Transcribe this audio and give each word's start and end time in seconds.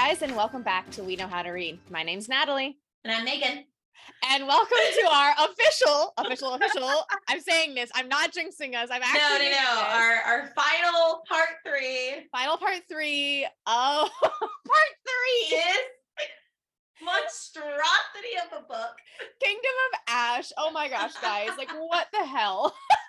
Guys, 0.00 0.22
and 0.22 0.36
welcome 0.36 0.62
back 0.62 0.88
to 0.92 1.02
We 1.02 1.16
Know 1.16 1.26
How 1.26 1.42
to 1.42 1.50
Read. 1.50 1.80
My 1.90 2.04
name's 2.04 2.28
Natalie. 2.28 2.78
And 3.04 3.12
I'm 3.12 3.24
Megan. 3.24 3.64
And 4.30 4.46
welcome 4.46 4.78
to 4.94 5.08
our 5.10 5.32
official, 5.40 6.12
official, 6.16 6.54
official. 6.54 6.88
I'm 7.28 7.40
saying 7.40 7.74
this. 7.74 7.90
I'm 7.96 8.08
not 8.08 8.30
jinxing 8.30 8.76
us. 8.76 8.90
I'm 8.92 9.02
actually 9.02 9.50
No, 9.50 9.56
no, 9.56 9.74
no. 9.74 9.80
Our 9.80 10.14
our 10.24 10.52
final 10.54 11.22
part 11.28 11.48
three 11.66 12.28
final 12.30 12.56
part 12.58 12.82
three 12.88 13.44
of 13.44 13.50
oh. 13.66 14.08
part 14.22 14.92
three. 15.02 15.56
is 15.58 15.78
monstrosity 17.02 18.36
of 18.46 18.56
a 18.56 18.68
book. 18.68 18.94
Kingdom 19.42 19.72
of 19.92 20.00
Ash. 20.06 20.52
Oh 20.58 20.70
my 20.70 20.88
gosh, 20.88 21.14
guys! 21.20 21.50
Like, 21.58 21.70
what 21.72 22.06
the 22.12 22.24
hell? 22.24 22.72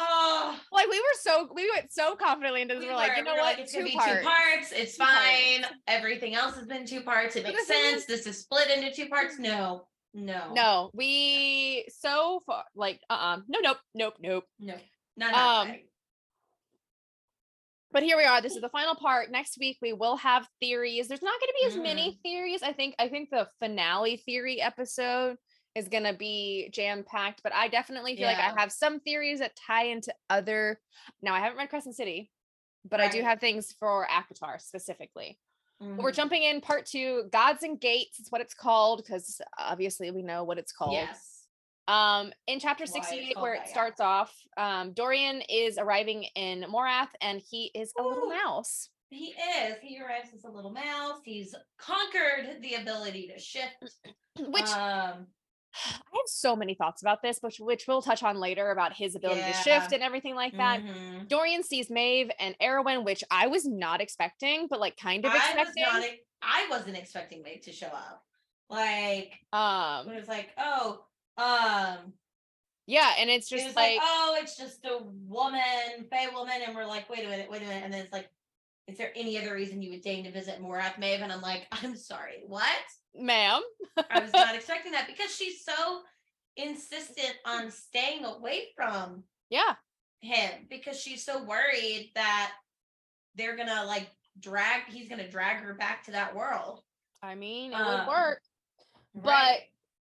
Oh, 0.00 0.56
Like, 0.70 0.86
we 0.88 0.98
were 0.98 1.18
so 1.20 1.48
we 1.52 1.68
went 1.74 1.92
so 1.92 2.14
confidently 2.14 2.62
into 2.62 2.74
this. 2.74 2.82
we 2.84 2.88
we're 2.88 2.94
like, 2.96 3.10
were- 3.12 3.16
you 3.18 3.24
know 3.24 3.32
were 3.32 3.38
what? 3.38 3.56
like, 3.56 3.58
it's 3.58 3.72
two 3.72 3.78
gonna 3.80 3.90
be 3.90 3.96
parts. 3.96 4.12
two 4.20 4.24
parts. 4.26 4.72
It's 4.72 4.96
Two 4.96 5.04
parts. 5.04 5.18
fine. 5.18 5.64
Everything 5.88 6.34
else 6.34 6.54
has 6.54 6.66
been 6.66 6.86
two 6.86 7.00
parts. 7.02 7.34
It 7.36 7.42
makes 7.44 7.66
sense. 7.66 8.06
This 8.06 8.26
is 8.26 8.38
split 8.40 8.70
into 8.70 8.92
two 8.92 9.08
parts. 9.08 9.38
No, 9.38 9.88
no, 10.14 10.52
No, 10.54 10.90
we 10.94 11.84
so 11.88 12.42
far 12.46 12.64
like 12.76 13.00
uh 13.10 13.12
uh 13.12 13.36
no 13.48 13.58
nope 13.60 13.78
nope 13.94 14.14
nope. 14.20 14.44
no, 14.60 14.74
not 15.16 15.34
Um. 15.68 15.74
But 17.90 18.02
here 18.02 18.18
we 18.18 18.24
are. 18.24 18.42
This 18.42 18.54
is 18.54 18.60
the 18.60 18.68
final 18.68 18.94
part. 18.94 19.30
Next 19.30 19.56
week 19.58 19.78
we 19.80 19.94
will 19.94 20.16
have 20.16 20.46
theories. 20.60 21.08
There's 21.08 21.22
not 21.22 21.40
going 21.40 21.48
to 21.48 21.54
be 21.62 21.66
as 21.68 21.76
many 21.82 22.12
Mm. 22.12 22.22
theories. 22.22 22.62
I 22.62 22.72
think 22.74 22.94
I 22.98 23.08
think 23.08 23.30
the 23.30 23.48
finale 23.60 24.18
theory 24.18 24.60
episode 24.60 25.38
is 25.74 25.88
going 25.88 26.04
to 26.04 26.12
be 26.12 26.70
jam 26.72 27.04
packed, 27.04 27.42
but 27.42 27.54
I 27.54 27.68
definitely 27.68 28.16
feel 28.16 28.26
like 28.26 28.38
I 28.38 28.58
have 28.58 28.72
some 28.72 29.00
theories 29.00 29.38
that 29.40 29.56
tie 29.56 29.84
into 29.84 30.12
other 30.28 30.80
Now, 31.22 31.34
I 31.34 31.40
haven't 31.40 31.58
read 31.58 31.70
Crescent 31.70 31.96
City, 31.96 32.30
but 32.84 33.00
I 33.00 33.08
do 33.08 33.22
have 33.22 33.40
things 33.40 33.74
for 33.78 34.06
ACOTAR 34.10 34.60
specifically. 34.60 35.38
But 35.80 35.98
We're 35.98 36.12
jumping 36.12 36.42
in 36.42 36.60
part 36.60 36.86
2, 36.86 37.28
Gods 37.30 37.62
and 37.62 37.80
Gates 37.80 38.18
is 38.18 38.26
what 38.30 38.40
it's 38.40 38.54
called 38.54 39.06
cuz 39.06 39.40
obviously 39.58 40.10
we 40.10 40.22
know 40.22 40.42
what 40.42 40.58
it's 40.58 40.72
called. 40.72 40.94
Yes. 40.94 41.44
Um, 41.86 42.32
in 42.46 42.60
chapter 42.60 42.84
68, 42.84 43.34
called 43.34 43.42
where 43.42 43.54
that, 43.54 43.62
it 43.62 43.66
yeah. 43.66 43.72
starts 43.72 44.00
off, 44.00 44.34
um, 44.56 44.92
Dorian 44.92 45.40
is 45.48 45.78
arriving 45.78 46.24
in 46.34 46.62
Morath 46.64 47.08
and 47.20 47.40
he 47.40 47.70
is 47.74 47.92
a 47.98 48.02
little 48.02 48.28
mouse. 48.28 48.90
He 49.10 49.34
is. 49.34 49.76
He 49.80 50.00
arrives 50.00 50.28
as 50.36 50.44
a 50.44 50.50
little 50.50 50.72
mouse. 50.72 51.20
He's 51.24 51.54
conquered 51.78 52.60
the 52.60 52.74
ability 52.74 53.28
to 53.28 53.38
shift. 53.38 53.94
Which 54.38 54.68
um, 54.68 55.28
I 55.74 56.16
have 56.16 56.26
so 56.26 56.56
many 56.56 56.74
thoughts 56.74 57.02
about 57.02 57.22
this, 57.22 57.38
which 57.40 57.58
which 57.60 57.86
we'll 57.86 58.02
touch 58.02 58.22
on 58.22 58.38
later 58.38 58.70
about 58.70 58.92
his 58.94 59.14
ability 59.14 59.42
to 59.42 59.52
shift 59.52 59.92
and 59.92 60.02
everything 60.02 60.34
like 60.34 60.56
that. 60.56 60.82
mhm. 60.82 61.28
Dorian 61.28 61.62
sees 61.62 61.90
Maeve 61.90 62.30
and 62.40 62.56
Erwin, 62.62 63.04
which 63.04 63.22
I 63.30 63.46
was 63.46 63.66
not 63.66 64.00
expecting, 64.00 64.66
but 64.68 64.80
like 64.80 64.96
kind 64.96 65.24
of 65.24 65.32
I 65.32 65.34
was 65.34 65.44
expecting. 65.44 65.82
not. 65.84 66.04
I 66.42 66.66
wasn't 66.70 66.96
expecting 66.96 67.42
Maeve 67.42 67.62
to 67.62 67.72
show 67.72 67.88
up. 67.88 68.24
Like 68.70 69.32
um, 69.52 70.06
when 70.06 70.16
it 70.16 70.20
was 70.20 70.28
like, 70.28 70.50
oh, 70.58 71.04
um, 71.36 72.12
yeah, 72.86 73.12
and 73.18 73.30
it's 73.30 73.48
just 73.48 73.66
was 73.66 73.76
like, 73.76 73.96
like, 73.96 74.00
oh, 74.02 74.38
it's 74.40 74.56
just 74.56 74.84
a 74.84 74.98
woman, 75.26 76.06
Fey 76.10 76.28
woman, 76.32 76.54
and 76.66 76.74
we're 76.74 76.86
like, 76.86 77.08
wait 77.08 77.24
a 77.24 77.28
minute, 77.28 77.50
wait 77.50 77.62
a 77.62 77.66
minute, 77.66 77.84
and 77.84 77.92
then 77.92 78.02
it's 78.02 78.12
like, 78.12 78.30
is 78.86 78.96
there 78.96 79.12
any 79.14 79.38
other 79.38 79.54
reason 79.54 79.82
you 79.82 79.90
would 79.90 80.00
deign 80.00 80.24
to 80.24 80.32
visit 80.32 80.60
Morath 80.62 80.98
Maeve? 80.98 81.20
And 81.20 81.32
I'm 81.32 81.42
like, 81.42 81.66
I'm 81.72 81.96
sorry, 81.96 82.42
what? 82.46 82.64
Ma'am. 83.18 83.62
I 84.10 84.20
was 84.20 84.32
not 84.32 84.54
expecting 84.54 84.92
that 84.92 85.06
because 85.06 85.34
she's 85.34 85.64
so 85.64 86.02
insistent 86.56 87.34
on 87.44 87.70
staying 87.70 88.24
away 88.24 88.68
from 88.76 89.24
Yeah, 89.50 89.74
him 90.20 90.66
because 90.68 90.98
she's 91.00 91.24
so 91.24 91.42
worried 91.44 92.10
that 92.14 92.52
they're 93.34 93.56
gonna 93.56 93.84
like 93.84 94.08
drag 94.40 94.82
he's 94.88 95.08
gonna 95.08 95.28
drag 95.28 95.62
her 95.62 95.74
back 95.74 96.04
to 96.04 96.12
that 96.12 96.34
world. 96.34 96.82
I 97.22 97.34
mean, 97.34 97.72
it 97.72 97.76
Um, 97.76 97.86
would 97.86 98.06
work. 98.08 98.42
But 99.14 99.22
Right. 99.24 99.62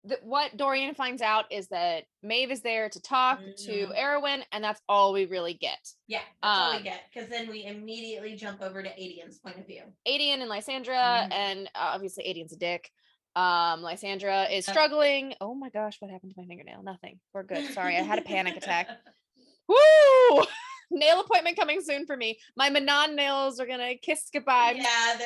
th- 0.08 0.22
what 0.24 0.56
Dorian 0.58 0.96
finds 0.96 1.22
out 1.22 1.52
is 1.52 1.68
that 1.70 2.06
Maeve 2.22 2.52
is 2.52 2.62
there 2.62 2.90
to 2.90 3.02
talk 3.02 3.40
to 3.40 3.72
Mhm. 3.88 3.98
Erwin, 3.98 4.46
and 4.52 4.64
that's 4.64 4.82
all 4.88 5.12
we 5.14 5.26
really 5.26 5.54
get. 5.54 5.80
yeah, 6.08 6.20
that's 6.42 6.58
all 6.60 6.72
um, 6.72 6.78
we 6.78 6.84
get 6.84 7.04
because 7.14 7.30
then 7.30 7.50
we 7.50 7.66
immediately 7.66 8.36
jump 8.36 8.62
over 8.62 8.82
to 8.84 8.90
Aedion's 8.90 9.40
point 9.40 9.58
of 9.60 9.68
view. 9.68 9.84
Aedion 10.08 10.40
and 10.42 10.50
Lysandra, 10.50 11.28
Mhm. 11.28 11.32
and 11.34 11.68
uh, 11.76 11.92
obviously 11.94 12.26
Aedion's 12.26 12.54
a 12.54 12.58
dick. 12.58 12.92
Um, 13.36 13.82
Lysandra 13.82 14.44
is 14.46 14.68
Uh. 14.68 14.72
struggling. 14.72 15.36
Oh 15.42 15.54
my 15.56 15.70
gosh, 15.70 15.98
what 16.00 16.12
happened 16.12 16.34
to 16.36 16.42
my 16.42 16.46
fingernail? 16.48 16.84
Nothing. 16.84 17.20
We're 17.34 17.44
good. 17.44 17.74
Sorry, 17.74 17.98
I 17.98 18.02
had 18.02 18.20
a 18.20 18.24
panic 18.24 18.58
attack. 18.58 18.90
Woo! 19.68 20.44
Nail 20.94 21.22
appointment 21.22 21.56
coming 21.58 21.80
soon 21.82 22.06
for 22.06 22.18
me. 22.18 22.38
My 22.58 22.70
Manon 22.70 23.16
nails 23.16 23.62
are 23.62 23.66
gonna 23.66 23.96
kiss 23.96 24.28
goodbye. 24.34 24.74
yeah, 24.76 25.18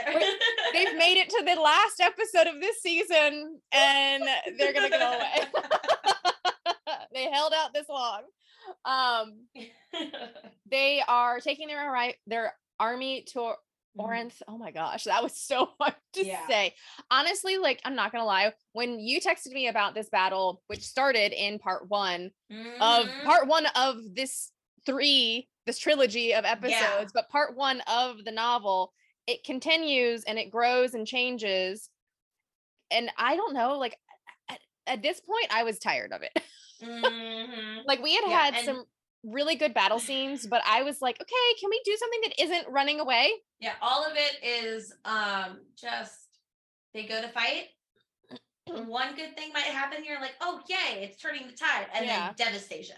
They've 0.73 0.95
made 0.97 1.17
it 1.17 1.29
to 1.29 1.43
the 1.43 1.59
last 1.59 1.99
episode 1.99 2.45
of 2.45 2.61
this 2.61 2.79
season, 2.83 3.59
and 3.71 4.23
they're 4.59 4.73
gonna 4.73 4.91
go 4.91 5.13
away. 5.13 5.47
they 7.11 7.23
held 7.31 7.53
out 7.55 7.73
this 7.73 7.89
long. 7.89 8.22
Um, 8.85 9.47
they 10.69 11.01
are 11.07 11.39
taking 11.39 11.67
their 11.67 12.13
their 12.27 12.53
army 12.79 13.23
to 13.33 13.53
Orynth. 13.97 14.41
Oh 14.47 14.57
my 14.57 14.72
gosh, 14.72 15.06
that 15.06 15.23
was 15.23 15.38
so 15.38 15.69
hard 15.79 15.95
to 16.13 16.19
Mm-hmm. 16.22 16.29
Yeah. 16.29 16.47
say. 16.47 16.75
Honestly, 17.11 17.57
like 17.57 17.81
I'm 17.85 17.95
not 17.95 18.11
gonna 18.11 18.25
lie, 18.25 18.53
when 18.73 19.00
you 19.00 19.19
texted 19.22 19.51
me 19.51 19.67
about 19.67 19.94
this 19.95 20.09
battle, 20.09 20.61
which 20.67 20.81
started 20.83 21.31
in 21.33 21.59
part 21.59 21.89
one 21.89 22.31
of 22.79 23.05
Mhm. 23.07 23.23
part 23.25 23.47
one 23.47 23.66
of 23.75 23.97
this 24.16 24.51
three, 24.85 25.47
this 25.66 25.79
trilogy 25.79 26.34
of 26.34 26.45
episodes, 26.45 27.11
but 27.13 27.29
part 27.29 27.55
one 27.55 27.81
of 27.81 28.23
the 28.23 28.31
novel, 28.31 28.94
it 29.28 29.44
continues 29.44 30.23
and 30.25 30.38
it 30.38 30.51
grows 30.51 30.94
and 30.94 31.07
changes. 31.07 31.89
And 32.91 33.09
I 33.17 33.35
don't 33.35 33.53
know, 33.53 33.78
like 33.79 33.97
at, 34.50 34.59
at 34.88 35.01
this 35.01 35.19
point, 35.19 35.47
I 35.50 35.63
was 35.63 35.79
tired 35.79 36.11
of 36.13 36.22
it. 36.22 36.31
Mhm. 36.84 37.85
like 37.85 38.01
we 38.01 38.13
had 38.16 38.25
Yeah, 38.28 38.38
had 38.44 38.55
and- 38.55 38.66
some 38.66 38.85
really 39.23 39.55
good 39.55 39.73
battle 39.73 39.97
scenes, 39.97 40.45
but 40.45 40.61
I 40.67 40.84
was 40.84 41.01
like, 41.01 41.16
okay, 41.19 41.59
can 41.59 41.69
we 41.69 41.81
do 41.85 41.95
something 41.97 42.22
that 42.23 42.44
isn't 42.44 42.67
running 42.72 43.00
away? 43.00 43.31
Yeah, 43.65 43.73
all 43.81 44.05
of 44.05 44.11
it 44.15 44.43
is 44.45 44.93
um 45.05 45.61
just 45.75 46.27
they 46.93 47.05
go 47.05 47.19
to 47.19 47.27
fight. 47.29 47.69
One 48.85 49.15
good 49.15 49.35
thing 49.35 49.51
might 49.53 49.63
happen. 49.63 50.05
You're 50.05 50.21
like, 50.21 50.35
oh 50.39 50.59
yay, 50.69 51.03
it's 51.03 51.19
turning 51.19 51.47
the 51.47 51.53
tide, 51.53 51.87
and 51.95 52.05
Yeah. 52.05 52.27
then 52.37 52.47
devastation, 52.47 52.95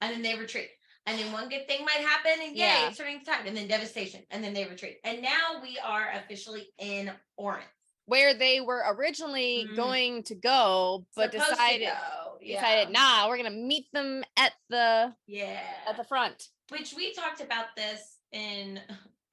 and 0.00 0.12
then 0.14 0.22
they 0.22 0.38
retreat. 0.38 0.68
And 1.06 1.18
then 1.18 1.32
one 1.32 1.48
good 1.50 1.66
thing 1.66 1.84
might 1.84 2.00
happen, 2.06 2.32
and 2.40 2.56
yay, 2.56 2.64
Yeah. 2.64 2.88
it's 2.88 2.96
turning 2.96 3.18
the 3.18 3.24
tide, 3.30 3.44
and 3.46 3.54
then 3.56 3.66
devastation, 3.68 4.22
and 4.30 4.42
then 4.42 4.54
they 4.54 4.64
retreat. 4.66 5.00
And 5.04 5.20
now 5.20 5.60
we 5.60 5.78
are 5.80 6.12
officially 6.12 6.72
in 6.78 7.10
Orynth. 7.38 7.64
Where 8.06 8.32
they 8.34 8.60
were 8.62 8.82
originally 8.86 9.66
Mhm. 9.68 9.76
going 9.76 10.22
to 10.22 10.34
go, 10.36 11.06
but 11.16 11.32
Supposed 11.32 11.50
decided 11.50 11.88
go, 11.88 12.38
yeah. 12.40 12.60
decided, 12.60 12.92
nah, 12.92 13.28
we're 13.28 13.36
gonna 13.36 13.50
meet 13.50 13.90
them 13.92 14.24
at 14.36 14.54
the 14.70 15.14
yeah, 15.26 15.82
at 15.86 15.96
the 15.98 16.04
front. 16.04 16.48
which 16.70 16.94
we 16.94 17.12
talked 17.12 17.40
about 17.42 17.74
this 17.76 18.18
in 18.32 18.80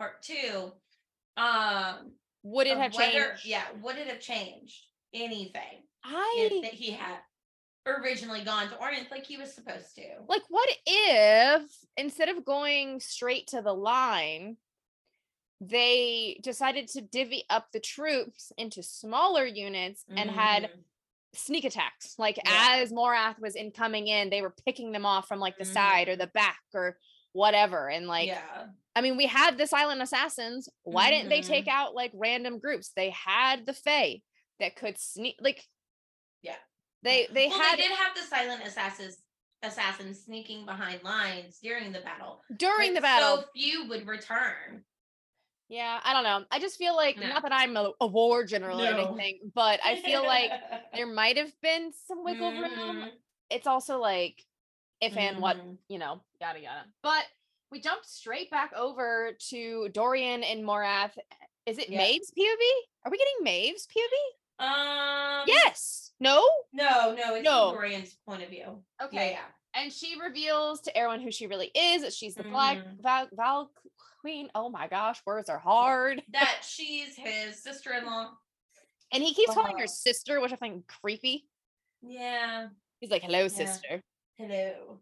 part 0.01 0.23
two. 0.23 0.71
Um, 1.37 2.13
Would 2.43 2.65
it 2.65 2.77
have 2.77 2.93
whether- 2.95 3.11
changed? 3.29 3.45
Yeah, 3.45 3.63
would 3.83 3.97
it 3.97 4.07
have 4.07 4.19
changed 4.19 4.83
anything? 5.13 5.83
I 6.03 6.33
if 6.51 6.63
that 6.63 6.73
he 6.73 6.89
had 6.91 7.19
originally 7.85 8.43
gone 8.43 8.67
to 8.69 8.75
Orynth 8.77 9.11
like 9.11 9.25
he 9.27 9.37
was 9.37 9.53
supposed 9.53 9.93
to. 9.95 10.03
like 10.27 10.41
what 10.49 10.69
if 10.87 11.63
instead 11.97 12.29
of 12.29 12.43
going 12.45 12.99
straight 12.99 13.45
to 13.47 13.61
the 13.61 13.73
line 13.73 14.57
they 15.59 16.39
decided 16.43 16.87
to 16.87 17.01
divvy 17.01 17.43
up 17.49 17.71
the 17.71 17.79
troops 17.79 18.51
into 18.57 18.81
smaller 18.83 19.45
units 19.45 20.03
and 20.09 20.29
had 20.31 20.63
Mhm. 20.63 20.83
sneak 21.33 21.63
attacks 21.65 22.17
like 22.19 22.37
Yeah. 22.37 22.77
as 22.81 22.91
morath 22.91 23.39
was 23.39 23.55
incoming 23.55 24.07
in 24.07 24.29
they 24.31 24.41
were 24.43 24.55
picking 24.65 24.91
them 24.91 25.05
off 25.05 25.27
from 25.27 25.39
like 25.39 25.57
the 25.57 25.63
Mhm. 25.65 25.73
side 25.73 26.07
or 26.09 26.15
the 26.15 26.27
back 26.27 26.61
or 26.73 26.99
whatever 27.33 27.89
and 27.89 28.07
like 28.07 28.27
yeah, 28.27 28.67
i 28.95 29.01
mean 29.01 29.17
we 29.17 29.25
had 29.25 29.57
the 29.57 29.67
silent 29.67 30.01
assassins 30.01 30.69
why 30.83 31.09
didn't 31.09 31.29
they 31.29 31.41
take 31.41 31.65
Mhm. 31.65 31.71
out 31.71 31.95
like 31.95 32.11
random 32.13 32.59
groups 32.59 32.91
they 32.95 33.09
had 33.11 33.65
the 33.65 33.73
fae 33.73 34.21
that 34.59 34.75
could 34.75 34.97
sneak 34.97 35.35
like 35.39 35.63
Yeah. 36.41 36.55
they 37.03 37.27
they 37.31 37.47
well, 37.47 37.59
had 37.59 37.77
they 37.77 37.83
did 37.83 37.91
have 37.97 38.15
the 38.15 38.21
silent 38.23 38.63
assassins 38.65 39.17
assassins 39.63 40.23
sneaking 40.23 40.65
behind 40.65 41.03
lines 41.03 41.59
during 41.61 41.91
the 41.91 41.99
battle. 42.01 42.41
during 42.57 42.93
the 42.93 43.01
battle 43.01 43.37
so 43.37 43.45
few 43.53 43.87
would 43.89 44.07
return. 44.07 44.83
Yeah, 45.69 46.01
I 46.03 46.11
don't 46.13 46.23
know. 46.23 46.43
I 46.51 46.59
just 46.59 46.77
feel 46.77 46.95
like 46.95 47.17
No. 47.17 47.27
not 47.27 47.43
that 47.43 47.53
I'm 47.53 47.77
a, 47.77 47.91
a 48.01 48.07
war 48.07 48.43
general 48.43 48.81
or 48.81 48.87
anything, 48.87 49.39
but 49.55 49.79
I 49.85 49.95
feel 49.95 50.25
like 50.25 50.51
there 50.93 51.07
might 51.07 51.37
have 51.37 51.53
been 51.61 51.93
some 52.07 52.23
wiggle 52.25 52.51
room. 52.51 52.69
Mhm, 53.03 53.11
It's 53.49 53.67
also 53.67 53.99
like 53.99 54.43
if 54.99 55.15
and 55.15 55.41
what, 55.41 55.57
mhm. 55.57 55.77
you 55.87 55.97
know, 55.99 56.21
yada 56.41 56.59
yada. 56.59 56.85
But 57.01 57.23
we 57.71 57.79
jumped 57.79 58.05
straight 58.05 58.49
back 58.51 58.73
over 58.73 59.31
to 59.49 59.89
Dorian 59.89 60.43
and 60.43 60.63
Morath. 60.63 61.17
Is 61.65 61.77
it 61.77 61.89
Yeah. 61.89 61.99
Maeve's 61.99 62.31
POV? 62.31 62.61
Are 63.05 63.11
we 63.11 63.17
getting 63.17 63.43
Maeve's 63.43 63.87
POV? 63.87 64.63
Um. 64.63 65.45
Yes. 65.47 66.11
No? 66.19 66.47
No, 66.73 67.15
no, 67.15 67.35
it's 67.35 67.43
No. 67.45 67.71
Dorian's 67.71 68.13
point 68.27 68.43
of 68.43 68.49
view. 68.49 68.83
Okay. 69.01 69.31
Yeah, 69.31 69.45
and 69.73 69.91
she 69.91 70.19
reveals 70.19 70.81
to 70.81 70.95
everyone 70.95 71.21
who 71.21 71.31
she 71.31 71.47
really 71.47 71.71
is 71.73 72.03
that 72.03 72.13
she's 72.13 72.35
the 72.35 72.43
black 72.43 72.77
Mhm. 72.77 73.01
Valg, 73.01 73.29
Valg 73.33 73.69
Queen. 74.19 74.51
Oh 74.53 74.69
my 74.69 74.87
gosh, 74.87 75.21
words 75.25 75.49
are 75.49 75.57
hard. 75.57 76.23
that 76.29 76.61
she's 76.63 77.15
his 77.15 77.61
sister-in-law. 77.63 78.35
And 79.13 79.23
he 79.23 79.33
keeps 79.33 79.53
calling 79.53 79.77
her 79.77 79.83
Uh-huh. 79.85 79.87
sister, 79.87 80.39
which 80.39 80.53
I 80.53 80.55
find 80.57 80.85
creepy. 80.87 81.47
Yeah. 82.01 82.69
He's 82.99 83.09
like, 83.09 83.23
"Hello, 83.23 83.47
sister." 83.47 84.01
Hello. 84.37 84.99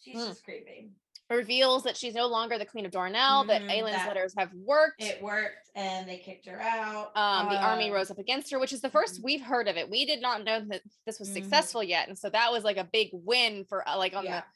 She's 0.00 0.16
Mm. 0.16 0.28
just 0.28 0.44
creepy. 0.44 0.92
Reveals 1.30 1.84
that 1.84 1.96
she's 1.96 2.14
no 2.14 2.26
longer 2.26 2.58
the 2.58 2.66
queen 2.66 2.84
of 2.84 2.92
Doranelle. 2.92 3.46
that 3.46 3.62
Mhm, 3.62 3.70
Aelin's 3.70 3.96
that- 3.96 4.08
letters 4.08 4.34
have 4.36 4.52
worked. 4.52 5.02
It 5.02 5.22
worked 5.22 5.70
and 5.74 6.06
they 6.08 6.18
kicked 6.18 6.46
her 6.46 6.60
out. 6.60 7.16
um, 7.16 7.48
the 7.48 7.56
army 7.56 7.90
Uh, 7.90 7.94
rose 7.94 8.10
up 8.10 8.18
against 8.18 8.50
her, 8.50 8.58
which 8.58 8.72
is 8.74 8.82
the 8.82 8.90
1st 8.90 9.20
mhm. 9.20 9.24
we've 9.24 9.40
heard 9.40 9.66
of 9.66 9.76
it. 9.78 9.88
We 9.88 10.04
did 10.04 10.20
not 10.20 10.44
know 10.44 10.60
that 10.60 10.82
this 11.06 11.18
was 11.18 11.30
Mhm. 11.30 11.34
successful 11.34 11.82
yet, 11.82 12.08
and 12.08 12.18
so 12.18 12.28
that 12.28 12.52
was 12.52 12.62
like 12.62 12.76
a 12.76 12.84
big 12.84 13.08
win 13.12 13.64
for 13.64 13.86
uh, 13.88 13.96
like 13.96 14.14
on 14.14 14.24
Yeah. 14.24 14.40
the 14.40 14.46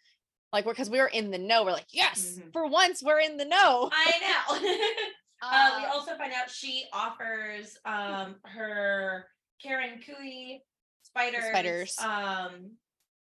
like 0.52 0.64
because 0.66 0.88
we 0.90 0.98
were 0.98 1.08
in 1.08 1.30
the 1.30 1.38
know. 1.38 1.64
We're 1.64 1.72
like, 1.72 1.86
yes, 1.92 2.36
Mhm. 2.38 2.52
for 2.52 2.66
once 2.66 3.02
we're 3.02 3.20
in 3.20 3.36
the 3.38 3.44
know. 3.46 3.90
I 3.92 4.18
know. 4.20 4.54
uh, 5.42 5.74
we 5.80 5.84
Uh, 5.86 5.92
also 5.92 6.16
find 6.18 6.32
out 6.34 6.50
she 6.50 6.86
offers 6.92 7.76
um 7.86 8.40
her 8.44 9.28
kharankui 9.64 10.60
spiders, 11.02 11.44
spiders. 11.46 11.98
um 11.98 12.76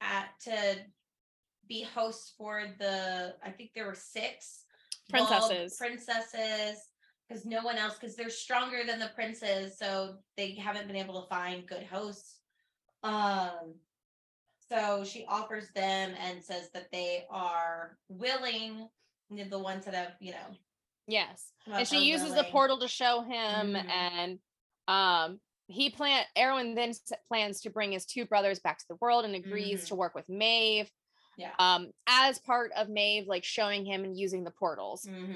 at 0.01 0.29
to 0.41 0.85
be 1.69 1.83
hosts 1.83 2.33
for 2.37 2.63
the 2.79 3.35
I 3.45 3.51
think 3.51 3.71
there 3.73 3.85
were 3.85 3.95
six 3.95 4.65
Princesses. 5.09 5.75
princesses 5.77 6.87
because 7.27 7.45
no 7.45 7.61
one 7.61 7.77
else 7.77 7.95
because 7.99 8.15
they're 8.15 8.29
stronger 8.29 8.81
than 8.85 8.99
the 8.99 9.09
princes 9.15 9.77
so 9.77 10.15
they 10.35 10.55
haven't 10.55 10.87
been 10.87 10.95
able 10.95 11.21
to 11.21 11.27
find 11.29 11.65
good 11.67 11.83
hosts 11.83 12.39
um 13.03 13.73
so 14.67 15.03
she 15.03 15.25
offers 15.27 15.69
them 15.73 16.13
and 16.19 16.43
says 16.43 16.69
that 16.73 16.91
they 16.91 17.25
are 17.29 17.97
willing 18.09 18.87
the 19.49 19.57
ones 19.59 19.85
that 19.85 19.93
have 19.93 20.13
you 20.19 20.31
know 20.31 20.37
yes, 21.07 21.53
and 21.67 21.87
she 21.87 21.99
uses 21.99 22.33
the 22.35 22.43
portal 22.45 22.79
to 22.79 22.87
show 22.87 23.21
him, 23.21 23.73
Mhm. 23.73 23.89
and 23.89 24.39
um, 24.87 25.39
he 25.67 25.89
plan. 25.91 26.23
Erwin 26.37 26.73
then 26.75 26.93
plans 27.27 27.61
to 27.61 27.69
bring 27.71 27.91
his 27.91 28.05
two 28.05 28.25
brothers 28.25 28.59
back 28.59 28.77
to 28.79 28.85
the 28.89 28.95
world 28.95 29.25
and 29.25 29.35
agrees 29.35 29.83
Mhm. 29.83 29.87
to 29.89 29.95
work 29.95 30.13
with 30.15 30.27
Maeve. 30.29 30.89
Yeah. 31.39 31.51
Um, 31.57 31.91
as 32.07 32.37
part 32.39 32.71
of 32.75 32.89
Maeve, 32.89 33.27
like 33.27 33.43
showing 33.45 33.85
him 33.85 34.03
and 34.03 34.15
using 34.17 34.43
the 34.43 34.51
portals. 34.51 35.05
Mhm, 35.09 35.35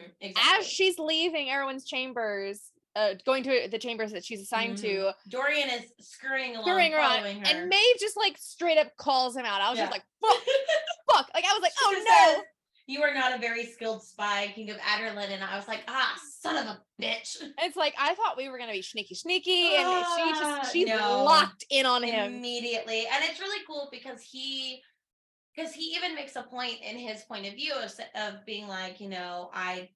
as 0.59 0.67
she's 0.67 1.00
leaving 1.00 1.50
Erwin's 1.50 1.85
chambers, 1.85 2.59
uh, 2.95 3.13
going 3.25 3.44
to 3.44 3.67
the 3.71 3.79
chambers 3.79 4.11
that 4.11 4.23
she's 4.25 4.41
assigned 4.41 4.77
to, 4.79 4.88
Mhm. 4.88 5.13
Dorian 5.29 5.69
is 5.69 5.91
scurrying 6.01 6.55
along, 6.55 6.65
scurrying 6.67 6.94
around, 6.94 7.23
her. 7.23 7.44
and 7.55 7.69
Maeve 7.69 8.00
just 8.00 8.17
like 8.17 8.38
straight 8.38 8.77
up 8.77 8.95
calls 8.97 9.35
him 9.35 9.45
out. 9.45 9.61
I 9.61 9.69
was 9.69 9.79
Yeah. 9.79 9.85
just 9.85 9.94
like, 9.94 10.03
fuck, 10.21 10.44
fuck. 11.11 11.29
Like 11.33 11.45
I 11.45 11.53
was 11.53 11.61
like, 11.61 11.71
She 11.71 11.85
oh 11.85 11.91
no. 11.91 12.33
says, 12.33 12.44
you 12.85 13.01
are 13.01 13.13
not 13.13 13.33
a 13.33 13.38
very 13.38 13.65
skilled 13.65 14.03
spy, 14.03 14.51
King 14.53 14.69
of 14.69 14.77
Adarlan. 14.77 15.29
And 15.31 15.41
I 15.41 15.56
was 15.56 15.69
like, 15.69 15.83
ah, 15.88 16.19
son 16.41 16.57
of 16.57 16.65
a 16.65 16.81
bitch. 17.01 17.38
It's 17.59 17.77
like 17.77 17.95
I 17.97 18.13
thought 18.13 18.35
we 18.35 18.49
were 18.49 18.57
gonna 18.57 18.73
be 18.73 18.81
sneaky, 18.81 19.15
sneaky, 19.15 19.75
and 19.75 19.88
she 19.88 20.21
Ah, 20.33 20.59
just 20.59 20.73
she's 20.73 20.88
no. 20.88 21.23
locked 21.23 21.63
in 21.69 21.85
on 21.85 22.03
him. 22.03 22.33
immediately. 22.35 23.07
And 23.07 23.23
it's 23.23 23.39
really 23.39 23.63
cool 23.65 23.88
because 23.89 24.21
he 24.21 24.83
because 25.55 25.73
he 25.73 25.95
even 25.95 26.15
makes 26.15 26.35
a 26.35 26.44
point 26.44 26.77
in 26.81 26.97
his 26.97 27.23
point 27.23 27.47
of 27.47 27.53
view 27.53 27.73
of, 27.73 27.91
of 28.15 28.45
being 28.45 28.67
like, 28.67 29.00
you 29.00 29.09
know, 29.09 29.50
I 29.53 29.89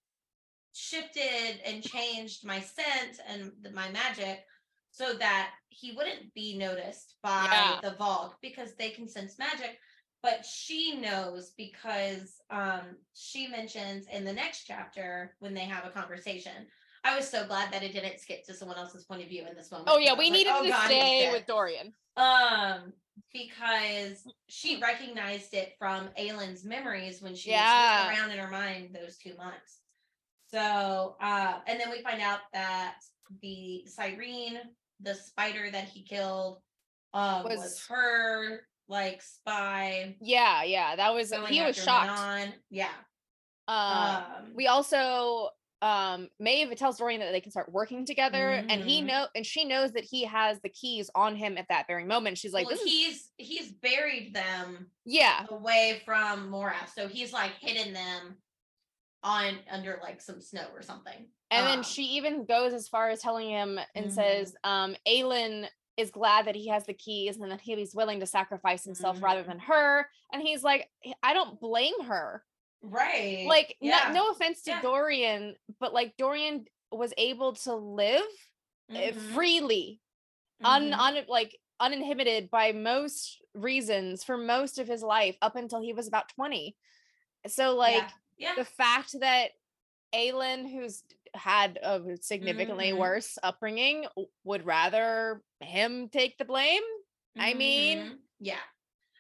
shifted 0.74 1.60
and 1.66 1.82
changed 1.84 2.46
my 2.46 2.60
sense 2.60 3.20
and 3.28 3.52
the, 3.62 3.72
my 3.72 3.90
magic 3.90 4.46
so 4.92 5.14
that 5.14 5.52
he 5.70 5.94
wouldn't 5.96 6.34
be 6.34 6.58
noticed 6.58 7.16
by 7.24 7.46
Yeah. 7.52 7.80
the 7.82 7.96
Valg 7.96 8.34
because 8.42 8.76
they 8.76 8.90
can 8.90 9.08
sense 9.08 9.40
magic. 9.40 9.80
But 10.24 10.46
she 10.46 10.98
knows 11.00 11.54
because 11.58 12.42
um, 12.50 12.98
she 13.14 13.48
mentions 13.48 14.08
in 14.12 14.26
the 14.26 14.34
next 14.34 14.64
chapter 14.66 15.36
when 15.40 15.54
they 15.54 15.62
have 15.66 15.86
a 15.86 15.92
conversation. 15.92 16.68
I 17.04 17.16
was 17.16 17.30
so 17.30 17.46
glad 17.46 17.72
that 17.72 17.84
it 17.84 17.94
didn't 17.94 18.20
skip 18.20 18.44
to 18.48 18.54
someone 18.54 18.78
else's 18.78 19.06
point 19.06 19.22
of 19.22 19.30
view 19.30 19.46
in 19.48 19.56
this 19.56 19.72
moment. 19.72 19.90
Oh 19.92 20.00
yeah, 20.00 20.14
we 20.14 20.18
was 20.18 20.30
like, 20.30 20.38
needed 20.40 20.54
"Oh, 20.56 20.64
to 20.64 20.70
God, 20.70 20.86
stay 20.86 21.32
with 21.32 21.46
Dorian. 21.46 21.94
Um, 22.18 22.94
because 23.34 24.24
she 24.48 24.80
recognized 24.82 25.54
it 25.54 25.74
from 25.80 26.10
Aelin's 26.18 26.64
memories 26.66 27.22
when 27.22 27.36
she 27.36 27.52
Yeah. 27.52 28.08
was 28.10 28.18
around 28.18 28.32
in 28.32 28.38
her 28.40 28.50
mind 28.50 28.96
those 28.96 29.18
two 29.18 29.36
months. 29.36 29.82
So, 30.50 31.18
uh, 31.22 31.60
and 31.68 31.80
then 31.80 31.90
we 31.92 32.02
find 32.02 32.22
out 32.22 32.40
that 32.54 32.96
the 33.42 33.84
Cyrene, 33.88 34.60
the 35.02 35.14
spider 35.16 35.70
that 35.72 35.86
he 35.86 36.04
killed, 36.04 36.62
um, 37.14 37.44
was, 37.44 37.58
Was- 37.60 37.86
her 37.88 38.68
like 38.88 39.22
spy. 39.22 40.16
Yeah, 40.22 40.64
yeah, 40.64 40.96
that 40.96 41.14
was 41.14 41.32
he 41.50 41.62
was 41.62 41.76
shocked. 41.76 42.08
Manon. 42.08 42.54
Yeah. 42.70 42.94
Um, 43.68 43.76
Um, 44.48 44.54
we 44.56 44.68
also 44.68 45.50
um 45.82 46.28
Maeve 46.40 46.76
tells 46.76 46.98
Dorian 46.98 47.20
that 47.22 47.32
they 47.32 47.42
can 47.42 47.52
start 47.52 47.72
working 47.72 48.06
together 48.06 48.62
and 48.70 48.82
he 48.82 49.02
Mhm. 49.02 49.06
know 49.06 49.28
and 49.36 49.46
she 49.46 49.64
knows 49.64 49.92
that 49.92 50.04
he 50.04 50.24
has 50.26 50.60
the 50.62 50.70
keys 50.70 51.10
on 51.14 51.36
him 51.36 51.58
at 51.58 51.68
that 51.70 51.86
very 51.88 52.04
moment. 52.04 52.38
She's 52.38 52.54
like, 52.54 52.66
well, 52.66 52.76
this 52.76 52.82
is 52.82 52.92
he's 52.92 53.32
he's 53.38 53.72
buried 53.72 54.34
them 54.34 54.92
yeah, 55.06 55.46
away 55.50 56.02
from 56.04 56.50
Morath, 56.52 56.94
so 56.96 57.08
he's 57.08 57.32
like 57.32 57.52
hidden 57.60 57.94
them 57.94 58.38
on 59.24 59.60
under 59.70 60.00
like 60.02 60.22
some 60.22 60.42
snow 60.42 60.68
or 60.74 60.82
something. 60.82 61.28
And 61.52 61.66
then 61.66 61.78
Um, 61.80 61.84
she 61.84 62.04
even 62.18 62.46
goes 62.46 62.74
as 62.74 62.88
far 62.90 63.10
as 63.10 63.22
telling 63.22 63.50
him 63.50 63.80
and 63.96 64.08
Mhm. 64.08 64.12
says, 64.12 64.56
um, 64.64 64.96
Aelin 65.08 65.70
is 65.96 66.12
glad 66.12 66.46
that 66.46 66.56
he 66.56 66.68
has 66.68 66.86
the 66.86 66.94
keys 66.94 67.38
and 67.38 67.50
that 67.52 67.62
he's 67.62 67.96
willing 67.96 68.20
to 68.20 68.26
sacrifice 68.26 68.84
himself 68.84 69.22
rather 69.22 69.44
Mhm. 69.44 69.48
than 69.48 69.60
her. 69.60 70.10
And 70.34 70.42
he's 70.42 70.64
like, 70.64 70.92
I 71.24 71.34
don't 71.34 71.60
blame 71.60 72.00
her. 72.04 72.44
Right, 72.82 73.46
Like, 73.48 73.76
yeah. 73.82 74.08
no, 74.08 74.14
no 74.14 74.32
offense 74.32 74.62
to 74.64 74.72
Yeah. 74.72 74.82
Dorian, 74.82 75.56
but 75.80 75.94
like 75.94 76.16
Dorian 76.18 76.66
was 76.92 77.14
able 77.18 77.54
to 77.54 77.76
live 77.76 78.24
uh, 78.96 79.12
Mhm, 79.12 79.14
freely, 79.34 80.02
un, 80.64 80.94
mhm. 80.94 81.00
un 81.00 81.26
like 81.28 81.58
uninhibited 81.80 82.50
by 82.50 82.72
most 82.72 83.42
reasons 83.54 84.24
for 84.24 84.38
most 84.38 84.80
of 84.80 84.88
his 84.88 85.04
life 85.04 85.38
up 85.42 85.56
until 85.56 85.82
he 85.82 85.94
was 85.94 86.08
about 86.08 86.30
20. 86.30 86.76
So 87.48 87.76
like 87.76 88.10
yeah, 88.38 88.56
the 88.56 88.66
fact 88.66 89.16
that 89.20 89.52
Aelin, 90.14 90.72
who's 90.72 91.04
had 91.34 91.78
a 91.84 92.02
significantly 92.22 92.92
Mhm. 92.92 92.98
worse 92.98 93.38
upbringing, 93.44 94.06
would 94.44 94.66
rather 94.66 95.44
him 95.60 96.10
take 96.10 96.38
the 96.38 96.46
blame. 96.46 96.84
I 97.38 97.54
mean, 97.54 98.00
Mhm, 98.00 98.18
yeah, 98.40 98.64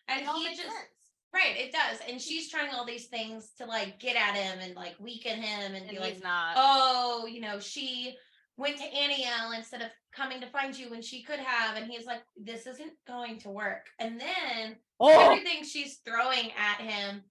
and 0.07 0.21
he 0.25 0.49
just 0.55 0.61
sense. 0.61 0.96
Right, 1.38 1.56
it 1.56 1.72
does, 1.72 2.00
and 2.10 2.20
she's 2.20 2.50
trying 2.50 2.74
all 2.74 2.84
these 2.84 3.06
things 3.06 3.51
to 3.60 3.65
like 3.65 4.00
get 4.00 4.15
at 4.15 4.34
him 4.34 4.58
and 4.60 4.75
like 4.75 4.96
weaken 5.00 5.39
him 5.39 5.75
and, 5.75 5.75
And 5.75 5.89
be 5.89 6.00
like, 6.00 6.24
not. 6.24 6.56
oh, 6.58 7.27
you 7.32 7.41
know, 7.41 7.60
she 7.60 8.15
went 8.58 8.77
to 8.77 8.84
Anielle 8.84 9.56
instead 9.56 9.84
of 9.84 9.89
coming 10.12 10.41
to 10.41 10.48
find 10.48 10.75
you 10.75 10.89
when 10.89 11.03
she 11.03 11.22
could 11.22 11.38
have, 11.39 11.77
and 11.77 11.86
he's 11.86 12.08
like, 12.08 12.24
this 12.36 12.65
isn't 12.65 12.94
going 13.06 13.38
to 13.41 13.50
work, 13.51 13.86
and 14.00 14.20
then 14.20 14.77
oh, 15.00 15.32
everything 15.32 15.63
she's 15.63 16.00
throwing 16.03 16.51
at 16.58 16.82
him, 16.82 17.22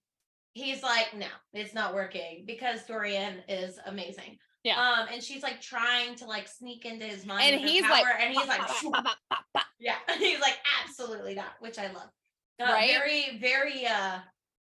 he's 0.53 0.85
like, 0.85 1.09
no, 1.17 1.27
it's 1.53 1.75
not 1.75 1.93
working 1.93 2.45
because 2.47 2.85
Dorian 2.85 3.39
is 3.49 3.81
amazing. 3.87 4.39
Yeah. 4.63 4.81
Um, 4.81 5.09
and 5.13 5.21
she's 5.21 5.43
like 5.43 5.61
trying 5.61 6.15
to 6.17 6.27
like 6.27 6.47
sneak 6.47 6.85
into 6.85 7.07
his 7.07 7.27
mind, 7.27 7.57
and 7.57 7.69
he's 7.69 7.83
power, 7.83 7.91
like, 7.91 8.07
and 8.21 8.35
he's 8.37 8.47
like, 8.47 8.61
yeah, 9.81 9.97
he's 10.17 10.41
like, 10.41 10.59
absolutely 10.85 11.35
not, 11.35 11.55
which 11.59 11.81
I 11.81 11.89
love. 11.89 12.11
Uh, 12.61 12.65
Right? 12.65 12.91
Very, 12.91 13.39
very 13.39 13.87
uh 13.87 14.19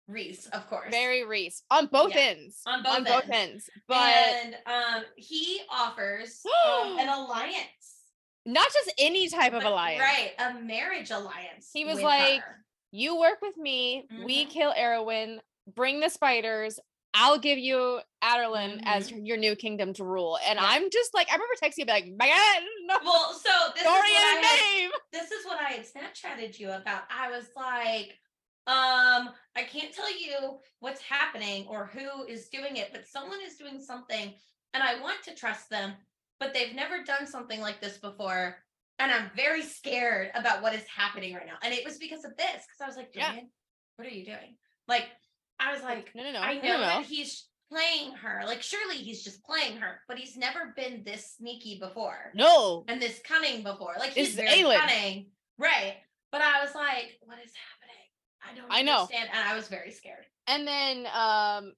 Rhys, 0.07 0.47
of 0.47 0.67
course. 0.69 0.91
very 0.91 1.23
Rhys 1.23 1.63
on 1.71 1.87
both 1.87 2.13
Yeah, 2.13 2.21
ends. 2.21 2.61
on 2.65 2.83
both 2.83 2.95
on 2.97 3.03
both 3.05 3.23
ends. 3.29 3.33
ends. 3.33 3.69
But 3.87 4.13
and 4.13 4.55
um 4.65 5.03
he 5.15 5.61
offers 5.71 6.41
um, 6.81 6.97
an 6.99 7.07
alliance. 7.19 8.01
not 8.45 8.67
just 8.73 8.93
any 8.97 9.29
type 9.29 9.53
of 9.53 9.63
alliance. 9.63 10.01
Right, 10.01 10.31
a 10.39 10.59
marriage 10.61 11.11
alliance. 11.11 11.69
He 11.73 11.85
was 11.85 12.01
like, 12.01 12.41
her. 12.41 12.65
You 12.91 13.17
work 13.17 13.39
with 13.41 13.57
me, 13.57 14.07
we 14.25 14.45
Mhm. 14.45 14.49
kill 14.49 14.73
Erwin, 14.77 15.41
bring 15.73 15.99
the 16.01 16.09
spiders. 16.09 16.79
I'll 17.13 17.37
give 17.37 17.59
you 17.59 17.99
Adarlan 18.23 18.81
as 18.85 19.11
your 19.11 19.37
new 19.37 19.55
kingdom 19.55 19.93
to 19.93 20.03
rule. 20.03 20.37
And 20.47 20.57
Mm-hmm. 20.57 20.65
Yeah. 20.65 20.75
I'm 20.85 20.89
just 20.91 21.13
like, 21.13 21.27
I 21.29 21.35
remember 21.35 21.53
texting 21.61 21.79
you, 21.79 21.85
like, 21.85 22.05
my 22.17 22.27
God, 22.27 22.61
no, 22.85 22.97
Well, 23.03 23.33
so 23.33 23.49
this 23.75 23.83
is 23.83 23.87
Dorian 23.87 24.03
what 24.03 24.23
I 24.23 24.35
and 24.35 24.45
had 24.45 24.91
this 25.11 25.31
is 25.31 25.45
what 25.45 25.59
I 25.59 25.69
had 25.73 25.85
Snapchatted 25.85 26.59
you 26.59 26.71
about. 26.71 27.03
I 27.09 27.29
was 27.29 27.45
like, 27.55 28.17
um, 28.65 29.29
I 29.55 29.63
can't 29.69 29.93
tell 29.93 30.11
you 30.11 30.57
what's 30.79 31.01
happening 31.01 31.65
or 31.67 31.91
who 31.93 32.25
is 32.25 32.49
doing 32.49 32.77
it, 32.77 32.89
but 32.91 33.05
someone 33.05 33.39
is 33.45 33.57
doing 33.57 33.79
something 33.81 34.33
and 34.73 34.81
I 34.81 34.99
want 35.01 35.21
to 35.23 35.35
trust 35.35 35.69
them, 35.69 35.93
but 36.39 36.53
they've 36.53 36.73
never 36.73 37.03
done 37.03 37.27
something 37.27 37.61
like 37.61 37.81
this 37.81 37.97
before. 37.97 38.55
And 38.99 39.11
I'm 39.11 39.29
very 39.35 39.61
scared 39.63 40.31
about 40.33 40.61
what 40.61 40.73
is 40.73 40.83
happening 40.93 41.33
right 41.33 41.45
now. 41.45 41.57
And 41.63 41.73
it 41.73 41.83
was 41.83 41.97
because 41.97 42.23
of 42.25 42.37
this, 42.37 42.47
because 42.47 42.81
I 42.81 42.87
was 42.87 42.95
like, 42.95 43.09
Yeah. 43.13 43.35
What 43.97 44.07
are 44.07 44.11
you 44.11 44.25
doing? 44.25 44.55
Like, 44.87 45.05
I 45.59 45.71
was 45.73 45.81
like, 45.83 46.11
no, 46.15 46.23
no, 46.23 46.31
no. 46.31 46.39
I 46.39 46.55
know 46.55 46.61
no, 46.61 46.73
no. 46.73 46.79
that 46.81 47.05
he's 47.05 47.47
playing 47.69 48.13
her. 48.13 48.41
Like, 48.45 48.61
surely 48.61 48.97
he's 48.97 49.23
just 49.23 49.43
playing 49.43 49.77
her, 49.77 50.01
but 50.07 50.17
he's 50.17 50.35
never 50.37 50.73
been 50.75 51.03
this 51.05 51.35
sneaky 51.37 51.79
before 51.79 52.31
No. 52.35 52.83
and 52.87 53.01
this 53.01 53.19
cunning 53.25 53.63
before. 53.63 53.93
Like 53.97 54.11
he's 54.13 54.29
is 54.29 54.35
very 54.35 54.61
cunning, 54.63 55.27
right? 55.57 55.95
But 56.31 56.41
I 56.41 56.61
was 56.63 56.73
like, 56.75 57.17
what 57.21 57.37
is 57.43 57.51
happening? 57.55 58.03
I 58.45 58.55
don't 58.55 58.71
I 58.71 58.81
know. 58.81 59.01
understand. 59.03 59.29
And 59.33 59.47
I 59.47 59.55
was 59.55 59.67
very 59.69 59.91
scared. 59.91 60.25
And 60.47 60.67
then 60.67 61.07
um 61.13 61.73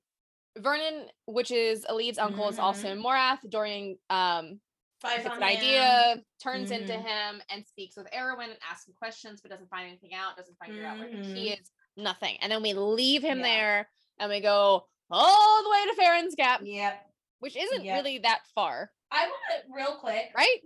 Vernon, 0.57 1.07
which 1.25 1.51
is 1.51 1.85
Elide's 1.89 2.17
uncle, 2.17 2.47
is 2.49 2.57
also 2.59 2.89
in 2.89 3.03
Morath. 3.03 3.39
Dorian 3.49 3.97
um 4.09 4.59
gets 5.03 5.25
an 5.25 5.31
him. 5.33 5.43
idea, 5.43 6.15
turns 6.41 6.71
into 6.71 6.93
Mhm. 6.93 7.05
him, 7.05 7.41
and 7.51 7.67
speaks 7.67 7.95
with 7.95 8.07
Erwin 8.15 8.49
and 8.49 8.59
asks 8.71 8.87
him 8.87 8.93
questions, 8.97 9.41
but 9.41 9.51
doesn't 9.51 9.69
find 9.69 9.87
anything 9.87 10.13
out, 10.15 10.35
doesn't 10.37 10.57
figure 10.65 10.85
out 10.85 10.97
where 10.97 11.09
he 11.09 11.17
Mhm. 11.17 11.59
is, 11.59 11.71
nothing. 11.97 12.37
And 12.41 12.51
then 12.51 12.61
we 12.61 12.73
leave 12.73 13.23
him 13.23 13.39
Yeah. 13.39 13.43
there 13.43 13.89
and 14.19 14.29
we 14.29 14.39
go 14.41 14.87
all 15.09 15.63
the 15.63 15.69
way 15.69 15.85
to 15.87 15.93
Farron's 15.95 16.35
Gap, 16.35 16.61
Yep. 16.63 17.13
which 17.39 17.55
isn't 17.55 17.83
Yep. 17.83 17.95
really 17.95 18.17
that 18.19 18.41
far, 18.53 18.91
I 19.11 19.27
want 19.27 19.65
to 19.67 19.73
real 19.73 19.95
quick. 19.97 20.31
right? 20.35 20.59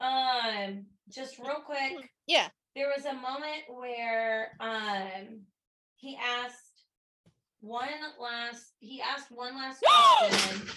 Um, 0.00 0.86
just 1.08 1.38
real 1.38 1.60
quick. 1.60 2.10
Yeah. 2.26 2.48
There 2.74 2.88
was 2.88 3.04
a 3.04 3.12
moment 3.12 3.64
where 3.68 4.56
um 4.58 5.46
he 5.96 6.16
asked 6.16 6.84
one 7.60 7.88
last 8.18 8.72
he 8.80 9.00
asked 9.00 9.30
one 9.30 9.54
last 9.56 9.82
question. 10.18 10.68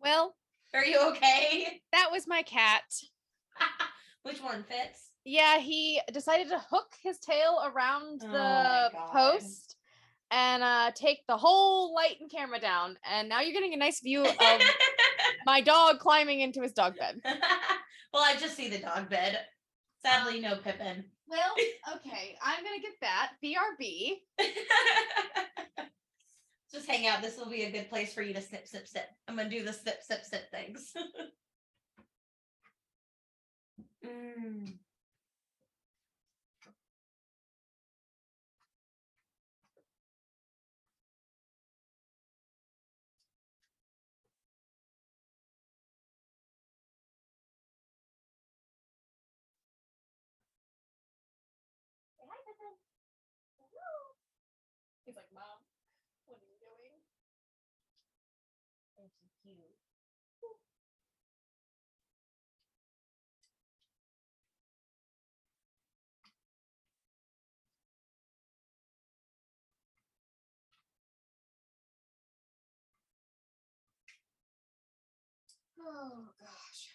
Well, 0.00 0.34
Are 0.74 0.84
you 0.84 0.98
okay? 1.10 1.80
that 1.92 2.10
was 2.10 2.26
my 2.26 2.42
cat. 2.42 2.82
Which 4.22 4.40
one 4.42 4.64
fits? 4.64 5.11
Yeah, 5.24 5.58
he 5.58 6.00
decided 6.12 6.48
to 6.48 6.58
hook 6.58 6.94
his 7.02 7.18
tail 7.18 7.60
around 7.64 8.22
Oh 8.24 8.28
the 8.32 8.90
God. 8.92 9.12
post 9.12 9.76
and 10.30 10.62
uh 10.62 10.90
take 10.94 11.18
the 11.28 11.36
whole 11.36 11.94
light 11.94 12.16
and 12.20 12.30
camera 12.30 12.58
down. 12.58 12.96
And 13.08 13.28
now 13.28 13.40
you're 13.40 13.52
getting 13.52 13.74
a 13.74 13.76
nice 13.76 14.00
view 14.00 14.24
of 14.24 14.36
my 15.46 15.60
dog 15.60 15.98
climbing 16.00 16.40
into 16.40 16.60
his 16.62 16.72
dog 16.72 16.96
bed. 16.98 17.20
well, 17.24 18.22
I 18.22 18.34
just 18.40 18.56
see 18.56 18.68
the 18.68 18.78
dog 18.78 19.08
bed. 19.08 19.38
Sadly, 20.04 20.40
no 20.40 20.56
Pippin. 20.56 21.04
Well, 21.28 21.54
okay, 21.96 22.36
I'm 22.42 22.64
gonna 22.64 22.80
get 22.80 22.94
that. 23.00 23.32
BRB. 23.44 24.16
just 26.72 26.88
hang 26.88 27.06
out. 27.06 27.22
This 27.22 27.36
will 27.38 27.48
be 27.48 27.62
a 27.62 27.70
good 27.70 27.88
place 27.88 28.12
for 28.12 28.22
you 28.22 28.34
to 28.34 28.40
snip, 28.42 28.66
snip, 28.66 28.88
snip. 28.88 29.04
I'm 29.28 29.36
gonna 29.36 29.48
do 29.48 29.62
the 29.62 29.72
snip, 29.72 30.02
snip, 30.02 30.24
snip 30.24 30.50
things. 30.50 30.92
Mm. 34.04 34.74
Oh 75.94 76.24
gosh. 76.40 76.91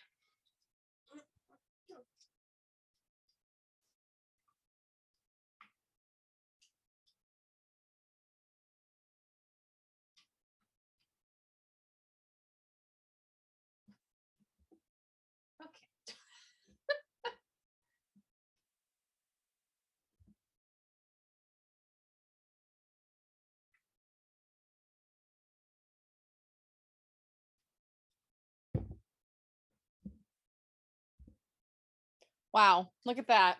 Wow, 32.57 32.89
look 33.05 33.19
at 33.19 33.27
that. 33.27 33.57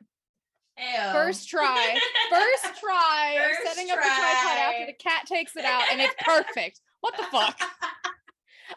Ew. 0.80 1.12
First 1.12 1.48
try. 1.48 2.00
First 2.32 2.80
try 2.82 3.54
setting 3.64 3.92
up 3.92 3.98
the 3.98 4.02
tripod 4.02 4.58
after 4.58 4.86
the 4.88 4.94
cat 4.94 5.28
takes 5.28 5.56
it 5.56 5.66
out 5.66 5.84
and 5.92 6.02
it's 6.02 6.16
perfect. 6.26 6.82
What 7.02 7.16
the 7.16 7.26
fuck? 7.26 7.62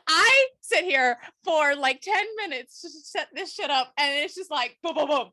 I 0.07 0.49
sit 0.61 0.85
here 0.85 1.17
for 1.43 1.75
like 1.75 2.03
10 2.03 2.23
minutes 2.37 2.83
to 2.83 2.91
set 2.91 3.29
this 3.35 3.55
shit 3.55 3.71
up 3.71 3.95
and 3.97 4.23
it's 4.23 4.35
just 4.35 4.51
like 4.51 4.77
boom 4.83 4.95
boom 4.95 5.09
boom. 5.09 5.31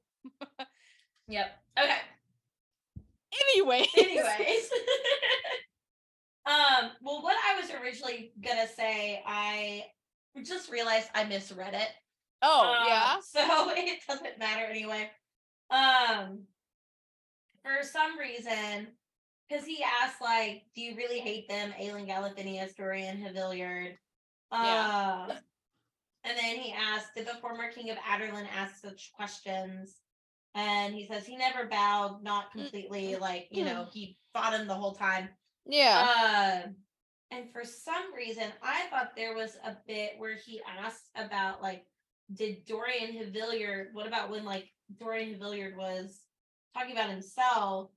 Yep. 1.27 1.47
Okay. 1.83 1.97
Anyway. 3.41 3.87
Anyways. 3.97 4.69
um, 6.45 6.91
well, 7.01 7.23
what 7.23 7.35
I 7.45 7.59
was 7.59 7.71
originally 7.71 8.31
gonna 8.41 8.69
say, 8.69 9.21
I 9.27 9.83
just 10.45 10.71
realized 10.71 11.09
I 11.13 11.25
misread 11.25 11.73
it. 11.73 11.89
Oh, 12.41 12.75
Um, 12.81 12.87
yeah. 12.87 13.15
So 13.21 13.71
it 13.75 13.99
doesn't 14.07 14.39
matter 14.39 14.65
anyway. 14.65 15.09
Um, 15.69 16.43
for 17.63 17.83
some 17.85 18.17
reason, 18.17 18.87
because 19.49 19.65
he 19.65 19.83
asked, 19.83 20.21
like, 20.21 20.63
do 20.75 20.81
you 20.81 20.95
really 20.95 21.19
hate 21.19 21.47
them? 21.49 21.73
Aelin 21.79 22.07
Galathynius, 22.07 22.75
Dorian 22.75 23.17
Havilliard. 23.17 23.95
Yeah. 24.51 25.27
Uh, 25.29 25.35
and 26.23 26.37
then 26.37 26.57
he 26.57 26.73
asked, 26.73 27.15
did 27.15 27.27
the 27.27 27.35
former 27.41 27.71
king 27.71 27.89
of 27.89 27.97
Adarlan 27.97 28.47
ask 28.55 28.81
such 28.81 29.11
questions? 29.13 29.95
And 30.55 30.93
he 30.93 31.05
says 31.05 31.25
he 31.25 31.37
never 31.37 31.67
bowed, 31.67 32.23
not 32.23 32.51
completely, 32.51 33.15
like, 33.15 33.47
you 33.51 33.63
know, 33.63 33.87
he 33.93 34.17
fought 34.33 34.53
him 34.53 34.67
the 34.67 34.73
whole 34.73 34.93
time. 34.93 35.29
Yeah. 35.65 36.07
Uh, 36.17 36.69
and 37.31 37.51
for 37.51 37.63
some 37.63 38.13
reason, 38.15 38.45
I 38.63 38.87
thought 38.89 39.15
there 39.15 39.35
was 39.35 39.57
a 39.63 39.75
bit 39.87 40.13
where 40.17 40.35
he 40.35 40.61
asked 40.81 41.09
about 41.15 41.61
like, 41.61 41.85
did 42.33 42.65
Dorian 42.65 43.13
Havilliard? 43.15 43.87
What 43.93 44.07
about 44.07 44.29
when 44.29 44.45
like 44.45 44.69
Dorian 44.99 45.37
Havilliard 45.37 45.75
was 45.77 46.21
talking 46.75 46.93
about 46.93 47.09
himself? 47.09 47.89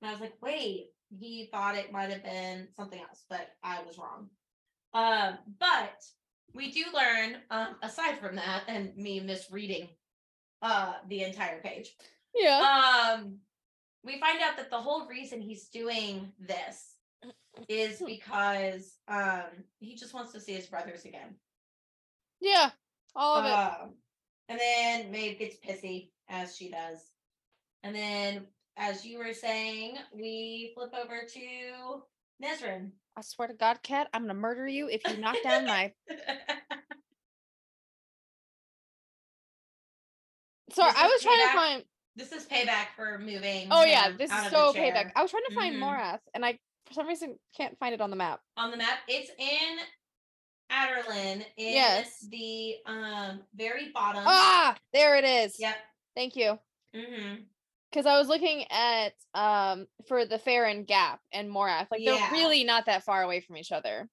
And 0.00 0.08
I 0.08 0.12
was 0.12 0.20
like, 0.20 0.34
wait, 0.40 0.88
he 1.18 1.48
thought 1.50 1.76
it 1.76 1.92
might 1.92 2.10
have 2.10 2.22
been 2.22 2.68
something 2.76 3.00
else, 3.00 3.24
but 3.28 3.48
I 3.62 3.82
was 3.82 3.98
wrong. 3.98 4.28
Um, 4.92 5.38
but 5.58 6.02
we 6.54 6.70
do 6.70 6.84
learn, 6.94 7.36
um, 7.50 7.76
aside 7.82 8.18
from 8.18 8.36
that, 8.36 8.62
and 8.68 8.96
me 8.96 9.20
misreading 9.20 9.88
uh 10.62 10.94
the 11.08 11.22
entire 11.22 11.60
page, 11.62 11.96
yeah. 12.34 13.16
um, 13.16 13.38
we 14.04 14.20
find 14.20 14.40
out 14.42 14.56
that 14.58 14.70
the 14.70 14.76
whole 14.76 15.06
reason 15.06 15.40
he's 15.40 15.68
doing 15.68 16.32
this 16.38 16.96
is 17.68 18.02
because 18.04 18.96
um 19.08 19.64
he 19.78 19.94
just 19.94 20.14
wants 20.14 20.32
to 20.32 20.40
see 20.40 20.52
his 20.52 20.66
brothers 20.66 21.04
again. 21.04 21.34
yeah. 22.40 22.70
All 23.16 23.38
of 23.38 23.46
it. 23.46 23.52
Um, 23.52 23.94
and 24.48 24.58
then 24.58 25.10
Maeve 25.10 25.38
gets 25.38 25.56
pissy 25.56 26.10
as 26.28 26.56
she 26.56 26.70
does. 26.70 26.98
And 27.82 27.94
then, 27.94 28.46
as 28.76 29.04
you 29.04 29.18
were 29.18 29.32
saying, 29.32 29.96
we 30.14 30.72
flip 30.74 30.92
over 30.94 31.22
to 31.32 32.02
Nesryn. 32.42 32.90
I 33.16 33.22
swear 33.22 33.48
to 33.48 33.54
God, 33.54 33.82
cat, 33.82 34.08
I'm 34.14 34.22
gonna 34.22 34.34
murder 34.34 34.66
you 34.66 34.88
if 34.88 35.06
you 35.06 35.16
knock 35.18 35.36
down 35.42 35.66
my 35.66 35.92
sorry, 40.72 40.92
I 40.96 41.06
was 41.06 41.22
trying 41.22 41.38
to 41.38 41.52
find 41.54 41.84
this 42.16 42.32
is 42.32 42.46
payback 42.46 42.88
for 42.96 43.18
moving. 43.18 43.68
Oh 43.70 43.84
yeah, 43.84 44.10
this 44.16 44.30
is 44.32 44.50
so 44.50 44.72
payback. 44.72 45.10
I 45.16 45.22
was 45.22 45.30
trying 45.30 45.44
to 45.48 45.54
find 45.54 45.76
Mhm. 45.76 45.80
Morath 45.80 46.20
and 46.34 46.44
I 46.44 46.58
for 46.86 46.94
some 46.94 47.06
reason 47.06 47.38
can't 47.56 47.78
find 47.78 47.94
it 47.94 48.00
on 48.00 48.10
the 48.10 48.16
map. 48.16 48.40
on 48.56 48.70
the 48.70 48.76
map. 48.76 48.98
It's 49.08 49.30
in 49.38 49.78
Adarlan 50.70 51.44
in 51.56 51.72
Yes. 51.74 52.26
the 52.30 52.76
um 52.86 53.42
very 53.54 53.90
bottom. 53.92 54.22
Ah, 54.26 54.76
there 54.92 55.16
it 55.16 55.24
is. 55.24 55.58
Yep. 55.58 55.76
Thank 56.16 56.36
you. 56.36 56.58
Mm-hmm. 56.94 57.42
Because 57.90 58.06
I 58.06 58.18
was 58.18 58.28
looking 58.28 58.64
at 58.70 59.12
um 59.34 59.86
for 60.06 60.24
the 60.24 60.38
Farron 60.38 60.84
Gap 60.84 61.20
and 61.32 61.50
Morath. 61.50 61.88
Like 61.90 62.00
Yeah. 62.00 62.16
they're 62.16 62.30
really 62.32 62.64
not 62.64 62.86
that 62.86 63.04
far 63.04 63.22
away 63.22 63.40
from 63.40 63.56
each 63.56 63.72
other. 63.72 64.08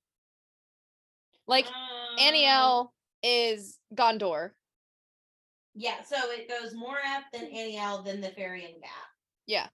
Like 1.48 1.68
Um, 1.68 2.18
Anielle 2.20 2.94
is 3.24 3.78
Gondor. 3.96 4.52
Yeah, 5.76 6.02
so 6.04 6.18
it 6.32 6.50
goes 6.50 6.74
Morath, 6.74 7.24
then 7.32 7.46
Aniel, 7.52 8.04
then 8.04 8.20
the 8.20 8.30
Ferian 8.30 8.82
Gap. 8.82 8.92
Yeah. 9.46 9.68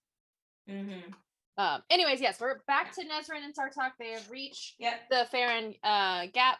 Mm-hmm. 0.70 1.12
Um 1.58 1.84
anyways, 1.90 2.20
yes, 2.20 2.40
we're 2.42 2.60
back 2.68 2.94
to 2.96 3.02
Nesryn 3.06 3.44
and 3.44 3.56
Sartaq. 3.56 3.92
They 4.00 4.12
have 4.12 4.30
reached 4.30 4.76
Yep. 4.80 5.10
the 5.10 5.28
Farron 5.32 5.76
uh 5.84 6.26
gap, 6.34 6.58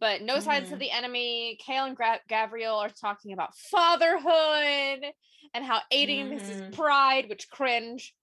but 0.00 0.22
no 0.22 0.40
signs 0.40 0.70
of 0.72 0.76
Mhm. 0.78 0.80
the 0.80 0.90
enemy. 0.90 1.58
Chaol 1.66 1.86
and 1.88 1.96
Gra- 1.96 2.20
Gavriel 2.28 2.76
are 2.78 2.88
talking 2.88 3.32
about 3.32 3.54
fatherhood 3.56 5.12
and 5.54 5.64
how 5.64 5.80
Aedion 5.92 6.32
is 6.32 6.48
his 6.48 6.62
Mhm. 6.62 6.72
pride, 6.74 7.28
which 7.28 7.48
cringe. 7.50 8.14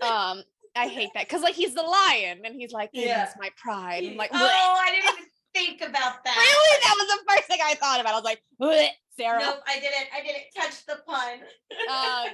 Um, 0.00 0.42
I 0.76 0.86
hate 0.88 1.10
that 1.14 1.26
because 1.28 1.42
like 1.42 1.54
he's 1.54 1.74
the 1.74 1.82
lion 1.82 2.42
and 2.44 2.54
he's 2.54 2.72
like, 2.72 2.90
Yeah. 2.92 3.30
my 3.38 3.50
pride. 3.56 4.04
I'm 4.04 4.16
like, 4.16 4.30
oh, 4.32 4.36
"Bleh." 4.36 4.48
I 4.48 4.90
didn't 4.92 5.04
even 5.18 5.30
think 5.52 5.80
about 5.82 6.22
that. 6.24 6.36
really? 6.36 6.80
That 6.84 6.94
was 6.96 7.08
the 7.18 7.32
first 7.34 7.48
thing 7.48 7.58
I 7.62 7.74
thought 7.74 8.00
about. 8.00 8.12
I 8.12 8.16
was 8.16 8.24
like, 8.24 8.42
"Bleh, 8.60 8.88
Sarah. 9.16 9.40
Nope, 9.40 9.62
I 9.66 9.80
didn't. 9.80 10.06
I 10.14 10.22
didn't 10.22 10.44
catch 10.54 10.86
the 10.86 11.02
pun. 11.06 11.40
Uh, 11.88 12.28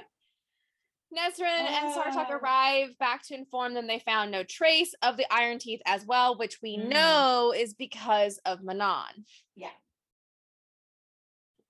Nesryn 1.15 1.45
and 1.45 1.93
Sartaq 1.93 2.27
Ah. 2.29 2.33
arrive 2.33 2.97
back 2.99 3.23
to 3.27 3.33
inform 3.35 3.73
them 3.73 3.87
they 3.87 3.99
found 3.99 4.29
no 4.31 4.43
trace 4.43 4.93
of 5.01 5.15
the 5.17 5.25
Iron 5.33 5.57
Teeth 5.59 5.81
as 5.85 6.05
well, 6.05 6.37
which 6.37 6.59
we 6.61 6.77
Mhm. 6.77 6.89
know 6.89 7.53
is 7.55 7.73
because 7.73 8.39
of 8.45 8.61
Manon. 8.63 9.25
Yeah. 9.55 9.71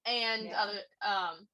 And 0.06 0.46
Yeah. 0.46 0.62
other 0.62 0.82
um 1.02 1.48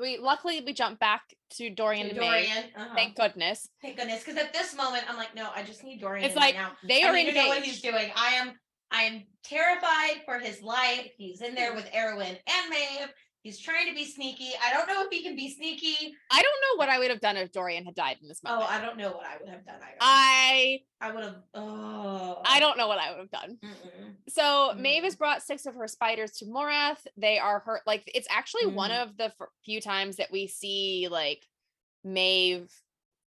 we 0.00 0.16
luckily 0.16 0.60
we 0.62 0.72
jump 0.72 0.98
back 0.98 1.20
to 1.50 1.68
Dorian 1.68 2.06
To 2.08 2.10
and 2.12 2.20
Maeve. 2.20 2.46
Dorian. 2.48 2.72
uh-huh. 2.76 2.94
Thank 2.94 3.16
goodness. 3.16 3.68
Thank 3.82 3.96
goodness. 3.98 4.24
Because 4.24 4.42
at 4.42 4.52
this 4.54 4.74
moment, 4.74 5.04
I'm 5.08 5.16
like, 5.18 5.34
no, 5.34 5.50
I 5.54 5.62
just 5.64 5.84
need 5.84 6.00
Dorian. 6.00 6.24
It's 6.24 6.34
right 6.36 6.54
now. 6.54 6.74
they 6.82 7.02
I 7.04 7.08
are 7.08 7.12
need 7.12 7.26
to 7.26 7.32
know 7.34 7.48
what 7.48 7.62
he's 7.62 7.82
doing. 7.82 8.10
I 8.16 8.34
am 8.36 8.58
I 8.90 9.02
am 9.04 9.26
terrified 9.42 10.22
for 10.24 10.38
his 10.38 10.62
life. 10.62 11.10
He's 11.16 11.40
in 11.42 11.54
there 11.54 11.74
with 11.74 11.90
Erwin 11.94 12.38
and 12.46 12.70
Maeve. 12.70 13.12
He's 13.42 13.58
trying 13.58 13.88
to 13.88 13.94
be 13.94 14.04
sneaky. 14.04 14.50
I 14.64 14.72
don't 14.72 14.86
know 14.86 15.02
if 15.02 15.08
he 15.10 15.22
can 15.22 15.34
be 15.34 15.50
sneaky. 15.52 16.14
I 16.30 16.40
don't 16.42 16.44
know 16.44 16.76
what 16.78 16.88
I 16.88 16.98
would 17.00 17.10
have 17.10 17.20
done 17.20 17.36
if 17.36 17.50
Dorian 17.50 17.84
had 17.84 17.96
died 17.96 18.18
in 18.22 18.28
this 18.28 18.42
moment. 18.44 18.62
Oh. 18.64 18.72
I 18.72 18.80
don't 18.80 18.96
know 18.96 19.10
what 19.10 19.26
I 19.26 19.36
would 19.40 19.48
have 19.48 19.66
done 19.66 19.76
either. 19.82 19.96
I 20.00 20.80
I 21.00 21.10
would 21.10 21.24
have. 21.24 21.36
Oh, 21.54 22.40
I 22.44 22.60
don't 22.60 22.78
know 22.78 22.86
what 22.86 22.98
I 22.98 23.10
would 23.10 23.18
have 23.18 23.30
done. 23.32 23.58
Mm-mm. 23.64 24.14
So 24.28 24.74
Maeve 24.78 25.02
Mm. 25.02 25.04
has 25.06 25.16
brought 25.16 25.42
six 25.42 25.66
of 25.66 25.74
her 25.74 25.88
spiders 25.88 26.30
to 26.38 26.44
Morath. 26.44 27.04
They 27.16 27.38
are 27.40 27.58
her 27.66 27.80
like 27.86 28.08
it's 28.14 28.28
actually 28.30 28.66
one 28.66 28.90
Mm. 28.92 29.02
of 29.02 29.16
the 29.16 29.24
f- 29.24 29.48
few 29.64 29.80
times 29.80 30.16
that 30.16 30.30
we 30.30 30.46
see 30.46 31.08
like 31.10 31.44
Maeve 32.04 32.70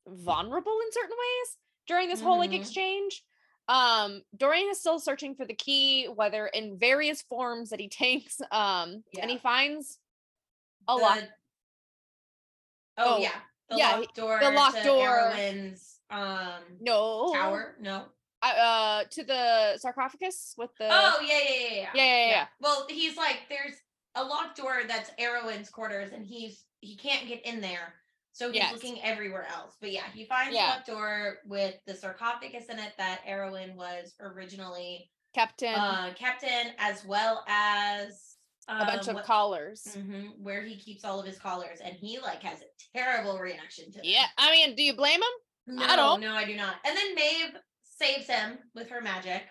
vulnerable 0.06 0.78
in 0.84 0.92
certain 0.92 1.16
ways 1.16 1.56
during 1.86 2.08
this 2.08 2.20
whole 2.20 2.36
like 2.38 2.50
Mhm. 2.50 2.60
exchange. 2.60 3.24
Um 3.68 4.22
Dorian 4.36 4.68
is 4.68 4.80
still 4.80 4.98
searching 4.98 5.34
for 5.36 5.46
the 5.46 5.54
key, 5.54 6.06
whether 6.06 6.48
in 6.48 6.78
various 6.78 7.22
forms 7.22 7.70
that 7.70 7.80
he 7.80 7.88
takes. 8.04 8.40
Um 8.50 9.04
and 9.18 9.30
he 9.30 9.38
finds 9.38 9.98
a 10.88 10.94
lock. 10.96 11.18
The- 11.20 11.28
Oh, 12.98 13.14
Oh, 13.14 13.18
yeah, 13.18 13.30
the 13.70 13.76
yeah, 13.78 13.96
locked 13.96 14.14
door. 14.14 14.38
the 14.40 14.50
locked 14.50 14.84
door. 14.84 15.30
Erwin's 15.32 16.00
um 16.10 16.62
No 16.80 17.32
tower. 17.32 17.76
No. 17.80 18.04
Uh, 18.42 18.46
uh 18.46 19.04
to 19.10 19.24
the 19.24 19.78
sarcophagus 19.78 20.54
with 20.58 20.70
the 20.78 20.88
Oh 20.90 21.20
yeah, 21.22 21.38
yeah, 21.38 21.54
yeah, 21.58 21.70
yeah. 21.70 21.90
yeah, 21.94 22.04
yeah, 22.04 22.28
yeah. 22.28 22.46
Well, 22.60 22.86
he's 22.90 23.16
like, 23.16 23.38
there's 23.48 23.74
a 24.14 24.22
locked 24.22 24.58
door 24.58 24.82
that's 24.86 25.10
Erwin's 25.18 25.70
quarters, 25.70 26.12
and 26.12 26.26
he's 26.26 26.64
he 26.80 26.96
can't 26.96 27.26
get 27.26 27.46
in 27.46 27.60
there, 27.62 27.94
so 28.32 28.48
he's 28.48 28.56
Yes. 28.56 28.72
looking 28.74 29.00
everywhere 29.02 29.46
else. 29.46 29.76
But 29.80 29.92
yeah, 29.92 30.04
he 30.12 30.26
finds 30.26 30.54
Yeah. 30.54 30.66
a 30.66 30.68
locked 30.74 30.86
door 30.88 31.38
with 31.46 31.76
the 31.86 31.94
sarcophagus 31.94 32.66
in 32.66 32.78
it 32.78 32.92
that 32.98 33.22
Erwin 33.26 33.74
was 33.76 34.14
originally 34.20 35.10
Captain 35.34 35.74
uh, 35.74 36.12
kept 36.14 36.42
in, 36.42 36.74
as 36.78 37.06
well 37.06 37.42
as 37.48 38.31
a 38.68 38.84
bunch 38.86 39.08
uh, 39.08 39.10
of 39.12 39.14
what- 39.16 39.24
collars. 39.24 39.82
mhm, 39.96 40.38
where 40.38 40.62
he 40.62 40.76
keeps 40.76 41.04
all 41.04 41.18
of 41.20 41.26
his 41.26 41.38
collars, 41.38 41.80
and 41.82 41.94
he 41.94 42.18
like 42.20 42.42
has 42.42 42.60
a 42.60 42.96
terrible 42.98 43.38
reaction 43.38 43.86
to. 43.92 43.98
them. 43.98 44.02
Yeah, 44.04 44.26
I 44.38 44.50
mean, 44.52 44.74
do 44.76 44.82
you 44.82 44.94
blame 44.94 45.20
him? 45.20 45.76
no, 45.76 45.84
I 45.84 45.96
don't. 45.96 46.20
No, 46.20 46.34
I 46.34 46.44
do 46.44 46.56
not. 46.56 46.76
And 46.84 46.96
then 46.96 47.14
Maeve 47.14 47.56
saves 47.82 48.26
him 48.26 48.58
with 48.74 48.88
her 48.90 49.00
magic. 49.00 49.42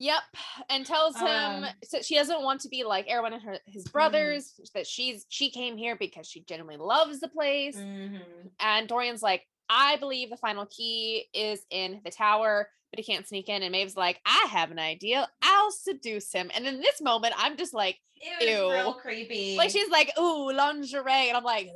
Yep, 0.00 0.22
and 0.70 0.84
tells 0.84 1.16
him 1.16 1.26
Um, 1.64 1.66
so 1.84 2.02
she 2.02 2.16
doesn't 2.16 2.42
want 2.42 2.60
to 2.62 2.68
be 2.68 2.82
like 2.82 3.06
Erwin 3.08 3.32
and 3.32 3.42
her 3.42 3.58
his 3.66 3.84
Mhm. 3.84 3.92
brothers. 3.92 4.60
That 4.74 4.86
she's 4.88 5.24
she 5.28 5.50
came 5.50 5.76
here 5.76 5.94
because 5.96 6.28
she 6.28 6.42
genuinely 6.42 6.84
loves 6.84 7.20
the 7.20 7.28
place. 7.28 7.76
Mhm. 7.76 8.50
And 8.58 8.88
Dorian's 8.88 9.22
like, 9.22 9.46
I 9.68 9.96
believe 9.96 10.30
the 10.30 10.36
final 10.36 10.66
key 10.66 11.26
is 11.34 11.64
in 11.70 12.00
the 12.04 12.10
tower, 12.10 12.68
but 12.90 12.98
he 12.98 13.04
can't 13.04 13.26
sneak 13.26 13.48
in. 13.48 13.62
And 13.62 13.72
Maeve's 13.72 13.96
like, 13.96 14.20
I 14.26 14.46
have 14.50 14.70
an 14.70 14.78
idea. 14.78 15.28
I'll 15.42 15.70
seduce 15.70 16.30
him. 16.32 16.50
And 16.54 16.66
in 16.66 16.80
this 16.80 17.00
moment, 17.00 17.34
I'm 17.36 17.56
just 17.56 17.74
like, 17.74 17.98
It 18.20 18.48
Ew. 18.48 18.70
real 18.70 18.94
creepy. 18.94 19.56
like 19.56 19.70
she's 19.70 19.88
like, 19.90 20.10
ooh, 20.18 20.52
lingerie, 20.52 21.28
and 21.28 21.36
I'm 21.36 21.44
like, 21.44 21.70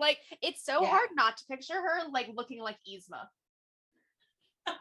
like 0.00 0.18
it's 0.42 0.64
so 0.64 0.82
Yeah. 0.82 0.88
hard 0.90 1.08
not 1.14 1.36
to 1.38 1.44
picture 1.46 1.74
her 1.74 2.08
like 2.12 2.28
looking 2.34 2.60
like 2.62 2.76
Yzma. 2.88 3.26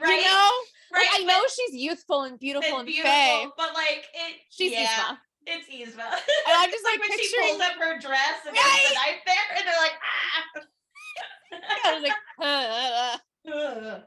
right? 0.00 0.16
You 0.18 0.24
know, 0.24 0.50
right. 0.92 1.06
like 1.12 1.20
I 1.20 1.24
know 1.24 1.42
she's 1.54 1.74
youthful 1.74 2.22
and 2.22 2.38
beautiful 2.38 2.78
and 2.78 2.86
beautiful, 2.86 3.10
fay. 3.12 3.46
but 3.56 3.74
like 3.74 4.06
it, 4.14 4.36
She's 4.50 4.72
yeah, 4.72 4.86
Yzma. 4.86 5.18
It's 5.46 5.68
Yzma. 5.68 6.04
And 6.04 6.54
I'm 6.56 6.70
just 6.74 6.84
like, 6.84 7.00
when 7.00 7.18
she 7.18 7.36
pulls 7.40 7.60
up 7.60 7.72
her 7.78 7.98
dress 7.98 8.46
and 8.46 8.54
there's 8.56 8.64
Right? 8.64 8.86
the 8.88 8.94
knife 8.94 9.22
there, 9.26 9.56
and 9.56 9.66
they're 9.66 9.82
like, 9.82 9.92
I 11.84 11.94
was 11.94 12.02
like, 12.02 12.12
uh, 12.40 13.52
uh, 13.52 14.00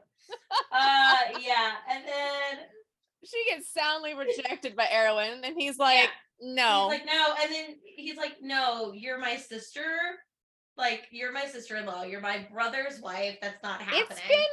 ah. 0.72 1.18
yeah, 1.40 1.72
and 1.90 2.04
then 2.06 2.64
she 3.24 3.44
gets 3.50 3.72
soundly 3.72 4.14
rejected 4.14 4.76
by 4.76 4.88
Erwin, 4.94 5.42
and 5.44 5.54
he's 5.56 5.78
like, 5.78 6.08
no. 6.40 6.88
he's 6.90 7.00
like, 7.00 7.06
no, 7.06 7.34
and 7.42 7.52
then 7.52 7.76
he's 7.96 8.16
like, 8.16 8.36
no, 8.42 8.92
you're 8.92 9.18
my 9.18 9.36
sister. 9.36 9.84
Like, 10.78 11.06
you're 11.10 11.32
my 11.32 11.46
sister-in-law. 11.46 12.02
You're 12.02 12.20
my 12.20 12.46
brother's 12.52 13.00
wife. 13.00 13.38
That's 13.40 13.62
not 13.62 13.80
happening. 13.80 14.04
it's 14.10 14.20
been 14.28 14.44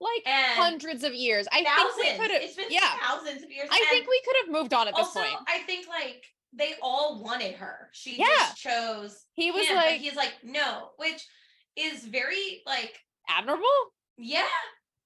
like 0.00 0.26
And 0.26 0.58
hundreds 0.60 1.04
of 1.04 1.14
years. 1.14 1.46
I 1.52 1.62
thousands. 1.64 1.94
think 1.96 2.18
we 2.18 2.24
could 2.26 2.30
have. 2.32 2.42
It's 2.42 2.56
been 2.56 2.66
Yeah, 2.70 2.90
thousands 3.06 3.42
of 3.42 3.50
years. 3.50 3.68
I 3.70 3.84
think 3.90 4.06
we 4.08 4.20
could 4.24 4.36
have 4.44 4.52
moved 4.52 4.72
on 4.74 4.88
at 4.88 4.96
this 4.96 5.06
also, 5.06 5.20
point. 5.20 5.34
I 5.48 5.58
think 5.60 5.86
like 5.88 6.24
they 6.52 6.74
all 6.82 7.22
wanted 7.22 7.54
her. 7.56 7.90
She 7.92 8.16
Yeah. 8.16 8.26
just 8.26 8.56
chose 8.56 9.24
He 9.34 9.50
was 9.50 9.66
him, 9.66 9.76
like 9.76 10.00
he's 10.00 10.16
like, 10.16 10.34
no, 10.42 10.90
which 10.96 11.24
is 11.76 12.04
very 12.04 12.62
like, 12.66 12.98
admirable, 13.28 13.64
yeah, 14.18 14.44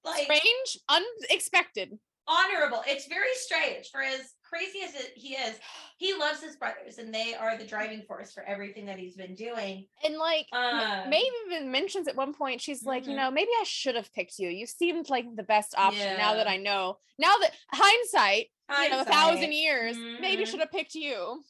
like 0.03 0.23
strange, 0.23 0.77
unexpected. 0.89 1.99
honorable. 2.27 2.81
It's 2.87 3.07
very 3.07 3.33
strange 3.35 3.89
for 3.91 4.01
as 4.01 4.33
crazy 4.49 4.79
as 4.83 4.93
he 5.15 5.33
is. 5.35 5.57
He 5.97 6.13
loves 6.13 6.41
his 6.41 6.55
brothers, 6.55 6.97
and 6.97 7.13
they 7.13 7.33
are 7.33 7.57
the 7.57 7.65
driving 7.65 8.01
force 8.03 8.33
for 8.33 8.43
everything 8.43 8.85
that 8.85 8.97
he's 8.99 9.15
been 9.15 9.35
doing. 9.35 9.87
And 10.03 10.17
like 10.17 10.47
Uh, 10.51 11.01
M- 11.05 11.09
Maeve 11.09 11.31
even 11.47 11.71
mentions 11.71 12.07
at 12.07 12.15
one 12.15 12.33
point, 12.33 12.61
she's 12.61 12.83
like, 12.85 13.05
you 13.07 13.13
Mhm. 13.13 13.17
know, 13.17 13.31
maybe 13.31 13.49
I 13.59 13.63
should 13.63 13.95
have 13.95 14.11
picked 14.13 14.39
you. 14.39 14.49
You 14.49 14.65
seemed 14.65 15.09
like 15.09 15.25
the 15.35 15.43
best 15.43 15.73
option 15.77 16.17
now 16.17 16.35
that 16.35 16.47
I 16.47 16.57
know. 16.57 16.99
Now 17.17 17.35
that 17.37 17.53
hindsight, 17.71 18.51
you 18.83 18.89
know, 18.89 18.99
a 19.01 19.05
thousand 19.05 19.53
years, 19.53 19.97
maybe 20.19 20.43
Mhm. 20.43 20.47
should 20.47 20.59
have 20.59 20.71
picked 20.71 20.95
you. 20.95 21.43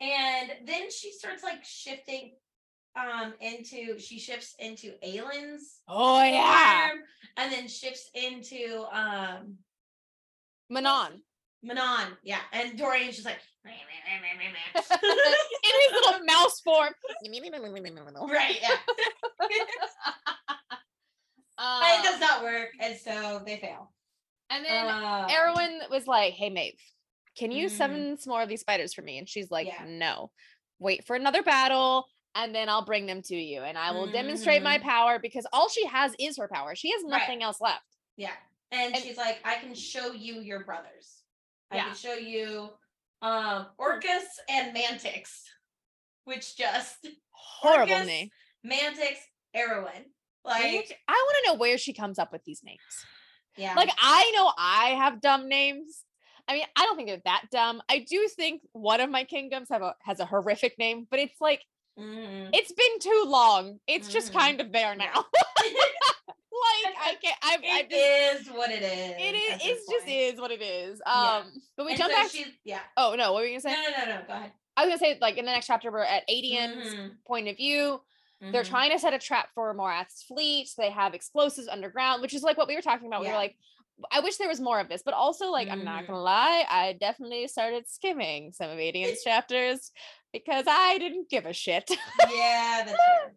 And 0.00 0.66
then 0.66 0.90
she 0.90 1.12
starts 1.12 1.42
like 1.42 1.64
shifting 1.64 2.36
um 2.94 3.34
into 3.40 3.98
she 3.98 4.18
shifts 4.18 4.54
into 4.58 4.98
Aelin's 5.02 5.80
Oh 5.88 6.22
yeah. 6.22 6.88
form, 6.90 7.04
and 7.38 7.50
then 7.52 7.66
shifts 7.68 8.10
into 8.14 8.84
um 8.92 9.58
Manon. 10.68 11.22
Manon. 11.62 12.16
Yeah. 12.22 12.40
And 12.52 12.76
Dorian's 12.78 13.14
just 13.16 13.26
like 13.26 13.38
In 13.64 13.72
his 15.80 15.92
little 15.92 16.24
mouse 16.24 16.60
form. 16.60 16.90
right, 18.28 18.58
yeah. 18.60 18.76
Uh, 21.58 21.80
But 21.80 22.00
it 22.00 22.02
does 22.10 22.20
not 22.20 22.42
work, 22.42 22.70
and 22.80 22.96
so 22.98 23.40
they 23.46 23.56
fail. 23.58 23.92
and 24.50 24.64
then 24.64 24.86
Uh, 24.88 25.28
Erwin 25.30 25.82
was 25.90 26.06
like, 26.06 26.32
"Hey, 26.34 26.50
Maeve, 26.50 26.80
can 27.36 27.52
you 27.52 27.66
Mhm. 27.68 27.70
summon 27.70 28.18
some 28.18 28.32
more 28.32 28.42
of 28.42 28.48
these 28.48 28.60
spiders 28.62 28.92
for 28.94 29.02
me?" 29.02 29.18
And 29.18 29.28
she's 29.28 29.50
like, 29.50 29.68
Yeah. 29.68 29.84
"No, 29.86 30.32
wait 30.80 31.04
for 31.06 31.14
another 31.14 31.42
battle, 31.42 32.08
and 32.34 32.52
then 32.54 32.68
I'll 32.68 32.84
bring 32.84 33.06
them 33.06 33.22
to 33.22 33.36
you, 33.36 33.62
and 33.62 33.78
I 33.78 33.92
will 33.92 34.10
demonstrate 34.10 34.62
my 34.62 34.78
Mhm. 34.78 34.82
power 34.82 35.18
because 35.20 35.46
all 35.52 35.68
she 35.68 35.86
has 35.86 36.14
is 36.18 36.36
her 36.38 36.48
power. 36.48 36.74
She 36.74 36.90
has 36.90 37.02
Right. 37.02 37.10
nothing 37.20 37.42
else 37.42 37.60
left." 37.60 37.86
Yeah. 38.16 38.34
And, 38.72 38.94
And- 38.94 39.04
she's 39.04 39.16
like, 39.18 39.38
I 39.44 39.56
can 39.56 39.74
show 39.74 40.12
you 40.12 40.40
your 40.40 40.64
brothers. 40.64 41.21
I 41.72 41.76
Yeah. 41.76 41.84
can 41.86 41.94
show 41.94 42.14
you 42.14 42.70
um 43.22 43.66
Orcus 43.78 44.24
and 44.48 44.76
Mantyx, 44.76 45.42
which 46.24 46.56
just 46.56 47.06
Horrible 47.30 47.92
Orcus, 47.92 48.06
name. 48.06 48.28
Mantyx, 48.66 49.16
Erwin. 49.56 50.04
Like, 50.44 50.98
I 51.08 51.12
want 51.12 51.36
to 51.44 51.52
know 51.52 51.54
where 51.58 51.78
she 51.78 51.92
comes 51.92 52.18
up 52.18 52.32
with 52.32 52.44
these 52.44 52.62
names. 52.64 52.80
yeah. 53.56 53.74
Like, 53.74 53.90
I 53.98 54.32
know 54.34 54.52
I 54.58 54.86
have 54.98 55.20
dumb 55.20 55.48
names. 55.48 56.04
I 56.48 56.54
mean, 56.54 56.64
I 56.74 56.84
don't 56.84 56.96
think 56.96 57.08
they're 57.08 57.22
that 57.24 57.44
dumb. 57.52 57.80
I 57.88 58.00
do 58.00 58.26
think 58.36 58.62
one 58.72 59.00
of 59.00 59.08
my 59.08 59.22
kingdoms 59.22 59.68
have 59.70 59.82
a 59.82 59.94
has 60.02 60.18
a 60.18 60.26
horrific 60.26 60.76
name, 60.78 61.06
but 61.08 61.20
it's 61.20 61.40
like 61.40 61.62
Mhm. 61.98 62.50
it's 62.52 62.72
been 62.72 62.98
too 62.98 63.24
long. 63.26 63.78
It's 63.86 64.08
just 64.08 64.32
Mhm. 64.32 64.38
kind 64.38 64.60
of 64.60 64.72
there 64.72 64.96
Yeah. 64.98 65.12
now. 65.14 65.26
like 66.84 66.94
I 67.00 67.14
can't. 67.22 67.36
I, 67.42 67.58
I 67.70 67.82
just. 67.82 68.48
is 68.48 68.54
what 68.54 68.70
it 68.70 68.82
is. 68.82 69.14
It 69.18 69.34
is. 69.36 69.62
It 69.64 69.90
just 69.90 70.08
is 70.08 70.40
what 70.40 70.50
it 70.50 70.62
is. 70.62 71.00
Yeah. 71.06 71.36
Um, 71.38 71.52
but 71.76 71.86
we 71.86 71.92
And 71.92 71.98
jump 71.98 72.12
so 72.12 72.18
back. 72.18 72.46
yeah. 72.64 72.80
oh 72.96 73.14
no, 73.16 73.32
what 73.32 73.40
were 73.42 73.46
you 73.46 73.52
gonna 73.60 73.60
say? 73.60 73.72
no, 73.72 73.90
no, 73.90 74.04
no. 74.12 74.20
no. 74.20 74.26
Go 74.26 74.32
ahead. 74.34 74.52
I 74.76 74.86
was 74.86 74.90
gonna 74.90 74.98
say 74.98 75.18
like 75.20 75.36
in 75.36 75.44
the 75.44 75.52
next 75.52 75.66
chapter 75.66 75.90
we're 75.90 76.00
at 76.04 76.24
Aedion's 76.28 76.94
Mhm, 76.94 77.10
point 77.26 77.48
of 77.48 77.56
view. 77.56 78.00
They're 78.40 78.62
mhm. 78.62 78.68
trying 78.68 78.90
to 78.90 78.98
set 78.98 79.14
a 79.14 79.18
trap 79.18 79.50
for 79.54 79.72
Morath's 79.74 80.22
fleet. 80.24 80.68
They 80.76 80.90
have 80.90 81.14
explosives 81.14 81.68
underground, 81.68 82.22
which 82.22 82.34
is 82.34 82.42
like 82.42 82.56
what 82.56 82.66
we 82.68 82.74
were 82.74 82.82
talking 82.82 83.06
about. 83.06 83.20
We 83.20 83.28
were 83.28 83.34
like, 83.34 83.56
I 84.10 84.18
wish 84.20 84.36
there 84.38 84.48
was 84.48 84.60
more 84.60 84.80
of 84.80 84.88
this, 84.88 85.02
but 85.04 85.14
also 85.14 85.50
like 85.50 85.68
I'm 85.70 85.84
not 85.84 86.04
Mhm. 86.04 86.06
gonna 86.08 86.22
lie, 86.22 86.64
I 86.68 86.94
definitely 86.94 87.46
started 87.48 87.88
skimming 87.88 88.52
some 88.52 88.70
of 88.70 88.78
Aedion's 88.78 89.22
chapters 89.22 89.92
because 90.32 90.64
I 90.68 90.98
didn't 90.98 91.28
give 91.28 91.46
a 91.46 91.52
shit. 91.52 91.90
Yeah, 92.30 92.82
that's 92.84 92.90
true. 92.90 93.30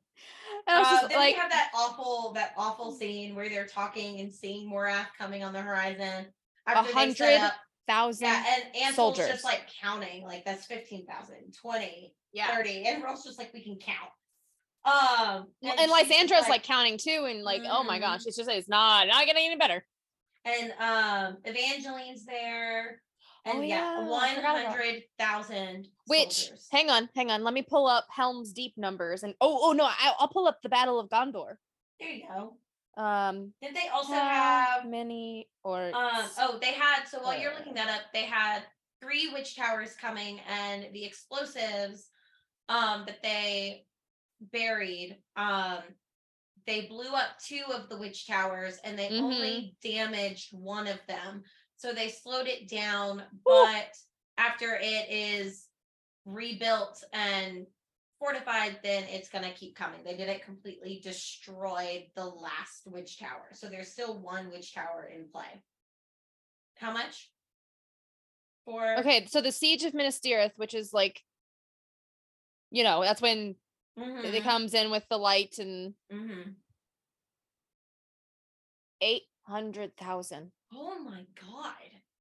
And 0.67 0.67
I 0.67 0.79
was 0.79 0.87
Uh, 0.87 0.91
just 0.91 1.09
then 1.09 1.17
like, 1.19 1.35
we 1.35 1.39
have 1.41 1.51
that 1.51 1.71
awful, 1.75 2.31
that 2.35 2.53
awful 2.57 2.91
scene 2.91 3.35
where 3.35 3.49
they're 3.49 3.67
talking 3.67 4.19
and 4.21 4.31
seeing 4.33 4.69
Morath 4.71 5.07
coming 5.17 5.43
on 5.43 5.53
the 5.53 5.61
horizon. 5.61 6.25
Set 6.67 6.77
hundred 6.77 7.51
thousand. 7.87 8.25
Yeah, 8.27 8.43
and 8.55 8.63
Ansel's 8.75 8.95
soldiers. 9.17 9.27
just 9.27 9.43
like 9.43 9.61
counting, 9.81 10.23
like 10.23 10.43
that's 10.45 10.65
15,000, 10.65 11.53
20, 11.61 12.13
Yeah. 12.33 12.55
30. 12.55 12.83
And 12.87 13.03
Earl's 13.03 13.23
just 13.23 13.37
like, 13.37 13.53
we 13.53 13.63
can 13.63 13.77
count. 13.77 14.09
Um, 14.85 15.47
and 15.63 15.77
just 15.77 15.89
Lysandra's 15.91 16.47
like, 16.49 16.63
counting 16.63 16.97
too, 16.97 17.25
and 17.29 17.43
like, 17.43 17.61
oh 17.67 17.83
my 17.83 17.99
gosh, 17.99 18.21
it's 18.25 18.37
just 18.37 18.49
it's 18.49 18.69
not 18.69 19.07
not 19.07 19.25
getting 19.25 19.45
any 19.45 19.55
better. 19.55 19.83
and 20.45 20.71
um, 20.79 21.37
Evangeline's 21.47 22.23
there. 22.25 23.01
And 23.45 23.59
Oh, 23.59 23.61
yeah, 23.61 23.99
yeah, 23.99 23.99
I 24.05 24.09
one 24.09 24.35
forgot 24.35 24.59
about- 24.59 24.71
hundred 24.75 25.03
thousand. 25.19 25.87
Which 26.07 26.49
hang 26.71 26.89
on, 26.89 27.09
hang 27.15 27.29
on, 27.31 27.43
let 27.43 27.53
me 27.53 27.61
pull 27.61 27.87
up 27.87 28.05
Helm's 28.09 28.51
Deep 28.53 28.73
numbers, 28.77 29.23
and 29.23 29.33
oh 29.41 29.59
oh 29.69 29.71
no, 29.73 29.85
I, 29.85 30.13
I'll 30.19 30.27
pull 30.27 30.47
up 30.47 30.59
the 30.63 30.69
Battle 30.69 30.99
of 30.99 31.09
Gondor. 31.09 31.55
there 31.99 32.09
you 32.09 32.23
go. 32.27 32.57
Um, 33.01 33.53
Did 33.61 33.75
they 33.75 33.89
also 33.93 34.13
have 34.13 34.85
many 34.85 35.49
or 35.63 35.87
Um, 35.93 36.29
oh, 36.39 36.57
they 36.61 36.71
had 36.73 37.03
so 37.05 37.19
while 37.21 37.37
you're 37.39 37.53
looking 37.53 37.73
that 37.75 37.89
up, 37.89 38.01
they 38.13 38.23
had 38.23 38.63
three 39.01 39.31
witch 39.33 39.55
towers 39.57 39.93
coming 39.99 40.39
and 40.47 40.87
the 40.93 41.03
explosives 41.03 42.09
um 42.69 43.03
that 43.05 43.21
they 43.21 43.85
buried. 44.53 45.17
Um 45.35 45.79
they 46.65 46.87
blew 46.87 47.13
up 47.13 47.37
two 47.45 47.61
of 47.73 47.89
the 47.89 47.97
witch 47.97 48.25
towers 48.25 48.79
and 48.83 48.97
they 48.97 49.09
only 49.19 49.75
damaged 49.83 50.49
one 50.51 50.87
of 50.87 50.99
them. 51.07 51.43
So 51.77 51.93
they 51.93 52.09
slowed 52.09 52.47
it 52.47 52.67
down, 52.67 53.23
but 53.43 53.95
after 54.37 54.79
it 54.81 55.09
is 55.09 55.67
rebuilt 56.25 57.03
and 57.13 57.67
fortified, 58.19 58.79
then 58.81 59.03
it's 59.03 59.29
gonna 59.29 59.51
keep 59.51 59.75
coming. 59.75 60.03
They 60.03 60.15
didn't 60.15 60.41
completely 60.41 60.99
destroy 61.03 62.07
the 62.15 62.25
last 62.25 62.87
witch 62.87 63.19
tower. 63.19 63.49
So 63.53 63.67
there's 63.67 63.91
still 63.91 64.17
one 64.17 64.49
witch 64.49 64.73
tower 64.73 65.09
in 65.13 65.27
play. 65.29 65.61
How 66.75 66.91
much? 66.91 67.29
For 68.65 68.97
okay, 68.97 69.25
so 69.27 69.41
the 69.41 69.51
siege 69.51 69.83
of 69.83 69.93
Minas 69.93 70.19
Tirith, 70.19 70.57
which 70.57 70.73
is 70.73 70.93
like, 70.93 71.23
you 72.71 72.83
know, 72.83 73.01
that's 73.01 73.21
when 73.21 73.55
Mhm, 73.97 74.25
it 74.25 74.43
comes 74.43 74.73
in 74.73 74.89
with 74.91 75.07
the 75.07 75.17
light 75.17 75.59
and 75.59 75.93
mhm. 76.11 76.55
eight 79.01 79.23
hundred 79.47 79.95
thousand. 79.97 80.51
Oh 80.73 80.99
my 80.99 81.25
god. 81.41 81.71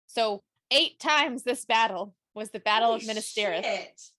So 0.07 0.43
eight 0.71 0.99
times 1.01 1.43
this 1.43 1.65
battle 1.65 2.15
was 2.35 2.51
the 2.51 2.61
Battle 2.61 2.93
of 2.93 3.01
Holy 3.01 3.07
Minas 3.07 3.33
Tirith. 3.33 4.11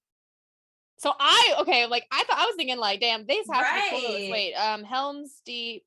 So 0.98 1.13
I 1.20 1.56
okay, 1.60 1.86
like 1.88 2.06
I 2.12 2.24
thought 2.24 2.39
I 2.39 2.46
was 2.46 2.56
thinking 2.56 2.78
like, 2.78 3.00
damn, 3.02 3.26
these 3.26 3.46
have 3.52 3.65
to 3.68 3.96
be 3.96 4.02
close. 4.02 4.32
Wait, 4.32 4.54
um, 4.56 4.84
Helm's 4.84 5.41
Deep, 5.46 5.84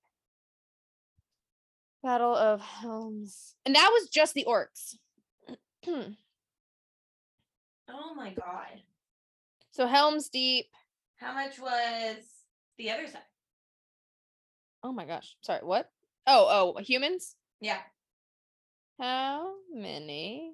Battle 2.02 2.34
of 2.36 2.60
Helm's, 2.60 3.54
and 3.64 3.74
that 3.74 3.90
was 3.92 4.08
just 4.10 4.34
the 4.34 4.46
orcs. 4.48 4.96
Oh 7.90 8.14
my 8.14 8.28
god. 8.34 8.82
so 9.70 9.86
Helm's 9.86 10.28
Deep. 10.28 10.66
How 11.16 11.32
much 11.32 11.58
was 11.58 12.16
the 12.76 12.90
other 12.90 13.06
side? 13.06 13.22
Oh 14.82 14.92
my 14.92 15.06
gosh, 15.06 15.36
sorry, 15.40 15.60
what? 15.64 15.90
Oh, 16.30 16.74
oh, 16.76 16.82
humans. 16.82 17.34
Yeah. 17.60 17.78
How 19.00 19.54
many 19.72 20.52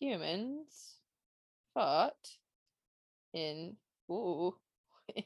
humans 0.00 0.96
fought 1.74 2.12
in 3.32 3.76
ooh, 4.10 4.56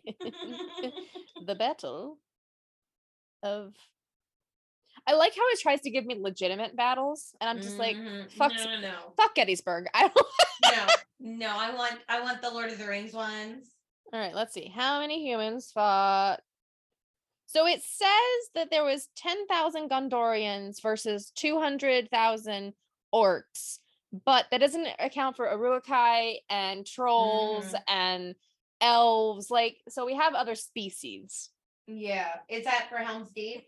the 1.41 1.55
battle 1.55 2.19
of? 3.43 3.73
I 5.07 5.15
like 5.15 5.35
how 5.35 5.43
it 5.51 5.61
tries 5.61 5.81
to 5.83 5.91
give 5.91 6.05
me 6.05 6.17
legitimate 6.19 6.77
battles, 6.77 7.35
and 7.41 7.49
I'm 7.49 7.61
just 7.61 7.79
like, 7.79 7.97
Mhm. 7.97 8.31
fuck 8.37 8.53
no, 8.57 8.65
no, 8.65 8.81
no. 8.81 9.13
fuck 9.17 9.35
Gettysburg. 9.35 9.87
I 9.95 10.09
don't. 10.09 10.27
no, 10.63 10.87
no, 11.21 11.49
I 11.59 11.75
want 11.75 12.01
I 12.09 12.21
want 12.21 12.43
the 12.43 12.51
Lord 12.51 12.71
of 12.71 12.79
the 12.79 12.87
Rings 12.87 13.15
ones. 13.15 13.71
All 14.13 14.21
right, 14.21 14.35
let's 14.35 14.53
see. 14.53 14.69
How 14.69 15.01
many 15.01 15.25
humans 15.27 15.71
fought? 15.73 16.41
So 17.47 17.67
it 17.67 17.83
says 17.83 18.51
that 18.55 18.71
there 18.71 18.85
was 18.85 19.09
10,000 19.17 19.89
Gondorians 19.89 20.83
versus 20.83 21.31
200,000 21.37 22.75
orcs, 23.15 23.79
but 24.25 24.47
that 24.51 24.59
doesn't 24.61 24.89
account 24.99 25.37
for 25.37 25.51
Uruk-hai 25.51 26.41
and 26.51 26.85
trolls 26.87 27.73
Mhm. 27.73 27.83
and 27.89 28.35
elves. 28.81 29.51
Like, 29.51 29.79
so 29.89 30.05
we 30.05 30.15
have 30.15 30.35
other 30.35 30.55
species. 30.55 31.51
Yeah. 31.87 32.41
Is 32.49 32.65
that 32.65 32.89
for 32.89 32.99
Helm's 32.99 33.31
Deep? 33.31 33.67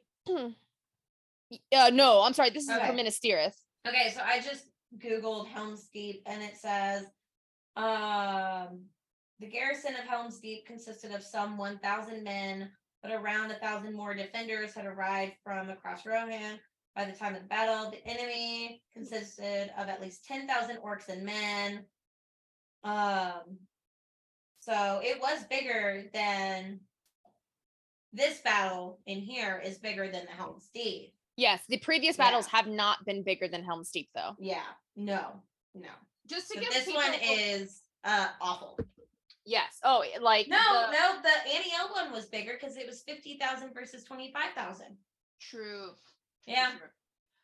Uh, 1.73 1.91
no, 1.91 2.21
I'm 2.23 2.35
sorry. 2.35 2.51
This 2.51 2.65
is 2.65 2.71
Okay. 2.71 2.87
for 2.89 2.93
Minas 2.93 3.19
Tirith. 3.21 3.57
Okay, 3.87 4.11
so 4.11 4.21
I 4.23 4.41
just 4.41 4.67
Googled 4.99 5.49
Helm's 5.49 5.89
Deep 5.89 6.23
and 6.27 6.43
it 6.43 6.57
says 6.57 7.07
um 7.77 8.91
the 9.39 9.47
garrison 9.47 9.95
of 9.95 10.05
Helm's 10.05 10.41
Deep 10.41 10.67
consisted 10.67 11.13
of 11.13 11.23
some 11.23 11.57
1,000 11.57 12.25
men, 12.25 12.77
but 13.03 13.13
around 13.13 13.51
a 13.51 13.55
thousand 13.59 13.95
more 13.95 14.15
defenders 14.15 14.75
had 14.75 14.87
arrived 14.87 15.33
from 15.45 15.71
across 15.71 16.05
Rohan. 16.05 16.59
By 16.97 17.05
the 17.05 17.13
time 17.13 17.35
of 17.35 17.43
the 17.43 17.49
battle, 17.49 17.91
the 17.91 18.05
enemy 18.07 18.83
consisted 18.93 19.71
of 19.79 19.89
at 19.89 20.01
least 20.01 20.25
10,000 20.25 20.79
orcs 20.79 21.09
and 21.09 21.25
men. 21.25 21.85
Um, 22.83 23.59
so 24.61 25.01
it 25.03 25.21
was 25.21 25.45
bigger 25.45 26.05
than 26.13 26.81
this 28.13 28.41
battle 28.41 29.01
in 29.07 29.21
here 29.21 29.63
is 29.65 29.79
bigger 29.79 30.09
than 30.11 30.25
the 30.25 30.33
Helm's 30.33 30.69
Deep. 30.75 31.13
Yes, 31.37 31.63
the 31.69 31.79
previous 31.79 32.17
Yeah. 32.19 32.25
battles 32.25 32.47
have 32.47 32.67
not 32.67 33.05
been 33.05 33.23
bigger 33.23 33.47
than 33.47 33.63
Helm's 33.65 33.91
Deep, 33.93 34.11
though. 34.15 34.35
Yeah, 34.41 34.65
no, 34.97 35.41
no. 35.75 35.91
Just 36.27 36.51
to 36.51 36.55
So 36.55 36.69
this 36.71 36.89
one 36.93 37.15
is 37.23 37.83
uh 38.03 38.29
awful. 38.41 38.79
Yes. 39.49 39.79
Oh, 39.83 40.05
like 40.21 40.47
No, 40.49 40.59
the- 40.59 40.93
no, 40.93 41.23
the 41.23 41.51
Anielle 41.51 41.91
one 41.93 42.13
was 42.13 42.27
bigger 42.27 42.59
because 42.61 42.77
it 42.77 42.87
was 42.87 43.01
fifty 43.03 43.39
thousand 43.39 43.73
versus 43.73 44.05
twenty 44.05 44.31
five 44.31 44.53
thousand. 44.55 44.97
True. 45.41 45.91
Yeah. 46.47 46.71
true. 46.73 46.89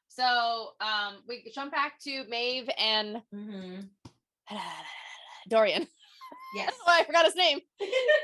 So 0.08 0.70
um 0.80 1.22
we 1.26 1.50
jump 1.54 1.72
back 1.72 1.98
to 2.04 2.24
Maeve 2.28 2.68
and 2.78 3.22
Mm-hmm. 3.34 3.80
Dorian. 5.48 5.86
Yes. 6.54 6.72
oh, 6.80 6.84
I 7.00 7.04
forgot 7.04 7.24
his 7.24 7.36
name. 7.36 7.60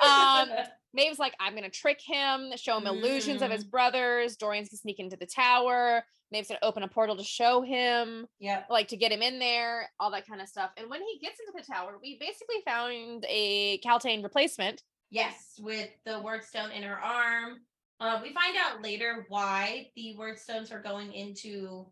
Um, 0.06 0.48
Maeve's 0.94 1.18
like, 1.18 1.34
I'm 1.40 1.54
gonna 1.54 1.70
trick 1.70 2.00
him, 2.04 2.52
show 2.56 2.76
him 2.78 2.86
illusions 2.86 3.42
of 3.42 3.50
his 3.50 3.64
Mm. 3.64 3.70
brothers. 3.70 4.36
Dorian's 4.36 4.68
gonna 4.68 4.78
sneak 4.78 4.98
into 4.98 5.16
the 5.16 5.26
tower. 5.26 6.04
Maeve's 6.30 6.48
gonna 6.48 6.60
open 6.62 6.82
a 6.82 6.88
portal 6.88 7.16
to 7.16 7.24
show 7.24 7.62
him, 7.62 8.26
yeah, 8.38 8.64
like 8.70 8.88
to 8.88 8.96
get 8.96 9.12
him 9.12 9.22
in 9.22 9.38
there, 9.38 9.90
all 9.98 10.10
that 10.12 10.26
kind 10.26 10.40
of 10.40 10.48
stuff. 10.48 10.70
And 10.76 10.88
when 10.88 11.02
he 11.02 11.18
gets 11.18 11.40
into 11.40 11.52
the 11.56 11.72
tower, 11.72 11.98
we 12.00 12.18
basically 12.20 12.62
found 12.64 13.24
a 13.28 13.78
Kaltain 13.80 14.22
replacement. 14.22 14.82
Yes, 15.10 15.54
with 15.58 15.90
the 16.04 16.12
Wyrdstone 16.12 16.72
in 16.72 16.82
her 16.84 16.98
arm. 16.98 17.58
Uh, 17.98 18.20
we 18.22 18.32
find 18.32 18.56
out 18.56 18.80
later 18.80 19.26
why 19.28 19.90
the 19.96 20.16
Wyrdstones 20.18 20.72
are 20.72 20.80
going 20.80 21.12
into 21.12 21.86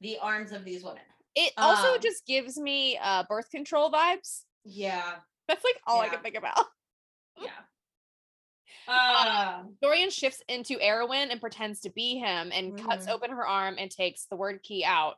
the 0.00 0.18
arms 0.18 0.52
of 0.52 0.64
these 0.64 0.82
women. 0.82 1.02
It 1.34 1.52
also 1.56 1.94
Um, 1.94 2.00
just 2.00 2.26
gives 2.26 2.56
me 2.58 2.98
uh 2.98 3.24
birth 3.28 3.50
control 3.50 3.92
vibes. 3.92 4.44
Yeah. 4.64 5.16
That's 5.46 5.62
like 5.64 5.76
all 5.86 6.00
I 6.00 6.08
can 6.08 6.22
think 6.22 6.36
about. 6.36 6.56
Yeah. 7.40 7.50
Um, 8.88 9.76
Dorian 9.82 10.10
shifts 10.10 10.42
into 10.48 10.78
Erwin 10.82 11.30
and 11.30 11.40
pretends 11.40 11.80
to 11.80 11.90
be 11.90 12.16
him 12.18 12.50
and 12.52 12.82
cuts 12.82 13.06
Mhm. 13.06 13.10
open 13.12 13.30
her 13.30 13.46
arm 13.46 13.76
and 13.78 13.90
takes 13.90 14.24
the 14.26 14.36
Wyrdkey 14.36 14.82
out. 14.84 15.16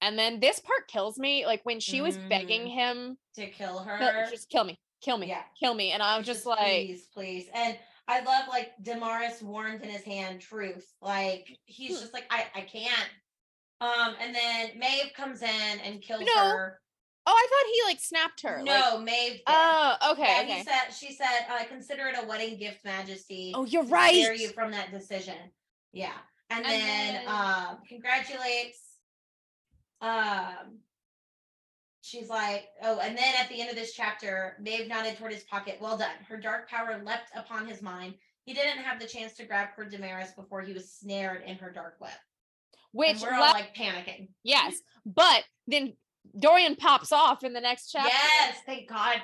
And 0.00 0.18
then 0.18 0.40
this 0.40 0.60
part 0.60 0.86
kills 0.88 1.18
me. 1.18 1.46
Like 1.46 1.62
when 1.64 1.80
she 1.80 2.00
was 2.00 2.16
begging 2.16 2.66
Mm. 2.66 2.72
him, 2.74 3.18
to 3.34 3.46
kill 3.50 3.84
"No, 3.84 3.96
her. 3.96 4.28
just 4.30 4.48
kill 4.50 4.64
me, 4.64 4.78
kill 5.00 5.18
me, 5.18 5.28
Yeah. 5.28 5.42
kill 5.58 5.74
me. 5.74 5.90
And 5.92 6.02
I 6.02 6.16
was 6.18 6.26
She's 6.26 6.36
just 6.36 6.46
like, 6.46 6.58
please, 6.86 7.06
please. 7.08 7.48
And 7.54 7.78
I 8.06 8.20
love 8.20 8.48
like 8.48 8.72
Damaris 8.82 9.42
warned 9.42 9.82
in 9.82 9.90
his 9.90 10.04
hand 10.04 10.40
truth. 10.40 10.86
Like 11.00 11.48
he's 11.66 11.96
Hmm. 11.96 12.00
just 12.02 12.12
like, 12.14 12.26
I, 12.30 12.46
I 12.54 12.60
can't. 12.62 13.10
Um, 13.80 14.16
and 14.20 14.34
then 14.34 14.78
Maeve 14.78 15.12
comes 15.14 15.42
in 15.42 15.80
and 15.80 16.02
kills 16.02 16.22
No, 16.22 16.34
her. 16.50 16.80
Oh, 17.28 17.34
I 17.34 17.46
thought 17.50 17.72
he 17.74 17.82
like 17.92 18.00
snapped 18.00 18.40
her. 18.42 18.56
like- 18.58 18.66
No, 18.66 18.98
Maeve. 19.00 19.32
did. 19.32 19.42
oh, 19.46 19.96
okay, 20.12 20.22
yeah, 20.22 20.42
okay. 20.42 20.58
he 20.58 20.62
said 20.64 20.94
she 20.98 21.12
said, 21.14 21.46
uh, 21.50 21.64
consider 21.64 22.06
it 22.08 22.16
a 22.22 22.26
wedding 22.26 22.56
gift, 22.58 22.84
Majesty. 22.84 23.52
oh, 23.54 23.64
you're 23.64 23.84
right. 23.84 24.14
Spare 24.14 24.34
you 24.34 24.48
from 24.48 24.70
that 24.72 24.90
decision. 24.90 25.36
Yeah. 25.92 26.12
And, 26.50 26.64
And 26.64 26.72
then, 26.74 27.14
then- 27.14 27.28
um 27.28 27.78
congratulates. 27.88 28.78
Um 30.00 30.78
she's 32.00 32.28
like, 32.28 32.68
oh, 32.82 33.00
and 33.00 33.16
then 33.18 33.34
at 33.38 33.48
the 33.50 33.60
end 33.60 33.68
of 33.70 33.76
this 33.76 33.92
chapter, 33.92 34.56
Maeve 34.60 34.88
nodded 34.88 35.18
toward 35.18 35.32
his 35.32 35.44
pocket. 35.44 35.78
Well 35.80 35.98
done. 35.98 36.14
Her 36.28 36.38
dark 36.38 36.68
power 36.70 37.00
leapt 37.04 37.30
upon 37.36 37.66
his 37.66 37.82
mind. 37.82 38.14
He 38.44 38.54
didn't 38.54 38.78
have 38.82 38.98
the 38.98 39.06
chance 39.06 39.34
to 39.34 39.44
grab 39.44 39.68
her 39.76 39.84
Damaris 39.84 40.32
before 40.32 40.62
he 40.62 40.72
was 40.72 40.90
snared 40.90 41.42
in 41.44 41.56
her 41.58 41.70
dark 41.70 41.96
web. 42.00 42.12
Which 42.92 43.10
and 43.10 43.20
we're 43.22 43.34
all 43.34 43.40
like 43.52 43.74
panicking. 43.76 44.28
yes, 44.42 44.76
but 45.04 45.44
then 45.66 45.92
Dorian 46.38 46.76
pops 46.76 47.12
off 47.12 47.44
in 47.44 47.52
the 47.52 47.60
next 47.60 47.90
chapter. 47.90 48.08
Yes, 48.08 48.56
thank 48.66 48.88
God. 48.88 49.20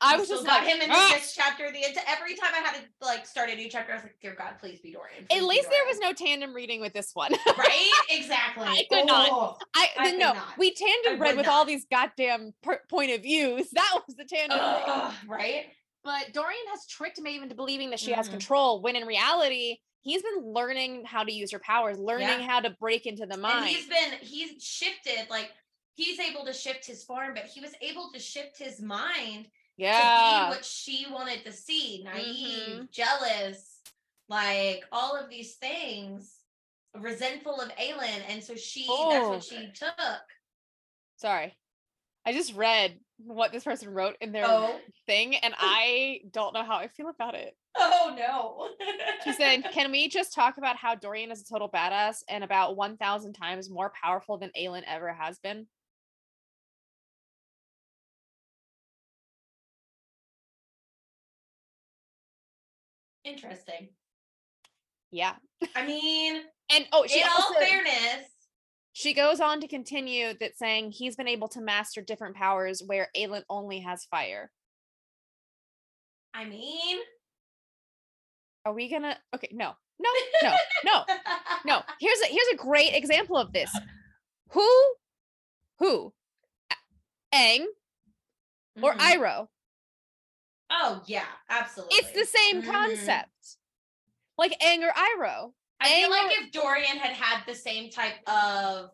I 0.00 0.16
was 0.16 0.26
still 0.26 0.36
just 0.38 0.46
got 0.46 0.64
like, 0.64 0.72
him 0.74 0.80
in 0.80 0.90
"Ah!" 0.92 1.10
this 1.14 1.34
chapter. 1.34 1.72
The 1.72 1.84
ent- 1.84 1.98
every 2.06 2.36
time 2.36 2.50
I 2.54 2.58
had 2.58 2.74
to 2.76 2.82
like 3.04 3.26
start 3.26 3.50
a 3.50 3.56
new 3.56 3.68
chapter, 3.68 3.90
I 3.92 3.96
was 3.96 4.04
like, 4.04 4.14
"Dear 4.22 4.36
God, 4.38 4.54
please 4.60 4.78
be 4.80 4.92
Dorian." 4.92 5.26
please 5.28 5.36
At 5.36 5.40
be 5.40 5.46
least 5.46 5.68
there 5.70 5.84
was 5.88 5.98
no 5.98 6.12
tandem 6.12 6.54
reading 6.54 6.80
with 6.80 6.92
this 6.92 7.10
one. 7.14 7.32
right. 7.58 7.90
Exactly. 8.10 8.64
I 8.64 8.84
could 8.88 9.06
not. 9.06 9.28
Oh, 9.32 9.56
I, 9.74 9.88
I 9.98 10.10
no, 10.12 10.34
not. 10.34 10.56
we 10.56 10.72
tandem 10.72 11.20
read 11.20 11.30
would 11.30 11.38
with 11.38 11.48
all 11.48 11.64
these 11.64 11.84
goddamn 11.90 12.52
per- 12.62 12.80
point 12.88 13.10
of 13.10 13.22
views. 13.22 13.68
That 13.72 13.98
was 14.06 14.14
the 14.16 14.24
tandem. 14.24 14.58
read. 14.58 14.82
ugh, 14.86 15.14
right. 15.26 15.64
But 16.04 16.32
Dorian 16.32 16.60
has 16.70 16.86
tricked 16.86 17.20
Maeve 17.20 17.42
into 17.42 17.56
believing 17.56 17.90
that 17.90 17.98
she 17.98 18.12
has 18.12 18.28
Mhm. 18.28 18.32
control 18.32 18.80
when 18.82 18.94
in 18.94 19.04
reality, 19.06 19.78
he's 20.02 20.22
been 20.22 20.52
learning 20.54 21.04
how 21.06 21.24
to 21.24 21.32
use 21.32 21.50
her 21.50 21.58
powers, 21.58 21.98
learning 21.98 22.28
Yeah. 22.28 22.46
how 22.46 22.60
to 22.60 22.70
break 22.70 23.04
into 23.04 23.26
the 23.26 23.32
And 23.34 23.42
mind. 23.42 23.66
he's 23.66 23.88
been 23.88 24.12
he's 24.20 24.62
shifted 24.62 25.28
like 25.28 25.50
he's 25.98 26.20
able 26.20 26.44
to 26.44 26.52
shift 26.52 26.86
his 26.86 27.02
form, 27.02 27.34
but 27.34 27.44
he 27.44 27.60
was 27.60 27.74
able 27.82 28.10
to 28.12 28.20
shift 28.20 28.56
his 28.56 28.80
mind 28.80 29.46
to 29.46 29.50
yeah. 29.76 30.44
be 30.46 30.50
what 30.50 30.64
she 30.64 31.06
wanted 31.10 31.44
to 31.44 31.52
see, 31.52 32.04
naive, 32.04 32.84
Mhm. 32.84 32.90
jealous, 32.92 33.82
like 34.28 34.84
all 34.92 35.16
of 35.16 35.28
these 35.28 35.56
things, 35.56 36.44
resentful 36.94 37.60
of 37.60 37.70
Aelin, 37.70 38.22
and 38.28 38.42
so 38.42 38.54
she 38.54 38.86
that's 38.86 39.26
Oh. 39.26 39.30
what 39.30 39.42
she 39.42 39.72
took. 39.72 40.22
Sorry. 41.16 41.58
I 42.24 42.32
just 42.32 42.54
read 42.54 43.00
what 43.16 43.50
this 43.50 43.64
person 43.64 43.88
wrote 43.92 44.16
in 44.20 44.30
their 44.30 44.44
Oh, 44.46 44.80
thing, 45.06 45.34
and 45.34 45.52
I 45.58 46.20
don't 46.30 46.54
know 46.54 46.62
how 46.62 46.76
I 46.76 46.86
feel 46.86 47.08
about 47.08 47.34
it. 47.34 47.56
oh 47.74 48.14
no. 48.16 48.70
She 49.24 49.32
said, 49.32 49.64
Can 49.72 49.90
we 49.90 50.08
just 50.08 50.32
talk 50.32 50.58
about 50.58 50.76
how 50.76 50.94
Dorian 50.94 51.32
is 51.32 51.40
a 51.40 51.44
total 51.44 51.68
badass 51.68 52.22
and 52.28 52.44
about 52.44 52.76
1,000 52.76 53.32
times 53.32 53.68
more 53.68 53.90
powerful 54.00 54.38
than 54.38 54.52
Aelin 54.56 54.84
ever 54.86 55.12
has 55.12 55.40
been? 55.40 55.66
Interesting. 63.28 63.88
Yeah. 65.10 65.34
I 65.74 65.86
mean, 65.86 66.42
And 66.70 66.86
oh, 66.92 67.06
she 67.06 67.20
in 67.20 67.26
all 67.26 67.54
fairness, 67.54 68.26
she 68.92 69.14
goes 69.14 69.40
on 69.40 69.60
to 69.60 69.68
continue 69.68 70.34
that 70.40 70.56
saying 70.56 70.92
he's 70.92 71.16
been 71.16 71.28
able 71.28 71.48
to 71.48 71.60
master 71.60 72.02
different 72.02 72.36
powers 72.36 72.82
where 72.84 73.08
Aelin 73.16 73.42
only 73.48 73.80
has 73.80 74.04
fire. 74.04 74.50
I 76.34 76.44
mean, 76.44 76.98
Are 78.64 78.72
we 78.74 78.88
gonna? 78.90 79.16
Okay, 79.34 79.48
no, 79.52 79.72
no, 79.98 80.10
no, 80.42 80.52
no, 80.84 81.04
no. 81.66 81.82
Here's 82.00 82.20
a 82.20 82.26
here's 82.26 82.48
a 82.52 82.56
great 82.56 82.94
example 82.94 83.36
of 83.36 83.52
this. 83.52 83.70
Who, 84.50 84.68
who, 85.78 86.12
A- 86.70 87.34
Aang 87.36 87.64
or 88.82 88.94
Mhm. 88.94 88.98
Iroh? 88.98 89.48
Oh 90.70 91.02
yeah, 91.06 91.24
absolutely. 91.48 91.96
It's 91.98 92.12
the 92.12 92.24
same 92.38 92.62
Mhm. 92.62 92.70
concept. 92.70 93.56
Like 94.36 94.58
Aang 94.60 94.82
or 94.82 94.92
Iroh. 94.92 95.52
I 95.80 95.88
feel 96.00 96.10
like 96.10 96.26
or- 96.38 96.42
if 96.44 96.52
Dorian 96.52 96.96
had 96.98 97.12
had 97.12 97.44
the 97.46 97.54
same 97.54 97.90
type 97.90 98.16
of 98.28 98.90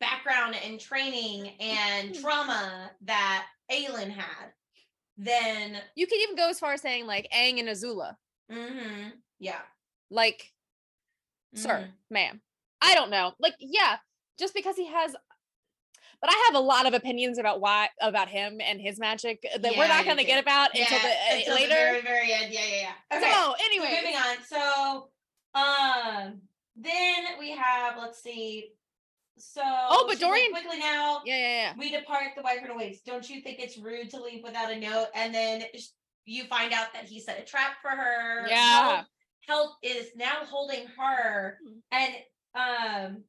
background 0.00 0.54
and 0.56 0.78
training 0.80 1.48
and 1.60 2.10
Mm-hmm. 2.12 2.22
trauma 2.22 2.92
that 3.02 3.46
Aelin 3.70 4.10
had, 4.10 4.52
then 5.16 5.82
You 5.96 6.06
could 6.06 6.18
even 6.20 6.36
go 6.36 6.48
as 6.48 6.60
far 6.60 6.72
as 6.74 6.80
saying 6.82 7.06
like 7.06 7.28
Aang 7.32 7.58
and 7.58 7.68
Azula. 7.68 8.16
mhm, 8.50 9.12
yeah, 9.38 9.62
Like, 10.10 10.52
sir, 11.54 11.88
mhm. 11.88 11.92
ma'am. 12.10 12.42
I 12.80 12.94
don't 12.94 13.10
know. 13.10 13.34
Like, 13.40 13.56
yeah, 13.58 13.98
just 14.38 14.54
because 14.54 14.76
he 14.76 14.86
has 14.86 15.16
but 16.20 16.30
I 16.30 16.44
have 16.46 16.54
a 16.56 16.60
lot 16.60 16.86
of 16.86 16.94
opinions 16.94 17.38
about 17.38 17.60
why 17.60 17.88
about 18.00 18.28
him 18.28 18.60
and 18.60 18.80
his 18.80 18.98
magic 18.98 19.42
that 19.60 19.76
we're 19.76 19.88
not 19.88 20.04
going 20.04 20.16
to 20.18 20.24
get 20.24 20.42
about 20.42 20.70
until 20.74 20.98
the 20.98 21.08
uh, 21.08 21.34
until 21.36 21.54
the 21.54 21.60
later. 21.60 21.68
very, 21.74 22.00
very 22.02 22.32
end. 22.32 22.52
Yeah, 22.52 22.60
yeah, 22.68 22.90
yeah. 23.10 23.16
Okay. 23.18 23.30
So, 23.30 23.36
So 23.36 23.54
anyway, 23.64 24.00
moving 24.02 24.16
on. 24.16 24.36
So, 24.46 25.08
um, 25.54 26.40
then 26.76 27.24
we 27.38 27.50
have. 27.52 27.96
Let's 27.98 28.22
see. 28.22 28.70
So. 29.38 29.62
Oh, 29.64 30.04
but 30.08 30.18
Dorian- 30.18 30.50
quickly 30.52 30.78
now. 30.78 31.22
yeah, 31.24 31.36
yeah, 31.36 31.62
yeah. 31.62 31.72
We 31.78 31.90
depart. 31.90 32.28
The 32.36 32.42
wyvern 32.42 32.70
awaits. 32.70 33.00
Don't 33.02 33.28
you 33.28 33.40
think 33.40 33.58
it's 33.60 33.78
rude 33.78 34.10
to 34.10 34.20
leave 34.22 34.42
without 34.42 34.72
a 34.72 34.78
note? 34.78 35.06
And 35.14 35.34
then 35.34 35.64
you 36.24 36.44
find 36.44 36.72
out 36.72 36.92
that 36.92 37.04
he 37.04 37.20
set 37.20 37.38
a 37.40 37.44
trap 37.44 37.72
for 37.80 37.90
her. 37.90 38.46
Yeah. 38.48 38.96
Help, 38.96 39.06
help 39.46 39.70
is 39.82 40.08
now 40.16 40.38
holding 40.44 40.86
her, 40.98 41.58
Mm. 41.66 41.80
and 41.92 42.14
um, 42.54 43.22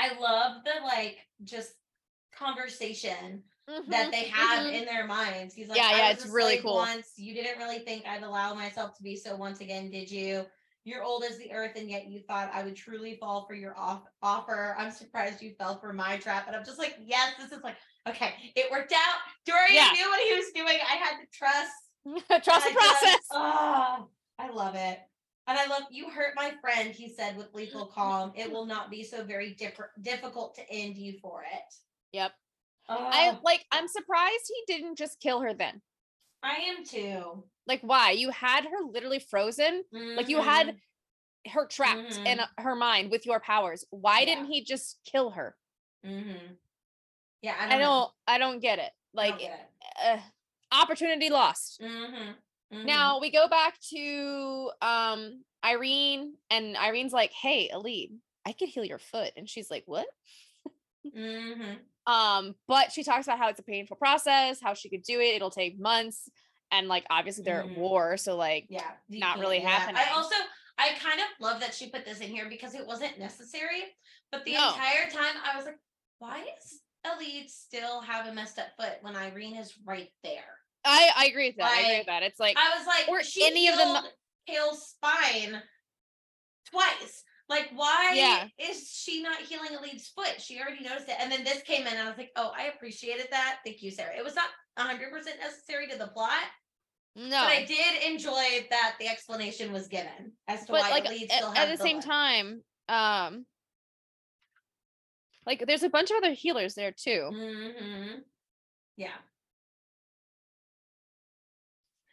I 0.00 0.18
love 0.18 0.62
the 0.64 0.84
like 0.84 1.18
just 1.44 1.72
conversation 2.32 3.42
that 3.88 4.08
Mhm, 4.08 4.10
they 4.10 4.24
have 4.24 4.66
mhm. 4.66 4.72
in 4.72 4.84
their 4.84 5.06
minds. 5.06 5.54
He's 5.54 5.68
like, 5.68 5.78
Yeah, 5.78 5.96
yeah, 5.96 6.10
it's 6.10 6.26
really 6.26 6.58
cool. 6.58 6.74
Once 6.76 7.12
you 7.16 7.34
didn't 7.34 7.58
really 7.58 7.80
think 7.80 8.06
I'd 8.06 8.22
allow 8.22 8.54
myself 8.54 8.96
to 8.96 9.02
be 9.02 9.14
so 9.16 9.36
once 9.36 9.60
again, 9.60 9.90
did 9.90 10.10
you? 10.10 10.46
You're 10.84 11.02
old 11.02 11.24
as 11.24 11.36
the 11.36 11.52
earth, 11.52 11.72
and 11.76 11.90
yet 11.90 12.06
you 12.06 12.20
thought 12.26 12.50
I 12.54 12.62
would 12.64 12.74
truly 12.74 13.16
fall 13.20 13.44
for 13.46 13.52
your 13.54 13.78
off- 13.78 14.06
offer. 14.22 14.74
I'm 14.78 14.90
surprised 14.90 15.42
you 15.42 15.52
fell 15.58 15.78
for 15.78 15.92
my 15.92 16.16
trap. 16.16 16.46
And 16.46 16.56
I'm 16.56 16.64
just 16.64 16.78
like, 16.78 16.96
yes, 17.04 17.34
this 17.38 17.52
is 17.52 17.62
like, 17.62 17.76
okay, 18.08 18.32
it 18.56 18.70
worked 18.70 18.92
out. 18.92 19.16
Dorian 19.44 19.74
Yeah. 19.74 19.90
knew 19.92 20.08
what 20.08 20.20
he 20.26 20.34
was 20.34 20.46
doing. 20.54 20.78
I 20.80 20.96
had 20.96 21.18
to 21.18 21.26
trust. 21.32 21.72
Trust 22.44 22.64
the 22.64 22.70
I 22.70 22.72
just- 22.72 23.00
process. 23.02 23.20
Oh, 23.30 24.08
I 24.38 24.48
love 24.50 24.74
it. 24.74 24.98
And 25.50 25.58
I 25.58 25.66
love 25.66 25.82
you 25.90 26.08
hurt 26.08 26.34
my 26.36 26.52
friend, 26.60 26.92
he 26.92 27.08
said 27.12 27.36
with 27.36 27.52
lethal 27.52 27.86
calm. 27.94 28.32
It 28.36 28.52
will 28.52 28.66
not 28.66 28.88
be 28.88 29.02
so 29.02 29.24
very 29.24 29.56
difficult 30.02 30.54
to 30.54 30.70
end 30.70 30.96
you 30.96 31.18
for 31.20 31.42
it. 31.42 31.74
Yep. 32.12 32.32
I 32.88 33.32
Oh, 33.34 33.40
like 33.42 33.66
I'm 33.72 33.88
surprised 33.88 34.48
he 34.48 34.72
didn't 34.72 34.96
just 34.96 35.18
kill 35.18 35.40
her 35.40 35.52
then. 35.52 35.82
I 36.44 36.54
am 36.54 36.84
too. 36.84 37.42
Like 37.66 37.80
why? 37.82 38.12
You 38.12 38.30
had 38.30 38.64
her 38.64 38.84
literally 38.92 39.18
frozen. 39.18 39.82
Like 40.16 40.28
you 40.28 40.40
had 40.40 40.68
Mhm. 40.68 41.50
her 41.52 41.66
trapped 41.66 42.20
in 42.26 42.38
uh, 42.40 42.46
her 42.58 42.76
mind 42.76 43.10
with 43.10 43.26
your 43.26 43.40
powers. 43.40 43.84
Why 43.90 44.20
Yeah. 44.20 44.26
didn't 44.26 44.46
he 44.52 44.62
just 44.64 45.00
kill 45.04 45.30
her? 45.30 45.56
Mhm. 46.04 46.58
Yeah, 47.42 47.56
I 47.58 47.64
I 47.64 47.68
don't, 47.78 47.80
don't 47.80 48.12
I 48.28 48.38
don't 48.38 48.60
get 48.60 48.78
it. 48.78 48.92
Like 49.12 49.40
Like 49.40 49.50
uh, 50.04 50.20
opportunity 50.72 51.28
lost. 51.30 51.80
mm-hmm. 51.80 52.32
Now 52.72 53.20
we 53.20 53.30
go 53.30 53.48
back 53.48 53.78
to 53.90 54.70
um 54.80 55.42
Yrene 55.64 56.32
and 56.50 56.76
Yrene's 56.76 57.12
like, 57.12 57.32
"Hey, 57.32 57.70
Elide, 57.72 58.12
I 58.46 58.52
could 58.52 58.68
heal 58.68 58.84
your 58.84 58.98
foot." 58.98 59.32
And 59.36 59.48
she's 59.48 59.70
like, 59.70 59.84
"What?" 59.86 60.06
hmm 61.14 61.52
Um, 62.06 62.54
but 62.66 62.90
she 62.90 63.04
talks 63.04 63.26
about 63.26 63.38
how 63.38 63.48
it's 63.48 63.60
a 63.60 63.62
painful 63.64 63.96
process, 63.96 64.58
how 64.60 64.74
she 64.74 64.88
could 64.88 65.02
do 65.02 65.20
it, 65.20 65.36
it'll 65.36 65.50
take 65.50 65.78
months, 65.78 66.28
and 66.72 66.88
like 66.88 67.04
obviously 67.10 67.44
they're 67.44 67.62
Mhm. 67.62 67.70
at 67.72 67.76
war, 67.76 68.16
so 68.16 68.36
like 68.36 68.66
yeah, 68.68 68.92
not 69.08 69.38
really 69.38 69.60
that. 69.60 69.68
happening. 69.68 70.02
I 70.02 70.10
also 70.14 70.34
I 70.78 70.94
kind 70.94 71.20
of 71.20 71.26
love 71.40 71.60
that 71.60 71.74
she 71.74 71.90
put 71.90 72.06
this 72.06 72.20
in 72.20 72.30
here 72.30 72.48
because 72.48 72.74
it 72.74 72.86
wasn't 72.86 73.18
necessary, 73.18 73.84
but 74.32 74.44
the 74.44 74.52
No. 74.52 74.72
entire 74.72 75.10
time 75.10 75.36
I 75.44 75.56
was 75.56 75.66
like, 75.66 75.78
why 76.18 76.42
does 76.44 76.80
Elide 77.06 77.50
still 77.50 78.00
have 78.00 78.26
a 78.26 78.32
messed 78.32 78.58
up 78.58 78.68
foot 78.78 78.96
when 79.02 79.14
Yrene 79.14 79.58
is 79.60 79.76
right 79.84 80.10
there? 80.24 80.59
I 80.84 81.10
I 81.16 81.26
agree 81.26 81.48
with 81.48 81.56
that. 81.56 81.70
I 81.70 81.80
agree 81.80 81.98
with 81.98 82.06
that. 82.06 82.22
It's 82.22 82.40
like 82.40 82.56
I 82.56 82.76
was 82.78 82.86
like, 82.86 83.08
or 83.08 83.22
she 83.22 83.44
any 83.46 83.68
of 83.68 83.76
the 83.76 83.84
healed 83.84 84.04
Chaol's 84.48 84.88
spine 84.88 85.62
twice. 86.70 87.24
Like, 87.48 87.70
why 87.74 88.12
Yeah. 88.14 88.46
is 88.58 88.88
she 88.88 89.22
not 89.22 89.40
healing 89.40 89.70
Elide's 89.72 90.08
foot? 90.08 90.40
She 90.40 90.60
already 90.60 90.84
noticed 90.84 91.08
it. 91.08 91.16
And 91.18 91.32
then 91.32 91.42
this 91.42 91.62
came 91.62 91.80
in, 91.84 91.88
and 91.88 91.98
I 91.98 92.08
was 92.08 92.16
like, 92.16 92.30
oh, 92.36 92.52
I 92.56 92.66
appreciated 92.66 93.26
that. 93.32 93.58
Thank 93.64 93.82
you, 93.82 93.90
Sarah. 93.90 94.16
It 94.16 94.22
was 94.22 94.36
not 94.36 94.46
100% 94.78 95.10
necessary 95.40 95.88
to 95.88 95.98
the 95.98 96.06
plot, 96.06 96.44
no. 97.16 97.28
but 97.28 97.48
I 97.48 97.64
did 97.64 98.04
enjoy 98.08 98.66
that 98.70 98.94
the 99.00 99.08
explanation 99.08 99.72
was 99.72 99.88
given 99.88 100.32
as 100.46 100.64
to 100.66 100.72
but 100.72 100.82
why 100.82 100.90
like 100.90 101.04
Elide 101.06 101.24
at, 101.24 101.32
still 101.32 101.50
at 101.50 101.56
has 101.56 101.78
the 101.78 101.84
same 101.84 101.96
leg. 101.96 102.04
time, 102.06 102.62
um 102.88 103.46
like 105.44 105.64
there's 105.66 105.82
a 105.82 105.88
bunch 105.90 106.10
of 106.12 106.18
other 106.18 106.32
healers 106.32 106.74
there 106.74 106.92
too. 106.92 107.30
Mhm. 107.32 108.22
Yeah. 108.96 109.08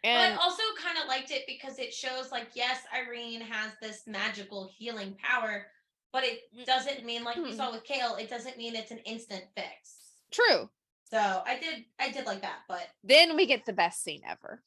And 0.08 0.34
but 0.36 0.40
I 0.42 0.44
also 0.44 0.64
kind 0.82 0.98
of 1.02 1.08
liked 1.08 1.32
it 1.32 1.44
because 1.48 1.80
it 1.80 1.94
shows 1.94 2.32
like 2.32 2.50
yes 2.56 2.80
Yrene 2.96 3.42
has 3.42 3.72
this 3.82 4.04
magical 4.08 4.70
healing 4.78 5.16
power 5.22 5.68
but 6.14 6.24
it 6.24 6.40
Mm. 6.56 6.66
doesn't 6.66 7.04
mean 7.06 7.24
like 7.26 7.36
we 7.36 7.52
Mhm. 7.52 7.58
saw 7.58 7.72
with 7.72 7.84
Chaol 7.86 8.20
it 8.20 8.30
doesn't 8.30 8.58
mean 8.58 8.76
it's 8.76 8.92
an 8.92 9.00
instant 9.00 9.44
fix 9.56 9.96
true. 10.32 10.70
so 11.12 11.44
i 11.46 11.58
did 11.60 11.86
i 12.00 12.10
did 12.10 12.26
like 12.26 12.42
that 12.42 12.60
but 12.68 12.88
Then 13.04 13.36
we 13.36 13.46
get 13.46 13.66
the 13.66 13.74
best 13.74 14.02
scene 14.04 14.22
ever. 14.26 14.64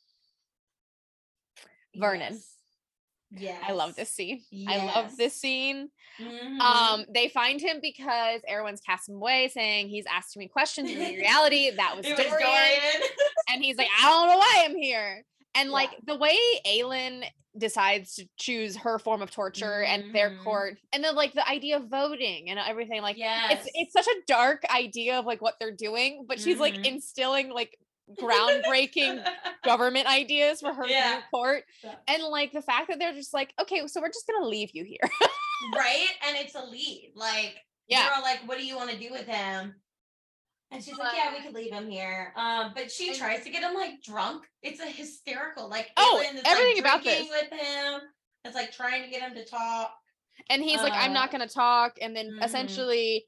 Vernon. 1.96 2.34
yes, 2.34 2.56
yes. 3.30 3.62
I 3.66 3.72
love 3.72 3.94
this 3.96 4.10
scene. 4.10 4.42
I 4.68 4.78
love 4.86 5.16
this 5.16 5.34
scene. 5.36 5.90
Mhm. 6.20 6.60
Um, 6.60 7.04
they 7.12 7.28
find 7.28 7.60
him 7.60 7.78
because 7.80 8.40
everyone's 8.46 8.80
cast 8.80 9.08
him 9.08 9.16
away, 9.16 9.48
saying 9.48 9.88
he's 9.88 10.06
asking 10.06 10.40
me 10.40 10.48
questions. 10.48 10.90
In 10.90 10.98
reality, 11.18 11.70
that 11.76 11.96
was 11.96 12.06
it 12.06 12.16
Dorian. 12.16 12.30
was 12.32 12.40
dorian 12.40 13.02
And 13.48 13.62
he's 13.64 13.76
like, 13.76 13.88
I 14.00 14.08
don't 14.10 14.26
know 14.28 14.36
why 14.38 14.64
I'm 14.66 14.76
here. 14.76 15.24
And 15.54 15.68
Yeah. 15.68 15.72
like 15.72 15.90
the 16.06 16.16
way 16.16 16.36
Aelin 16.66 17.24
decides 17.58 18.14
to 18.14 18.24
choose 18.36 18.76
her 18.76 18.98
form 19.00 19.22
of 19.22 19.30
torture 19.32 19.82
and 19.82 20.14
their 20.14 20.30
Mhm. 20.30 20.44
court, 20.44 20.78
and 20.92 21.02
then 21.02 21.16
like 21.16 21.32
the 21.32 21.46
idea 21.48 21.76
of 21.78 21.88
voting 21.88 22.48
and 22.48 22.58
everything, 22.60 23.02
like 23.02 23.16
yes 23.18 23.64
it's 23.66 23.70
it's 23.74 23.92
such 23.92 24.06
a 24.06 24.20
dark 24.28 24.62
idea 24.70 25.18
of 25.18 25.24
like 25.26 25.42
what 25.42 25.54
they're 25.58 25.74
doing, 25.74 26.24
but 26.28 26.38
she's 26.38 26.60
like 26.60 26.74
Mhm. 26.74 26.84
instilling 26.86 27.50
like 27.50 27.76
groundbreaking 28.18 29.24
government 29.64 30.06
ideas 30.06 30.60
for 30.60 30.72
her 30.72 30.86
Yeah. 30.86 31.16
new 31.16 31.20
court. 31.30 31.64
Yeah. 31.84 31.94
And 32.08 32.22
like 32.24 32.52
the 32.52 32.62
fact 32.62 32.88
that 32.88 32.98
they're 32.98 33.12
just 33.14 33.34
like, 33.34 33.52
okay, 33.60 33.86
so 33.86 34.00
we're 34.00 34.08
just 34.08 34.26
gonna 34.26 34.46
leave 34.46 34.70
you 34.74 34.84
here. 34.84 34.98
right? 35.74 36.06
And 36.26 36.36
it's 36.36 36.54
a 36.54 36.64
lead. 36.64 37.12
Like, 37.14 37.56
Yeah. 37.88 38.04
they're 38.04 38.14
all 38.16 38.22
like, 38.22 38.40
what 38.46 38.58
do 38.58 38.64
you 38.64 38.76
want 38.76 38.90
to 38.90 38.98
do 38.98 39.10
with 39.10 39.26
him? 39.26 39.74
And 40.72 40.82
she's 40.84 40.96
like, 40.96 41.14
yeah, 41.16 41.32
we 41.36 41.42
could 41.44 41.54
leave 41.54 41.72
him 41.72 41.90
here. 41.90 42.32
Um, 42.36 42.72
but 42.76 42.92
she 42.92 43.12
tries 43.14 43.42
to 43.42 43.50
get 43.50 43.62
him 43.64 43.74
like 43.74 44.00
drunk. 44.02 44.44
It's 44.62 44.78
a 44.80 44.86
hysterical, 44.86 45.68
like 45.68 45.88
Oh, 45.96 46.20
is, 46.20 46.40
everything 46.44 46.74
like, 46.74 46.78
about 46.78 47.02
drinking 47.02 47.28
with 47.28 47.50
him. 47.60 48.00
It's 48.44 48.54
like 48.54 48.70
trying 48.72 49.02
to 49.02 49.10
get 49.10 49.20
him 49.20 49.34
to 49.34 49.44
talk. 49.44 49.92
and 50.48 50.62
he's 50.62 50.80
like, 50.80 50.92
I'm 50.94 51.12
not 51.12 51.28
Uh, 51.28 51.32
gonna 51.32 51.48
talk. 51.48 51.98
And 52.00 52.14
then 52.16 52.30
mhm. 52.30 52.44
essentially, 52.44 53.26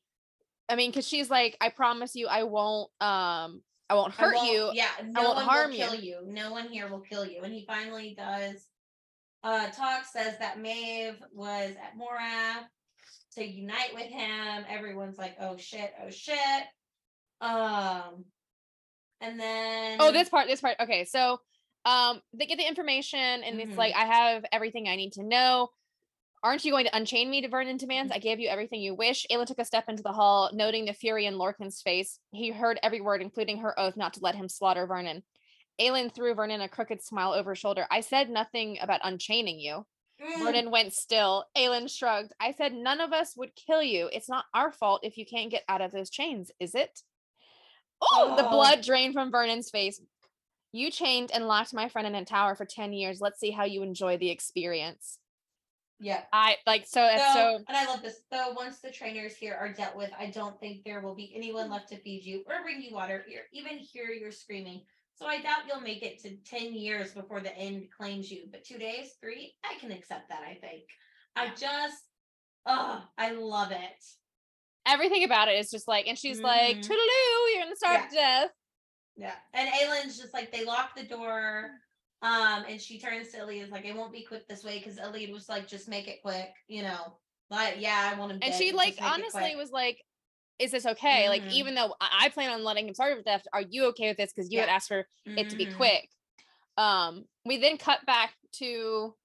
I 0.69 0.77
mean, 0.77 0.91
because 0.91 1.07
she's 1.07 1.29
like, 1.29 1.57
I 1.61 1.69
promise 1.71 2.15
you, 2.15 2.29
I 2.29 2.45
won't 2.45 2.91
um 3.01 3.63
I 3.93 3.95
won't 3.95 4.19
I 4.19 4.23
hurt 4.25 4.35
won't- 4.37 4.51
you. 4.51 4.71
Yeah, 4.73 4.89
no 5.05 5.23
won't 5.23 5.37
one 5.37 5.45
harm 5.45 5.71
will 5.71 5.77
you. 5.77 5.85
kill 5.85 5.95
you. 5.95 6.21
No 6.25 6.51
one 6.51 6.69
here 6.69 6.89
will 6.89 7.01
kill 7.01 7.27
you. 7.27 7.43
And 7.43 7.53
he 7.53 7.67
finally 7.67 8.15
does. 8.17 8.67
Uh, 9.45 9.69
talk 9.71 10.07
says 10.07 10.39
that 10.39 10.59
Maeve 10.59 11.23
was 11.33 11.73
at 11.77 11.95
Morath 11.99 12.65
to 13.35 13.45
unite 13.45 13.93
with 13.93 14.07
him. 14.07 14.65
Everyone's 14.69 15.19
like, 15.19 15.37
"Oh 15.41 15.57
shit! 15.59 15.93
Oh 16.03 16.09
shit!" 16.11 16.65
Um, 17.43 18.25
and 19.21 19.39
then 19.39 19.99
Oh, 20.01 20.11
this 20.13 20.29
part, 20.31 20.47
this 20.47 20.61
part. 20.61 20.77
Okay, 20.81 21.05
so 21.05 21.41
um 21.85 22.23
they 22.33 22.47
get 22.47 22.59
the 22.59 22.67
information 22.69 23.19
and 23.19 23.61
it's 23.61 23.73
Mhm. 23.73 23.77
like, 23.77 23.95
I 23.97 24.05
have 24.07 24.45
everything 24.53 24.89
I 24.89 24.95
need 24.97 25.13
to 25.15 25.23
know. 25.25 25.71
Aren't 26.45 26.65
you 26.65 26.73
going 26.73 26.87
to 26.87 26.97
unchain 26.97 27.31
me 27.31 27.41
to 27.43 27.49
Vernon 27.49 27.77
demands? 27.77 28.11
I 28.13 28.19
gave 28.19 28.41
you 28.41 28.49
everything 28.49 28.81
you 28.81 28.95
wish. 28.95 29.25
Aelin 29.31 29.47
took 29.47 29.61
a 29.61 29.65
step 29.65 29.85
into 29.89 30.03
the 30.03 30.13
hall, 30.13 30.51
noting 30.53 30.85
the 30.87 30.93
fury 30.93 31.27
in 31.27 31.39
Lorcan's 31.39 31.81
face. 31.81 32.19
He 32.33 32.51
heard 32.51 32.81
every 32.83 33.01
word, 33.01 33.23
including 33.23 33.59
her 33.59 33.79
oath 33.79 33.97
not 33.97 34.15
to 34.15 34.21
let 34.23 34.35
him 34.35 34.49
slaughter 34.49 34.87
Vernon. 34.87 35.23
Aelin 35.81 36.13
threw 36.13 36.35
Vernon 36.35 36.61
a 36.61 36.69
crooked 36.69 37.01
smile 37.03 37.33
over 37.33 37.51
her 37.51 37.55
shoulder. 37.55 37.87
I 37.91 38.01
said 38.01 38.29
nothing 38.29 38.79
about 38.81 39.01
unchaining 39.05 39.61
you. 39.61 39.87
Mm, 40.21 40.39
Vernon 40.43 40.71
went 40.73 40.93
still. 40.95 41.45
Aelin 41.57 41.89
shrugged. 41.89 42.33
I 42.41 42.53
said 42.53 42.73
none 42.75 43.01
of 43.01 43.13
us 43.13 43.37
would 43.37 43.55
kill 43.55 43.83
you. 43.83 44.09
It's 44.13 44.29
not 44.29 44.47
our 44.53 44.73
fault 44.73 45.01
if 45.05 45.17
you 45.17 45.25
can't 45.25 45.51
get 45.51 45.63
out 45.69 45.81
of 45.81 45.93
those 45.93 46.11
chains, 46.11 46.51
is 46.59 46.75
it? 46.75 47.03
Oh, 48.03 48.35
the 48.37 48.47
Oh. 48.47 48.51
blood 48.51 48.83
drained 48.83 49.15
from 49.15 49.31
Vernon's 49.31 49.71
face. 49.71 50.01
You 50.73 50.91
chained 50.91 51.31
and 51.33 51.47
locked 51.47 51.73
my 51.73 51.89
friend 51.89 52.07
in 52.09 52.15
a 52.17 52.25
tower 52.25 52.57
for 52.57 52.65
10 52.65 52.93
years. 52.93 53.21
Let's 53.21 53.39
see 53.39 53.53
how 53.53 53.65
you 53.65 53.83
enjoy 53.83 54.17
the 54.17 54.31
experience. 54.31 55.19
Yeah. 56.03 56.23
I 56.33 56.57
like 56.67 56.85
so 56.85 57.09
So, 57.17 57.33
so 57.33 57.57
and 57.69 57.77
I 57.77 57.87
love 57.87 58.03
this. 58.03 58.23
Though 58.31 58.53
once 58.57 58.81
the 58.81 58.91
trainers 58.91 59.37
here 59.37 59.57
are 59.59 59.73
dealt 59.73 59.97
with, 59.97 60.11
I 60.19 60.27
don't 60.27 60.59
think 60.59 60.83
there 60.85 61.01
will 61.01 61.15
be 61.15 61.33
anyone 61.35 61.71
left 61.71 61.89
to 61.91 61.97
feed 61.97 62.25
you 62.25 62.43
or 62.49 62.63
bring 62.63 62.83
you 62.83 62.93
water 62.93 63.25
or 63.27 63.43
even 63.53 63.79
hear 63.79 64.07
your 64.07 64.33
screaming. 64.33 64.83
So 65.15 65.27
I 65.27 65.41
doubt 65.41 65.67
you'll 65.69 65.81
make 65.81 66.03
it 66.03 66.21
to 66.23 66.37
10 66.37 66.75
years 66.75 67.13
before 67.13 67.41
the 67.41 67.57
end 67.57 67.87
claims 67.97 68.31
you. 68.33 68.47
But 68.51 68.65
two 68.65 68.79
days, 68.79 69.13
three, 69.21 69.55
I 69.65 69.79
can 69.79 69.93
accept 69.93 70.29
that, 70.29 70.43
I 70.43 70.55
think. 70.55 70.83
I 71.37 71.49
just 71.55 72.03
oh, 72.67 73.05
I 73.17 73.33
love 73.33 73.71
it. 73.71 74.05
everything 74.85 75.23
about 75.23 75.47
it 75.47 75.53
is 75.53 75.71
just 75.71 75.87
like 75.87 76.09
and 76.09 76.19
she's 76.19 76.41
like, 76.41 76.79
Mhm. 76.79 76.83
Toodaloo, 76.83 77.55
you're 77.55 77.63
gonna 77.63 77.77
starve 77.77 78.09
to 78.09 78.15
death. 78.15 78.51
Yeah. 79.17 79.35
And 79.55 79.69
Aelin's 79.69 80.19
just 80.19 80.35
like 80.35 80.51
they 80.51 80.65
lock 80.65 80.97
the 80.97 81.05
door. 81.05 81.71
Um, 82.23 82.65
and 82.69 82.81
she 82.81 83.01
turns 83.01 83.29
to 83.33 83.39
Elide 83.39 83.71
like, 83.71 83.85
it 83.85 83.97
won't 83.97 84.13
be 84.13 84.23
quick 84.23 84.47
this 84.47 84.63
way 84.65 84.79
because 84.79 84.99
Elide 84.99 85.33
was 85.33 85.49
like, 85.49 85.67
just 85.67 85.89
make 85.89 86.07
it 86.09 86.23
quick, 86.23 86.51
you 86.69 86.83
know. 86.83 87.19
Like, 87.51 87.75
yeah, 87.79 88.13
I 88.15 88.19
want 88.19 88.31
him 88.33 88.39
And 88.43 88.53
dead, 88.53 88.59
she 88.59 88.73
like 88.73 88.97
just 88.97 89.01
make 89.01 89.09
it 89.09 89.13
honestly 89.13 89.57
was 89.57 89.71
like, 89.71 90.03
Is 90.59 90.71
this 90.71 90.87
okay? 90.87 91.29
Like, 91.29 91.43
Mhm. 91.43 91.53
even 91.53 91.75
though 91.75 91.95
I, 92.01 92.29
plan 92.29 92.51
on 92.51 92.63
letting 92.63 92.87
him 92.87 92.95
starve 92.95 93.17
to 93.19 93.23
death, 93.25 93.45
are 93.53 93.63
you 93.63 93.87
okay 93.87 94.09
with 94.09 94.17
this? 94.17 94.33
Because 94.33 94.53
you 94.53 94.61
had 94.61 94.69
asked 94.69 94.89
for 94.89 95.07
it 95.27 95.49
to 95.49 95.57
be 95.57 95.67
Mhm. 95.67 95.75
quick. 95.77 96.09
Um, 96.77 97.27
we 97.45 97.57
then 97.57 97.79
cut 97.79 98.05
back 98.07 98.35
to 98.59 99.17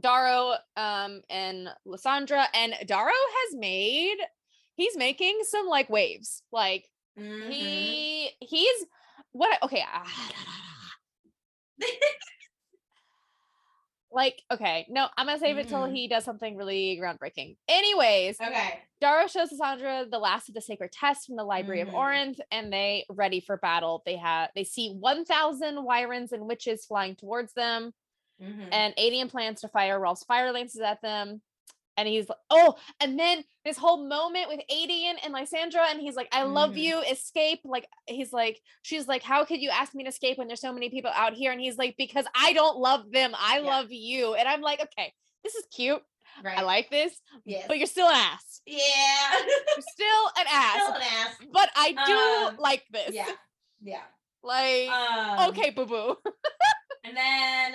Darrow 0.00 0.56
um 0.76 1.22
and 1.30 1.68
Lysandra, 1.84 2.48
and 2.54 2.74
Darrow 2.86 3.12
has 3.12 3.54
made 3.54 4.16
he's 4.76 4.96
making 4.96 5.40
some 5.44 5.66
like 5.66 5.88
waves. 5.90 6.42
Like 6.50 6.90
Mhm. 7.16 7.52
he 7.52 8.30
he's 8.40 8.86
what 9.32 9.62
okay. 9.62 9.84
Like 14.12 14.42
okay, 14.52 14.86
no, 14.88 15.06
I'm 15.16 15.26
gonna 15.26 15.38
save 15.38 15.56
it 15.56 15.68
till 15.68 15.86
Mhm. 15.86 15.94
he 15.94 16.08
does 16.08 16.24
something 16.24 16.56
really 16.56 16.98
groundbreaking. 17.00 17.56
Anyways, 17.68 18.40
okay. 18.40 18.80
Darrow 19.00 19.28
shows 19.28 19.52
Lysandra 19.52 20.04
the 20.10 20.18
last 20.18 20.48
of 20.48 20.54
the 20.56 20.60
sacred 20.60 20.90
tests 20.90 21.26
from 21.26 21.36
the 21.36 21.44
Library 21.44 21.78
Mhm. 21.84 21.88
of 21.88 21.94
Orynth, 21.94 22.40
and 22.50 22.72
they 22.72 23.06
ready 23.08 23.38
for 23.40 23.56
battle. 23.56 24.02
They 24.04 24.16
have 24.16 24.50
they 24.56 24.64
see 24.64 24.92
1,000 24.94 25.84
wyverns 25.84 26.32
and 26.32 26.48
witches 26.48 26.84
flying 26.86 27.14
towards 27.14 27.52
them, 27.52 27.94
Mhm. 28.40 28.68
and 28.72 28.96
Aedion 28.96 29.30
plans 29.30 29.60
to 29.60 29.68
fire 29.68 30.00
Rolf's 30.00 30.24
fire 30.24 30.50
lances 30.50 30.80
at 30.80 31.00
them. 31.02 31.40
And 32.00 32.08
he's 32.08 32.28
like, 32.28 32.38
oh, 32.50 32.76
and 33.00 33.18
then 33.18 33.44
this 33.64 33.76
whole 33.76 34.06
moment 34.08 34.48
with 34.48 34.60
Aedion 34.72 35.14
and 35.24 35.32
Lysandra, 35.32 35.82
and 35.90 36.00
he's 36.00 36.16
like, 36.16 36.28
I 36.32 36.42
love 36.44 36.72
Mhm. 36.72 36.82
you, 36.82 37.00
escape. 37.02 37.60
Like, 37.64 37.86
he's 38.06 38.32
like, 38.32 38.60
she's 38.82 39.06
like, 39.06 39.22
how 39.22 39.44
could 39.44 39.60
you 39.60 39.70
ask 39.70 39.94
me 39.94 40.04
to 40.04 40.08
escape 40.10 40.38
when 40.38 40.46
there's 40.48 40.60
so 40.60 40.72
many 40.72 40.90
people 40.90 41.10
out 41.14 41.34
here? 41.34 41.52
And 41.52 41.60
he's 41.60 41.76
like, 41.78 41.94
because 41.98 42.24
I 42.34 42.52
don't 42.52 42.78
love 42.78 43.10
them, 43.12 43.32
I 43.38 43.58
Yeah. 43.58 43.66
love 43.70 43.92
you. 43.92 44.34
And 44.34 44.48
I'm 44.48 44.60
like, 44.62 44.80
okay, 44.80 45.12
this 45.44 45.54
is 45.54 45.64
cute. 45.70 46.02
right. 46.44 46.58
I 46.58 46.62
like 46.62 46.90
this, 46.90 47.20
yes. 47.44 47.64
but 47.68 47.76
you're 47.78 47.86
still 47.86 48.08
an 48.08 48.14
ass. 48.16 48.60
yeah. 48.64 49.32
You're 49.46 49.82
still 49.92 50.26
an 50.38 50.46
ass. 50.48 50.82
Still 50.82 50.94
an 50.94 51.02
ass. 51.02 51.34
but 51.52 51.70
I 51.74 51.92
do 51.92 52.46
Um, 52.54 52.56
like 52.58 52.84
this. 52.90 53.10
Yeah. 53.12 53.26
Yeah. 53.82 54.02
Like, 54.42 54.88
Um, 54.90 55.48
okay, 55.50 55.70
boo 55.70 55.86
boo. 55.86 56.16
And 57.04 57.16
then 57.16 57.74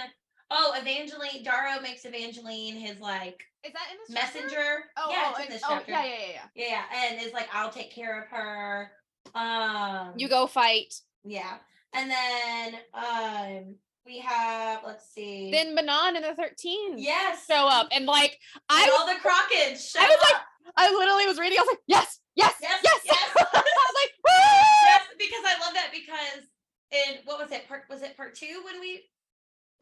oh, 0.51 0.73
Evangeline 0.79 1.43
Darrow 1.43 1.81
makes 1.81 2.05
Evangeline 2.05 2.75
his 2.75 2.99
like 2.99 3.43
Is 3.65 3.73
that 3.73 3.87
in 3.91 4.13
messenger. 4.13 4.85
Oh, 4.97 5.09
yeah, 5.09 5.25
oh, 5.27 5.35
it's 5.37 5.45
in 5.47 5.53
this 5.53 5.61
oh, 5.65 5.69
chapter. 5.69 5.91
yeah, 5.91 6.05
yeah, 6.05 6.11
yeah, 6.11 6.27
yeah. 6.33 6.41
Yeah, 6.55 6.67
yeah, 6.69 7.11
and 7.11 7.21
is 7.25 7.33
like, 7.33 7.47
I'll 7.53 7.71
take 7.71 7.91
care 7.93 8.21
of 8.21 8.27
her. 8.29 8.91
Um 9.33 10.13
You 10.17 10.29
go 10.29 10.47
fight. 10.47 10.93
Yeah. 11.23 11.57
And 11.93 12.11
then 12.11 12.75
um 12.93 13.75
we 14.05 14.19
have 14.19 14.81
let's 14.85 15.09
see. 15.13 15.49
Then 15.51 15.73
Manon 15.73 16.15
and 16.15 16.25
the 16.25 16.35
13 16.35 16.97
yes. 16.97 17.45
show 17.47 17.67
up. 17.67 17.87
And 17.91 18.05
like, 18.05 18.37
And 18.69 18.89
I 18.89 18.97
all 18.97 19.07
the 19.07 19.19
Crochans 19.19 19.91
show 19.91 19.99
I 19.99 20.07
was 20.07 20.19
like. 20.31 20.41
I 20.77 20.91
literally 20.91 21.27
was 21.27 21.37
reading, 21.37 21.59
I 21.59 21.61
was 21.61 21.69
like, 21.71 21.85
yes, 21.87 22.19
yes, 22.35 22.55
Yes, 22.61 22.81
yes. 22.83 22.99
yes. 23.05 23.29
I 23.37 23.43
was 23.53 23.95
like, 24.01 24.13
"Ah!" 24.27 24.85
yes, 24.87 25.01
because 25.17 25.43
I 25.45 25.59
love 25.63 25.73
that 25.73 25.89
because 25.93 26.49
in 26.91 27.21
what 27.25 27.39
was 27.39 27.51
it 27.51 27.67
part 27.67 27.83
was 27.89 28.01
it 28.01 28.17
part 28.17 28.35
two 28.35 28.61
when 28.65 28.79
we 28.79 29.03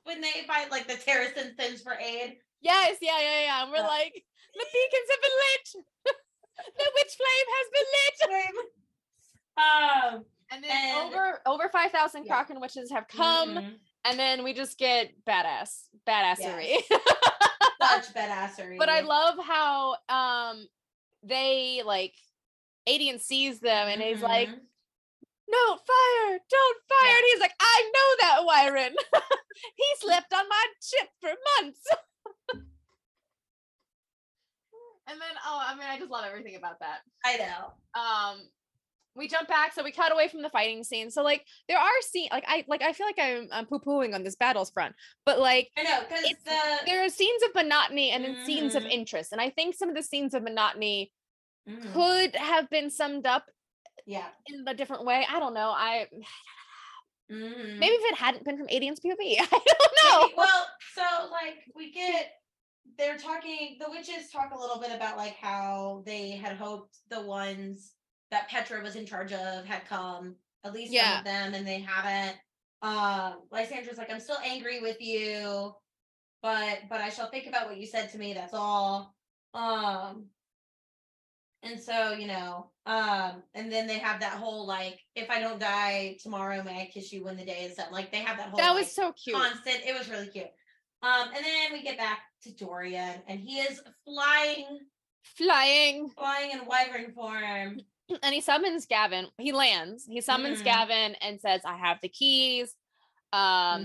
when 0.03 0.21
they 0.21 0.43
fight 0.47 0.71
like 0.71 0.87
the 0.87 0.93
Terrasen 0.95 1.55
sends 1.59 1.81
for 1.81 1.93
aid? 1.93 2.37
yes, 2.61 2.97
yeah, 3.01 3.19
yeah, 3.19 3.41
yeah. 3.41 3.61
And 3.63 3.71
we're 3.71 3.77
Yeah. 3.77 3.87
like, 3.87 4.23
the 4.53 4.65
beacons 4.73 5.09
have 5.11 5.21
been 5.21 5.37
lit. 5.43 5.85
the 6.77 6.91
witch 6.95 7.13
flame 7.19 7.47
has 7.57 7.67
been 7.73 7.89
lit. 8.55 8.65
Um 9.55 10.25
And 10.51 10.63
then 10.63 10.71
And- 10.71 11.13
over 11.13 11.41
over 11.45 11.69
5,000 11.69 12.25
Yeah. 12.25 12.43
Crochan 12.43 12.59
witches 12.61 12.91
have 12.91 13.07
come. 13.07 13.49
mhm. 13.55 13.75
And 14.05 14.19
then 14.19 14.43
we 14.43 14.53
just 14.53 14.77
get 14.77 15.11
badass, 15.25 15.87
badassery. 16.07 16.77
such 17.81 18.13
badassery. 18.13 18.77
but 18.77 18.89
I 18.89 19.01
love 19.01 19.35
how 19.43 19.95
um 20.09 20.67
they 21.23 21.81
like 21.85 22.13
Aedion 22.87 23.19
sees 23.21 23.59
them 23.59 23.87
and 23.87 24.01
he's 24.01 24.21
like, 24.21 24.49
Mhm. 24.49 24.59
No, 25.49 25.75
fire, 25.77 26.39
don't 26.49 26.77
fire. 26.89 27.09
Yeah. 27.09 27.17
And 27.17 27.25
he's 27.31 27.39
like, 27.39 27.53
I 27.59 27.91
know 27.93 28.09
that 28.21 28.45
wyvern. 28.45 28.95
he 29.75 29.85
slept 29.99 30.33
on 30.33 30.47
my 30.49 30.65
ship 30.81 31.09
for 31.21 31.31
months. 31.61 31.81
and 35.07 35.19
then 35.19 35.35
oh, 35.45 35.61
I 35.65 35.75
mean, 35.75 35.87
I 35.89 35.97
just 35.99 36.11
love 36.11 36.25
everything 36.27 36.55
about 36.55 36.79
that. 36.79 36.99
I 37.25 37.37
know. 37.37 37.73
Um 37.99 38.49
we 39.15 39.27
jump 39.27 39.47
back, 39.47 39.73
so 39.73 39.83
we 39.83 39.91
cut 39.91 40.11
away 40.11 40.27
from 40.27 40.41
the 40.41 40.49
fighting 40.49 40.83
scene. 40.83 41.11
So 41.11 41.21
like 41.23 41.45
there 41.67 41.77
are 41.77 42.01
scenes 42.01 42.29
like 42.31 42.45
I 42.47 42.65
like 42.67 42.81
I 42.81 42.93
feel 42.93 43.05
like 43.05 43.19
I'm 43.19 43.47
I'm 43.51 43.65
poo-pooing 43.65 44.15
on 44.15 44.23
this 44.23 44.35
battles 44.35 44.71
front, 44.71 44.95
but 45.25 45.39
like 45.39 45.69
I 45.77 45.83
know 45.83 45.99
because 46.07 46.33
the 46.45 46.57
there 46.87 47.05
are 47.05 47.09
scenes 47.09 47.43
of 47.43 47.53
monotony 47.53 48.09
and 48.11 48.23
then 48.25 48.37
scenes 48.45 48.75
of 48.75 48.83
Mhm. 48.83 48.91
interest. 48.91 49.31
And 49.31 49.41
I 49.41 49.49
think 49.49 49.75
some 49.75 49.89
of 49.89 49.95
the 49.95 50.03
scenes 50.03 50.33
of 50.33 50.41
monotony 50.43 51.11
Mhm. 51.69 51.93
could 51.93 52.35
have 52.35 52.69
been 52.69 52.89
summed 52.89 53.25
up 53.27 53.45
yeah. 54.05 54.27
in 54.47 54.67
a 54.67 54.73
different 54.73 55.05
way. 55.05 55.25
I 55.29 55.39
don't 55.39 55.53
know. 55.53 55.69
I 55.75 56.07
Mhm. 57.31 57.79
maybe 57.79 57.93
if 57.95 58.11
it 58.13 58.17
hadn't 58.17 58.43
been 58.43 58.57
from 58.57 58.67
Aedion's 58.69 58.99
POV. 58.99 59.15
I 59.39 59.47
don't 59.49 60.03
know. 60.03 60.29
Well, 60.37 60.67
so 60.93 61.01
like 61.31 61.55
we 61.75 61.91
get 61.91 62.31
they're 62.97 63.17
talking 63.17 63.77
the 63.79 63.89
witches 63.89 64.29
talk 64.31 64.51
a 64.53 64.59
little 64.59 64.79
bit 64.79 64.91
about 64.91 65.17
like 65.17 65.35
how 65.37 66.03
they 66.05 66.31
had 66.31 66.57
hoped 66.57 66.97
the 67.09 67.21
ones 67.21 67.93
that 68.29 68.49
Petra 68.49 68.81
was 68.83 68.95
in 68.95 69.05
charge 69.05 69.31
of 69.31 69.65
had 69.65 69.85
come, 69.87 70.35
at 70.65 70.73
least 70.73 70.91
some 70.91 70.95
Yeah. 70.97 71.19
of 71.19 71.25
them, 71.25 71.53
and 71.53 71.65
they 71.65 71.79
haven't. 71.79 72.37
Um 72.81 73.43
Lysandra's 73.51 73.97
like, 73.97 74.11
I'm 74.11 74.19
still 74.19 74.39
angry 74.43 74.81
with 74.81 74.99
you, 74.99 75.73
but 76.41 76.79
but 76.89 76.99
I 76.99 77.07
shall 77.09 77.29
think 77.29 77.47
about 77.47 77.67
what 77.67 77.77
you 77.77 77.87
said 77.87 78.11
to 78.11 78.17
me, 78.17 78.33
that's 78.33 78.53
all. 78.53 79.15
Um 79.53 80.25
And 81.63 81.79
so, 81.81 82.11
you 82.11 82.27
know, 82.27 82.69
um, 82.85 83.41
and 83.55 83.71
then 83.71 83.87
they 83.87 83.97
have 83.97 84.19
that 84.19 84.33
whole 84.33 84.67
like, 84.67 84.99
if 85.15 85.29
I 85.29 85.39
don't 85.39 85.59
die 85.59 86.17
tomorrow, 86.21 86.61
may 86.61 86.81
I 86.81 86.91
kiss 86.93 87.13
you 87.13 87.23
when 87.23 87.37
the 87.37 87.45
day 87.45 87.63
is 87.63 87.75
done? 87.75 87.91
Like 87.91 88.11
they 88.11 88.19
have 88.19 88.37
that 88.37 88.49
whole 88.49 88.57
That 88.57 88.71
like, 88.71 88.79
was 88.83 88.93
so 88.93 89.13
cute. 89.13 89.37
constant. 89.37 89.79
It 89.85 89.97
was 89.97 90.09
really 90.09 90.27
cute. 90.27 90.47
Um, 91.01 91.29
and 91.35 91.43
then 91.45 91.71
we 91.73 91.81
get 91.81 91.97
back 91.97 92.19
to 92.43 92.53
Dorian, 92.55 93.21
and 93.27 93.39
he 93.39 93.59
is 93.59 93.81
flying, 94.05 94.79
Flying. 95.23 96.09
flying 96.09 96.51
in 96.51 96.65
wyvern 96.65 97.11
form. 97.13 97.79
And 98.21 98.35
he 98.35 98.41
summons 98.41 98.85
Gavin. 98.85 99.27
He 99.37 99.53
lands. 99.53 100.05
He 100.05 100.19
summons 100.19 100.59
Mhm. 100.61 100.65
Gavin 100.65 101.15
and 101.21 101.39
says, 101.39 101.61
I 101.65 101.77
have 101.77 101.99
the 102.01 102.09
keys. 102.09 102.75
Um, 103.31 103.39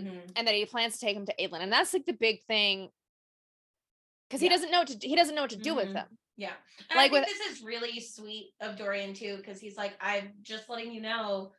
Mhm. 0.04 0.32
and 0.36 0.46
that 0.48 0.54
he 0.56 0.66
plans 0.66 0.94
to 0.94 0.98
take 1.06 1.16
him 1.16 1.24
to 1.26 1.34
Aelin. 1.40 1.60
And 1.60 1.72
that's 1.72 1.94
like 1.94 2.04
the 2.04 2.12
big 2.12 2.42
thing. 2.46 2.90
Cause 4.28 4.40
he 4.40 4.48
doesn't 4.48 4.70
know 4.72 4.80
what 4.80 4.88
to 4.88 4.98
he 5.08 5.14
doesn't 5.16 5.34
know 5.36 5.42
what 5.42 5.50
to 5.50 5.56
do 5.56 5.74
with 5.74 5.88
Mhm. 5.88 5.94
them. 5.94 6.18
Yeah. 6.38 6.52
And 6.90 6.96
Like 6.96 7.10
I 7.12 7.14
think 7.16 7.26
with- 7.26 7.36
this 7.38 7.58
is 7.58 7.62
really 7.62 8.00
sweet 8.00 8.52
of 8.60 8.78
Dorian 8.78 9.12
too, 9.12 9.36
because 9.36 9.60
he's 9.60 9.76
like, 9.76 9.92
I'm 10.00 10.32
just 10.42 10.68
letting 10.70 10.92
you 10.92 11.00
know 11.02 11.52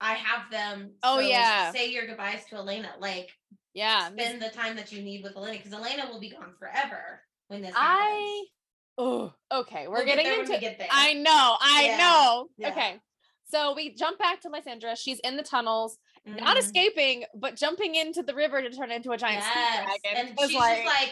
I 0.00 0.14
have 0.14 0.50
them. 0.50 0.94
Oh, 1.02 1.16
so 1.16 1.20
yeah. 1.20 1.70
Say 1.72 1.90
your 1.90 2.06
goodbyes 2.06 2.44
to 2.46 2.56
Elena. 2.56 2.94
Like 2.98 3.30
Yeah. 3.74 4.08
spend 4.10 4.40
the 4.40 4.48
time 4.50 4.76
that 4.76 4.90
you 4.92 5.02
need 5.02 5.22
with 5.22 5.36
Elena 5.36 5.58
because 5.58 5.72
Elena 5.72 6.06
will 6.10 6.20
be 6.20 6.30
gone 6.30 6.54
forever 6.58 7.20
when 7.48 7.60
this 7.62 7.74
happens. 7.74 8.08
I 8.10 8.44
oh 8.98 9.34
okay. 9.52 9.88
We're 9.88 9.98
We'll 9.98 10.06
getting 10.06 10.26
when 10.26 10.40
into 10.40 10.58
get. 10.58 10.80
I 10.90 11.12
know, 11.14 11.56
I 11.60 11.84
Yeah, 11.86 11.96
know. 11.98 12.48
yeah. 12.56 12.68
Okay. 12.70 13.00
So 13.50 13.74
we 13.74 13.94
jump 13.94 14.18
back 14.18 14.40
to 14.42 14.48
Lysandra. 14.48 14.96
She's 14.96 15.18
in 15.20 15.36
the 15.36 15.42
tunnels, 15.42 15.98
not 16.24 16.56
Mhm. 16.56 16.60
escaping, 16.60 17.24
but 17.34 17.54
jumping 17.56 17.94
into 17.96 18.22
the 18.22 18.34
river 18.34 18.62
to 18.62 18.70
turn 18.70 18.90
into 18.90 19.10
a 19.12 19.18
giant 19.18 19.42
sea 19.44 19.50
dragon. 19.52 20.28
And 20.28 20.40
she's 20.40 20.54
like, 20.56 20.76
just 20.84 20.86
like, 20.86 21.10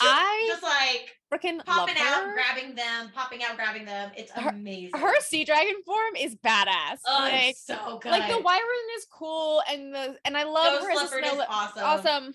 I 0.00 0.44
just 0.48 0.62
like 0.62 1.16
freaking 1.32 1.64
popping 1.64 1.96
out, 1.98 2.24
her. 2.24 2.34
grabbing 2.34 2.74
them, 2.74 3.10
popping 3.14 3.42
out, 3.42 3.56
grabbing 3.56 3.84
them. 3.84 4.10
It's 4.16 4.30
Her- 4.32 4.50
amazing. 4.50 4.98
Her 4.98 5.14
sea 5.20 5.44
dragon 5.44 5.74
form 5.84 6.16
is 6.18 6.34
badass. 6.36 6.98
oh, 7.06 7.18
like, 7.20 7.50
it's 7.50 7.66
so 7.66 7.98
good. 8.02 8.10
like 8.10 8.30
the 8.30 8.40
wyvern 8.40 8.62
is 8.96 9.06
cool, 9.12 9.62
and 9.70 9.94
the 9.94 10.16
and 10.24 10.36
I 10.36 10.44
love 10.44 10.80
Ghost 10.80 10.86
her 10.88 10.94
leopard 10.96 11.24
snow 11.24 11.40
is 11.42 11.46
awesome. 11.48 11.82
awesome, 11.84 12.34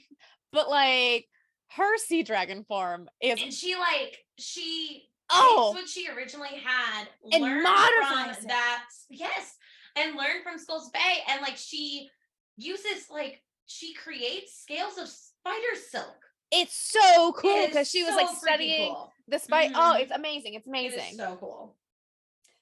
but 0.52 0.70
like 0.70 1.28
her 1.72 1.98
sea 1.98 2.24
dragon 2.24 2.64
form 2.68 3.08
is 3.22 3.42
and 3.42 3.54
she 3.54 3.76
like 3.76 4.18
she 4.38 5.06
Oh. 5.32 5.74
what 5.76 5.88
she 5.88 6.08
originally 6.10 6.60
had 6.66 7.08
And 7.32 7.44
learned 7.44 7.62
modifies 7.62 8.38
from 8.38 8.48
that 8.48 8.86
yes 9.12 9.56
and 9.96 10.16
learned 10.16 10.42
from 10.42 10.58
Skulls 10.58 10.90
Bay 10.90 11.18
and 11.30 11.42
like 11.44 11.56
she 11.56 12.10
uses 12.58 13.12
like 13.12 13.44
she 13.68 13.94
creates 13.94 14.60
scales 14.60 14.98
of 14.98 15.08
spider 15.08 15.76
silk 15.92 16.16
it's 16.52 16.74
so 16.76 17.32
cool 17.34 17.68
because 17.68 17.90
she 17.90 18.04
was 18.04 18.12
so 18.16 18.18
like 18.18 18.36
studying 18.38 18.94
cool. 18.94 19.14
the 19.28 19.40
spider. 19.40 19.74
Oh, 19.76 19.94
Mhm. 19.96 20.02
it's 20.02 20.12
amazing! 20.12 20.54
It's 20.56 20.68
amazing. 20.68 21.00
is 21.12 21.18
so 21.18 21.38
cool 21.40 21.76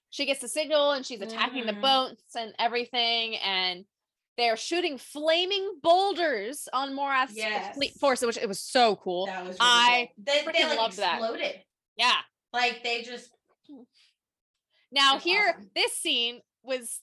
she 0.09 0.25
gets 0.25 0.39
the 0.39 0.47
signal 0.47 0.91
and 0.91 1.05
she's 1.05 1.19
attacking 1.21 1.65
the 1.65 1.73
Mhm. 1.73 1.81
boats 1.81 2.35
and 2.35 2.55
everything 2.57 3.35
and 3.37 3.85
they're 4.37 4.55
shooting 4.55 4.97
flaming 4.97 5.79
boulders 5.83 6.69
on 6.71 6.93
Morath's 6.95 7.33
fleet 7.33 7.89
Yes. 7.91 7.97
force 7.99 8.21
which 8.21 8.37
it 8.37 8.47
was 8.47 8.59
so 8.59 8.95
cool 8.95 9.25
that 9.25 9.43
was 9.45 9.57
really 9.59 9.69
I 9.69 10.09
cool. 10.15 10.23
they, 10.25 10.51
they 10.53 10.65
like 10.65 10.77
loved 10.77 10.97
that. 10.97 11.19
exploded 11.19 11.61
yeah 11.97 12.15
like 12.53 12.83
they 12.83 13.01
just 13.03 13.31
now 14.91 15.19
here 15.19 15.49
awesome. 15.57 15.69
this 15.75 15.91
scene 15.97 16.41
was 16.63 17.01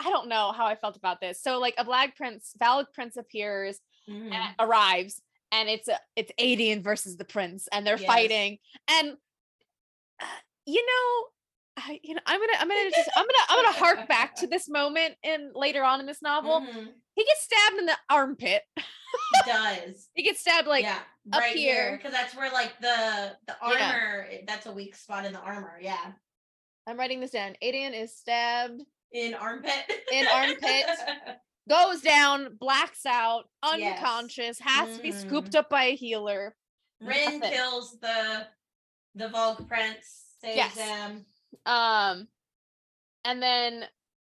i 0.00 0.10
don't 0.10 0.28
know 0.28 0.52
how 0.52 0.66
i 0.66 0.74
felt 0.74 0.96
about 0.96 1.20
this 1.20 1.40
so 1.42 1.58
like 1.58 1.74
a 1.78 1.84
black 1.84 2.16
prince 2.16 2.52
Valg 2.60 2.92
prince 2.92 3.16
appears 3.16 3.80
and 4.08 4.34
arrives 4.60 5.20
and 5.52 5.68
it's 5.68 5.88
a, 5.88 5.98
it's 6.16 6.32
Aedion 6.40 6.82
versus 6.82 7.16
the 7.16 7.24
prince 7.24 7.68
and 7.72 7.86
they're 7.86 7.98
Yes. 7.98 8.06
fighting 8.06 8.58
and 8.88 9.16
uh, 10.20 10.24
you 10.66 10.84
know 10.84 11.26
I, 11.78 12.00
you 12.02 12.14
know 12.14 12.20
i'm 12.26 12.40
gonna 12.40 12.52
i'm 12.58 12.68
gonna 12.68 12.90
just 12.90 13.10
i'm 13.16 13.24
gonna 13.24 13.44
i'm 13.50 13.64
gonna 13.64 13.76
hark 13.76 14.08
back 14.08 14.34
to 14.36 14.46
this 14.50 14.68
moment 14.68 15.14
in 15.22 15.52
later 15.54 15.84
on 15.84 16.00
in 16.00 16.06
this 16.06 16.22
novel 16.22 16.60
Mhm. 16.62 16.88
he 17.14 17.24
gets 17.24 17.42
stabbed 17.42 17.78
in 17.78 17.86
the 17.86 17.96
armpit 18.08 18.62
It 18.76 18.84
does 19.46 20.08
he 20.14 20.22
gets 20.22 20.40
stabbed 20.40 20.66
like 20.68 20.84
yeah 20.84 20.98
up 21.32 21.40
right 21.42 21.54
here 21.54 21.88
here. 21.88 21.96
because 21.98 22.12
that's 22.12 22.34
where 22.34 22.50
like 22.50 22.78
the 22.80 23.36
the 23.46 23.56
Yeah. 23.68 23.90
armor 23.90 24.26
that's 24.46 24.64
a 24.66 24.72
weak 24.72 24.94
spot 24.96 25.26
in 25.26 25.32
the 25.34 25.40
armor 25.40 25.78
yeah 25.82 26.12
i'm 26.86 26.98
writing 26.98 27.20
this 27.20 27.30
down 27.32 27.54
Aedion 27.62 27.92
is 27.92 28.16
stabbed 28.16 28.80
in 29.12 29.34
armpit 29.34 29.72
In 30.12 30.26
armpit. 30.28 30.86
goes 31.68 32.00
down 32.00 32.56
blacks 32.60 33.04
out 33.06 33.44
Yes. 33.76 33.98
unconscious 33.98 34.58
has 34.60 34.96
to 34.96 35.02
be 35.02 35.12
scooped 35.12 35.54
up 35.54 35.68
by 35.68 35.84
a 35.84 35.96
healer 35.96 36.54
Rin 37.00 37.40
Nothing. 37.40 37.52
kills 37.52 37.98
the 38.00 38.46
the 39.14 39.28
Valg 39.28 39.66
prince 39.68 40.24
saves 40.40 40.56
Yes. 40.56 40.74
them 40.74 41.26
um 41.66 42.28
and 43.24 43.42
then 43.42 43.84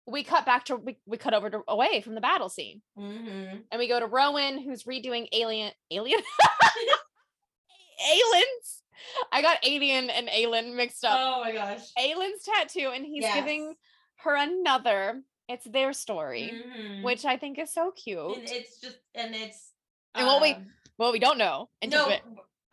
we 0.07 0.23
cut 0.23 0.45
back 0.45 0.65
to 0.65 0.77
we, 0.77 0.97
we 1.05 1.17
cut 1.17 1.33
over 1.33 1.49
to 1.49 1.61
away 1.67 2.01
from 2.01 2.15
the 2.15 2.21
battle 2.21 2.49
scene 2.49 2.81
mm-hmm. 2.97 3.57
and 3.71 3.77
we 3.79 3.88
go 3.88 3.99
to 3.99 4.05
Rowan, 4.07 4.57
who's 4.59 4.83
redoing 4.83 5.27
Alien, 5.33 5.71
Alien, 5.91 6.21
Aelin's. 8.11 8.83
I 9.31 9.41
got 9.41 9.57
Alien 9.65 10.09
and 10.09 10.27
Aelin 10.29 10.75
mixed 10.75 11.03
up. 11.05 11.17
oh 11.19 11.41
my 11.43 11.51
gosh 11.51 11.81
Aelin's 11.99 12.43
tattoo, 12.43 12.91
and 12.93 13.05
he's 13.05 13.23
Yes. 13.23 13.35
giving 13.35 13.75
her 14.23 14.35
another. 14.35 15.21
It's 15.47 15.65
their 15.65 15.93
story, 15.93 16.51
Mhm. 16.53 17.03
which 17.03 17.23
I 17.25 17.37
think 17.37 17.57
is 17.57 17.73
so 17.73 17.91
cute. 17.91 18.37
and 18.37 18.49
it's 18.49 18.79
just 18.79 18.97
and 19.15 19.33
it's 19.35 19.71
And 20.15 20.25
what 20.27 20.41
we- 20.41 20.55
what 20.97 21.11
we 21.13 21.19
don't 21.19 21.37
know. 21.37 21.69
no 21.85 22.09
it- 22.09 22.23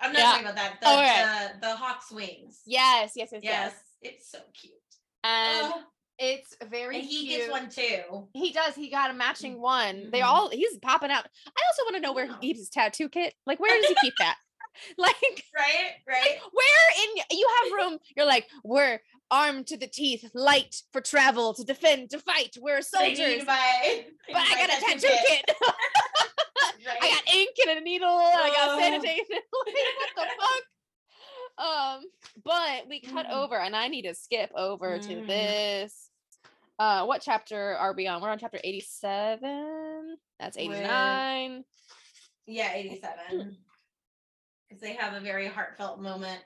i'm 0.01 0.12
not 0.12 0.18
Yeah. 0.18 0.25
talking 0.33 0.43
about 0.47 0.57
that 0.57 0.81
the, 0.81 0.87
Oh, 0.89 0.99
okay. 0.99 1.53
the 1.55 1.61
the 1.68 1.77
hawk's 1.77 2.11
wings 2.11 2.62
yes, 2.66 3.12
yes, 3.14 3.29
yes, 3.33 3.43
yes, 3.45 3.72
yes 3.72 3.83
it's 4.03 4.31
so 4.31 4.41
cute 4.55 4.72
And 5.22 5.72
Oh, 5.72 5.83
it's 6.18 6.55
very 6.64 6.97
and 6.97 7.05
he 7.05 7.27
cute. 7.27 7.39
gets 7.41 7.51
one 7.51 7.68
too 7.70 8.29
He 8.35 8.53
does. 8.53 8.75
He 8.75 8.89
got 8.91 9.11
a 9.11 9.14
matching 9.14 9.61
one. 9.61 10.11
They 10.11 10.20
Mhm. 10.20 10.27
all. 10.27 10.51
He's 10.51 10.77
popping 10.79 11.11
out. 11.11 11.25
I 11.47 11.61
also 11.68 11.85
want 11.85 11.95
to 11.97 12.01
know 12.01 12.12
where 12.12 12.27
he 12.27 12.35
keeps 12.41 12.59
his 12.61 12.68
tattoo 12.68 13.09
kit. 13.09 13.35
Like, 13.47 13.59
where 13.59 13.75
does 13.81 13.89
he 13.89 13.95
keep 14.03 14.14
that? 14.18 14.37
Like, 14.99 15.14
right 15.57 15.95
right 16.07 16.41
where 16.53 16.87
in 17.05 17.25
you 17.39 17.49
have 17.62 17.72
room 17.72 18.01
you're 18.16 18.27
like 18.27 18.51
we're 18.64 19.01
armed 19.35 19.66
to 19.66 19.76
the 19.76 19.87
teeth 19.89 20.24
light 20.35 20.74
for 20.93 21.01
travel 21.01 21.53
to 21.55 21.64
defend 21.64 22.09
to 22.11 22.18
fight 22.20 22.53
we're 22.61 22.80
soldiers 22.82 23.41
to 23.41 23.45
but 23.47 23.57
i 23.57 24.55
got 24.61 24.68
a 24.76 24.80
tattoo 24.80 25.01
tattoo 25.09 25.24
kit, 25.28 25.45
right? 26.87 26.99
i 27.03 27.11
got 27.11 27.35
ink 27.35 27.57
and 27.68 27.78
a 27.78 27.80
needle 27.82 28.09
and 28.18 28.41
i 28.41 28.49
got 28.51 28.68
Oh. 28.70 28.78
sanitation 28.80 29.24
what 30.14 30.28
the 30.28 30.43
fuck 30.45 30.64
um 31.66 32.03
but 32.45 32.89
we 32.89 33.01
cut 33.01 33.26
Mhm. 33.26 33.32
over 33.43 33.57
and 33.59 33.74
i 33.74 33.89
need 33.89 34.03
to 34.03 34.14
skip 34.14 34.51
over 34.57 34.99
to 34.99 35.09
Mhm. 35.16 35.26
this 35.26 36.11
uh 36.78 37.05
what 37.05 37.22
chapter 37.22 37.76
are 37.76 37.93
we 37.95 38.07
on 38.07 38.20
we're 38.22 38.30
on 38.30 38.39
chapter 38.39 38.61
87 38.62 40.16
that's 40.39 40.57
With- 40.57 40.66
89 40.66 41.64
Yeah, 42.47 42.72
87. 42.74 43.57
Because 44.68 44.80
they 44.82 44.93
have 44.95 45.14
a 45.14 45.20
very 45.20 45.47
heartfelt 45.47 45.99
moment. 46.01 46.43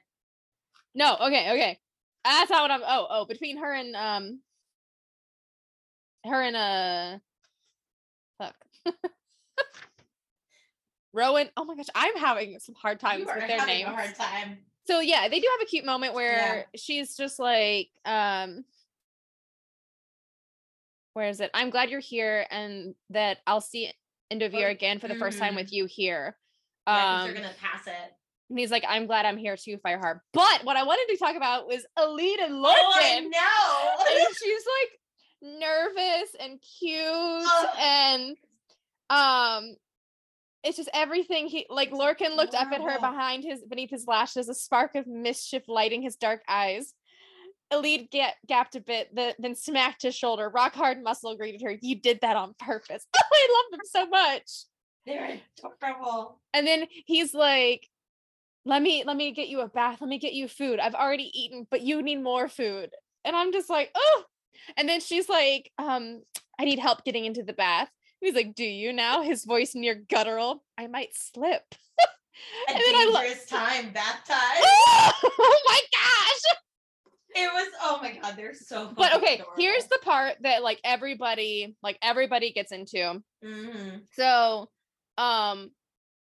No, 0.94 1.16
okay, 1.26 1.50
okay. 1.52 1.78
That's 2.24 2.50
not 2.50 2.62
what 2.62 2.70
I'm. 2.70 2.82
Oh, 2.86 3.06
oh, 3.10 3.24
between 3.24 3.58
her 3.58 3.72
and 3.72 3.96
um, 3.96 4.40
her 6.24 6.42
and 6.42 6.56
uh, 6.56 7.18
fuck, 8.38 8.54
Rowan. 11.12 11.48
Oh 11.56 11.64
my 11.64 11.74
gosh, 11.76 11.86
I'm 11.94 12.16
having 12.16 12.58
some 12.58 12.74
hard 12.74 13.00
times 13.00 13.26
with 13.26 13.34
their 13.34 13.56
a 13.58 13.82
hard 13.84 14.14
time. 14.14 14.58
So 14.86 15.00
yeah, 15.00 15.28
they 15.28 15.40
do 15.40 15.48
have 15.58 15.66
a 15.66 15.68
cute 15.68 15.84
moment 15.84 16.14
where 16.14 16.66
she's 16.74 17.16
just 17.16 17.38
like, 17.38 17.88
um, 18.04 18.64
where 21.12 21.28
is 21.28 21.40
it? 21.40 21.50
I'm 21.54 21.70
glad 21.70 21.90
you're 21.90 22.00
here, 22.00 22.46
and 22.50 22.94
that 23.10 23.38
I'll 23.46 23.60
see 23.60 23.92
Endovier 24.32 24.68
Oh, 24.68 24.70
again 24.70 24.98
for 24.98 25.08
the 25.08 25.14
first 25.14 25.38
time 25.38 25.54
mhm. 25.54 25.56
with 25.56 25.72
you 25.72 25.86
here. 25.86 26.36
Yeah, 26.86 27.20
Um, 27.20 27.24
they're 27.26 27.42
gonna 27.42 27.54
pass 27.60 27.86
it. 27.86 28.14
And 28.50 28.58
he's 28.58 28.70
like, 28.70 28.84
I'm 28.88 29.06
glad 29.06 29.26
I'm 29.26 29.36
here 29.36 29.56
too, 29.56 29.78
Fireheart. 29.78 30.20
But 30.32 30.64
what 30.64 30.76
I 30.76 30.84
wanted 30.84 31.12
to 31.12 31.18
talk 31.18 31.36
about 31.36 31.66
was 31.66 31.84
Elide 31.98 32.44
and 32.44 32.54
Lorcan. 32.54 33.30
Oh, 33.34 34.04
and 34.08 34.36
she's 34.42 34.64
like 34.80 35.60
nervous 35.60 36.34
and 36.40 36.58
cute 36.80 37.00
Ugh. 37.00 37.68
and 37.78 38.36
um 39.08 39.76
it's 40.64 40.76
just 40.76 40.88
everything 40.92 41.46
he 41.46 41.64
like 41.70 41.92
Lorcan 41.92 42.34
looked 42.34 42.56
up 42.56 42.72
at 42.72 42.80
her 42.80 42.98
behind 42.98 43.44
his 43.44 43.62
beneath 43.62 43.90
his 43.90 44.04
lashes 44.08 44.48
a 44.48 44.54
spark 44.54 44.96
of 44.96 45.06
mischief 45.06 45.62
lighting 45.68 46.02
his 46.02 46.16
dark 46.16 46.42
eyes 46.48 46.92
Elide 47.72 48.10
get, 48.10 48.36
gapped 48.46 48.76
a 48.76 48.80
bit, 48.80 49.14
the, 49.14 49.34
then 49.38 49.54
smacked 49.54 50.02
his 50.02 50.14
shoulder. 50.14 50.48
Rock 50.48 50.74
hard 50.74 51.02
muscle 51.02 51.36
greeted 51.36 51.62
her. 51.62 51.76
You 51.80 51.96
did 51.96 52.20
that 52.22 52.36
on 52.36 52.54
purpose. 52.58 53.06
Oh, 53.14 53.20
I 53.32 53.48
love 53.52 53.78
them 53.78 53.80
so 53.84 54.06
much. 54.06 54.64
They're 55.06 55.40
adorable. 55.80 56.40
And 56.54 56.66
then 56.66 56.86
he's 57.06 57.34
like, 57.34 57.86
"Let 58.68 58.82
me 58.82 59.02
let 59.04 59.16
me 59.16 59.32
get 59.32 59.48
you 59.48 59.60
a 59.60 59.68
bath. 59.68 60.00
Let 60.00 60.08
me 60.08 60.18
get 60.18 60.34
you 60.34 60.46
food. 60.46 60.78
I've 60.78 60.94
already 60.94 61.30
eaten, 61.34 61.66
but 61.70 61.80
you 61.80 62.02
need 62.02 62.22
more 62.22 62.48
food." 62.48 62.90
And 63.24 63.34
I'm 63.34 63.50
just 63.52 63.70
like, 63.70 63.90
"Oh." 63.96 64.24
And 64.76 64.88
then 64.88 65.00
she's 65.00 65.28
like, 65.28 65.72
"Um, 65.78 66.22
I 66.60 66.64
need 66.64 66.78
help 66.78 67.04
getting 67.04 67.24
into 67.24 67.42
the 67.42 67.52
bath." 67.54 67.88
He's 68.20 68.34
like, 68.34 68.54
"Do 68.54 68.64
you 68.64 68.92
now?" 68.92 69.22
His 69.22 69.44
voice 69.44 69.74
near 69.74 69.94
guttural. 69.94 70.64
I 70.76 70.86
might 70.86 71.16
slip. 71.16 71.62
A 72.68 72.72
And 72.72 72.78
then 72.78 72.94
I 72.94 73.10
lo- 73.12 73.20
dangerous 73.20 73.46
time 73.46 73.92
baptized. 73.92 74.62
oh 74.64 75.62
my 75.66 75.80
gosh. 75.92 76.58
It 77.34 77.52
was 77.52 77.68
oh 77.82 77.98
my 78.02 78.18
god, 78.20 78.36
they're 78.36 78.54
so 78.54 78.92
But 78.96 79.14
okay, 79.16 79.42
here's 79.56 79.86
the 79.86 79.98
part 80.02 80.36
that 80.42 80.62
like 80.62 80.80
everybody, 80.84 81.76
like 81.82 81.98
everybody 82.02 82.52
gets 82.52 82.72
into. 82.72 83.22
Mhm, 83.44 84.02
So, 84.12 84.70
um, 85.16 85.70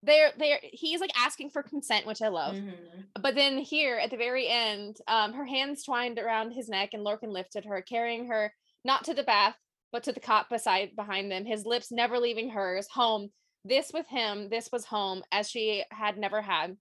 they're 0.04 0.32
they're 0.38 0.60
he's 0.62 1.00
like 1.00 1.12
asking 1.18 1.50
for 1.50 1.64
consent, 1.64 2.06
which 2.06 2.22
I 2.22 2.28
love. 2.28 2.56
mhm. 2.56 2.74
But 3.22 3.36
then 3.36 3.58
here 3.58 3.98
at 3.98 4.10
the 4.12 4.18
very 4.18 4.48
end, 4.48 4.98
um, 5.08 5.34
her 5.34 5.46
hands 5.46 5.84
twined 5.84 6.20
around 6.20 6.52
his 6.52 6.68
neck, 6.70 6.90
and 6.94 7.06
Lorcan 7.06 7.32
lifted 7.32 7.66
her, 7.66 7.82
carrying 7.82 8.28
her 8.28 8.54
not 8.84 9.04
to 9.06 9.14
the 9.14 9.24
bath, 9.24 9.56
but 9.92 10.04
to 10.04 10.12
the 10.12 10.20
cot 10.20 10.50
beside 10.50 10.96
behind 10.96 11.32
them. 11.32 11.46
His 11.46 11.66
lips 11.66 11.92
never 11.92 12.20
leaving 12.20 12.50
hers. 12.50 12.88
Home. 12.94 13.30
This 13.66 13.92
with 13.94 14.08
him. 14.10 14.50
This 14.50 14.70
was 14.74 14.86
home, 14.86 15.24
as 15.32 15.50
she 15.50 15.86
had 15.90 16.18
never 16.18 16.42
had. 16.42 16.76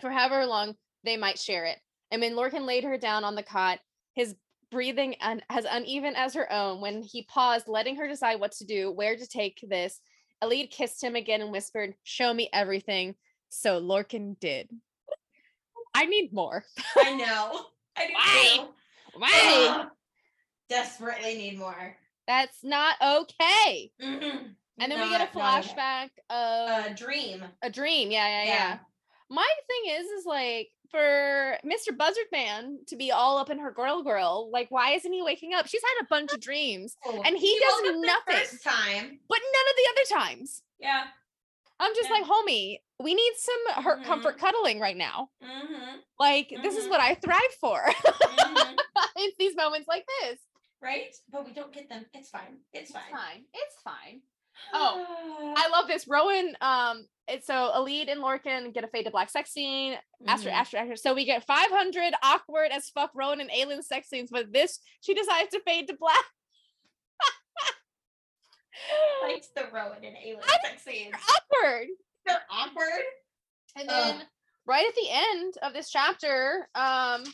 For 0.00 0.10
however 0.10 0.44
long 0.46 0.74
they 1.04 1.16
might 1.16 1.38
share 1.38 1.64
it. 1.64 1.78
And 2.10 2.20
when 2.20 2.34
Lorcan 2.34 2.66
laid 2.66 2.84
her 2.84 2.98
down 2.98 3.24
on 3.24 3.34
the 3.34 3.42
cot, 3.42 3.78
his 4.14 4.34
breathing 4.70 5.16
un- 5.22 5.42
as 5.48 5.64
uneven 5.68 6.14
as 6.14 6.34
her 6.34 6.52
own, 6.52 6.80
when 6.82 7.02
he 7.02 7.24
paused, 7.24 7.66
letting 7.66 7.96
her 7.96 8.06
decide 8.08 8.40
what 8.40 8.52
to 8.52 8.64
do, 8.66 8.90
where 8.90 9.16
to 9.16 9.26
take 9.26 9.58
this, 9.66 10.00
Elide 10.42 10.70
kissed 10.70 11.02
him 11.02 11.14
again 11.14 11.40
and 11.40 11.52
whispered, 11.52 11.94
Show 12.02 12.32
me 12.34 12.48
everything. 12.52 13.14
So 13.48 13.80
Lorcan 13.80 14.38
did. 14.40 14.68
I 15.94 16.06
need 16.06 16.32
more. 16.32 16.64
I 16.96 17.14
know. 17.14 17.60
I 17.96 18.06
do 18.06 18.12
Why? 18.14 18.56
too. 18.56 18.68
Why? 19.18 19.66
Ugh. 19.80 19.86
Desperately 20.68 21.36
need 21.36 21.58
more. 21.58 21.96
That's 22.26 22.64
not 22.64 22.96
okay. 23.02 23.90
Mhm. 24.02 24.54
And 24.80 24.90
then 24.90 25.00
we 25.00 25.10
get 25.10 25.20
a 25.20 25.24
Not- 25.24 25.34
not 25.34 25.64
okay. 25.64 25.70
flashback 25.74 26.08
of 26.30 26.86
A 26.86 26.94
dream. 26.94 27.44
a 27.62 27.68
dream. 27.70 28.10
Yeah, 28.10 28.26
yeah, 28.26 28.44
yeah, 28.44 28.54
Yeah. 28.54 28.78
My 29.28 29.48
thing 29.68 29.94
is, 29.96 30.06
is 30.06 30.24
like 30.26 30.68
for 30.92 31.58
Mr. 31.64 31.96
Buzzard 31.96 32.26
Man 32.30 32.78
to 32.86 32.96
be 32.96 33.10
all 33.10 33.38
up 33.38 33.50
in 33.50 33.58
her 33.58 33.72
girl 33.72 34.02
girl, 34.04 34.48
like 34.52 34.70
why 34.70 34.92
isn't 34.92 35.12
he 35.12 35.22
waking 35.22 35.54
up? 35.54 35.66
She's 35.66 35.82
had 35.82 36.04
a 36.04 36.08
bunch 36.08 36.32
of 36.32 36.40
dreams, 36.40 36.96
Oh, 37.04 37.22
And 37.24 37.36
he 37.36 37.58
woke 37.60 37.84
does 37.84 38.00
nothing. 38.00 38.36
First 38.36 38.62
time. 38.62 39.18
but 39.28 39.38
none 39.40 39.68
of 39.70 39.76
the 39.76 39.88
other 39.90 40.26
times. 40.26 40.62
Yeah. 40.78 41.04
I'm 41.80 41.94
just 41.96 42.10
Yeah. 42.10 42.18
like, 42.20 42.24
homie, 42.26 42.78
we 43.00 43.14
need 43.14 43.32
some 43.36 43.82
her 43.84 43.98
Mhm. 43.98 44.04
comfort 44.04 44.38
cuddling 44.38 44.78
right 44.78 44.96
now. 44.96 45.30
hmm 45.42 45.96
Like 46.20 46.50
this 46.62 46.76
is 46.76 46.86
Mhm. 46.86 46.90
what 46.90 47.00
I 47.00 47.14
thrive 47.16 47.54
for. 47.60 47.82
it's 49.16 49.36
these 49.38 49.56
moments 49.56 49.88
like 49.88 50.06
this. 50.20 50.38
right? 50.80 51.14
But 51.30 51.44
we 51.46 51.52
don't 51.52 51.72
get 51.72 51.88
them. 51.88 52.04
It's 52.12 52.28
fine. 52.30 52.58
It's 52.72 52.90
fine. 52.90 53.02
It's 53.02 53.10
fine. 53.12 53.44
It's 53.54 53.76
fine. 53.84 54.22
Oh, 54.74 55.54
I 55.56 55.68
love 55.68 55.86
this. 55.88 56.06
Rowan, 56.06 56.56
um, 56.60 57.08
so 57.42 57.72
Elide 57.74 58.10
and 58.10 58.20
Lorcan 58.20 58.72
get 58.74 58.84
a 58.84 58.88
fade 58.88 59.04
to 59.06 59.10
black 59.10 59.30
sex 59.30 59.50
scene. 59.52 59.96
After, 60.26 60.48
Mhm. 60.50 60.52
after, 60.52 60.76
after. 60.76 60.96
So 60.96 61.14
we 61.14 61.24
get 61.24 61.44
500 61.44 62.14
awkward 62.22 62.70
as 62.72 62.90
fuck 62.90 63.10
Rowan 63.14 63.40
and 63.40 63.50
Aelin 63.50 63.82
sex 63.82 64.08
scenes, 64.08 64.30
but 64.30 64.52
this 64.52 64.80
she 65.00 65.14
decides 65.14 65.50
to 65.50 65.60
fade 65.60 65.86
to 65.88 65.94
black. 65.94 66.24
likes 69.22 69.48
the 69.54 69.68
Rowan 69.72 70.04
and 70.04 70.16
Aelin 70.16 70.44
sex 70.62 70.82
scenes. 70.84 71.14
awkward. 71.14 71.88
They're 72.26 72.42
awkward. 72.50 73.04
And 73.76 73.88
Ugh. 73.88 74.16
then 74.18 74.26
right 74.66 74.86
at 74.86 74.94
the 74.94 75.08
end 75.10 75.54
of 75.62 75.72
this 75.72 75.90
chapter, 75.90 76.68
um, 76.74 77.24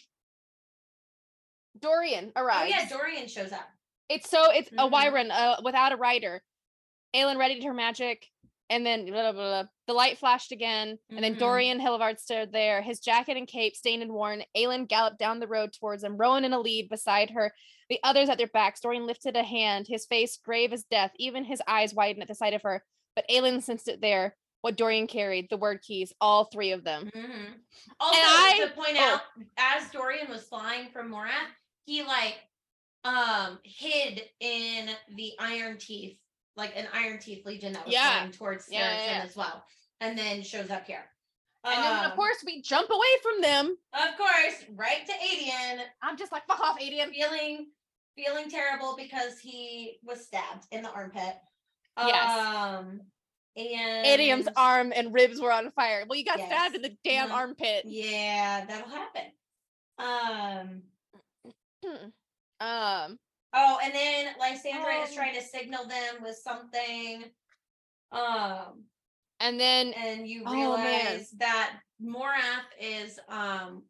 Dorian 1.79 2.33
arrives. 2.37 2.73
Oh 2.75 2.77
yeah, 2.79 2.89
Dorian 2.89 3.29
shows 3.29 3.53
up. 3.53 3.69
It's 4.09 4.29
so 4.31 4.51
it's 4.51 4.71
a 4.73 4.75
Mhm. 4.77 4.91
wyvern 4.91 5.31
uh, 5.31 5.61
without 5.63 5.93
a 5.93 5.97
rider. 5.97 6.43
Aelin 7.15 7.39
readied 7.39 7.65
her 7.65 7.73
magic, 7.75 8.27
and 8.71 8.85
then 8.85 9.07
blah, 9.07 9.13
blah, 9.23 9.33
blah, 9.33 9.63
blah. 9.63 9.69
the 9.87 9.93
light 9.95 10.19
flashed 10.19 10.53
again, 10.53 10.99
and 11.11 11.23
then 11.25 11.35
Mhm. 11.37 11.39
Dorian 11.39 11.81
Havilliard 11.81 12.19
stood 12.21 12.53
there, 12.53 12.83
his 12.83 13.01
jacket 13.01 13.37
and 13.37 13.49
cape 13.49 13.75
stained 13.75 14.03
and 14.03 14.13
worn. 14.13 14.43
Aelin 14.57 14.87
galloped 14.89 15.19
down 15.19 15.39
the 15.41 15.47
road 15.47 15.73
towards 15.73 16.03
them, 16.03 16.17
Rowan 16.19 16.45
in 16.45 16.53
a 16.53 16.61
lead 16.61 16.89
beside 16.91 17.31
her, 17.31 17.55
the 17.89 17.99
others 18.03 18.29
at 18.29 18.37
their 18.39 18.49
backs. 18.49 18.81
Dorian 18.81 19.07
lifted 19.07 19.35
a 19.37 19.43
hand, 19.43 19.87
his 19.89 20.05
face 20.07 20.37
grave 20.37 20.73
as 20.75 20.85
death, 20.85 21.13
even 21.17 21.45
his 21.45 21.63
eyes 21.67 21.95
widened 21.95 22.23
at 22.23 22.29
the 22.29 22.35
sight 22.35 22.53
of 22.53 22.63
her. 22.63 22.85
But 23.17 23.27
Aelin 23.31 23.63
sensed 23.63 23.89
it 23.89 24.01
there. 24.01 24.37
What 24.61 24.77
Dorian 24.77 25.07
carried, 25.07 25.49
the 25.51 25.57
Wyrdkeys, 25.59 26.13
all 26.21 26.45
three 26.47 26.73
of 26.73 26.85
them. 26.85 27.11
hmm 27.15 27.53
Also, 28.01 28.19
I- 28.21 28.59
to 28.67 28.71
point 28.75 28.97
oh. 28.97 29.15
out, 29.15 29.23
as 29.57 29.91
Dorian 29.91 30.29
was 30.29 30.43
flying 30.49 30.91
from 30.91 31.11
Morath, 31.11 31.55
he 31.87 32.03
like 32.03 32.39
um 33.05 33.61
hid 33.63 34.29
in 34.41 34.91
the 35.15 35.33
Iron 35.39 35.79
Teeth, 35.79 36.19
like 36.59 36.77
an 36.77 36.87
Iron 36.93 37.19
Teeth 37.19 37.47
Legion 37.47 37.73
that 37.73 37.87
was 37.87 37.95
Yeah. 37.95 38.11
flying 38.19 38.33
towards 38.33 38.71
Yeah, 38.71 38.93
yeah, 38.93 39.05
yeah. 39.19 39.23
as 39.25 39.35
well, 39.37 39.65
and 40.01 40.19
then 40.19 40.43
shows 40.43 40.69
up 40.71 40.85
here. 40.87 41.05
And 41.65 41.83
then, 41.83 42.05
of 42.05 42.11
Um, 42.13 42.17
course, 42.17 42.43
we 42.45 42.61
jump 42.63 42.91
away 42.91 43.19
from 43.23 43.41
them. 43.41 43.79
of 43.95 44.17
course, 44.17 44.65
right 44.71 45.07
to 45.07 45.13
Aedion, 45.13 45.85
I'm 46.03 46.17
just 46.17 46.31
like, 46.33 46.47
fuck 46.47 46.61
off, 46.61 46.79
Aedion. 46.79 47.11
feeling 47.11 47.73
feeling 48.17 48.51
terrible 48.51 48.97
because 48.97 49.39
he 49.39 50.01
was 50.03 50.27
stabbed 50.27 50.67
in 50.73 50.83
the 50.83 50.91
armpit. 50.91 51.37
Yes. 51.97 52.29
Um, 52.29 53.01
and 53.55 54.07
Aedion's 54.07 54.49
arm 54.57 54.93
and 54.95 55.15
ribs 55.15 55.41
were 55.41 55.53
on 55.53 55.71
fire. 55.73 56.05
Well, 56.09 56.19
you 56.19 56.25
got 56.25 56.39
Yes. 56.39 56.49
stabbed 56.49 56.75
in 56.75 56.83
the 56.83 56.97
damn 57.05 57.29
Mhm. 57.31 57.35
armpit. 57.35 57.85
Yeah, 57.87 58.65
that'll 58.67 58.89
happen. 58.91 59.33
Um. 59.99 60.83
Um, 62.61 63.21
Oh, 63.53 63.79
and 63.83 63.95
then 63.95 64.35
Lysandra 64.39 65.03
is 65.03 65.11
Um, 65.11 65.15
trying 65.17 65.35
to 65.35 65.43
signal 65.43 65.87
them 65.87 66.23
with 66.23 66.37
something. 66.37 67.25
Um, 68.13 68.85
and 69.41 69.59
then 69.61 69.93
and 69.95 70.29
you 70.29 70.43
Oh, 70.47 70.53
realize 70.53 71.33
man. 71.33 71.39
that 71.39 71.81
Morath 72.03 72.67
is 72.81 73.19
um 73.29 73.85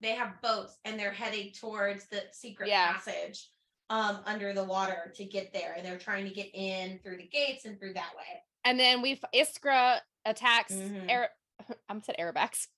they 0.00 0.12
have 0.14 0.40
boats 0.40 0.78
and 0.84 0.98
they're 0.98 1.12
heading 1.12 1.52
towards 1.52 2.06
the 2.06 2.24
secret 2.32 2.68
Yeah. 2.68 2.92
passage 2.92 3.50
um 3.90 4.22
under 4.24 4.52
the 4.52 4.64
water 4.64 5.12
to 5.16 5.24
get 5.24 5.52
there 5.52 5.74
and 5.74 5.84
they're 5.84 5.98
trying 5.98 6.24
to 6.26 6.30
get 6.34 6.48
in 6.54 7.00
through 7.00 7.16
the 7.18 7.26
gates 7.28 7.64
and 7.64 7.78
through 7.78 7.94
that 7.94 8.14
way. 8.16 8.42
and 8.64 8.78
then 8.78 9.02
we 9.02 9.16
Iskra 9.34 10.00
attacks 10.24 10.72
Mhm. 10.72 11.10
Ar- 11.10 11.30
I'm 11.88 12.02
said 12.02 12.16
Arabax. 12.18 12.68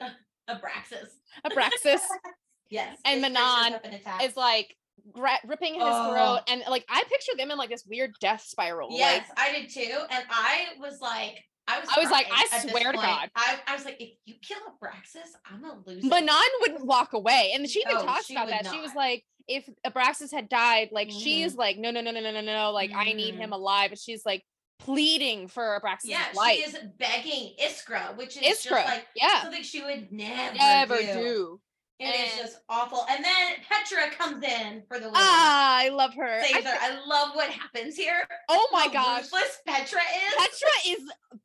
Abraxas. 0.48 1.10
Abraxas 1.46 2.00
Yes. 2.70 2.98
And 3.04 3.20
Manon 3.20 3.74
up 3.74 3.84
and 3.84 3.94
attacks. 3.94 4.24
is 4.24 4.36
like 4.36 4.76
gra- 5.12 5.40
ripping 5.46 5.74
his 5.74 5.82
Oh. 5.84 6.10
throat 6.12 6.40
and 6.48 6.62
like 6.68 6.84
I 6.88 7.02
picture 7.04 7.32
them 7.36 7.50
in 7.50 7.58
like 7.58 7.70
this 7.70 7.84
weird 7.86 8.14
death 8.20 8.42
spiral. 8.42 8.88
Yes, 8.92 9.28
Like 9.28 9.38
I 9.38 9.52
did 9.60 9.70
too. 9.70 9.98
And 10.10 10.24
I 10.30 10.66
was 10.78 11.00
like, 11.00 11.44
I 11.68 11.78
was 11.80 11.88
I 11.96 12.00
was 12.00 12.10
like, 12.10 12.26
I 12.32 12.46
swear 12.68 12.92
to 12.92 12.98
point. 12.98 13.02
God. 13.08 13.30
I, 13.36 13.58
I 13.68 13.74
was 13.76 13.84
like, 13.84 13.96
if 14.00 14.10
you 14.26 14.34
kill 14.42 14.58
Abraxas, 14.82 15.30
I'm 15.50 15.62
gonna 15.62 15.80
lose. 15.86 16.04
it." 16.04 16.08
Manon 16.08 16.36
wouldn't 16.62 16.84
walk 16.86 17.12
away. 17.12 17.52
And 17.54 17.68
she 17.68 17.80
even 17.80 17.94
No, 17.96 18.02
talks 18.04 18.26
she 18.26 18.34
about 18.34 18.48
that. 18.48 18.66
She 18.72 18.80
was 18.80 18.94
like, 18.94 19.24
if 19.46 19.68
Abraxas 19.86 20.32
had 20.32 20.48
died, 20.48 20.88
like 20.92 21.08
Mhm. 21.08 21.22
she's 21.22 21.54
like, 21.56 21.76
no, 21.78 21.90
no, 21.90 22.00
no, 22.00 22.10
no, 22.10 22.20
no, 22.20 22.30
no, 22.32 22.40
no, 22.40 22.70
like 22.72 22.90
I 22.94 23.12
need 23.12 23.34
him 23.34 23.50
Mhm. 23.50 23.54
alive. 23.54 23.90
And 23.92 24.00
she's 24.00 24.24
like 24.26 24.44
pleading 24.80 25.46
for 25.48 25.78
Abraxas' 25.80 26.04
Yeah, 26.04 26.24
life. 26.34 26.56
she 26.56 26.62
is 26.64 26.76
begging 26.98 27.54
Iskra, 27.60 28.16
which 28.16 28.36
is 28.36 28.42
Iskra, 28.42 28.70
just 28.70 28.86
like 28.86 29.06
yeah. 29.14 29.42
something 29.42 29.62
she 29.62 29.82
would 29.82 30.10
never, 30.10 30.56
Never 30.56 30.96
do. 30.98 31.12
do. 31.12 31.60
It 32.00 32.06
is 32.14 32.32
And- 32.32 32.40
just 32.40 32.60
awful. 32.68 33.04
And 33.10 33.22
then 33.22 33.56
Petra 33.68 34.10
comes 34.16 34.42
in 34.42 34.82
for 34.88 34.98
the 34.98 35.06
win. 35.06 35.12
Ah, 35.16 35.76
I 35.78 35.88
love 35.90 36.14
her. 36.14 36.40
I 36.40 36.46
Saves 36.50 36.66
her. 36.66 36.76
I 36.80 36.98
love 37.06 37.34
what 37.36 37.50
happens 37.50 37.94
here. 37.94 38.26
oh 38.48 38.68
my 38.72 38.84
How 38.84 38.88
gosh. 38.88 39.22
ruthless 39.24 39.58
Petra 39.66 40.00
is. 40.00 40.34
Petra 40.34 40.70
is 40.88 41.00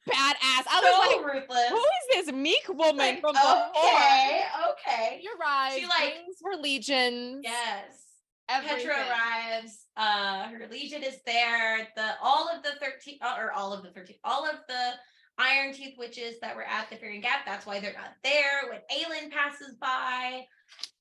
badass. 0.10 0.64
I 0.68 0.82
so 0.82 0.82
was 0.82 1.16
like, 1.26 1.34
ruthless. 1.36 1.70
who 1.70 1.76
is 1.78 2.26
this 2.26 2.34
meek 2.34 2.68
woman 2.70 2.96
Like, 2.98 3.20
from 3.22 3.34
before? 3.34 3.68
okay, 3.86 4.44
okay. 4.72 5.20
You're 5.22 5.38
right. 5.38 5.78
She, 5.78 5.86
like- 5.86 6.14
brings 6.24 6.38
her 6.44 6.56
legions. 6.62 7.42
Yes. 7.44 8.02
everything. 8.48 8.78
Petra 8.78 8.96
arrives. 9.10 9.82
Uh, 9.98 10.48
her 10.50 10.68
legion 10.72 11.04
is 11.04 11.18
there. 11.26 11.88
The 11.98 12.12
all 12.22 12.48
of 12.50 12.64
the 12.64 12.72
thirteen, 12.82 13.18
uh, 13.22 13.36
or 13.38 13.52
all 13.52 13.74
of 13.74 13.84
the 13.84 13.90
thirteen, 13.92 14.18
all 14.24 14.46
of 14.48 14.56
the 14.70 14.92
Iron 15.38 15.74
Teeth 15.74 15.96
witches 15.98 16.40
that 16.40 16.56
were 16.56 16.64
at 16.64 16.90
the 16.90 16.96
Ferian 16.96 17.22
Gap. 17.22 17.46
That's 17.46 17.66
why 17.66 17.80
they're 17.80 17.94
not 17.94 18.14
there 18.24 18.70
when 18.70 18.80
Aelin 18.92 19.32
passes 19.32 19.76
by. 19.80 20.46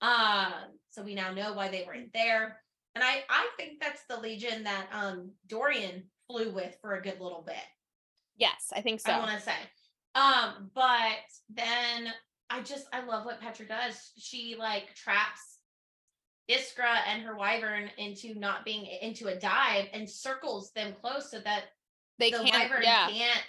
Um, 0.00 0.52
so 0.90 1.02
we 1.02 1.14
now 1.14 1.32
know 1.32 1.52
why 1.52 1.68
they 1.68 1.84
weren't 1.86 2.12
there. 2.12 2.58
And 2.94 3.02
I, 3.02 3.24
I 3.28 3.48
think 3.56 3.80
that's 3.80 4.02
the 4.08 4.18
legion 4.18 4.64
that 4.64 4.86
um 4.92 5.30
Dorian 5.48 6.04
flew 6.28 6.50
with 6.50 6.76
for 6.80 6.94
a 6.94 7.02
good 7.02 7.20
little 7.20 7.42
bit. 7.46 7.56
Yes, 8.36 8.72
I 8.74 8.80
think 8.80 9.00
so. 9.00 9.12
I 9.12 9.18
want 9.18 9.30
to 9.38 9.40
say. 9.40 9.52
Um, 10.14 10.70
but 10.74 11.18
then 11.50 12.12
I 12.50 12.60
just 12.62 12.86
I 12.92 13.04
love 13.04 13.24
what 13.24 13.40
Petra 13.40 13.66
does. 13.66 14.12
She 14.18 14.56
like 14.58 14.94
traps 14.94 15.58
Iskra 16.50 16.98
and 17.08 17.22
her 17.22 17.36
wyvern 17.36 17.90
into 17.96 18.38
not 18.38 18.64
being 18.64 18.86
into 19.00 19.28
a 19.28 19.36
dive 19.38 19.86
and 19.92 20.08
circles 20.08 20.70
them 20.72 20.92
close 21.00 21.30
so 21.30 21.40
that 21.40 21.64
they 22.18 22.30
the 22.30 22.38
can't. 22.38 22.70
wyvern 22.70 22.82
Yeah. 22.82 23.08
can't 23.08 23.42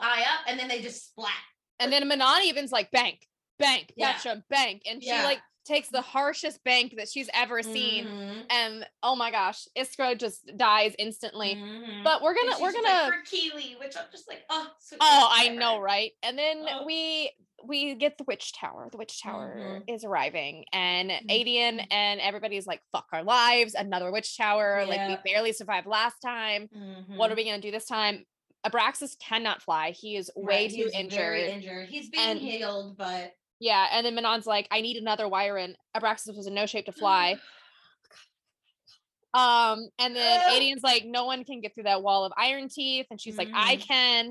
fly 0.00 0.20
up 0.22 0.40
and 0.46 0.58
then 0.58 0.68
they 0.68 0.80
just 0.80 1.10
splat. 1.10 1.32
And 1.80 1.92
then 1.92 2.06
Manon 2.08 2.42
even's 2.44 2.72
like 2.72 2.90
bank, 2.90 3.26
bank, 3.58 3.92
Yeah. 3.96 4.12
Petra, 4.14 4.44
bank, 4.48 4.82
and 4.86 5.02
she 5.02 5.08
Yeah. 5.08 5.24
like 5.24 5.40
takes 5.64 5.88
the 5.90 6.00
harshest 6.02 6.62
bank 6.64 6.94
that 6.96 7.08
she's 7.08 7.30
ever 7.32 7.62
seen. 7.62 8.04
Mhm, 8.06 8.46
And 8.50 8.88
oh 9.04 9.14
my 9.14 9.30
gosh, 9.30 9.66
Iskra 9.78 10.18
just 10.18 10.40
dies 10.56 10.94
instantly. 10.98 11.54
mhm. 11.54 12.02
But 12.02 12.20
we're 12.20 12.34
gonna 12.34 12.56
we're 12.60 12.72
gonna 12.72 12.88
like, 12.88 13.12
for 13.14 13.22
Keely, 13.30 13.76
which 13.78 13.96
I'm 13.96 14.06
just 14.10 14.26
like, 14.28 14.42
oh, 14.50 14.68
Oh, 15.00 15.28
I 15.30 15.48
know, 15.48 15.78
right? 15.78 16.12
And 16.22 16.36
then 16.38 16.66
Oh. 16.68 16.84
we 16.84 17.30
we 17.64 17.94
get 17.94 18.18
the 18.18 18.24
witch 18.24 18.52
tower. 18.54 18.88
The 18.90 18.96
witch 18.98 19.22
tower 19.22 19.82
Mhm. 19.86 19.94
is 19.94 20.02
arriving, 20.02 20.64
and 20.72 21.12
Aedion 21.30 21.78
Mhm. 21.78 21.86
and 21.92 22.20
everybody's 22.20 22.66
like, 22.66 22.82
"Fuck 22.90 23.06
our 23.12 23.22
lives! 23.22 23.74
Another 23.74 24.10
witch 24.10 24.36
tower! 24.36 24.84
Like 24.84 25.06
we 25.08 25.16
barely 25.32 25.52
survived 25.52 25.86
last 25.86 26.18
time. 26.20 26.68
What 27.16 27.30
are 27.30 27.34
Mhm. 27.34 27.36
we 27.36 27.44
gonna 27.44 27.60
do 27.60 27.70
this 27.70 27.86
time?" 27.86 28.26
Abraxas 28.66 29.18
cannot 29.18 29.60
fly. 29.62 29.90
He 29.90 30.16
is 30.16 30.30
way 30.36 30.64
Right, 30.64 30.70
too 30.70 30.76
he's 30.76 30.92
injured. 30.92 31.18
Very 31.18 31.50
injured. 31.50 31.88
He's 31.88 32.08
being 32.10 32.28
And- 32.30 32.38
healed, 32.40 32.96
but 32.96 33.34
Yeah, 33.60 33.86
and 33.92 34.04
then 34.04 34.14
Manon's 34.16 34.46
like, 34.46 34.66
"I 34.70 34.80
need 34.80 34.96
another 34.96 35.28
wyvern." 35.28 35.76
Abraxas 35.96 36.36
was 36.36 36.46
in 36.46 36.54
no 36.54 36.66
shape 36.66 36.86
to 36.86 36.92
fly. 36.92 37.36
Um, 39.34 39.88
and 39.98 40.14
then. 40.14 40.40
Aedion's 40.52 40.82
like, 40.82 41.04
no 41.06 41.24
one 41.26 41.44
can 41.44 41.60
get 41.60 41.74
through 41.74 41.84
that 41.84 42.02
wall 42.02 42.24
of 42.24 42.32
iron 42.36 42.68
teeth. 42.68 43.06
And 43.10 43.20
she's 43.20 43.38
like, 43.38 43.48
I 43.54 43.76
Mhm. 43.76 43.80
can. 43.86 44.26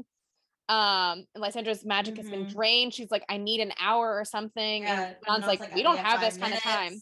Um, 0.70 1.26
and 1.34 1.42
Lysandra's 1.42 1.84
magic 1.84 2.18
has 2.18 2.30
been 2.30 2.46
Mhm. 2.46 2.54
drained. 2.54 2.94
She's 2.94 3.10
like, 3.12 3.26
I 3.28 3.38
need 3.38 3.62
an 3.62 3.74
hour 3.80 4.18
or 4.18 4.24
something. 4.26 4.84
yeah, 4.84 4.92
and 4.92 5.00
Manon's 5.02 5.18
Manon's 5.28 5.48
like, 5.48 5.72
"I- 5.72 5.76
we 5.76 5.82
don't 5.84 5.98
have 5.98 6.22
this 6.22 6.38
kind 6.38 6.54
of 6.54 6.62
time. 6.62 7.02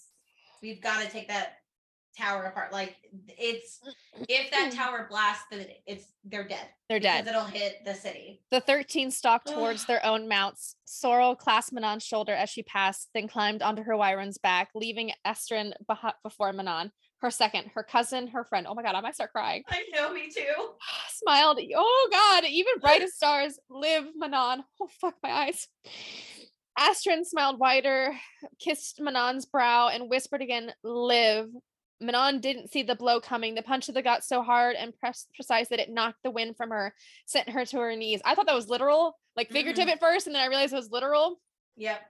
We've 0.62 0.82
got 0.82 1.02
to 1.04 1.10
take 1.10 1.28
that 1.28 1.59
tower 2.20 2.44
apart. 2.44 2.72
Like 2.72 2.96
it's 3.28 3.80
if 4.28 4.52
that 4.52 4.72
tower 4.74 5.08
blasts, 5.10 5.46
then 5.52 5.66
it's 5.86 6.06
they're 6.24 6.48
dead. 6.48 6.68
They're 6.90 7.00
dead. 7.00 7.28
It'll 7.28 7.44
hit 7.44 7.86
the 7.86 7.94
city. 7.94 8.42
The 8.52 8.62
13 8.62 9.12
stalked 9.12 9.48
towards 9.48 9.86
their 9.86 10.06
own 10.06 10.28
mounts. 10.28 10.76
Sorrel 10.86 11.36
clasped 11.36 11.74
Manon's 11.74 12.04
shoulder 12.04 12.34
as 12.34 12.50
she 12.50 12.64
passed, 12.64 13.10
then 13.14 13.28
climbed 13.28 13.62
onto 13.62 13.84
her 13.84 13.96
wyvern's 13.96 14.38
back, 14.38 14.70
leaving 14.76 15.12
Asterin 15.26 15.74
beh- 15.90 16.14
before 16.24 16.54
Manon. 16.54 16.92
Her 17.22 17.32
second, 17.32 17.72
her 17.76 17.84
cousin, 17.84 18.28
her 18.28 18.46
friend. 18.46 18.66
Oh 18.70 18.74
my 18.74 18.82
god, 18.82 18.96
I 18.96 19.02
might 19.02 19.16
start 19.16 19.34
crying. 19.34 19.64
I 19.68 19.84
know, 19.94 20.14
me 20.14 20.30
too. 20.30 20.70
smiled. 21.10 21.60
Oh 21.76 22.10
God, 22.12 22.46
even 22.46 22.74
brightest 22.82 23.16
stars 23.18 23.60
live 23.70 24.06
Manon. 24.16 24.64
Oh 24.82 24.88
fuck 25.02 25.16
my 25.22 25.30
eyes. 25.30 25.68
Asterin 26.80 27.26
smiled 27.26 27.60
wider, 27.60 28.14
kissed 28.58 29.02
Manon's 29.02 29.46
brow, 29.46 29.90
and 29.90 30.10
whispered 30.10 30.42
again, 30.42 30.72
live. 30.82 31.50
Manon 32.02 32.40
didn't 32.40 32.72
see 32.72 32.84
the 32.84 32.96
blow 32.96 33.20
coming. 33.20 33.56
The 33.56 33.62
punch 33.62 33.90
of 33.90 33.96
the 33.96 34.02
gut 34.02 34.24
so 34.24 34.42
hard 34.42 34.76
and 34.76 34.94
precise 35.36 35.68
that 35.70 35.80
it 35.80 35.90
knocked 35.90 36.24
the 36.24 36.32
wind 36.32 36.56
from 36.58 36.70
her, 36.70 36.94
sent 37.26 37.50
her 37.50 37.66
to 37.66 37.78
her 37.78 37.96
knees. 37.96 38.22
I 38.24 38.36
thought 38.36 38.46
that 38.46 38.56
was 38.56 38.70
literal, 38.70 39.18
like 39.36 39.52
figurative 39.52 39.88
at 39.90 40.00
first, 40.00 40.26
and 40.28 40.36
then 40.36 40.42
I 40.44 40.48
realized 40.48 40.74
it 40.74 40.78
was 40.78 40.92
literal. 40.92 41.40
Yep. 41.78 42.02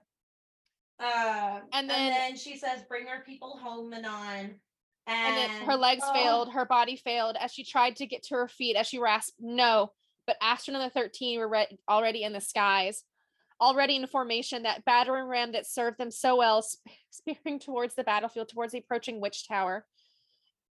Uh, 1.00 1.60
And 1.72 1.72
and 1.72 1.90
then- 1.90 2.12
then, 2.12 2.36
she 2.36 2.56
says, 2.56 2.82
"Bring 2.88 3.08
our 3.08 3.22
people 3.22 3.56
home, 3.58 3.90
Manon." 3.90 4.60
And 5.06 5.36
And, 5.36 5.36
then 5.36 5.62
her 5.66 5.76
legs 5.76 6.02
oh, 6.04 6.12
failed, 6.12 6.52
her 6.52 6.64
body 6.66 6.94
failed 6.94 7.36
as 7.40 7.52
she 7.52 7.64
tried 7.64 7.96
to 7.96 8.06
get 8.06 8.22
to 8.24 8.34
her 8.34 8.48
feet 8.48 8.76
as 8.76 8.86
she 8.86 8.98
rasped, 8.98 9.34
no. 9.40 9.92
But 10.26 10.38
Asterin 10.40 10.74
and 10.74 10.82
the 10.82 10.90
13 10.90 11.40
were 11.40 11.48
re- 11.48 11.78
already 11.88 12.22
in 12.22 12.32
the 12.32 12.40
skies, 12.40 13.02
already 13.60 13.96
in 13.96 14.06
formation, 14.06 14.62
that 14.62 14.84
battering 14.84 15.26
ram 15.26 15.52
that 15.52 15.66
served 15.66 15.98
them 15.98 16.10
so 16.10 16.36
well, 16.36 16.64
spearing 17.10 17.58
towards 17.58 17.94
the 17.94 18.04
battlefield, 18.04 18.48
towards 18.48 18.72
the 18.72 18.78
approaching 18.78 19.20
witch 19.20 19.46
tower. 19.46 19.86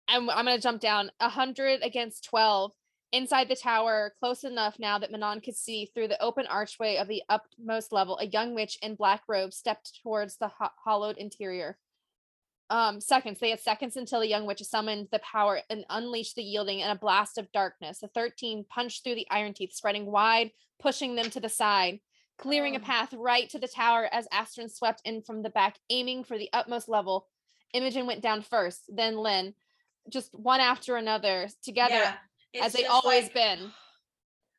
And 0.08 0.30
I'm 0.30 0.46
going 0.46 0.58
to 0.58 0.62
jump 0.62 0.82
down 0.82 1.12
100 1.20 1.82
against 1.84 2.26
12. 2.26 2.72
Inside 3.12 3.48
the 3.48 3.56
tower, 3.56 4.14
close 4.20 4.44
enough 4.44 4.78
now 4.78 5.00
that 5.00 5.12
Manon 5.12 5.40
could 5.40 5.56
see 5.56 5.86
through 5.86 6.10
the 6.10 6.22
open 6.22 6.48
archway 6.48 6.98
of 6.98 7.08
the 7.08 7.24
upmost 7.30 7.94
level, 7.94 8.18
a 8.18 8.26
young 8.26 8.54
witch 8.54 8.78
in 8.82 8.96
black 8.96 9.24
robes 9.28 9.56
stepped 9.56 10.02
towards 10.04 10.38
the 10.38 10.50
ho- 10.50 10.70
hollowed 10.84 11.18
interior 11.18 11.78
um 12.70 13.00
seconds 13.00 13.40
they 13.40 13.52
had 13.52 13.60
seconds 13.60 13.96
until 13.96 14.20
the 14.20 14.28
young 14.28 14.46
witch 14.46 14.62
summoned 14.64 15.08
the 15.12 15.20
power 15.20 15.60
and 15.70 15.86
unleashed 15.90 16.36
the 16.36 16.44
yielding 16.44 16.80
in 16.80 16.90
a 16.90 16.96
blast 16.96 17.38
of 17.38 17.52
darkness 17.52 18.00
the 18.00 18.08
13 18.08 18.66
punched 18.68 19.04
through 19.04 19.16
the 19.16 19.28
iron 19.30 19.54
teeth 19.54 19.72
spreading 19.74 20.08
wide 20.08 20.52
pushing 20.80 21.16
them 21.16 21.30
to 21.30 21.40
the 21.40 21.50
side 21.50 22.00
clearing 22.38 22.76
a 22.76 22.80
Oh. 22.80 22.84
path 22.84 23.14
right 23.14 23.50
to 23.50 23.60
the 23.60 23.68
tower 23.68 24.08
as 24.12 24.28
Asterin 24.28 24.70
swept 24.70 25.02
in 25.06 25.22
from 25.22 25.42
the 25.42 25.50
back 25.50 25.78
aiming 25.90 26.24
for 26.24 26.38
the 26.38 26.50
utmost 26.54 26.88
level 26.90 27.28
imogen 27.74 28.06
went 28.06 28.22
down 28.22 28.42
first 28.42 28.84
then 28.88 29.18
lynn 29.18 29.54
just 30.10 30.34
one 30.34 30.60
after 30.60 30.96
another 30.98 31.48
together 31.64 32.18
yeah, 32.54 32.66
as 32.66 32.74
they 32.74 32.86
always 32.86 33.24
like- 33.26 33.34
been 33.34 33.72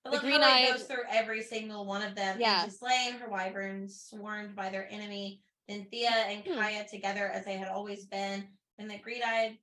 The 0.05 0.19
green-eyed- 0.21 0.69
it 0.69 0.73
goes 0.73 0.87
through 0.87 1.03
every 1.11 1.43
single 1.43 1.85
one 1.85 2.01
of 2.01 2.15
them. 2.15 2.41
Yeah. 2.41 2.63
And 2.63 2.73
slain 2.73 3.15
her 3.15 3.29
wyverns, 3.29 4.05
swarmed 4.09 4.55
by 4.55 4.69
their 4.71 4.89
enemy, 4.89 5.43
then 5.67 5.85
Thea 5.91 6.09
and 6.11 6.45
Hmm. 6.47 6.55
Kaya 6.61 6.87
together 6.87 7.29
as 7.29 7.45
they 7.45 7.57
had 7.57 7.67
always 7.67 8.07
been, 8.07 8.47
then 8.79 8.87
the 8.87 8.99
green-eyed 8.99 9.59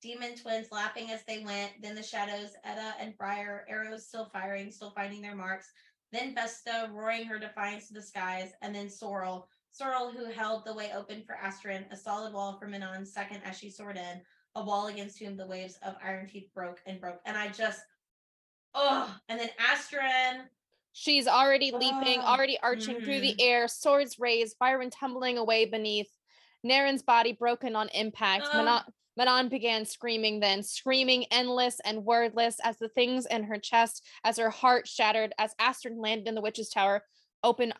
demon 0.00 0.34
twins 0.34 0.72
lapping 0.72 1.12
as 1.12 1.22
they 1.26 1.44
went, 1.44 1.80
then 1.80 1.94
the 1.94 2.02
shadows, 2.02 2.56
Edda 2.64 2.96
and 2.98 3.16
Briar, 3.16 3.64
arrows 3.68 4.08
still 4.08 4.28
firing, 4.30 4.72
still 4.72 4.90
finding 4.90 5.22
their 5.22 5.36
marks, 5.36 5.70
then 6.12 6.34
Vesta 6.34 6.90
roaring 6.92 7.24
her 7.24 7.38
defiance 7.38 7.88
to 7.88 7.94
the 7.94 8.02
skies, 8.02 8.52
and 8.62 8.74
then 8.74 8.88
Sorrel. 8.88 9.48
Sorrel, 9.72 10.12
who 10.12 10.30
held 10.30 10.64
the 10.64 10.74
way 10.74 10.92
open 10.94 11.24
for 11.26 11.36
Asterin, 11.42 11.90
a 11.90 11.96
solid 11.96 12.32
wall 12.32 12.56
for 12.58 12.68
Manon's 12.68 13.12
second 13.12 13.40
as 13.44 13.58
she 13.58 13.70
soared 13.70 13.96
in, 13.96 14.20
a 14.54 14.64
wall 14.64 14.86
against 14.86 15.18
whom 15.18 15.36
the 15.36 15.46
waves 15.46 15.78
of 15.84 15.96
Iron 16.04 16.28
Teeth 16.28 16.48
broke 16.54 16.80
and 16.86 17.00
broke. 17.00 17.20
And 17.26 17.36
I 17.36 17.48
just, 17.48 17.80
oh, 18.74 19.12
and 19.28 19.40
then 19.40 19.50
Asterin, 19.58 20.44
She's 20.96 21.26
already 21.26 21.72
leaping, 21.72 22.20
Oh, 22.20 22.26
already 22.26 22.56
arching 22.62 23.00
through 23.00 23.20
the 23.20 23.34
mm. 23.34 23.40
air, 23.40 23.66
swords 23.66 24.20
raised, 24.20 24.60
Byron 24.60 24.90
tumbling 24.90 25.38
away 25.38 25.64
beneath. 25.64 26.08
Narene's 26.62 27.02
body 27.02 27.32
broken 27.32 27.74
on 27.74 27.88
impact. 27.88 28.44
Ugh. 28.46 28.54
Manon, 28.54 28.82
Manon 29.16 29.48
began 29.48 29.84
screaming 29.84 30.40
then, 30.40 30.62
screaming 30.62 31.26
endless 31.30 31.80
and 31.84 32.04
wordless 32.04 32.58
as 32.62 32.78
the 32.78 32.88
things 32.88 33.26
in 33.26 33.44
her 33.44 33.58
chest, 33.58 34.04
as 34.24 34.38
her 34.38 34.50
heart 34.50 34.88
shattered, 34.88 35.32
as 35.38 35.54
Asterin 35.60 35.98
landed 35.98 36.28
in 36.28 36.34
the 36.34 36.40
witch's 36.40 36.68
tower, 36.68 37.04
open 37.42 37.72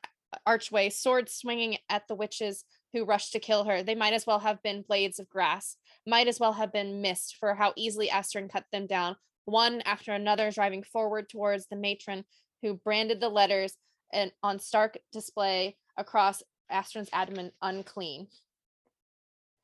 archway, 0.47 0.91
sword 0.91 1.29
swinging 1.29 1.79
at 1.89 2.07
the 2.09 2.15
witches 2.15 2.65
who 2.93 3.05
rushed 3.05 3.33
to 3.33 3.41
kill 3.41 3.65
her. 3.65 3.83
They 3.83 3.95
might 3.95 4.13
as 4.13 4.27
well 4.27 4.39
have 4.39 4.63
been 4.63 4.85
blades 4.87 5.19
of 5.19 5.29
grass, 5.29 5.77
might 6.07 6.29
as 6.29 6.39
well 6.39 6.53
have 6.53 6.73
been 6.73 7.03
mist 7.03 7.37
for 7.39 7.55
how 7.55 7.73
easily 7.77 8.09
Asterin 8.09 8.51
cut 8.51 8.65
them 8.73 8.87
down, 8.87 9.17
one 9.45 9.83
after 9.83 10.13
another, 10.13 10.51
driving 10.51 10.83
forward 10.83 11.29
towards 11.29 11.67
the 11.67 11.77
matron 11.77 12.25
who 12.63 12.75
branded 12.75 13.21
the 13.21 13.29
letters 13.29 13.77
and 14.13 14.33
on 14.43 14.59
stark 14.59 14.97
display 15.13 15.77
across 15.97 16.43
Asterin's 16.73 17.11
abdomen 17.13 17.53
unclean. 17.61 18.29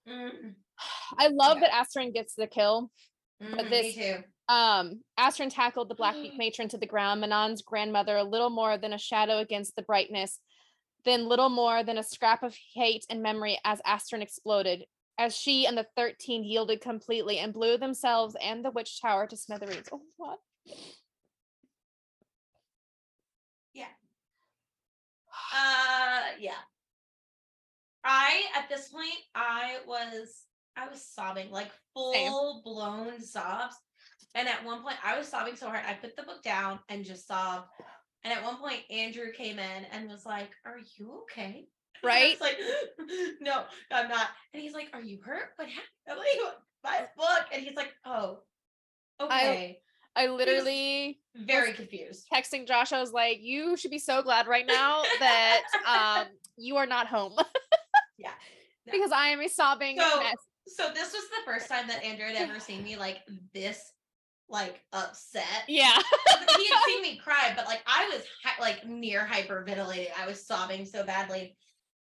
mm, 0.08 0.54
I 1.18 1.28
love 1.28 1.58
Yeah. 1.60 1.68
that 1.68 1.86
Asterin 1.86 2.12
gets 2.12 2.34
the 2.34 2.46
kill. 2.46 2.90
mm, 3.42 3.70
this- 3.70 3.96
me 3.96 4.02
too. 4.02 4.24
Um, 4.48 5.04
Asterin 5.18 5.52
tackled 5.54 5.88
the 5.88 5.94
Blackbeak 5.94 6.36
matron 6.36 6.68
to 6.70 6.78
the 6.78 6.86
ground, 6.86 7.20
Manon's 7.20 7.62
grandmother, 7.62 8.16
a 8.16 8.24
little 8.24 8.50
more 8.50 8.76
than 8.76 8.92
a 8.92 8.98
shadow 8.98 9.38
against 9.38 9.76
the 9.76 9.82
brightness, 9.82 10.40
then 11.04 11.28
little 11.28 11.48
more 11.48 11.84
than 11.84 11.96
a 11.98 12.02
scrap 12.02 12.42
of 12.42 12.56
hate 12.74 13.06
and 13.08 13.22
memory 13.22 13.58
as 13.64 13.80
Asterin 13.86 14.22
exploded, 14.22 14.86
as 15.18 15.36
she 15.36 15.66
and 15.66 15.78
the 15.78 15.86
13 15.96 16.42
yielded 16.42 16.80
completely 16.80 17.38
and 17.38 17.52
blew 17.54 17.78
themselves 17.78 18.34
and 18.42 18.64
the 18.64 18.70
witch 18.72 19.00
tower 19.00 19.26
to 19.28 19.36
smithereens. 19.36 19.88
Oh, 19.92 20.02
what? 20.16 20.40
Yeah. 23.72 23.86
Uh 25.54 26.22
yeah. 26.40 26.58
I 28.02 28.42
at 28.56 28.68
this 28.68 28.88
point 28.88 29.14
I 29.34 29.78
was 29.86 30.44
I 30.80 30.88
was 30.88 31.04
sobbing 31.04 31.50
like 31.50 31.70
full 31.94 32.62
blown 32.64 33.20
sobs. 33.22 33.74
And 34.34 34.48
at 34.48 34.64
one 34.64 34.82
point 34.82 34.96
I 35.04 35.18
was 35.18 35.28
sobbing 35.28 35.56
so 35.56 35.66
hard 35.66 35.82
I 35.86 35.94
put 35.94 36.16
the 36.16 36.22
book 36.22 36.42
down 36.42 36.78
and 36.88 37.04
just 37.04 37.26
sobbed. 37.26 37.66
And 38.24 38.32
at 38.32 38.44
one 38.44 38.56
point 38.56 38.80
Andrew 38.90 39.32
came 39.36 39.58
in 39.58 39.84
and 39.92 40.08
was 40.08 40.24
like, 40.26 40.50
"Are 40.64 40.78
you 40.98 41.22
okay?" 41.22 41.66
Right? 42.04 42.40
like, 42.40 42.56
"No, 43.40 43.64
I'm 43.90 44.08
not." 44.08 44.28
And 44.54 44.62
he's 44.62 44.72
like, 44.72 44.88
"Are 44.94 45.02
you 45.02 45.20
hurt? 45.24 45.50
What 45.56 45.68
happened?" 45.68 45.86
I'm 46.10 46.16
like, 46.18 46.54
"My 46.84 47.06
book." 47.16 47.46
And 47.52 47.62
he's 47.62 47.76
like, 47.76 47.92
"Oh, 48.04 48.38
okay." 49.20 49.80
I 50.16 50.26
literally 50.26 51.20
Very 51.36 51.72
confused. 51.72 52.26
texting 52.32 52.66
Josh, 52.66 52.92
I 52.92 53.00
was 53.00 53.12
like, 53.12 53.38
you 53.40 53.76
should 53.76 53.92
be 53.92 53.98
so 54.00 54.22
glad 54.22 54.48
right 54.48 54.66
now 54.66 55.02
that 55.20 55.62
um 55.86 56.26
you 56.56 56.76
are 56.76 56.86
not 56.86 57.06
home. 57.06 57.34
Yeah. 58.18 58.30
No. 58.86 58.92
Because 58.92 59.12
I 59.12 59.28
am 59.28 59.40
a 59.40 59.48
sobbing 59.48 59.98
So- 59.98 60.20
mess. 60.22 60.34
So 60.66 60.90
this 60.94 61.12
was 61.12 61.22
the 61.24 61.44
first 61.44 61.68
time 61.68 61.88
that 61.88 62.04
Andrew 62.04 62.26
had 62.26 62.36
ever 62.48 62.60
seen 62.60 62.82
me 62.84 62.96
like 62.96 63.18
this, 63.54 63.92
like 64.48 64.80
upset. 64.92 65.44
Yeah. 65.68 65.98
he 66.58 66.68
had 66.68 66.80
seen 66.86 67.02
me 67.02 67.16
cry, 67.22 67.52
but 67.56 67.66
like 67.66 67.82
I 67.86 68.08
was 68.12 68.22
hy- 68.44 68.60
like 68.60 68.86
near 68.86 69.26
hyperventilating. 69.30 70.08
I 70.20 70.26
was 70.26 70.46
sobbing 70.46 70.84
so 70.86 71.04
badly. 71.04 71.56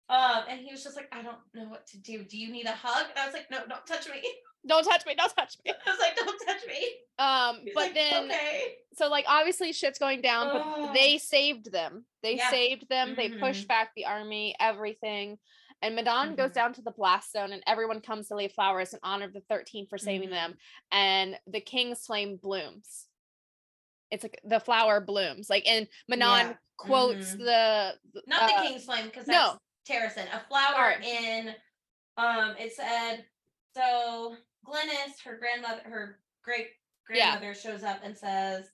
Um, 0.08 0.42
and 0.48 0.58
he 0.60 0.72
was 0.72 0.82
just 0.82 0.96
like, 0.96 1.06
I 1.12 1.22
don't 1.22 1.38
know 1.54 1.68
what 1.68 1.86
to 1.88 1.98
do. 1.98 2.24
Do 2.24 2.36
you 2.36 2.50
need 2.50 2.66
a 2.66 2.72
hug? 2.72 3.06
And 3.10 3.18
I 3.18 3.26
was 3.26 3.32
like, 3.34 3.48
No, 3.50 3.58
don't 3.68 3.86
touch 3.86 4.08
me. 4.08 4.20
don't 4.66 4.82
touch 4.84 5.06
me, 5.06 5.14
don't 5.14 5.32
touch 5.36 5.56
me. 5.64 5.70
I 5.86 5.90
was 5.90 6.00
like, 6.00 6.16
Don't 6.16 6.38
touch 6.46 6.66
me. 6.66 6.88
Um, 7.18 7.60
He's 7.64 7.74
but 7.74 7.80
like, 7.84 7.94
then 7.94 8.24
okay. 8.24 8.74
so 8.94 9.08
like 9.08 9.24
obviously 9.28 9.72
shit's 9.72 10.00
going 10.00 10.20
down, 10.20 10.48
but 10.52 10.92
they 10.94 11.18
saved 11.18 11.70
them. 11.70 12.04
They 12.24 12.36
Yeah. 12.38 12.50
saved 12.50 12.88
them, 12.88 13.14
they 13.16 13.28
pushed 13.28 13.64
Mhm. 13.66 13.68
back 13.68 13.90
the 13.94 14.06
army, 14.06 14.56
everything. 14.58 15.38
And 15.82 15.96
Manon 15.96 16.34
goes 16.36 16.50
Mhm. 16.50 16.54
down 16.54 16.72
to 16.74 16.82
the 16.82 16.90
blast 16.90 17.32
zone, 17.32 17.52
and 17.52 17.62
everyone 17.66 18.00
comes 18.02 18.28
to 18.28 18.34
lay 18.36 18.48
flowers 18.48 18.92
in 18.92 19.00
honor 19.02 19.24
of 19.24 19.32
the 19.32 19.40
13 19.42 19.86
for 19.86 19.96
saving 19.98 20.28
Mhm. 20.28 20.32
them. 20.32 20.58
And 20.92 21.38
the 21.46 21.60
king's 21.60 22.04
flame 22.04 22.36
blooms. 22.36 23.06
It's 24.10 24.22
like 24.24 24.40
the 24.44 24.60
flower 24.60 25.00
blooms. 25.00 25.48
Like, 25.48 25.66
and 25.66 25.88
Manon 26.08 26.48
Yeah. 26.48 26.56
quotes 26.76 27.30
Mhm. 27.34 27.38
the 27.38 27.98
the- 28.12 28.22
Not 28.26 28.42
uh, 28.42 28.62
the 28.62 28.68
King's 28.68 28.84
Flame, 28.84 29.06
because 29.06 29.26
no. 29.26 29.58
that's 29.86 30.16
Terrasen. 30.16 30.28
A 30.34 30.40
flower 30.48 30.94
Sorry. 30.94 31.06
in 31.06 31.56
um 32.16 32.56
it 32.58 32.72
said 32.74 33.24
so 33.74 34.36
Glennis, 34.66 35.22
her 35.24 35.36
grandmother, 35.38 35.82
her 35.84 36.20
great 36.42 36.70
Yeah. 37.08 37.38
grandmother 37.38 37.54
shows 37.54 37.82
up 37.84 38.00
and 38.02 38.16
says, 38.18 38.70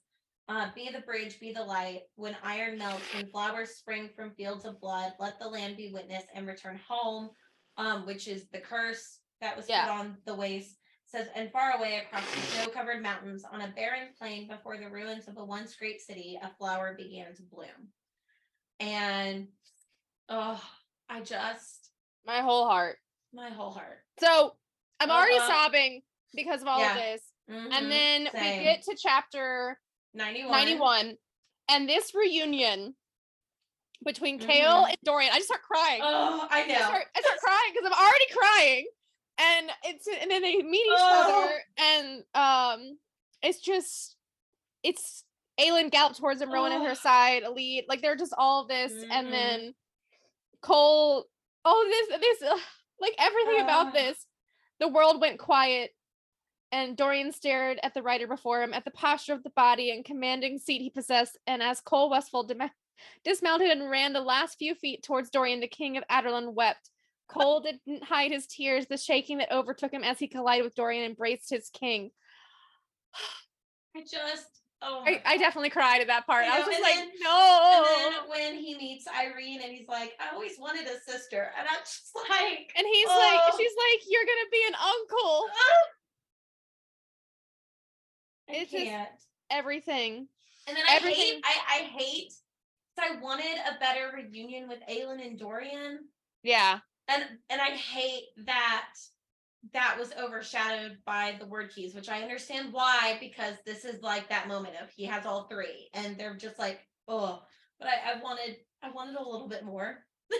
uh, 0.47 0.69
be 0.73 0.89
the 0.89 1.01
bridge, 1.01 1.39
be 1.39 1.51
the 1.51 1.63
light. 1.63 2.01
When 2.15 2.35
iron 2.43 2.77
melts, 2.77 3.13
when 3.13 3.27
flowers 3.27 3.71
spring 3.71 4.09
from 4.15 4.31
fields 4.31 4.65
of 4.65 4.79
blood, 4.79 5.13
let 5.19 5.39
the 5.39 5.47
land 5.47 5.77
be 5.77 5.91
witness 5.93 6.23
and 6.33 6.47
return 6.47 6.79
home. 6.87 7.29
Um, 7.79 8.07
which 8.07 8.27
is 8.27 8.47
the 8.51 8.57
curse 8.57 9.19
that 9.39 9.55
was 9.55 9.69
Yeah. 9.69 9.83
put 9.85 9.91
on 9.91 10.17
the 10.25 10.33
waste. 10.33 10.79
Says, 11.05 11.27
and 11.35 11.51
far 11.51 11.77
away 11.77 11.97
across 11.97 12.23
the 12.33 12.41
snow-covered 12.41 13.03
mountains, 13.03 13.45
on 13.45 13.61
a 13.61 13.67
barren 13.67 14.15
plain 14.17 14.47
before 14.47 14.77
the 14.79 14.89
ruins 14.89 15.27
of 15.27 15.37
a 15.37 15.45
once 15.45 15.75
great 15.75 16.01
city, 16.01 16.39
a 16.41 16.49
flower 16.57 16.95
began 16.95 17.35
to 17.35 17.43
bloom. 17.43 17.91
And 18.79 19.47
oh, 20.27 20.59
I 21.07 21.21
just 21.21 21.91
my 22.25 22.41
whole 22.41 22.67
heart. 22.67 22.97
my 23.31 23.49
whole 23.49 23.71
heart. 23.71 23.99
So 24.19 24.55
I'm 24.99 25.11
already 25.11 25.37
Uh-uh. 25.37 25.47
sobbing 25.47 26.01
because 26.33 26.63
of 26.63 26.67
all 26.67 26.79
Yeah. 26.79 26.93
of 26.93 26.97
this. 26.97 27.21
Mhm, 27.47 27.77
And 27.77 27.91
then 27.91 28.27
same. 28.31 28.57
we 28.57 28.63
get 28.63 28.81
to 28.85 28.95
chapter 28.99 29.79
91. 30.17 30.51
91 30.51 31.17
and 31.69 31.87
this 31.89 32.13
reunion 32.15 32.95
between 34.03 34.39
Chaol 34.39 34.83
Mhm. 34.85 34.89
and 34.89 34.97
Dorian. 35.03 35.31
I 35.31 35.37
just 35.37 35.47
start 35.47 35.63
crying. 35.63 36.01
Oh, 36.03 36.47
I 36.49 36.63
I 36.63 36.65
know. 36.67 36.75
start, 36.75 37.05
I 37.15 37.21
start 37.21 37.39
crying 37.39 37.73
because 37.73 37.85
I'm 37.91 38.05
already 38.05 38.25
crying. 38.33 38.87
And 39.39 39.71
it's 39.83 40.07
and 40.07 40.31
then 40.31 40.41
they 40.41 40.57
meet 40.63 40.85
each 40.85 40.91
Oh. 40.97 41.43
other 41.45 41.63
and 41.77 42.23
um 42.33 42.99
it's 43.43 43.59
just 43.59 44.15
it's 44.83 45.23
Aelin 45.59 45.91
gallops 45.91 46.19
towards 46.19 46.41
him, 46.41 46.51
Rowan 46.51 46.71
at 46.71 46.81
her 46.83 46.91
Oh. 46.91 46.93
side, 46.95 47.43
Elide, 47.43 47.85
like 47.87 48.01
they're 48.01 48.15
just 48.15 48.33
all 48.37 48.65
this, 48.65 48.91
Mhm. 48.91 49.07
and 49.11 49.33
then 49.33 49.75
Chaol, 50.63 51.23
oh 51.65 52.07
this 52.09 52.19
this 52.19 52.51
like 52.99 53.13
everything 53.19 53.59
Ah. 53.61 53.63
about 53.63 53.93
this. 53.93 54.25
The 54.79 54.87
world 54.87 55.19
went 55.21 55.39
quiet, 55.39 55.95
and 56.71 56.97
Dorian 56.97 57.31
stared 57.31 57.79
at 57.83 57.93
the 57.93 58.01
rider 58.03 58.27
before 58.27 58.61
him, 58.61 58.73
at 58.73 58.83
the 58.85 58.91
posture 58.91 59.33
of 59.33 59.43
the 59.43 59.49
body 59.51 59.91
and 59.91 60.03
commanding 60.03 60.57
seat 60.59 60.81
he 60.81 60.89
possessed, 60.89 61.37
and 61.47 61.61
as 61.63 61.81
Chaol 61.81 62.09
Westfall 62.09 62.43
dim- 62.43 62.69
dismounted 63.23 63.69
and 63.69 63.89
ran 63.89 64.13
the 64.13 64.21
last 64.21 64.57
few 64.57 64.75
feet 64.75 65.03
towards 65.03 65.29
Dorian, 65.29 65.59
the 65.59 65.67
king 65.67 65.97
of 65.97 66.03
Adarlan 66.11 66.53
wept. 66.53 66.89
Cole 67.29 67.59
didn't 67.61 68.03
hide 68.03 68.31
his 68.31 68.47
tears, 68.47 68.87
the 68.87 68.97
shaking 68.97 69.39
that 69.39 69.51
overtook 69.51 69.91
him 69.91 70.03
as 70.03 70.17
he 70.17 70.27
collided 70.27 70.63
with 70.63 70.75
Dorian 70.75 71.03
embraced 71.05 71.49
his 71.49 71.69
king. 71.69 72.11
I 73.95 74.01
just 74.01 74.45
oh 74.81 75.03
I, 75.05 75.21
I 75.25 75.37
definitely 75.37 75.71
cried 75.71 76.01
at 76.01 76.07
that 76.07 76.25
part. 76.27 76.45
I 76.45 76.55
I, 76.55 76.59
was 76.59 76.67
know, 76.67 76.71
just 76.71 76.83
like, 76.83 76.95
then- 76.95 77.09
no. 77.21 77.85
And 78.05 78.13
then 78.13 78.29
when 78.29 78.53
he 78.55 78.77
meets 78.77 79.05
Yrene 79.07 79.61
and 79.63 79.73
he's 79.73 79.87
like, 79.87 80.13
I 80.19 80.33
always 80.33 80.53
wanted 80.59 80.85
a 80.87 80.99
sister. 81.09 81.51
And 81.57 81.67
I'm 81.67 81.79
just 81.79 82.11
like, 82.29 82.71
And 82.77 82.85
he's 82.87 83.07
like, 83.07 83.39
Oh. 83.43 83.57
she's 83.57 83.73
like, 83.75 84.03
you're 84.07 84.23
gonna 84.25 84.51
be 84.51 84.63
an 84.67 84.75
uncle. 84.75 85.47
Oh 85.57 85.83
I 88.49 88.53
It's 88.53 88.71
just- 88.71 88.83
can't. 88.83 89.09
Everything. 89.49 90.27
And 90.67 90.75
then 90.75 90.83
I 90.87 90.95
everything- 90.95 91.23
hate, 91.35 91.43
I, 91.45 91.61
I 91.69 91.77
hate, 91.83 92.33
'cause 92.95 93.09
I 93.09 93.15
wanted 93.21 93.57
a 93.65 93.79
better 93.79 94.11
reunion 94.13 94.67
with 94.67 94.79
Aelin 94.89 95.25
and 95.25 95.39
Dorian. 95.39 96.09
Yeah. 96.43 96.79
And 97.07 97.39
and 97.49 97.61
I 97.61 97.71
hate 97.71 98.25
that 98.45 98.93
that 99.73 99.97
was 99.97 100.11
overshadowed 100.13 100.97
by 101.05 101.37
the 101.39 101.45
Wyrdkeys, 101.45 101.95
which 101.95 102.09
I 102.09 102.21
understand 102.21 102.73
why, 102.73 103.17
because 103.19 103.55
this 103.65 103.85
is 103.85 104.01
like 104.01 104.27
that 104.29 104.47
moment 104.49 104.75
of 104.81 104.89
he 104.91 105.05
has 105.05 105.25
all 105.25 105.47
three, 105.47 105.89
and 105.93 106.17
they're 106.17 106.35
just 106.35 106.59
like, 106.59 106.85
oh, 107.07 107.41
but 107.79 107.87
I, 107.87 108.13
I 108.15 108.21
wanted 108.21 108.57
I 108.81 108.91
wanted 108.91 109.15
a 109.15 109.23
little 109.23 109.47
bit 109.47 109.63
more. 109.63 110.05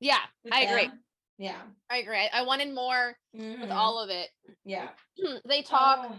Yeah. 0.00 0.20
with 0.44 0.52
I 0.54 0.62
agree. 0.62 0.86
them. 0.86 1.04
Yeah. 1.38 1.62
I 1.90 1.98
agree. 1.98 2.16
I, 2.18 2.28
I 2.32 2.42
wanted 2.42 2.74
more 2.74 3.16
with 3.32 3.42
Mhm. 3.42 3.70
all 3.70 3.98
of 3.98 4.10
it. 4.10 4.30
yeah. 4.64 4.88
they 5.44 5.62
talk 5.62 6.06
Oh, 6.10 6.16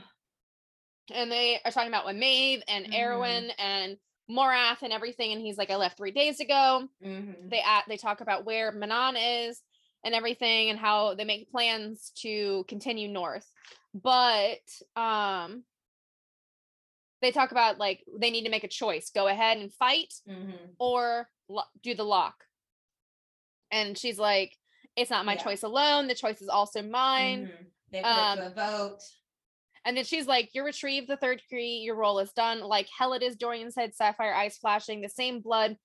and 1.13 1.31
they 1.31 1.59
are 1.65 1.71
talking 1.71 1.89
about 1.89 2.05
when 2.05 2.19
Maeve 2.19 2.63
and 2.67 2.85
Mhm. 2.87 2.93
Erawan 2.93 3.51
and 3.57 3.97
Morath 4.29 4.81
and 4.81 4.93
everything. 4.93 5.31
And 5.33 5.41
he's 5.41 5.57
like, 5.57 5.69
I 5.69 5.75
left 5.75 5.97
three 5.97 6.11
days 6.11 6.39
ago. 6.39 6.87
mhm. 7.03 7.49
They 7.49 7.61
at 7.61 7.85
they 7.87 7.97
talk 7.97 8.21
about 8.21 8.45
where 8.45 8.71
Manon 8.71 9.15
is 9.17 9.61
and 10.03 10.15
everything 10.15 10.69
and 10.69 10.79
how 10.79 11.13
they 11.15 11.25
make 11.25 11.51
plans 11.51 12.11
to 12.21 12.63
continue 12.67 13.07
north. 13.07 13.47
But 13.93 14.61
um 14.95 15.63
they 17.21 17.31
talk 17.31 17.51
about 17.51 17.77
like 17.77 18.03
they 18.19 18.31
need 18.31 18.45
to 18.45 18.49
make 18.49 18.63
a 18.63 18.67
choice 18.67 19.11
go 19.11 19.27
ahead 19.27 19.57
and 19.57 19.71
fight 19.73 20.13
Mhm. 20.27 20.75
or 20.79 21.29
lo- 21.49 21.63
do 21.83 21.93
the 21.93 22.03
lock 22.05 22.45
and 23.69 23.97
she's 23.97 24.17
like 24.17 24.57
it's 24.95 25.11
not 25.11 25.25
my 25.25 25.33
Yeah. 25.35 25.43
choice 25.43 25.63
alone 25.63 26.07
the 26.07 26.15
choice 26.15 26.41
is 26.41 26.49
also 26.49 26.81
mine 26.81 27.47
Mhm. 27.47 27.65
They 27.91 28.01
put 28.01 28.07
Um, 28.09 28.39
a 28.39 28.49
vote. 28.51 29.03
And 29.85 29.97
then 29.97 30.03
she's 30.03 30.27
like 30.27 30.49
You're 30.53 30.65
retrieve 30.65 31.07
the 31.07 31.17
third 31.17 31.41
degree 31.41 31.77
your 31.83 31.95
role 31.95 32.19
is 32.19 32.31
done. 32.33 32.61
Like 32.61 32.87
hell 32.97 33.13
it 33.13 33.23
is 33.23 33.35
dorian 33.35 33.71
said 33.71 33.95
sapphire 33.95 34.33
eyes 34.33 34.57
flashing 34.57 35.01
the 35.01 35.09
same 35.09 35.39
blood 35.39 35.77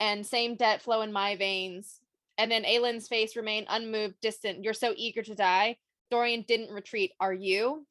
and 0.00 0.26
same 0.26 0.56
debt 0.56 0.82
flow 0.82 1.02
in 1.02 1.12
my 1.12 1.36
veins. 1.36 2.00
And 2.38 2.50
then 2.50 2.64
Aelin's 2.64 3.08
face 3.08 3.36
remained 3.36 3.66
unmoved 3.70 4.16
distant 4.20 4.62
you're 4.64 4.74
so 4.74 4.92
eager 4.96 5.22
to 5.22 5.34
die. 5.34 5.76
Dorian 6.10 6.44
didn't 6.46 6.74
retreat. 6.74 7.12
Are 7.20 7.34
you? 7.34 7.86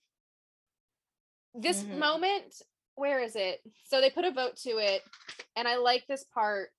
This 1.54 1.84
Mhm. 1.84 1.98
moment 2.00 2.62
where 2.96 3.22
is 3.22 3.36
it? 3.36 3.62
So 3.86 4.00
they 4.00 4.10
put 4.10 4.24
a 4.26 4.32
vote 4.32 4.56
to 4.64 4.78
it 4.78 5.04
and 5.56 5.68
i 5.68 5.76
like 5.76 6.06
this 6.08 6.24
part. 6.24 6.72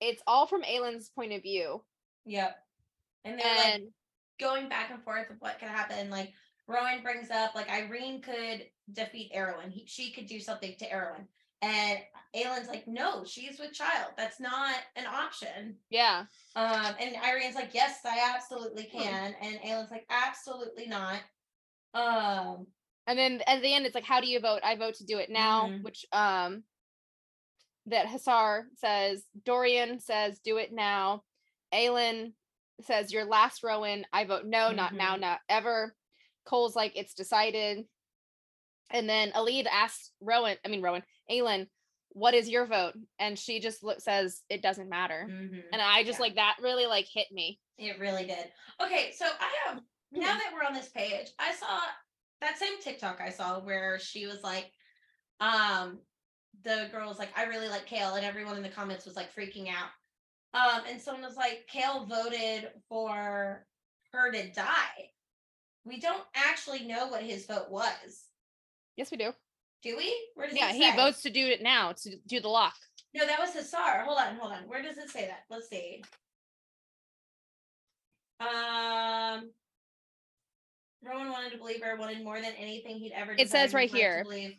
It's 0.00 0.22
all 0.26 0.46
from 0.46 0.62
Aelin's 0.64 1.10
point 1.10 1.32
of 1.32 1.42
view. 1.42 1.84
Yep. 2.24 2.56
And 3.24 3.40
they're 3.40 3.56
like 3.56 3.66
and 3.66 3.92
going 4.38 4.68
back 4.68 4.90
and 4.90 5.02
forth 5.02 5.30
of 5.30 5.40
what 5.40 5.58
could 5.58 5.68
happen. 5.68 6.10
Like 6.10 6.32
Rowan 6.66 7.02
brings 7.02 7.30
up, 7.30 7.54
like 7.54 7.68
Yrene 7.68 8.22
could 8.22 8.66
defeat 8.92 9.32
Erawan. 9.34 9.70
He, 9.70 9.84
she 9.86 10.12
could 10.12 10.26
do 10.26 10.40
something 10.40 10.74
to 10.78 10.88
Erawan. 10.88 11.26
And 11.62 11.98
Aelin's 12.36 12.68
like, 12.68 12.86
no, 12.86 13.24
she's 13.24 13.58
with 13.58 13.72
child. 13.72 14.12
That's 14.16 14.40
not 14.40 14.76
an 14.96 15.06
option. 15.06 15.76
yeah 15.90 16.24
Um, 16.56 16.94
and 17.00 17.14
Yrene's 17.16 17.54
like, 17.54 17.72
yes, 17.72 18.00
I 18.04 18.32
absolutely 18.34 18.88
Hmm. 18.92 18.98
can. 18.98 19.34
And 19.40 19.58
Aelin's 19.64 19.90
like, 19.90 20.06
absolutely 20.10 20.86
not. 20.86 21.20
Um, 21.94 22.66
and 23.06 23.18
then 23.18 23.42
at 23.46 23.62
the 23.62 23.72
end 23.74 23.86
it's 23.86 23.94
like 23.94 24.04
how 24.04 24.20
do 24.20 24.26
you 24.26 24.40
vote 24.40 24.60
i 24.64 24.74
vote 24.76 24.94
to 24.94 25.04
do 25.04 25.18
it 25.18 25.30
now 25.30 25.68
Mhm. 25.68 25.82
which 25.82 26.06
um 26.12 26.64
that 27.86 28.06
Hassar 28.06 28.64
says 28.76 29.24
Dorian 29.44 30.00
says 30.00 30.40
do 30.40 30.56
it 30.56 30.72
now 30.72 31.22
Aelin 31.72 32.32
says 32.80 33.12
your 33.12 33.26
last 33.26 33.62
Rowan 33.62 34.06
I 34.12 34.24
vote 34.24 34.46
no 34.46 34.72
not 34.72 34.94
now 34.94 35.16
not 35.16 35.40
ever 35.48 35.94
Chaol's 36.46 36.76
like 36.76 36.92
it's 36.96 37.14
decided 37.14 37.84
and 38.90 39.08
then 39.08 39.32
Alid 39.32 39.66
asks 39.70 40.12
Rowan 40.20 40.56
I 40.64 40.68
mean 40.68 40.82
Rowan 40.82 41.02
Aelin 41.30 41.66
what 42.10 42.34
is 42.34 42.48
your 42.48 42.66
vote 42.66 42.94
and 43.18 43.36
she 43.38 43.58
just 43.58 43.82
look, 43.82 44.00
says 44.00 44.42
it 44.48 44.62
doesn't 44.62 44.88
matter 44.88 45.26
mhm. 45.28 45.62
and 45.72 45.82
I 45.82 46.04
just 46.04 46.18
Yeah. 46.18 46.24
like 46.24 46.34
that 46.36 46.56
really 46.62 46.86
like 46.86 47.06
hit 47.12 47.26
me 47.32 47.58
It 47.78 47.98
really 47.98 48.24
did. 48.26 48.52
Okay, 48.80 49.12
so 49.16 49.24
I 49.26 49.50
have 49.66 49.80
now 50.12 50.20
Mhm. 50.34 50.38
that 50.38 50.52
we're 50.54 50.62
on 50.64 50.74
this 50.74 50.90
page, 50.90 51.28
I 51.38 51.52
saw 51.54 51.80
that 52.40 52.58
same 52.58 52.80
TikTok 52.80 53.20
I 53.20 53.30
saw 53.30 53.58
where 53.60 53.98
she 53.98 54.26
was 54.26 54.42
like, 54.42 54.70
um, 55.40 55.98
the 56.62 56.88
girl 56.92 57.08
was 57.08 57.18
like, 57.18 57.36
I 57.36 57.44
really 57.44 57.68
like 57.68 57.86
Chaol, 57.88 58.16
and 58.16 58.24
everyone 58.24 58.56
in 58.56 58.62
the 58.62 58.68
comments 58.68 59.06
was 59.06 59.16
like 59.16 59.34
freaking 59.34 59.68
out. 59.68 59.90
Um, 60.52 60.84
and 60.88 61.00
someone 61.00 61.24
was 61.24 61.36
like, 61.36 61.66
Chaol 61.72 62.08
voted 62.08 62.70
for 62.88 63.66
her 64.12 64.30
to 64.30 64.52
die. 64.52 65.10
We 65.84 66.00
don't 66.00 66.22
actually 66.34 66.84
know 66.86 67.08
what 67.08 67.22
his 67.22 67.46
vote 67.46 67.70
was. 67.70 68.28
yes 68.96 69.10
we 69.10 69.16
do 69.16 69.32
Do 69.82 69.96
we? 69.96 70.14
Where 70.34 70.48
does 70.48 70.56
yeah 70.56 70.72
he 70.72 70.82
say? 70.90 70.96
votes 70.96 71.22
to 71.22 71.30
do 71.30 71.46
it 71.46 71.62
now 71.62 71.92
to 72.02 72.16
do 72.26 72.40
the 72.40 72.48
lock 72.48 72.74
No, 73.14 73.26
that 73.26 73.38
was 73.38 73.50
Hassar. 73.50 74.04
Hold 74.04 74.18
on, 74.18 74.36
hold 74.36 74.52
on. 74.52 74.62
Where 74.68 74.82
does 74.82 74.98
it 74.98 75.10
say 75.10 75.26
that? 75.26 75.44
Let's 75.50 75.68
see. 75.68 76.02
Um, 78.40 79.50
Rowan 81.02 81.30
wanted 81.30 81.52
to 81.52 81.58
believe 81.58 81.82
her, 81.82 81.96
wanted 81.96 82.22
more 82.24 82.40
than 82.40 82.52
anything 82.58 82.96
he'd 82.98 83.12
ever. 83.12 83.32
Done. 83.34 83.40
It 83.40 83.50
says 83.50 83.72
right 83.72 83.90
his 83.90 83.92
life 83.92 84.24
to 84.24 84.30
here. 84.40 84.52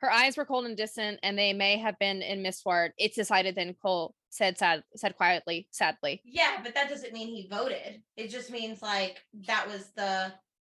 Her 0.00 0.10
eyes 0.10 0.36
were 0.36 0.44
cold 0.44 0.66
and 0.66 0.76
distant, 0.76 1.20
and 1.22 1.38
they 1.38 1.52
may 1.52 1.78
have 1.78 1.98
been 1.98 2.20
in 2.20 2.42
Mistward. 2.42 2.92
It's 2.98 3.16
decided. 3.16 3.54
Then 3.54 3.74
Chaol 3.82 4.12
said, 4.28 4.58
sad, 4.58 4.82
said 4.94 5.16
quietly, 5.16 5.68
sadly. 5.70 6.20
Yeah, 6.24 6.58
but 6.62 6.74
that 6.74 6.90
doesn't 6.90 7.14
mean 7.14 7.28
he 7.28 7.48
voted. 7.50 8.02
It 8.16 8.28
just 8.28 8.50
means 8.50 8.82
like 8.82 9.22
that 9.46 9.66
was 9.66 9.90
the 9.96 10.32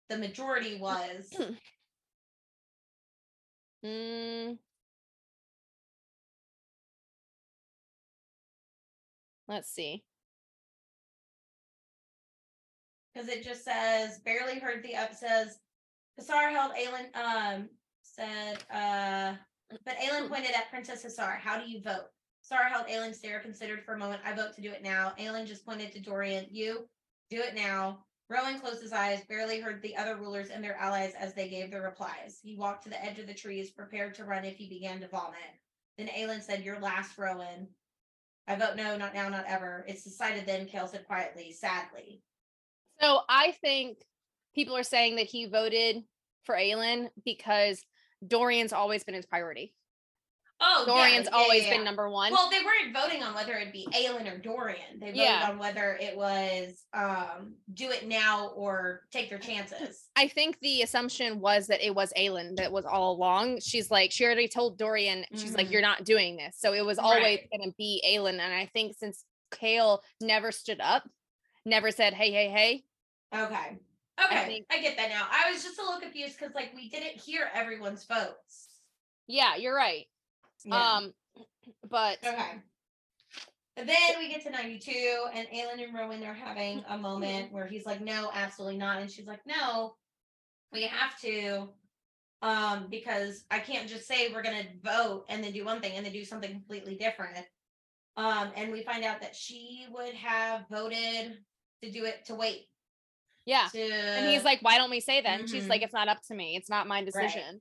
the 0.08 0.18
majority 0.18 0.78
was. 0.78 1.32
Mm. 3.84 4.58
Let's 9.46 9.70
see. 9.70 10.02
because 13.18 13.28
it 13.28 13.42
just 13.44 13.64
says 13.64 14.20
barely 14.20 14.58
heard 14.58 14.82
the 14.82 14.94
up 14.94 15.12
says 15.14 15.58
Hassar 16.20 16.50
held 16.50 16.72
Aelin 16.72 17.16
um 17.16 17.68
said 18.02 18.58
uh 18.72 19.34
but 19.84 19.96
Aelin 19.98 20.28
pointed 20.28 20.52
at 20.52 20.70
Princess 20.70 21.04
Hassar. 21.04 21.38
How 21.38 21.58
do 21.58 21.70
you 21.70 21.82
vote? 21.82 22.06
Hassar 22.42 22.70
held 22.70 22.86
Aelin 22.86 23.14
stare 23.14 23.40
considered 23.40 23.84
for 23.84 23.94
a 23.94 23.98
moment. 23.98 24.22
I 24.24 24.34
vote 24.34 24.54
to 24.54 24.62
do 24.62 24.70
it 24.70 24.82
now. 24.82 25.12
Aelin 25.18 25.46
just 25.46 25.66
pointed 25.66 25.92
to 25.92 26.00
Dorian. 26.00 26.46
You 26.50 26.88
do 27.28 27.40
it 27.40 27.54
now. 27.54 28.04
Rowan 28.30 28.60
closed 28.60 28.82
his 28.82 28.92
eyes, 28.92 29.24
barely 29.26 29.58
heard 29.58 29.80
the 29.80 29.96
other 29.96 30.16
rulers 30.16 30.50
and 30.50 30.62
their 30.62 30.76
allies 30.76 31.14
as 31.18 31.32
they 31.32 31.48
gave 31.48 31.70
their 31.70 31.82
replies. 31.82 32.38
He 32.42 32.56
walked 32.56 32.82
to 32.84 32.90
the 32.90 33.02
edge 33.02 33.18
of 33.18 33.26
the 33.26 33.34
trees, 33.34 33.70
prepared 33.70 34.14
to 34.16 34.24
run 34.24 34.44
if 34.44 34.56
he 34.56 34.68
began 34.68 35.00
to 35.00 35.08
vomit. 35.08 35.38
Then 35.96 36.08
Aelin 36.08 36.42
said, 36.42 36.62
Your 36.62 36.78
last, 36.78 37.16
Rowan. 37.16 37.68
I 38.46 38.56
vote 38.56 38.76
no, 38.76 38.96
not 38.96 39.14
now, 39.14 39.28
not 39.28 39.44
ever. 39.46 39.84
It's 39.88 40.04
decided 40.04 40.46
then, 40.46 40.66
Chaol 40.66 40.90
said 40.90 41.06
quietly, 41.06 41.52
sadly. 41.52 42.22
So 43.00 43.20
I 43.28 43.52
think 43.62 43.98
people 44.54 44.76
are 44.76 44.82
saying 44.82 45.16
that 45.16 45.26
he 45.26 45.46
voted 45.46 46.02
for 46.44 46.54
Aelin 46.54 47.08
because 47.24 47.82
Dorian's 48.26 48.72
always 48.72 49.04
been 49.04 49.14
his 49.14 49.26
priority. 49.26 49.74
Oh, 50.60 50.84
Dorian's 50.86 51.28
yeah, 51.30 51.36
always 51.36 51.64
yeah, 51.64 51.70
been 51.76 51.84
number 51.84 52.10
one. 52.10 52.32
Well, 52.32 52.50
they 52.50 52.58
weren't 52.64 52.92
voting 52.92 53.22
on 53.22 53.32
whether 53.34 53.52
it'd 53.54 53.72
be 53.72 53.86
Aelin 53.94 54.32
or 54.32 54.38
Dorian. 54.38 54.98
They 55.00 55.12
voted 55.12 55.28
on 55.50 55.58
whether 55.58 55.96
it 56.00 56.16
was 56.16 56.84
um 56.92 57.54
do 57.74 57.90
it 57.90 58.08
now 58.08 58.48
or 58.56 59.02
take 59.12 59.30
their 59.30 59.38
chances. 59.38 60.06
I 60.16 60.26
think 60.26 60.58
the 60.60 60.82
assumption 60.82 61.40
was 61.40 61.68
that 61.68 61.84
it 61.86 61.94
was 61.94 62.12
Aelin 62.18 62.56
that 62.56 62.72
was 62.72 62.84
all 62.84 63.12
along. 63.12 63.60
She's 63.60 63.88
like, 63.90 64.10
she 64.10 64.24
already 64.24 64.48
told 64.48 64.78
Dorian, 64.78 65.24
she's 65.34 65.54
like, 65.54 65.68
Mhm. 65.68 65.72
you're 65.72 65.82
not 65.82 66.04
doing 66.04 66.36
this. 66.36 66.56
So 66.58 66.72
it 66.74 66.84
was 66.84 66.98
always 66.98 67.22
Right. 67.22 67.48
going 67.56 67.70
to 67.70 67.74
be 67.78 68.02
Aelin. 68.04 68.40
And 68.40 68.52
I 68.52 68.66
think 68.72 68.96
since 68.98 69.24
Chaol 69.52 70.00
never 70.20 70.50
stood 70.50 70.80
up, 70.80 71.08
never 71.64 71.90
said, 71.92 72.14
hey, 72.14 72.32
hey, 72.32 72.48
hey, 72.50 72.84
Okay. 73.32 73.78
Okay. 74.24 74.36
I, 74.36 74.44
think- 74.46 74.66
get 74.82 74.96
that 74.96 75.10
now. 75.10 75.26
I 75.30 75.52
was 75.52 75.62
just 75.62 75.78
a 75.78 75.82
little 75.82 76.00
confused 76.00 76.36
because 76.38 76.52
like 76.54 76.72
we 76.74 76.88
didn't 76.88 77.20
hear 77.20 77.48
everyone's 77.54 78.04
votes. 78.04 78.68
yeah, 79.28 79.54
you're 79.56 79.74
right. 79.76 80.06
Yeah. 80.64 80.96
Um, 80.96 81.12
but 81.90 82.18
Okay. 82.24 82.62
Then 83.76 84.18
we 84.18 84.28
get 84.28 84.42
to 84.42 84.50
92, 84.50 84.90
and 85.32 85.46
Aelin 85.48 85.84
and 85.84 85.94
Rowan 85.94 86.24
are 86.24 86.34
having 86.34 86.84
a 86.88 86.98
moment 86.98 87.52
where 87.52 87.66
he's 87.66 87.86
like, 87.86 88.00
No, 88.00 88.30
absolutely 88.34 88.76
not. 88.76 89.00
And 89.00 89.10
she's 89.10 89.26
like, 89.26 89.40
No, 89.46 89.94
we 90.72 90.82
have 90.82 91.18
to. 91.20 91.68
Um, 92.40 92.86
because 92.88 93.44
I 93.50 93.58
can't 93.58 93.88
just 93.88 94.06
say 94.06 94.32
we're 94.32 94.42
gonna 94.42 94.66
vote 94.82 95.24
and 95.28 95.42
then 95.42 95.52
do 95.52 95.64
one 95.64 95.80
thing 95.80 95.92
and 95.94 96.04
then 96.06 96.12
do 96.12 96.24
something 96.24 96.50
completely 96.50 96.94
different. 96.96 97.44
Um, 98.16 98.50
and 98.56 98.72
we 98.72 98.82
find 98.82 99.04
out 99.04 99.20
that 99.20 99.34
she 99.36 99.86
would 99.92 100.14
have 100.14 100.64
voted 100.68 101.38
to 101.82 101.90
do 101.90 102.04
it 102.04 102.24
to 102.26 102.34
wait. 102.34 102.68
yeah. 103.44 103.68
To 103.72 103.80
And 103.80 104.28
he's 104.28 104.44
like, 104.44 104.60
why 104.60 104.76
don't 104.76 104.90
we 104.90 105.00
say 105.00 105.20
then? 105.20 105.46
She's 105.46 105.64
Mhm. 105.64 105.68
like, 105.70 105.82
it's 105.82 105.92
not 105.94 106.08
up 106.08 106.20
to 106.28 106.34
me. 106.34 106.54
It's 106.56 106.68
not 106.68 106.86
my 106.88 107.02
decision. 107.02 107.60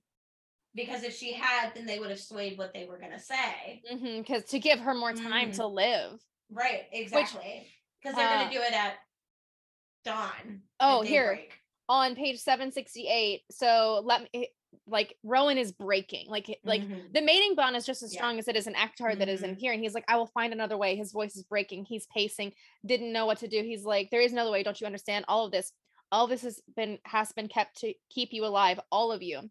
Because 0.78 1.03
if 1.03 1.13
she 1.13 1.34
had, 1.34 1.73
then 1.75 1.86
they 1.86 1.99
would 1.99 2.11
have 2.11 2.19
swayed 2.19 2.57
what 2.57 2.73
they 2.73 2.86
were 2.86 2.99
gonna 2.99 3.19
say. 3.19 3.82
Because 3.91 4.45
to 4.45 4.59
give 4.59 4.80
her 4.80 4.93
more 4.93 5.11
time 5.11 5.49
Mhm. 5.51 5.55
to 5.55 5.67
live. 5.67 6.23
Right, 6.49 6.84
exactly. 6.93 7.67
Because 8.01 8.15
they're 8.15 8.28
uh, 8.30 8.43
gonna 8.43 8.51
do 8.53 8.61
it 8.61 8.71
at 8.73 8.99
dawn. 10.05 10.61
Oh, 10.80 11.01
at 11.01 11.07
here. 11.07 11.41
On 11.89 12.15
page 12.15 12.38
768. 12.39 13.43
So 13.51 14.01
let 14.05 14.21
me, 14.32 14.49
like, 14.86 15.17
Rowan 15.23 15.57
is 15.57 15.71
breaking. 15.71 16.30
Like, 16.30 16.59
like, 16.63 16.82
Mhm. 16.82 17.11
the 17.13 17.21
mating 17.21 17.55
bond 17.55 17.75
is 17.75 17.86
just 17.86 18.03
as 18.03 18.13
Yeah. 18.13 18.19
strong 18.19 18.38
as 18.39 18.47
it 18.47 18.55
is 18.55 18.67
an 18.67 18.75
actor 18.75 19.15
that 19.15 19.28
is 19.30 19.41
in 19.41 19.55
here. 19.55 19.73
And 19.73 19.82
he's 19.82 19.93
like, 19.95 20.05
I 20.07 20.17
will 20.17 20.28
find 20.28 20.53
another 20.53 20.78
way. 20.78 20.95
His 20.95 21.11
voice 21.11 21.36
is 21.36 21.43
breaking. 21.43 21.86
He's 21.86 22.05
pacing, 22.07 22.53
didn't 22.86 23.11
know 23.11 23.25
what 23.25 23.39
to 23.39 23.47
do. 23.47 23.63
He's 23.63 23.84
like, 23.84 24.09
there 24.11 24.21
is 24.21 24.32
another 24.32 24.51
way. 24.51 24.63
Don't 24.63 24.80
you 24.80 24.86
understand? 24.86 25.25
All 25.28 25.45
of 25.45 25.51
this, 25.51 25.71
all 26.11 26.25
of 26.25 26.30
this 26.30 26.43
has 26.43 26.61
been 26.75 26.99
has 27.05 27.32
been 27.32 27.47
kept 27.49 27.78
to 27.80 27.93
keep 28.09 28.32
you 28.32 28.45
alive, 28.45 28.80
all 28.91 29.11
of 29.11 29.23
you. 29.23 29.49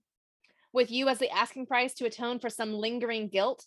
With 0.76 0.90
you 0.90 1.08
as 1.08 1.18
the 1.18 1.30
asking 1.30 1.64
price 1.64 1.94
to 1.94 2.04
atone 2.04 2.38
for 2.38 2.50
some 2.50 2.74
lingering 2.74 3.28
guilt. 3.28 3.64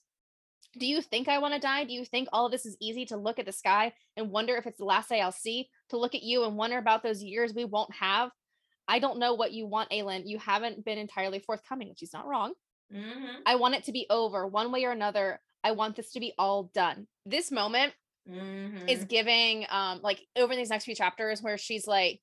Do 0.77 0.85
you 0.85 1.01
think 1.01 1.27
I 1.27 1.39
want 1.39 1.55
to 1.55 1.59
die? 1.59 1.83
Do 1.83 1.91
you 1.91 2.05
think 2.05 2.27
all 2.31 2.45
of 2.45 2.51
this 2.51 2.67
is 2.67 2.77
easy 2.79 3.03
to 3.07 3.17
look 3.17 3.39
at 3.39 3.47
the 3.47 3.51
sky 3.51 3.93
and 4.15 4.29
wonder 4.29 4.55
if 4.55 4.67
it's 4.67 4.77
the 4.77 4.85
last 4.85 5.09
day 5.09 5.19
I'll 5.19 5.31
see? 5.31 5.69
To 5.89 5.97
look 5.97 6.13
at 6.13 6.21
you 6.21 6.43
and 6.43 6.55
wonder 6.55 6.77
about 6.77 7.01
those 7.01 7.23
years 7.23 7.51
we 7.51 7.65
won't 7.65 7.91
have? 7.95 8.29
I 8.87 8.99
don't 8.99 9.17
know 9.17 9.33
what 9.33 9.53
you 9.53 9.65
want, 9.65 9.89
Aelin. 9.89 10.21
You 10.27 10.37
haven't 10.37 10.85
been 10.85 10.99
entirely 10.99 11.39
forthcoming, 11.39 11.89
which 11.89 12.03
is 12.03 12.13
not 12.13 12.27
wrong. 12.27 12.53
Mhm. 12.93 13.41
I 13.43 13.55
want 13.55 13.73
it 13.73 13.85
to 13.85 13.91
be 13.91 14.05
over 14.11 14.45
one 14.45 14.71
way 14.71 14.85
or 14.85 14.91
another. 14.91 15.41
I 15.63 15.71
want 15.71 15.95
this 15.95 16.11
to 16.11 16.19
be 16.19 16.35
all 16.37 16.65
done. 16.75 17.07
This 17.25 17.49
moment 17.49 17.95
is 18.27 19.03
Mhm. 19.05 19.09
giving 19.09 19.65
um 19.69 19.99
like 20.03 20.27
over 20.35 20.55
these 20.55 20.69
next 20.69 20.85
few 20.85 20.93
chapters 20.93 21.41
where 21.41 21.57
she's 21.57 21.87
like 21.87 22.21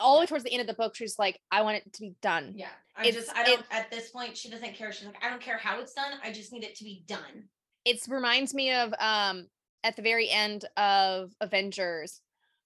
all 0.00 0.14
the 0.16 0.20
way 0.20 0.26
towards 0.26 0.44
the 0.44 0.52
end 0.52 0.60
of 0.60 0.66
the 0.66 0.74
book, 0.74 0.94
she's 0.96 1.18
like, 1.18 1.40
I 1.50 1.62
want 1.62 1.76
it 1.78 1.92
to 1.92 2.00
be 2.00 2.14
done. 2.22 2.54
Yeah. 2.56 2.68
I 2.96 3.06
It's- 3.06 3.24
just 3.26 3.36
I 3.36 3.44
don't 3.44 3.60
it- 3.60 3.66
at 3.70 3.90
this 3.90 4.10
point 4.10 4.36
she 4.36 4.50
doesn't 4.50 4.74
care. 4.74 4.92
She's 4.92 5.06
like, 5.06 5.22
I 5.24 5.28
don't 5.30 5.40
care 5.40 5.56
how 5.58 5.80
it's 5.80 5.94
done. 5.94 6.12
I 6.22 6.32
just 6.32 6.52
need 6.52 6.64
it 6.64 6.74
to 6.76 6.84
be 6.84 7.02
done. 7.06 7.48
It 7.84 8.00
reminds 8.08 8.52
me 8.54 8.72
of 8.72 8.92
um 8.98 9.48
at 9.82 9.96
the 9.96 10.02
very 10.02 10.28
end 10.28 10.66
of 10.76 11.32
Avengers 11.40 12.20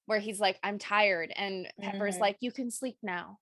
where 0.07 0.19
he's 0.19 0.41
like, 0.41 0.59
I'm 0.63 0.79
tired, 0.79 1.33
and 1.35 1.67
Pepper's 1.81 2.17
Mhm. 2.17 2.21
like, 2.21 2.37
You 2.41 2.53
can 2.53 2.71
sleep 2.71 2.99
now. 3.03 3.39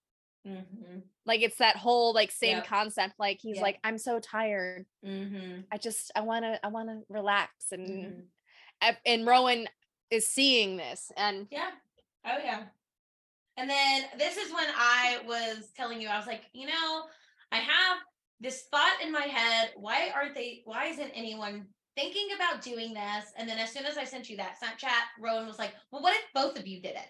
Mm-hmm. 0.47 0.99
Like 1.25 1.41
it's 1.43 1.59
that 1.59 1.77
whole 1.77 2.13
like 2.13 2.31
same 2.33 2.59
Yep. 2.59 2.67
concept. 2.67 3.15
Like 3.19 3.39
he's 3.41 3.57
Yep. 3.57 3.63
like, 3.63 3.79
I'm 3.85 3.97
so 3.99 4.19
tired. 4.21 4.87
Mm-hmm. 5.05 5.63
I 5.71 5.79
just 5.79 6.11
I 6.17 6.21
wanna 6.21 6.59
I 6.63 6.69
wanna 6.69 7.01
relax 7.09 7.71
and 7.73 7.89
Mhm. 7.89 8.23
and, 8.81 8.97
and 9.07 9.27
Rowan 9.27 9.69
is 10.11 10.27
seeing 10.27 10.77
this 10.77 11.11
and 11.17 11.47
Yeah. 11.51 11.71
Oh 12.27 12.39
yeah. 12.39 12.65
And 13.57 13.69
then 13.69 14.05
this 14.19 14.37
is 14.37 14.53
when 14.53 14.67
I 14.77 15.21
was 15.27 15.71
telling 15.77 16.01
you, 16.01 16.09
I 16.09 16.19
was 16.19 16.27
like, 16.27 16.43
you 16.53 16.67
know, 16.67 17.03
I 17.51 17.57
have 17.57 17.99
this 18.41 18.65
thought 18.71 19.03
in 19.03 19.13
my 19.13 19.23
head. 19.23 19.71
Why 19.77 20.11
aren't 20.15 20.35
they, 20.35 20.63
why 20.65 20.87
isn't 20.87 21.11
anyone 21.15 21.67
thinking 21.97 22.29
about 22.35 22.63
doing 22.63 22.95
this? 22.95 23.27
And 23.37 23.49
then 23.49 23.59
as 23.59 23.71
soon 23.71 23.85
as 23.85 23.99
I 23.99 24.05
sent 24.05 24.31
you 24.31 24.37
that 24.39 24.57
Snapchat, 24.63 25.21
Rowan 25.21 25.47
was 25.47 25.59
like, 25.59 25.75
Well, 25.91 26.03
what 26.03 26.15
if 26.15 26.23
both 26.35 26.59
of 26.59 26.67
you 26.67 26.81
did 26.81 26.93
it? 26.93 27.09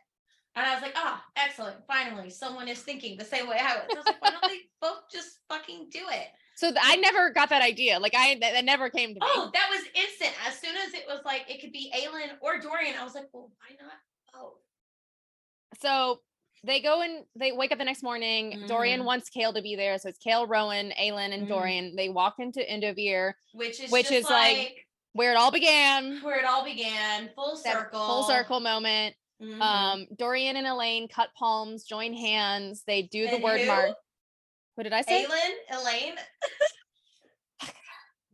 And 0.54 0.66
I 0.66 0.74
was 0.74 0.82
like, 0.82 0.92
ah, 0.96 1.24
excellent. 1.36 1.76
Finally, 1.86 2.28
someone 2.28 2.68
is 2.68 2.80
thinking 2.82 3.16
the 3.16 3.24
same 3.24 3.48
way 3.48 3.56
I 3.58 3.76
was. 3.76 3.84
I 3.90 3.96
was 3.96 4.06
like, 4.06 4.20
why 4.20 4.30
don't 4.30 4.44
they 4.46 4.60
both 4.82 5.04
just 5.10 5.38
fucking 5.48 5.88
do 5.90 6.00
it? 6.10 6.28
so 6.56 6.68
th- 6.70 6.80
I 6.80 6.96
never 6.96 7.30
got 7.30 7.48
that 7.50 7.62
idea. 7.62 7.98
Like 7.98 8.14
I 8.14 8.36
that, 8.40 8.52
that 8.52 8.64
never 8.64 8.90
came 8.90 9.14
to 9.14 9.20
me. 9.20 9.20
Oh, 9.22 9.50
that 9.52 9.68
was 9.70 9.80
instant. 9.94 10.32
As 10.46 10.58
soon 10.58 10.76
as 10.76 10.94
it 10.94 11.04
was 11.08 11.20
like 11.24 11.44
it 11.48 11.60
could 11.60 11.72
be 11.72 11.92
Aelin 11.96 12.36
or 12.40 12.58
Dorian, 12.58 12.94
I 12.98 13.04
was 13.04 13.14
like, 13.14 13.28
well, 13.32 13.50
why 13.58 13.76
not 13.80 13.94
both? 14.32 14.58
So 15.80 16.20
they 16.64 16.80
go 16.80 17.00
and 17.02 17.24
they 17.34 17.52
wake 17.52 17.72
up 17.72 17.78
the 17.78 17.84
next 17.84 18.02
morning. 18.02 18.64
Dorian 18.68 19.00
Mhm. 19.00 19.04
wants 19.04 19.30
Chaol 19.30 19.54
to 19.54 19.62
be 19.62 19.74
there. 19.76 19.98
So 19.98 20.08
it's 20.08 20.18
Chaol, 20.18 20.48
Rowan, 20.48 20.92
Aelin, 20.98 21.32
and 21.32 21.44
Mhm. 21.44 21.48
Dorian. 21.48 21.96
They 21.96 22.08
walk 22.08 22.38
into 22.38 22.60
Endovier, 22.60 23.34
Which 23.52 23.80
is 23.80 23.90
Which 23.90 24.10
is 24.10 24.24
like 24.24 24.56
like 24.58 24.86
where 25.12 25.32
it 25.32 25.36
all 25.36 25.50
began. 25.50 26.20
where 26.22 26.38
it 26.38 26.44
all 26.44 26.64
began, 26.64 27.30
full 27.34 27.56
circle, 27.56 28.06
Full 28.06 28.22
circle 28.24 28.60
moment. 28.60 29.16
Mhm. 29.42 29.60
Um, 29.60 30.06
Dorian 30.16 30.56
and 30.56 30.66
Elaine 30.66 31.08
cut 31.08 31.30
palms, 31.34 31.84
join 31.84 32.14
hands. 32.14 32.84
They 32.86 33.02
do 33.02 33.26
the 33.26 33.34
And 33.34 33.42
word 33.42 33.60
who? 33.62 33.66
mark. 33.66 33.98
What 34.76 34.84
did 34.84 34.92
I 34.92 35.02
say? 35.02 35.24
Aelin, 35.24 35.54
Elaine. 35.80 36.14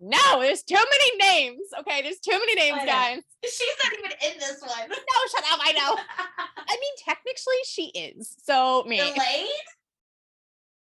No, 0.00 0.40
there's 0.40 0.62
too 0.62 0.74
many 0.76 1.16
names. 1.18 1.60
Okay, 1.80 2.02
there's 2.02 2.20
too 2.20 2.38
many 2.38 2.54
names, 2.54 2.78
guys. 2.86 3.20
She's 3.44 3.76
not 3.84 3.92
even 3.98 4.12
in 4.32 4.38
this 4.38 4.60
one. 4.60 4.88
No, 4.88 4.94
shut 5.34 5.44
up. 5.52 5.58
I 5.62 5.72
know. 5.72 6.00
I 6.38 6.76
mean, 6.80 6.92
technically, 7.04 7.56
she 7.66 7.86
is. 7.88 8.36
So 8.44 8.84
me. 8.86 9.00
Elaine, 9.00 9.46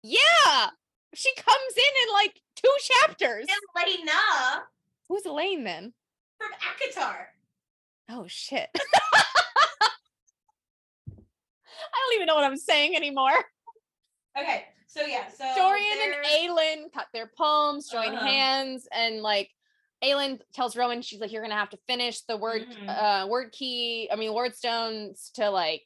Yeah, 0.04 0.70
she 1.14 1.34
comes 1.36 1.74
in 1.76 2.08
in 2.08 2.14
like 2.14 2.42
two 2.56 2.74
chapters. 2.82 3.46
Elena 3.78 4.64
Who's 5.08 5.26
Elaine 5.26 5.64
then? 5.64 5.94
from 6.38 6.52
ACOTAR. 6.52 7.28
Oh 8.10 8.26
shit. 8.28 8.70
I 11.10 12.00
don't 12.06 12.16
even 12.16 12.28
know 12.28 12.36
what 12.36 12.44
I'm 12.44 12.58
saying 12.58 12.96
anymore. 12.96 13.32
Okay, 14.40 14.66
so 14.88 15.02
yeah, 15.02 15.28
so 15.30 15.46
Dorian 15.56 15.98
and 16.02 16.26
Aelin 16.26 16.94
cut 16.94 17.08
their 17.14 17.28
palms, 17.28 17.90
join 17.90 18.14
Uh-huh. 18.16 18.26
hands, 18.26 18.88
and 18.92 19.22
like 19.22 19.50
Aelin 20.04 20.40
tells 20.54 20.76
Rowan, 20.76 21.02
she's 21.02 21.20
like, 21.20 21.32
"You're 21.32 21.42
gonna 21.42 21.56
have 21.56 21.72
to 21.72 21.80
finish 21.88 22.22
the 22.22 22.38
word, 22.38 22.68
Mhm. 22.70 22.90
uh, 22.90 23.28
Wyrdkey. 23.28 24.08
I 24.12 24.16
mean, 24.16 24.32
Wyrdstones 24.32 25.32
to 25.34 25.50
like, 25.50 25.84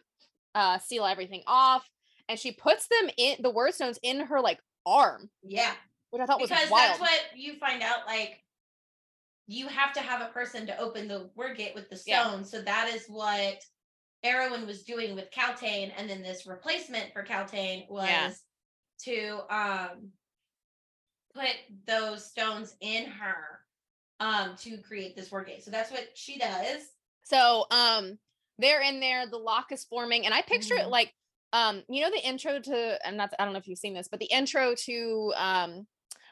uh, 0.54 0.80
seal 0.80 1.06
everything 1.06 1.44
off." 1.48 1.90
And 2.28 2.40
she 2.40 2.52
puts 2.52 2.88
them 2.88 3.10
in 3.18 3.42
the 3.42 3.52
Wyrdstones 3.52 3.98
in 4.04 4.22
her 4.22 4.40
like 4.42 4.60
arm, 4.86 5.30
yeah, 5.44 5.76
which 6.10 6.22
I 6.22 6.26
thought 6.26 6.40
was 6.42 6.50
because 6.50 6.70
that's 6.70 7.00
what 7.00 7.38
you 7.38 7.56
find 7.58 7.82
out. 7.84 8.06
Like, 8.06 8.44
you 9.48 9.68
have 9.68 9.94
to 9.94 10.02
have 10.02 10.22
a 10.22 10.32
person 10.32 10.66
to 10.68 10.78
open 10.78 11.08
the 11.08 11.30
Wyrdgate 11.38 11.76
with 11.76 11.90
the 11.90 11.98
stone. 11.98 12.40
Yeah. 12.40 12.44
So 12.44 12.62
that 12.62 12.90
is 12.90 13.08
what 13.08 13.64
Erawan 14.24 14.66
was 14.66 14.84
doing 14.84 15.16
with 15.16 15.32
Kaltain, 15.32 15.94
and 15.96 16.10
then 16.10 16.22
this 16.22 16.46
replacement 16.46 17.12
for 17.14 17.24
Kaltain 17.26 17.90
was 17.90 18.08
Yeah. 18.08 18.32
To 19.06 19.42
um 19.50 20.12
put 21.34 21.56
those 21.88 22.26
stones 22.30 22.76
in 22.82 23.06
her 23.06 23.62
um 24.20 24.56
to 24.58 24.78
create 24.78 25.16
this 25.16 25.30
Wyrdgate. 25.30 25.64
So 25.64 25.72
that's 25.72 25.92
what 25.92 26.10
she 26.14 26.38
does. 26.38 26.90
So 27.24 27.66
um 27.72 28.18
they're 28.58 28.82
in 28.82 29.00
there. 29.00 29.26
The 29.28 29.38
lock 29.38 29.72
is 29.72 29.86
forming, 29.86 30.26
and 30.26 30.36
I 30.36 30.42
picture 30.44 30.76
it 30.76 30.88
Mhm. 30.88 30.92
like, 30.92 31.14
um, 31.52 31.84
you 31.90 32.02
know, 32.02 32.12
the 32.12 32.24
intro 32.24 32.60
to, 32.60 33.00
and 33.08 33.18
not, 33.18 33.34
I 33.40 33.44
don't 33.44 33.54
know 33.54 33.60
if 33.60 33.68
you've 33.68 33.80
seen 33.80 33.96
this, 33.96 34.08
but 34.08 34.20
the 34.20 34.28
intro 34.28 34.76
to 34.76 35.34
um, 35.36 35.88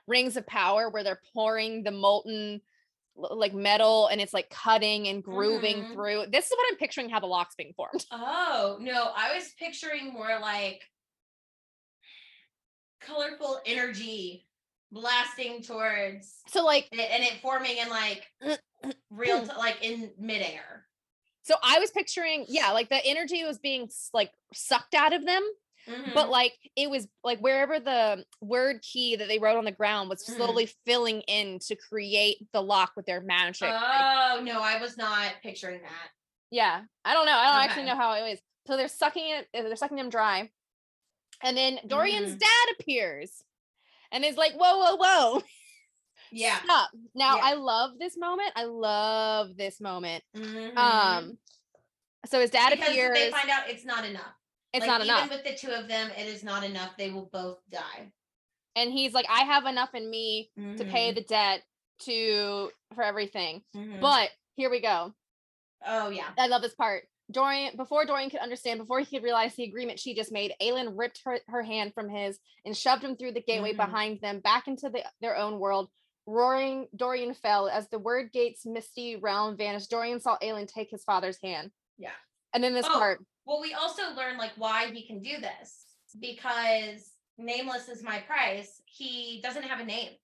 Rings 0.06 0.38
of 0.38 0.46
Power, 0.46 0.90
where 0.90 1.04
they're 1.04 1.22
pouring 1.34 1.82
the 1.82 1.92
molten 1.92 2.62
like 3.16 3.54
metal 3.54 4.08
and 4.08 4.22
it's 4.22 4.34
like 4.34 4.50
cutting 4.50 5.08
and 5.08 5.24
grooving 5.24 5.86
Mhm. 5.86 5.92
through. 5.92 6.26
This 6.32 6.46
is 6.46 6.52
what 6.52 6.68
I'm 6.72 6.78
picturing 6.78 7.10
how 7.10 7.20
the 7.20 7.26
lock's 7.28 7.56
being 7.56 7.74
formed. 7.74 8.06
Oh, 8.12 8.78
no, 8.80 9.12
I 9.16 9.36
was 9.36 9.52
picturing 9.58 10.14
more 10.14 10.40
like 10.40 10.84
colorful 13.02 13.60
energy 13.66 14.46
blasting 14.92 15.62
towards 15.62 16.42
So 16.48 16.66
like, 16.66 16.88
it 16.92 17.00
and 17.12 17.24
it 17.24 17.40
forming 17.42 17.78
in 17.78 17.90
like 17.90 18.28
real 19.12 19.46
t- 19.46 19.52
like 19.58 19.84
in 19.84 20.12
midair. 20.18 20.86
so 21.44 21.56
I 21.64 21.80
was 21.80 21.92
picturing, 21.92 22.46
yeah, 22.48 22.72
like 22.72 22.90
the 22.90 23.04
energy 23.06 23.44
was 23.44 23.60
being 23.60 23.90
like 24.14 24.32
sucked 24.54 24.94
out 24.96 25.14
of 25.14 25.26
them, 25.26 25.44
but 26.14 26.28
Mhm. 26.28 26.30
like 26.30 26.54
it 26.76 26.90
was 26.90 27.08
like 27.24 27.40
wherever 27.40 27.80
the 27.80 28.26
Wyrdkey 28.44 29.18
that 29.18 29.28
they 29.28 29.40
wrote 29.40 29.58
on 29.58 29.66
the 29.66 29.72
ground 29.72 30.10
was 30.10 30.24
Mhm. 30.24 30.36
slowly 30.36 30.66
filling 30.86 31.22
in 31.22 31.60
to 31.68 31.76
create 31.76 32.38
the 32.52 32.62
lock 32.62 32.94
with 32.96 33.06
their 33.06 33.22
magic. 33.22 33.70
oh 33.72 34.42
no, 34.44 34.62
I 34.62 34.80
was 34.80 34.98
not 34.98 35.34
picturing 35.42 35.82
that. 35.82 36.10
Yeah, 36.52 36.82
I 37.06 37.14
don't 37.14 37.26
know. 37.28 37.38
I 37.38 37.46
don't 37.52 37.62
actually 37.70 37.84
know 37.86 37.96
how 37.96 38.14
it 38.14 38.22
was. 38.28 38.40
So 38.68 38.76
they're 38.78 38.88
sucking 38.88 39.30
it. 39.30 39.48
uh, 39.54 39.62
They're 39.64 39.76
sucking 39.76 39.98
them 39.98 40.10
dry, 40.10 40.52
and 41.42 41.56
then 41.58 41.80
Dorian's 41.88 42.36
Mhm. 42.36 42.40
dad 42.40 42.76
appears, 42.80 43.44
and 44.12 44.24
is 44.26 44.38
like, 44.38 44.54
"Whoa, 44.54 44.78
whoa, 44.78 44.96
whoa, 44.98 45.44
Yeah. 46.32 46.62
stop!" 46.64 46.92
Now 47.14 47.38
Yeah. 47.38 47.44
I 47.46 47.54
love 47.54 47.98
this 48.00 48.18
moment. 48.18 48.52
I 48.56 48.64
love 48.66 49.56
this 49.58 49.80
moment. 49.80 50.24
Mhm. 50.36 50.78
Um, 50.78 51.38
so 52.26 52.40
his 52.42 52.50
dad 52.52 52.72
because 52.72 52.90
appears. 52.90 53.14
they 53.18 53.32
find 53.32 53.50
out 53.50 53.70
it's 53.70 53.86
not 53.86 54.06
enough. 54.06 54.34
it's 54.72 54.82
Like, 54.82 54.88
not 54.88 55.02
even 55.02 55.16
enough, 55.16 55.30
with 55.32 55.44
the 55.46 55.56
two 55.56 55.72
of 55.74 55.88
them, 55.88 56.12
it 56.12 56.28
is 56.28 56.44
not 56.44 56.64
enough. 56.64 56.96
They 56.98 57.10
will 57.10 57.26
both 57.26 57.60
die. 57.70 58.12
and 58.76 58.92
he's 58.94 59.14
like, 59.14 59.26
"I 59.28 59.44
have 59.44 59.66
enough 59.66 59.94
in 59.96 60.10
me 60.10 60.52
to 60.56 60.86
pay 60.86 61.12
Mhm. 61.12 61.16
the 61.16 61.22
debt 61.24 61.66
to 62.02 62.72
for 62.94 63.04
everything." 63.04 63.64
Mhm. 63.76 64.00
But 64.00 64.32
here 64.56 64.70
we 64.70 64.80
go. 64.80 65.14
oh 65.86 66.10
yeah. 66.10 66.34
I 66.38 66.48
love 66.48 66.62
this 66.62 66.76
part. 66.76 67.10
Dorian, 67.32 67.76
before 67.78 68.06
Dorian 68.06 68.30
could 68.30 68.40
understand, 68.40 68.80
before 68.80 69.00
he 69.00 69.06
could 69.06 69.24
realize 69.24 69.56
the 69.56 69.64
agreement 69.64 70.00
she 70.00 70.16
just 70.16 70.32
made, 70.32 70.54
Aelin 70.62 70.98
ripped 70.98 71.22
her, 71.26 71.40
her 71.48 71.62
hand 71.62 71.94
from 71.94 72.10
his 72.10 72.40
and 72.66 72.76
shoved 72.76 73.04
him 73.04 73.16
through 73.16 73.34
the 73.34 73.42
gateway 73.42 73.74
Mhm. 73.74 73.78
behind 73.78 74.22
them 74.22 74.40
back 74.40 74.68
into 74.68 74.90
the, 74.90 75.04
their 75.22 75.36
own 75.38 75.60
world. 75.60 75.90
Roaring, 76.26 76.88
Dorian 76.96 77.34
fell 77.34 77.68
as 77.70 77.88
the 77.90 78.00
Wyrdgate's 78.00 78.66
misty 78.66 79.16
realm 79.16 79.58
vanished. 79.58 79.90
Dorian 79.90 80.20
saw 80.20 80.38
Aelin 80.40 80.68
take 80.68 80.90
his 80.90 81.04
father's 81.04 81.40
hand. 81.42 81.72
Yeah. 81.98 82.12
And 82.54 82.64
then 82.64 82.74
this 82.74 82.86
Oh. 82.88 82.94
part, 82.94 83.24
Well, 83.46 83.62
we 83.62 83.74
also 83.74 84.12
learn 84.14 84.38
like 84.38 84.52
why 84.58 84.92
he 84.92 85.08
can 85.08 85.22
do 85.24 85.40
this 85.40 85.86
because 86.20 87.16
nameless 87.38 87.90
is 87.90 88.04
my 88.04 88.20
price. 88.20 88.82
He 88.86 89.42
doesn't 89.42 89.64
have 89.64 89.80
a 89.80 89.86
name. 89.86 90.16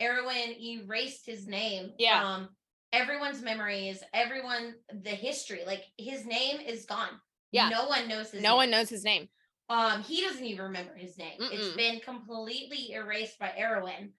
Erawan 0.00 0.58
erased 0.60 1.24
his 1.26 1.46
name 1.46 1.94
Yeah. 1.98 2.20
from 2.20 2.56
everyone's 2.94 3.42
memories, 3.42 4.02
everyone 4.14 4.74
the 5.02 5.10
history. 5.10 5.62
Like 5.66 5.84
his 5.98 6.24
name 6.24 6.60
is 6.60 6.86
gone. 6.86 7.20
Yeah. 7.50 7.68
No 7.68 7.86
one 7.88 8.08
knows 8.08 8.30
his 8.30 8.42
no 8.42 8.50
name. 8.50 8.56
one 8.56 8.70
knows 8.70 8.88
his 8.88 9.04
name. 9.04 9.28
Um, 9.68 10.02
he 10.02 10.20
doesn't 10.22 10.44
even 10.44 10.64
remember 10.66 10.94
his 10.94 11.16
name. 11.18 11.38
It's 11.40 11.68
Mm-mm. 11.68 11.76
been 11.76 12.00
completely 12.00 12.92
erased 12.92 13.38
by 13.38 13.52
Erawan. 13.58 14.10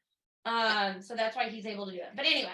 Um, 0.46 1.02
so 1.02 1.16
that's 1.16 1.36
why 1.36 1.50
he's 1.50 1.66
able 1.66 1.86
to 1.86 1.92
do 1.92 1.98
it. 2.00 2.10
But 2.16 2.26
anyway, 2.26 2.52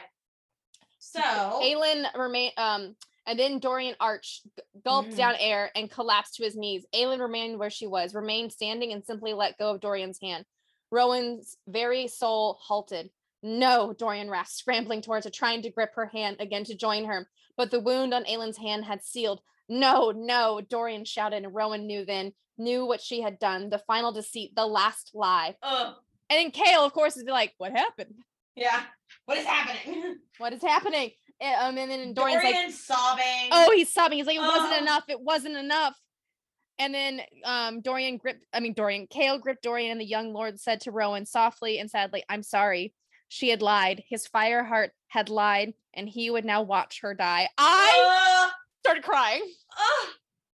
so 0.99 1.21
Aelin 1.21 2.05
remain 2.17 2.51
um 2.57 2.95
and 3.27 3.37
then 3.37 3.59
Dorian 3.59 3.95
Arch 3.99 4.41
gulped 4.83 5.13
Mhm. 5.13 5.17
down 5.17 5.35
air 5.39 5.71
and 5.75 5.89
collapsed 5.91 6.35
to 6.35 6.43
his 6.43 6.55
knees. 6.55 6.85
Aelin 6.93 7.19
remained 7.19 7.59
where 7.59 7.69
she 7.69 7.85
was, 7.87 8.13
remained 8.15 8.51
standing 8.51 8.91
and 8.93 9.05
simply 9.05 9.33
let 9.33 9.57
go 9.57 9.69
of 9.71 9.79
Dorian's 9.79 10.19
hand. 10.19 10.45
Rowan's 10.91 11.55
very 11.67 12.07
soul 12.07 12.57
halted. 12.61 13.11
No, 13.43 13.93
Dorian 13.97 14.29
rasped, 14.29 14.57
scrambling 14.59 15.01
towards 15.01 15.25
her, 15.25 15.31
trying 15.31 15.61
to 15.63 15.71
grip 15.71 15.93
her 15.95 16.05
hand 16.07 16.37
again 16.39 16.63
to 16.65 16.75
join 16.75 17.05
her. 17.05 17.27
But 17.57 17.71
the 17.71 17.79
wound 17.79 18.13
on 18.13 18.25
Aelin's 18.27 18.57
hand 18.57 18.85
had 18.85 19.03
sealed. 19.03 19.41
No, 19.67 20.11
no, 20.11 20.61
Dorian 20.69 21.05
shouted, 21.05 21.43
and 21.43 21.53
Rowan 21.55 21.87
knew 21.87 22.05
then, 22.05 22.33
knew 22.57 22.85
what 22.85 23.01
she 23.01 23.21
had 23.21 23.39
done, 23.39 23.69
the 23.69 23.79
final 23.79 24.11
deceit, 24.11 24.53
the 24.55 24.65
last 24.65 25.11
lie. 25.13 25.55
oh 25.63 25.95
And 26.29 26.37
then 26.39 26.51
Chaol, 26.51 26.85
of 26.85 26.93
course, 26.93 27.17
is 27.17 27.23
like, 27.23 27.53
What 27.57 27.71
happened? 27.71 28.15
yeah, 28.55 28.81
what 29.25 29.37
is 29.37 29.45
happening? 29.45 30.17
What 30.37 30.53
is 30.53 30.61
happening? 30.61 31.11
Um, 31.41 31.77
and 31.77 31.89
then 31.89 32.13
Dorian's 32.13 32.43
like, 32.43 32.53
Dorian 32.53 32.71
sobbing. 32.71 33.49
Oh, 33.51 33.71
he's 33.75 33.91
sobbing. 33.91 34.17
He's 34.19 34.27
like, 34.27 34.35
it 34.37 34.41
wasn't 34.41 34.73
Oh. 34.73 34.81
enough. 34.81 35.03
It 35.07 35.19
wasn't 35.21 35.55
enough. 35.55 35.95
And 36.79 36.93
then 36.93 37.21
um 37.43 37.81
Dorian 37.81 38.17
gripped, 38.17 38.45
I 38.53 38.59
mean 38.59 38.73
Dorian, 38.73 39.07
Chaol 39.07 39.39
gripped 39.41 39.63
Dorian, 39.63 39.91
and 39.91 40.01
the 40.01 40.05
young 40.05 40.33
lord 40.33 40.59
said 40.59 40.81
to 40.81 40.91
Rowan 40.91 41.25
softly 41.25 41.79
and 41.79 41.89
sadly, 41.89 42.23
I'm 42.29 42.43
sorry. 42.43 42.93
She 43.33 43.47
had 43.47 43.61
lied. 43.61 44.03
His 44.09 44.27
fire 44.27 44.61
heart 44.61 44.91
had 45.07 45.29
lied, 45.29 45.73
and 45.93 46.09
he 46.09 46.29
would 46.29 46.43
now 46.43 46.63
watch 46.63 46.99
her 46.99 47.13
die. 47.13 47.47
I 47.57 47.93
Oh, 47.95 48.51
started 48.83 49.03
crying. 49.05 49.41
oh, 49.77 50.09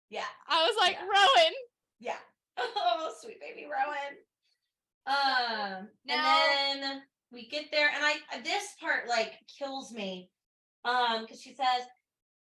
yeah, 0.09 0.24
I 0.47 0.63
was 0.65 0.78
like, 0.80 0.93
Yeah. 0.93 1.05
Rowan. 1.05 1.53
yeah. 1.99 2.17
Oh, 2.57 3.13
sweet 3.19 3.41
baby 3.41 3.65
Rowan. 3.65 4.15
Um, 5.05 5.89
Now- 6.05 6.45
and 6.69 6.82
then 6.82 7.03
we 7.30 7.49
get 7.49 7.65
there, 7.72 7.89
and 7.93 8.05
I 8.05 8.39
this 8.41 8.74
part 8.80 9.09
like 9.09 9.34
kills 9.59 9.91
me. 9.91 10.30
Um, 10.86 11.24
because 11.24 11.41
she 11.41 11.53
says 11.53 11.84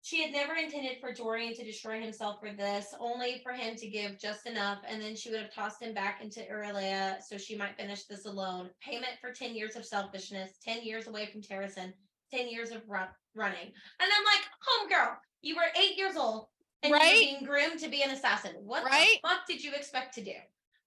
she 0.06 0.22
had 0.22 0.30
never 0.32 0.54
intended 0.54 0.98
for 1.00 1.12
Dorian 1.12 1.52
to 1.54 1.64
destroy 1.64 2.00
himself 2.00 2.36
for 2.38 2.52
this, 2.52 2.94
only 3.00 3.40
for 3.42 3.50
him 3.50 3.74
to 3.74 3.88
give 3.88 4.20
just 4.20 4.46
enough, 4.46 4.78
and 4.86 5.02
then 5.02 5.16
she 5.16 5.30
would 5.32 5.40
have 5.40 5.52
tossed 5.52 5.82
him 5.82 5.92
back 5.94 6.20
into 6.22 6.42
Erilea 6.42 7.20
so 7.20 7.36
she 7.36 7.56
might 7.56 7.76
finish 7.76 8.04
this 8.04 8.24
alone. 8.24 8.70
Payment 8.80 9.14
for 9.20 9.32
10 9.32 9.56
years 9.56 9.74
of 9.74 9.84
selfishness, 9.84 10.58
10 10.64 10.84
years 10.84 11.08
away 11.08 11.26
from 11.26 11.40
Terrasen, 11.42 11.92
10 12.32 12.48
years 12.48 12.70
of 12.70 12.82
run- 12.88 13.08
running. 13.34 13.66
And 13.66 13.72
I'm 14.16 14.24
like, 14.24 14.44
home 14.62 14.88
girl, 14.88 15.18
you 15.42 15.56
were 15.56 15.62
eight 15.76 15.96
years 15.98 16.14
old 16.16 16.46
and 16.84 16.90
you 16.90 16.96
Right? 16.96 17.12
were 17.14 17.18
being 17.18 17.44
groomed 17.44 17.80
to 17.80 17.88
be 17.88 18.02
an 18.04 18.10
assassin. 18.10 18.54
What 18.60 18.84
Right? 18.84 19.18
the 19.24 19.28
fuck 19.28 19.44
did 19.48 19.64
you 19.64 19.72
expect 19.74 20.14
to 20.14 20.22
do? 20.22 20.34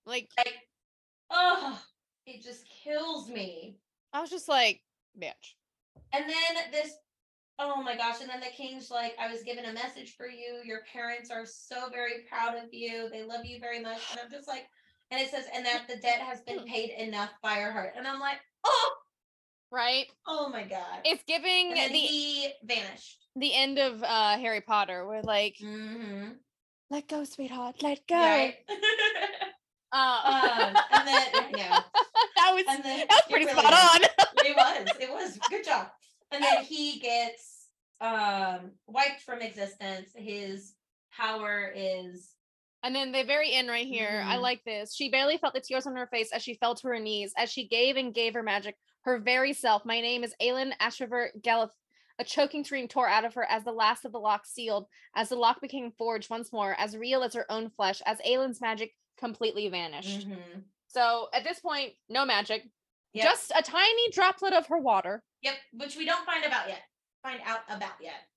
Like, 0.05 0.30
Like, 0.38 0.55
oh, 1.30 1.78
it 2.26 2.41
just 2.41 2.63
kills 2.70 3.28
me. 3.28 3.80
I 4.13 4.22
was 4.22 4.30
just 4.30 4.47
like, 4.47 4.80
bitch. 5.22 5.55
And 6.13 6.24
then 6.24 6.72
this, 6.72 6.93
oh 7.60 7.82
my 7.84 7.95
gosh. 7.95 8.22
And 8.22 8.30
then 8.30 8.39
the 8.39 8.47
king's 8.55 8.89
like, 8.89 9.14
I 9.20 9.32
was 9.32 9.43
given 9.43 9.66
a 9.66 9.74
message 9.74 10.16
for 10.16 10.28
you. 10.28 10.62
Your 10.66 10.80
parents 10.91 11.30
are 11.30 11.45
so 11.45 11.89
very 11.91 12.24
proud 12.30 12.55
of 12.55 12.74
you. 12.74 13.10
They 13.12 13.24
love 13.24 13.45
you 13.45 13.60
very 13.60 13.82
much. 13.82 13.99
And 14.12 14.20
I'm 14.24 14.32
just 14.32 14.47
like, 14.47 14.66
and 15.12 15.20
it 15.22 15.30
says, 15.30 15.45
and 15.53 15.66
that 15.66 15.84
the 15.88 15.97
debt 15.97 16.20
has 16.20 16.41
been 16.41 16.64
paid 16.66 16.91
enough 16.91 17.32
by 17.43 17.55
her 17.55 17.72
heart. 17.72 17.93
And 17.97 18.07
I'm 18.07 18.20
like, 18.20 18.38
oh, 18.66 18.91
Right? 19.72 20.07
oh 20.26 20.49
my 20.49 20.64
God. 20.64 21.01
It's 21.05 21.24
giving 21.28 21.74
the 21.76 21.82
he 21.82 22.49
vanished. 22.64 23.18
the 23.36 23.53
end 23.53 23.78
of 23.78 24.01
uh 24.03 24.38
Harry 24.38 24.62
Potter 24.62 25.05
where 25.05 25.22
like, 25.22 25.57
Mm-hmm. 25.64 26.30
let 26.89 27.07
go, 27.07 27.24
sweetheart, 27.24 27.76
let 27.84 27.99
go. 28.07 28.16
Right. 28.16 28.55
Uh, 29.91 29.95
um, 30.76 30.76
and 30.91 31.07
then, 31.07 31.26
yeah. 31.55 31.80
that 32.36 32.51
was 32.53 32.64
then 32.66 32.82
that 32.84 33.07
was 33.10 33.22
pretty 33.30 33.45
really 33.45 33.60
spot 33.60 33.74
on. 33.74 34.03
it 34.45 34.55
was 34.55 34.88
it 34.99 35.10
was 35.12 35.38
good 35.49 35.64
job 35.66 35.88
and 36.32 36.43
then 36.43 36.63
he 36.63 36.99
gets 36.99 37.67
um 38.01 38.71
wiped 38.88 39.21
from 39.21 39.41
existence 39.41 40.09
his 40.15 40.73
power 41.11 41.71
is 41.75 42.36
And 42.84 42.95
then 42.95 43.11
the 43.11 43.23
very 43.23 43.51
end 43.51 43.67
right 43.67 43.86
here, 43.86 44.23
I 44.25 44.38
Mhm. 44.38 44.41
like 44.41 44.63
this. 44.63 44.95
She 44.95 45.09
barely 45.09 45.38
felt 45.38 45.53
the 45.53 45.59
tears 45.59 45.86
on 45.86 45.97
her 45.97 46.07
face 46.07 46.32
as 46.32 46.41
she 46.41 46.53
fell 46.53 46.75
to 46.75 46.88
her 46.88 46.99
knees, 46.99 47.34
as 47.36 47.51
she 47.51 47.67
gave 47.67 47.97
and 47.97 48.13
gave 48.13 48.34
her 48.36 48.43
magic, 48.43 48.77
her 49.01 49.19
very 49.19 49.51
self. 49.51 49.84
My 49.84 49.99
name 49.99 50.23
is 50.23 50.34
Aelin 50.41 50.71
Ashryver 50.77 51.30
Galith. 51.41 51.73
A 52.19 52.23
choking 52.23 52.63
scream 52.63 52.88
tore 52.88 53.09
out 53.09 53.25
of 53.25 53.34
her 53.34 53.43
as 53.49 53.63
the 53.65 53.71
last 53.73 54.05
of 54.05 54.11
the 54.13 54.19
lock 54.19 54.45
sealed, 54.45 54.88
as 55.15 55.27
the 55.30 55.36
lock 55.36 55.59
became 55.61 55.91
forged 55.91 56.30
once 56.30 56.53
more, 56.53 56.73
as 56.80 56.95
real 56.95 57.21
as 57.23 57.34
her 57.34 57.49
own 57.51 57.69
flesh, 57.69 58.01
as 58.05 58.19
Aelin's 58.21 58.61
magic 58.61 58.95
completely 59.17 59.67
vanished. 59.67 60.27
Mhm. 60.30 60.63
So 60.88 61.27
at 61.34 61.43
this 61.43 61.59
point, 61.59 61.95
no 62.07 62.23
magic, 62.25 62.63
Yep. 63.13 63.25
just 63.25 63.51
a 63.55 63.61
tiny 63.61 64.09
droplet 64.11 64.53
of 64.53 64.67
her 64.67 64.77
water. 64.77 65.23
Yep 65.42 65.54
which 65.74 65.96
we 65.96 66.06
don't 66.06 66.26
find 66.26 66.44
about 66.46 66.68
yet 66.68 66.82
find 67.24 67.40
out 67.46 67.60
about 67.70 67.94
yet 68.02 68.28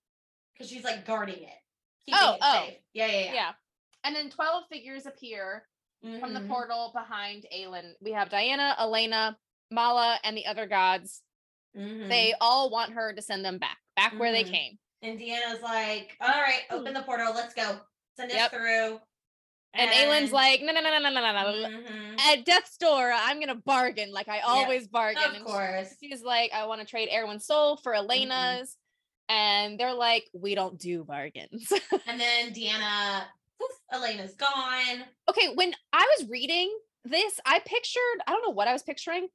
because 0.53 0.69
she's 0.71 0.85
like 0.85 1.05
guarding 1.07 1.43
it 1.43 1.59
keeping 2.05 2.19
Oh, 2.23 2.35
it 2.35 2.39
oh. 2.43 2.65
safe 2.67 2.79
yeah 2.93 3.07
yeah 3.07 3.19
Yeah. 3.25 3.33
yeah, 3.35 3.53
And 4.05 4.17
then 4.17 4.31
12 4.31 4.65
figures 4.71 5.07
appear 5.07 5.67
from 6.21 6.35
the 6.35 6.41
Mhm. 6.41 6.49
portal 6.49 6.91
behind 6.93 7.47
Aelin. 7.55 7.93
We 8.01 8.11
have 8.11 8.29
Deanna, 8.29 8.77
Elena, 8.77 9.39
Mala, 9.71 10.19
and 10.25 10.37
the 10.37 10.47
other 10.47 10.67
gods. 10.67 11.23
Mhm. 11.77 12.09
They 12.09 12.35
all 12.41 12.71
want 12.71 12.93
her 12.95 13.13
to 13.13 13.23
send 13.23 13.45
them 13.45 13.59
back, 13.59 13.79
back 13.95 14.13
where 14.19 14.33
they 14.33 14.43
Mhm. 14.43 14.51
came. 14.51 14.79
and 15.05 15.19
deanna's 15.19 15.61
like 15.63 16.17
all 16.21 16.29
right 16.41 16.63
open 16.71 16.95
the 16.95 17.03
portal 17.03 17.33
let's 17.35 17.55
go 17.55 17.81
send 18.17 18.31
us 18.31 18.37
Yep. 18.37 18.51
through 18.53 19.01
and, 19.75 19.91
and 19.91 20.11
Aelin's 20.11 20.33
like, 20.33 20.61
no, 20.63 20.73
no, 20.73 20.81
no, 20.81 20.91
no, 20.91 20.99
no, 20.99 21.11
no, 21.11 21.21
no. 21.21 21.69
Mm-hmm. 21.69 22.17
At 22.31 22.45
Death's 22.45 22.77
door, 22.77 23.13
I'm 23.15 23.41
gonna 23.41 23.55
bargain 23.55 24.13
like 24.13 24.29
I 24.29 24.41
always 24.41 24.87
bargain. 24.87 25.23
Of 25.25 25.35
and 25.35 25.45
course. 25.45 25.95
She's 26.01 26.23
like, 26.23 26.53
I 26.53 26.67
want 26.67 26.81
to 26.81 26.87
trade 26.87 27.09
Erawan's 27.11 27.47
soul 27.47 27.77
for 27.77 27.93
mm-hmm. 27.93 28.05
Elena's. 28.05 28.71
Mm-hmm. 28.71 28.79
And 29.35 29.81
they're 29.81 29.95
like, 29.95 30.25
we 30.35 30.55
don't 30.55 30.79
do 30.79 31.05
bargains. 31.05 31.73
and 32.07 32.21
then 32.21 32.53
Deanna, 32.53 33.23
poof, 33.59 33.71
Elena's 33.91 34.35
gone. 34.35 35.05
Okay, 35.31 35.55
when 35.55 35.73
I 35.93 36.07
was 36.19 36.29
reading 36.29 36.71
this, 37.05 37.41
I 37.47 37.61
pictured, 37.61 38.21
I 38.27 38.33
don't 38.33 38.43
know 38.43 38.53
what 38.53 38.69
I 38.69 38.75
was 38.75 38.83
picturing, 38.83 39.29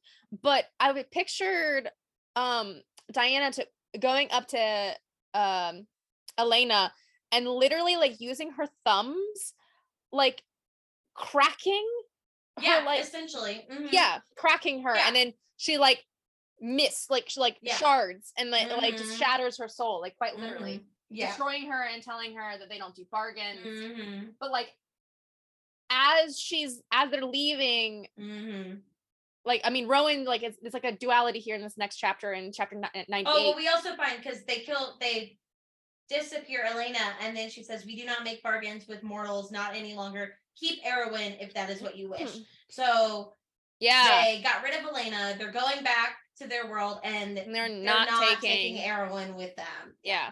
but 0.44 0.66
I 0.80 1.04
pictured 1.12 1.90
um 2.36 2.82
Deanna 3.12 3.52
to 3.56 3.66
going 4.00 4.28
up 4.32 4.48
to 4.50 4.94
um 5.34 5.88
Elena 6.38 6.92
and 7.32 7.48
literally 7.48 7.96
like 7.96 8.20
using 8.20 8.52
her 8.52 8.68
thumbs 8.86 9.54
like 10.12 10.44
cracking 11.14 11.88
Yeah, 12.62 12.80
her 12.80 12.86
like 12.86 13.02
essentially. 13.02 13.66
Mhm. 13.72 13.92
yeah, 13.92 14.20
cracking 14.36 14.84
her, 14.84 14.96
Yeah. 14.96 15.08
and 15.08 15.16
then 15.16 15.34
she 15.58 15.78
like 15.78 16.04
missed 16.60 17.10
like 17.12 17.30
she 17.30 17.40
like 17.40 17.58
Yeah. 17.62 17.76
shards 17.76 18.34
and 18.38 18.50
like 18.50 18.70
like 18.72 18.96
Mhm. 18.96 18.98
just 18.98 19.18
shatters 19.18 19.58
her 19.58 19.68
soul, 19.68 20.02
like 20.02 20.18
quite 20.18 20.38
literally. 20.38 20.80
Mhm. 20.80 20.86
Yeah. 21.10 21.28
Destroying 21.28 21.68
her 21.72 21.84
and 21.84 22.02
telling 22.04 22.36
her 22.36 22.58
that 22.58 22.68
they 22.70 22.78
don't 22.78 22.96
do 22.96 23.06
bargains. 23.12 23.60
Mhm. 23.66 24.36
But 24.40 24.52
like 24.52 24.76
as 25.90 26.40
she's 26.40 26.82
as 26.92 27.10
they're 27.12 27.24
leaving, 27.26 28.08
like 29.46 29.62
I 29.64 29.70
mean 29.70 29.88
Rowan, 29.88 30.26
like 30.26 30.44
it's, 30.44 30.58
it's 30.62 30.74
like 30.74 30.84
a 30.84 30.92
duality 30.92 31.40
here 31.40 31.56
in 31.56 31.62
this 31.62 31.78
next 31.78 31.98
chapter 31.98 32.34
in 32.34 32.52
chapter 32.52 32.76
ni- 32.76 33.06
98. 33.08 33.26
Oh, 33.28 33.44
well, 33.50 33.56
we 33.56 33.68
also 33.70 33.96
find 33.96 34.18
because 34.22 34.44
they 34.44 34.60
kill, 34.60 34.98
they 35.00 35.38
disappear 36.10 36.64
Elena, 36.66 37.16
and 37.22 37.36
then 37.36 37.50
she 37.50 37.64
says, 37.64 37.86
"We 37.86 37.96
do 37.96 38.06
not 38.06 38.24
make 38.24 38.42
bargains 38.44 38.88
with 38.88 39.04
mortals, 39.04 39.52
not 39.52 39.76
any 39.76 39.94
longer. 39.94 40.38
Keep 40.56 40.84
Erawan 40.84 41.38
if 41.42 41.54
that 41.54 41.70
is 41.70 41.82
what 41.82 41.96
you 41.98 42.10
wish." 42.10 42.22
Mhm. 42.22 42.46
So 42.70 43.34
yeah. 43.80 44.24
they 44.26 44.42
got 44.42 44.64
rid 44.64 44.74
of 44.74 44.86
Elena. 44.86 45.36
They're 45.38 45.52
going 45.52 45.84
back 45.84 46.18
to 46.38 46.48
their 46.48 46.68
world, 46.68 47.00
and 47.04 47.38
and 47.38 47.54
they're 47.56 47.68
they're 47.68 47.78
not, 47.84 48.08
not, 48.08 48.42
taking, 48.42 48.76
taking 48.76 48.78
Erawan 48.78 49.36
with 49.36 49.56
them. 49.56 49.98
yeah. 50.04 50.32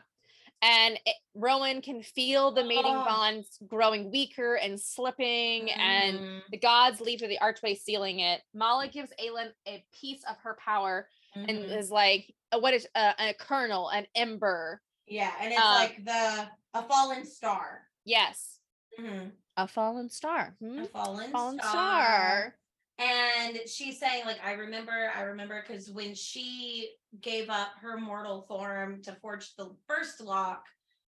And 0.61 0.97
it, 1.05 1.15
Rowan 1.36 1.82
can 1.82 2.01
feel 2.01 2.49
the 2.51 2.63
mating 2.63 2.95
Oh. 2.95 3.03
bonds 3.03 3.59
growing 3.67 4.09
weaker 4.09 4.55
and 4.55 4.80
slipping, 4.80 5.69
and 5.71 6.19
Mhm. 6.19 6.41
the 6.49 6.57
gods 6.57 7.01
leave 7.01 7.19
through 7.19 7.28
the 7.28 7.39
archway, 7.39 7.76
sealing 7.76 8.19
it. 8.21 8.41
Mala 8.53 8.88
gives 8.88 9.11
Aelin 9.19 9.53
a 9.67 9.86
piece 9.91 10.23
of 10.23 10.38
her 10.38 10.55
power 10.55 11.09
and 11.36 11.49
Mhm. 11.49 11.78
is 11.78 11.91
like, 11.91 12.34
uh, 12.51 12.59
what 12.59 12.73
is 12.73 12.88
uh, 12.95 13.13
a 13.19 13.34
kernel, 13.34 13.89
an 13.89 14.07
ember? 14.15 14.82
Yeah, 15.08 15.32
and 15.41 15.51
it's 15.51 15.62
um, 15.62 15.76
like 15.76 16.03
the 16.06 16.47
a 16.74 16.84
fallen 16.84 17.26
star. 17.26 17.82
Yes, 18.03 18.60
Mhm. 18.99 19.32
a 19.58 19.68
fallen 19.68 20.10
star. 20.10 20.56
hmm? 20.60 20.80
A 20.80 20.86
fallen, 20.86 21.32
Fallen 21.32 21.60
star. 21.60 21.72
star. 21.72 22.56
And 22.97 23.60
she's 23.68 23.99
saying, 23.99 24.26
like, 24.26 24.39
I 24.43 24.53
remember, 24.53 25.12
I 25.14 25.24
remember 25.24 25.62
because 25.62 25.89
when 25.91 26.16
she 26.16 26.91
gave 27.20 27.49
up 27.49 27.72
her 27.82 27.97
mortal 27.97 28.45
form 28.47 29.01
to 29.03 29.14
forge 29.22 29.53
the 29.56 29.76
first 29.88 30.22
lock, 30.22 30.64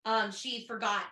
um, 0.06 0.32
she 0.32 0.66
forgot 0.68 1.04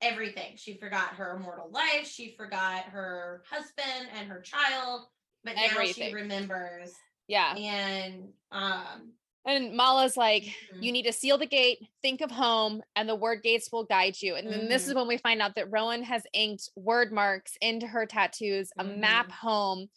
everything. 0.00 0.56
She 0.56 0.74
forgot 0.78 1.14
her 1.16 1.36
immortal 1.36 1.70
life, 1.70 2.06
she 2.06 2.34
forgot 2.36 2.84
her 2.84 3.42
husband 3.50 4.08
and 4.14 4.28
her 4.28 4.40
child, 4.40 5.06
but 5.44 5.54
now 5.56 5.84
she 5.84 6.12
remembers. 6.14 6.94
Yeah. 7.28 7.54
And 7.54 8.32
um 8.52 9.12
And 9.46 9.74
Mala's 9.76 10.16
like, 10.16 10.42
Mhm. 10.42 10.82
you 10.82 10.92
need 10.92 11.04
to 11.04 11.12
seal 11.12 11.38
the 11.38 11.46
gate, 11.46 11.78
think 12.02 12.20
of 12.20 12.30
home, 12.32 12.82
and 12.96 13.08
the 13.08 13.16
Wyrdgates 13.16 13.70
will 13.72 13.84
guide 13.84 14.20
you. 14.20 14.34
And 14.34 14.52
then 14.52 14.68
this 14.68 14.86
is 14.88 14.94
when 14.94 15.06
we 15.06 15.18
find 15.18 15.40
out 15.40 15.54
that 15.54 15.70
Rowan 15.70 16.02
has 16.02 16.26
inked 16.32 16.68
Wyrdmarks 16.76 17.52
into 17.60 17.86
her 17.86 18.06
tattoos, 18.06 18.72
a 18.78 18.84
map 18.84 19.28
Mhm. 19.28 19.32
home 19.32 19.90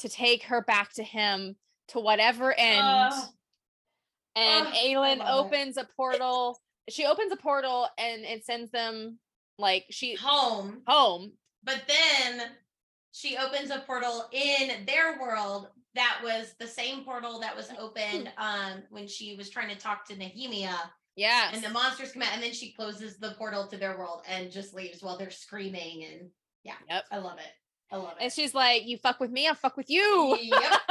to 0.00 0.08
take 0.08 0.42
her 0.44 0.60
back 0.62 0.92
to 0.94 1.02
him 1.02 1.56
to 1.88 1.98
whatever 2.00 2.52
end. 2.52 2.80
Ugh. 3.12 3.34
and 4.36 4.68
Aelin 4.68 5.18
love 5.18 5.46
it. 5.46 5.46
opens 5.56 5.76
a 5.76 5.84
portal. 5.96 6.60
She 6.88 7.04
opens 7.04 7.32
a 7.32 7.36
portal 7.36 7.88
and 7.98 8.24
it 8.24 8.44
sends 8.44 8.70
them 8.70 9.18
like 9.58 9.86
she 9.90 10.14
home, 10.14 10.84
home. 10.86 11.36
but 11.64 11.82
then 11.88 12.56
she 13.12 13.36
opens 13.36 13.70
a 13.70 13.80
portal 13.80 14.28
in 14.30 14.86
their 14.86 15.18
world 15.20 15.68
that 15.94 16.20
was 16.22 16.54
the 16.60 16.66
same 16.66 17.04
portal 17.04 17.40
that 17.40 17.56
was 17.56 17.70
opened 17.78 18.30
um 18.38 18.82
when 18.90 19.06
she 19.08 19.34
was 19.36 19.50
trying 19.50 19.68
to 19.68 19.76
talk 19.76 20.06
to 20.06 20.14
Nehemia 20.14 20.74
Yeah. 21.16 21.50
and 21.52 21.62
the 21.62 21.70
monsters 21.70 22.12
come 22.12 22.22
out 22.22 22.32
and 22.34 22.42
then 22.42 22.52
she 22.52 22.72
closes 22.72 23.18
the 23.18 23.32
portal 23.38 23.66
to 23.66 23.76
their 23.76 23.98
world 23.98 24.22
and 24.28 24.50
just 24.52 24.72
leaves 24.74 25.02
while 25.02 25.18
they're 25.18 25.30
screaming 25.30 26.04
and 26.04 26.30
yeah 26.64 26.74
Yep. 26.88 27.04
I 27.10 27.18
love 27.18 27.38
it 27.38 27.52
I 27.92 27.96
love 27.96 28.12
it. 28.20 28.22
and 28.22 28.32
she's 28.32 28.54
like, 28.54 28.86
You 28.86 28.98
fuck 28.98 29.18
with 29.18 29.32
me, 29.32 29.48
I'll 29.48 29.54
fuck 29.56 29.76
with 29.76 29.90
you. 29.90 30.38
yep 30.40 30.80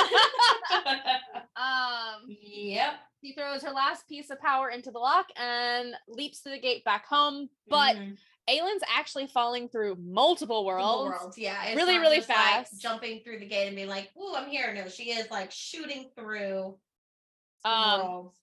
Um 1.56 2.26
yep 2.28 2.94
She 3.24 3.34
throws 3.34 3.64
her 3.64 3.72
last 3.72 4.08
piece 4.08 4.30
of 4.30 4.40
power 4.40 4.70
into 4.70 4.92
the 4.92 5.00
lock 5.00 5.28
and 5.36 5.94
leaps 6.08 6.42
to 6.42 6.50
the 6.50 6.60
gate 6.60 6.84
back 6.86 7.06
home. 7.06 7.50
But 7.70 7.96
Mhm. 7.98 8.18
Aelin's 8.48 8.82
actually 8.88 9.28
falling 9.28 9.70
through 9.70 9.96
multiple 10.00 10.66
worlds. 10.66 11.10
worlds, 11.20 11.38
yeah 11.38 11.66
it's 11.66 11.76
really, 11.76 12.00
really 12.00 12.18
just, 12.18 12.30
like, 12.30 12.38
fast. 12.38 12.82
jumping 12.82 13.22
through 13.24 13.40
the 13.40 13.46
gate 13.48 13.68
and 13.68 13.76
being 13.76 13.88
like 13.90 14.10
"Ooh, 14.18 14.34
I'm 14.36 14.50
here 14.50 14.74
no 14.74 14.88
she 14.88 15.12
is 15.12 15.30
like 15.30 15.52
shooting 15.52 16.10
through 16.18 16.78
Um, 17.66 18.02
worlds. 18.02 18.38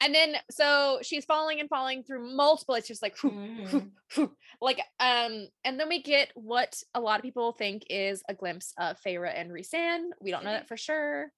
And 0.00 0.14
then 0.14 0.36
so 0.48 1.00
she's 1.02 1.24
falling 1.24 1.58
and 1.58 1.68
falling 1.68 2.04
through 2.04 2.36
multiple. 2.36 2.76
It's 2.76 2.86
just 2.86 3.02
like 3.02 3.18
whoop, 3.18 3.32
Mhm. 3.32 3.72
whoop, 3.72 3.90
whoop. 4.16 4.36
like 4.60 4.78
um, 5.00 5.48
and 5.64 5.80
then 5.80 5.88
we 5.88 6.02
get 6.02 6.30
what 6.36 6.80
a 6.94 7.00
lot 7.00 7.18
of 7.18 7.24
people 7.24 7.50
think 7.52 7.82
is 7.90 8.22
a 8.28 8.34
glimpse 8.34 8.72
of 8.78 8.96
Feyre 9.04 9.28
and 9.34 9.50
Rhysand. 9.50 10.10
We 10.20 10.30
don't 10.30 10.44
know 10.44 10.52
that 10.52 10.68
for 10.68 10.76
sure. 10.76 11.32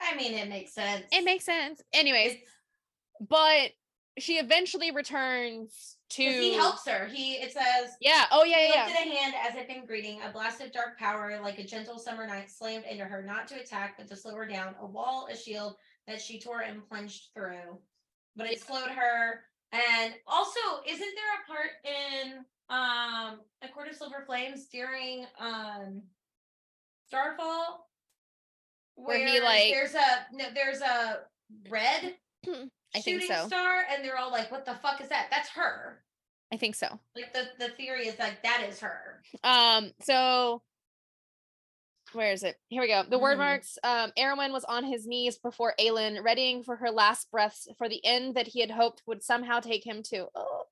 I 0.00 0.16
mean 0.16 0.34
it 0.34 0.48
makes 0.48 0.72
sense 0.74 1.06
It 1.12 1.24
makes 1.24 1.44
sense. 1.44 1.80
Anyways, 1.92 2.32
It's- 2.32 2.48
but 3.20 3.70
she 4.18 4.34
eventually 4.38 4.90
returns 4.90 5.96
to 6.10 6.22
he 6.22 6.52
helps 6.52 6.86
her 6.86 7.06
he 7.06 7.34
it 7.36 7.52
says 7.52 7.96
Yeah. 8.00 8.26
Oh 8.30 8.44
yeah, 8.44 8.58
yeah. 8.60 8.72
yeah. 8.74 8.84
lifted 8.86 9.06
a 9.12 9.16
hand 9.16 9.34
as 9.48 9.54
if 9.56 9.68
in 9.68 9.86
greeting. 9.86 10.20
A 10.22 10.30
blast 10.30 10.60
of 10.60 10.70
dark 10.72 10.98
power, 10.98 11.40
like 11.42 11.58
a 11.58 11.64
gentle 11.64 11.98
summer 11.98 12.26
night, 12.26 12.50
slammed 12.50 12.84
into 12.84 13.04
her, 13.04 13.22
not 13.22 13.48
to 13.48 13.60
attack, 13.60 13.94
but 13.96 14.08
to 14.08 14.16
slow 14.16 14.34
her 14.34 14.46
down. 14.46 14.74
A 14.80 14.86
wall, 14.86 15.28
a 15.32 15.36
shield 15.36 15.76
that 16.06 16.20
she 16.20 16.38
tore 16.38 16.60
and 16.60 16.86
plunged 16.86 17.28
through. 17.34 17.78
But 18.36 18.50
it 18.50 18.60
slowed 18.60 18.90
her. 18.90 19.40
And 19.72 20.14
also, 20.26 20.60
isn't 20.86 20.98
there 21.00 21.34
a 21.40 21.46
part 21.50 21.70
in 21.84 22.44
um 22.68 23.40
A 23.62 23.68
Court 23.72 23.88
of 23.88 23.96
Silver 23.96 24.24
Flames 24.26 24.66
during 24.70 25.24
um 25.40 26.02
Starfall 27.08 27.86
Where 28.96 29.26
he, 29.26 29.40
like- 29.40 29.72
there's 29.72 29.94
a 29.94 30.26
no, 30.32 30.44
there's 30.54 30.80
a 30.82 31.20
red 31.70 32.14
I 32.94 33.00
think 33.00 33.22
shooting 33.22 33.36
so. 33.36 33.46
star, 33.46 33.82
and 33.90 34.04
they're 34.04 34.18
all 34.18 34.30
like, 34.30 34.50
"What 34.50 34.64
the 34.66 34.74
fuck 34.74 35.00
is 35.00 35.08
that? 35.08 35.28
That's 35.30 35.48
her." 35.50 36.02
I 36.52 36.56
think 36.58 36.74
so. 36.74 36.98
Like 37.16 37.32
the 37.32 37.48
the 37.58 37.68
theory 37.70 38.06
is 38.08 38.18
like 38.18 38.42
that 38.42 38.64
is 38.68 38.80
her. 38.80 39.22
Um, 39.42 39.92
so 40.02 40.62
where 42.12 42.32
is 42.32 42.42
it? 42.42 42.56
Here 42.68 42.82
we 42.82 42.88
go. 42.88 43.04
The 43.08 43.18
word 43.18 43.36
Mhm. 43.36 43.38
marks. 43.38 43.78
Um, 43.82 44.12
Erawan 44.18 44.52
was 44.52 44.64
on 44.64 44.84
his 44.84 45.06
knees 45.06 45.38
before 45.38 45.74
Aelin, 45.80 46.22
readying 46.22 46.62
for 46.62 46.76
her 46.76 46.90
last 46.90 47.30
breaths 47.30 47.66
for 47.78 47.88
the 47.88 48.04
end 48.04 48.34
that 48.34 48.48
he 48.48 48.60
had 48.60 48.70
hoped 48.70 49.02
would 49.06 49.22
somehow 49.22 49.60
take 49.60 49.86
him 49.86 50.02
to. 50.04 50.28
Oh. 50.34 50.66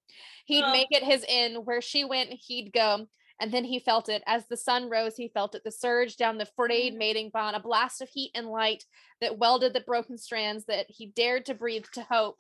He'd 0.44 0.65
Oh. 0.65 0.70
make 0.73 0.89
it 0.90 1.03
his 1.03 1.24
end. 1.27 1.65
Where 1.65 1.81
she 1.81 2.05
went, 2.05 2.31
he'd 2.31 2.73
go. 2.74 3.07
And 3.41 3.51
then 3.53 3.65
he 3.65 3.79
felt 3.79 4.09
it. 4.11 4.23
As 4.27 4.47
the 4.47 4.57
sun 4.57 4.91
rose, 4.91 5.17
he 5.17 5.29
felt 5.29 5.55
it. 5.55 5.65
The 5.65 5.71
surge 5.71 6.17
down 6.17 6.37
the 6.37 6.45
frayed 6.45 6.95
Mhm. 6.95 6.99
mating 6.99 7.31
bond, 7.31 7.57
a 7.57 7.61
blast 7.61 8.03
of 8.03 8.11
heat 8.11 8.31
and 8.35 8.51
light 8.51 8.85
that 9.21 9.39
welded 9.39 9.73
the 9.73 9.81
broken 9.81 10.19
strands 10.19 10.67
that 10.67 10.91
he 10.91 11.07
dared 11.07 11.47
to 11.47 11.55
breathe 11.55 11.87
to 11.95 12.03
hope. 12.03 12.39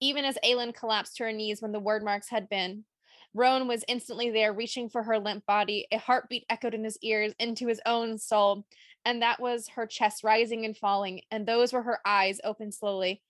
Even 0.00 0.24
as 0.24 0.38
Aelin 0.42 0.74
collapsed 0.74 1.16
to 1.16 1.24
her 1.24 1.32
knees 1.32 1.62
when 1.62 1.72
the 1.72 1.80
Wyrdmarks 1.80 2.30
had 2.30 2.48
been, 2.48 2.84
Rowan 3.32 3.68
was 3.68 3.84
instantly 3.86 4.28
there, 4.28 4.52
reaching 4.52 4.88
for 4.88 5.04
her 5.04 5.18
limp 5.20 5.46
body. 5.46 5.86
A 5.92 5.98
heartbeat 5.98 6.46
echoed 6.50 6.74
in 6.74 6.82
his 6.82 6.98
ears, 7.00 7.32
into 7.38 7.68
his 7.68 7.80
own 7.86 8.18
soul. 8.18 8.64
And 9.04 9.22
that 9.22 9.38
was 9.38 9.68
her 9.68 9.86
chest 9.86 10.24
rising 10.24 10.64
and 10.64 10.76
falling. 10.76 11.22
And 11.30 11.46
those 11.46 11.72
were 11.72 11.82
her 11.82 12.00
eyes, 12.04 12.40
open 12.42 12.72
slowly. 12.72 13.22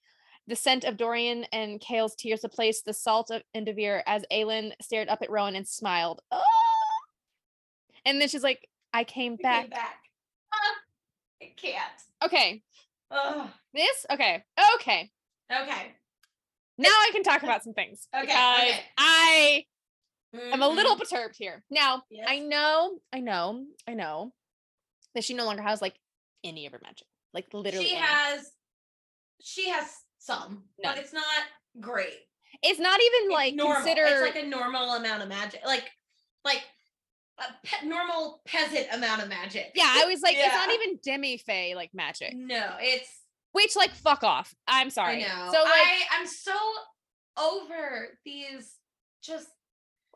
The 0.47 0.57
scent 0.57 0.85
of 0.85 0.97
Dorian 0.97 1.45
and 1.53 1.83
Chaol's 1.83 2.17
tears 2.17 2.43
replaced 2.43 2.87
the 2.87 2.95
salt 2.95 3.31
of 3.31 3.43
Endovier 3.55 4.03
as 4.07 4.25
Aelin 4.33 4.73
stared 4.81 5.09
up 5.09 5.21
at 5.23 5.31
Rowan 5.31 5.55
and 5.55 5.69
smiled. 5.69 6.23
"Ah!" 6.33 6.60
And 8.05 8.21
then 8.21 8.29
she's 8.29 8.43
like, 8.43 8.69
I 8.93 9.05
came 9.05 9.35
I 9.41 9.43
back. 9.43 9.61
came 9.63 9.71
back. 9.71 9.99
Ah, 10.53 10.75
I 11.43 11.53
can't. 11.57 12.03
Okay. 12.25 12.63
Ugh. 13.11 13.49
This? 13.75 14.07
Okay. 14.11 14.45
Okay. 14.77 15.11
Okay. 15.53 15.93
Now 16.79 16.89
I 16.89 17.11
can 17.13 17.23
talk 17.23 17.43
about 17.43 17.63
some 17.63 17.75
things. 17.75 18.09
Okay, 18.15 18.23
okay. 18.25 18.81
I 18.97 19.65
am 20.53 20.63
a 20.63 20.69
little 20.69 20.95
Mhm. 20.97 21.01
perturbed 21.01 21.37
here. 21.37 21.63
Now, 21.71 22.05
Yes. 22.11 22.27
I 22.29 22.39
know, 22.39 23.01
I 23.13 23.21
know, 23.21 23.67
I 23.87 23.95
know 23.95 24.33
that 25.15 25.25
she 25.25 25.35
no 25.35 25.45
longer 25.45 25.63
has 25.63 25.83
like 25.83 25.97
any 26.43 26.67
of 26.67 26.73
her 26.73 26.81
magic. 26.83 27.07
Like 27.35 27.53
literally. 27.53 27.87
She 27.87 27.97
any. 27.97 28.05
has. 28.07 28.53
She 29.43 29.69
has 29.69 30.05
some, 30.19 30.69
None. 30.79 30.95
but 30.95 30.99
it's 30.99 31.13
not 31.13 31.25
great. 31.81 32.19
It's 32.63 32.81
not 32.81 32.99
even 33.01 33.23
It's 33.25 33.33
like 33.33 33.55
normal. 33.55 33.77
consider 33.77 34.05
It's 34.05 34.21
like 34.35 34.43
a 34.43 34.47
normal 34.47 34.95
amount 34.95 35.23
of 35.23 35.29
magic, 35.29 35.61
like 35.65 35.91
like 36.45 36.63
a 37.41 37.67
pe- 37.67 37.87
normal 37.87 38.43
peasant 38.47 38.87
amount 38.93 39.23
of 39.23 39.29
magic. 39.29 39.73
Yeah, 39.75 39.89
I 39.89 40.07
was 40.07 40.21
like, 40.21 40.37
it's 40.39 40.55
not 40.55 40.71
even 40.71 40.99
demi 41.03 41.39
fae 41.39 41.73
like 41.75 41.91
magic. 41.95 42.35
No, 42.35 42.75
it's. 42.79 43.09
Which 43.53 43.75
like 43.75 43.91
fuck 43.91 44.23
off. 44.23 44.55
I'm 44.69 44.87
I 44.87 44.91
sorry. 44.91 45.23
know. 45.23 45.49
So 45.53 45.59
like 45.63 45.73
I 45.73 46.03
I'm 46.13 46.27
so 46.27 46.53
over 47.37 48.09
these 48.25 48.77
just 49.23 49.49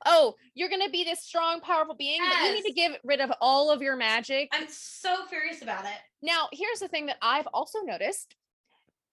oh, 0.07 0.35
you're 0.55 0.69
gonna 0.69 0.91
be 0.91 1.05
this 1.05 1.23
strong, 1.23 1.61
powerful 1.61 1.95
being, 1.95 2.21
but 2.21 2.47
you 2.47 2.55
need 2.55 2.65
to 2.65 2.73
give 2.73 2.93
rid 3.05 3.21
of 3.21 3.33
all 3.41 3.71
of 3.71 3.83
your 3.83 3.97
magic. 3.97 4.51
I'm 4.53 4.69
so 4.69 5.27
furious 5.27 5.63
about 5.63 5.85
it. 5.85 5.99
Now, 6.23 6.49
here's 6.53 6.79
the 6.79 6.89
thing 6.89 7.07
that 7.07 7.17
I've 7.23 7.49
also 7.53 7.81
noticed: 7.81 8.35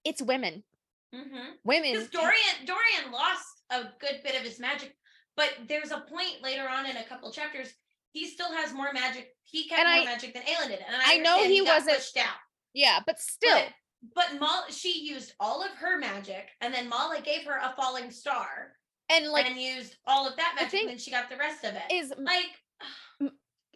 it's 0.04 0.22
women. 0.22 0.62
Mm-hmm. 1.14 1.52
Women. 1.64 1.92
Because 1.92 2.08
Dorian 2.08 2.64
Dorian 2.64 3.12
lost 3.12 3.62
a 3.70 3.84
good 4.00 4.20
bit 4.22 4.36
of 4.36 4.42
his 4.42 4.58
magic, 4.58 4.94
but 5.36 5.50
there's 5.68 5.90
a 5.90 6.00
point 6.00 6.42
later 6.42 6.68
on 6.68 6.86
in 6.86 6.96
a 6.96 7.04
couple 7.04 7.30
chapters 7.32 7.72
he 8.12 8.26
still 8.28 8.52
has 8.52 8.72
more 8.72 8.92
magic. 8.92 9.34
He 9.44 9.68
kept 9.68 9.80
And 9.80 9.88
more 9.88 10.02
I- 10.02 10.04
magic 10.14 10.34
than 10.34 10.42
Aelin 10.44 10.68
did, 10.68 10.80
and 10.86 10.94
I 10.96 11.14
I, 11.14 11.16
know 11.18 11.44
he 11.44 11.64
got 11.64 11.78
wasn't- 11.80 11.96
pushed 11.96 12.16
out. 12.16 12.36
Yeah, 12.74 13.00
but 13.06 13.20
still, 13.20 13.58
But, 14.14 14.28
but 14.30 14.40
Mal, 14.40 14.64
she 14.70 15.00
used 15.02 15.34
all 15.40 15.62
of 15.62 15.70
her 15.72 15.98
magic, 15.98 16.48
and 16.60 16.72
then 16.72 16.88
Mala 16.88 17.20
gave 17.20 17.44
her 17.44 17.58
a 17.58 17.74
falling 17.76 18.10
star, 18.10 18.72
and 19.10 19.28
like, 19.28 19.46
and 19.46 19.60
used 19.60 19.96
all 20.06 20.26
of 20.26 20.36
that 20.36 20.54
magic, 20.58 20.80
and 20.80 20.88
then 20.90 20.98
she 20.98 21.10
got 21.10 21.28
the 21.28 21.36
rest 21.36 21.64
of 21.64 21.74
it. 21.74 21.82
is 21.90 22.12
like, 22.18 23.30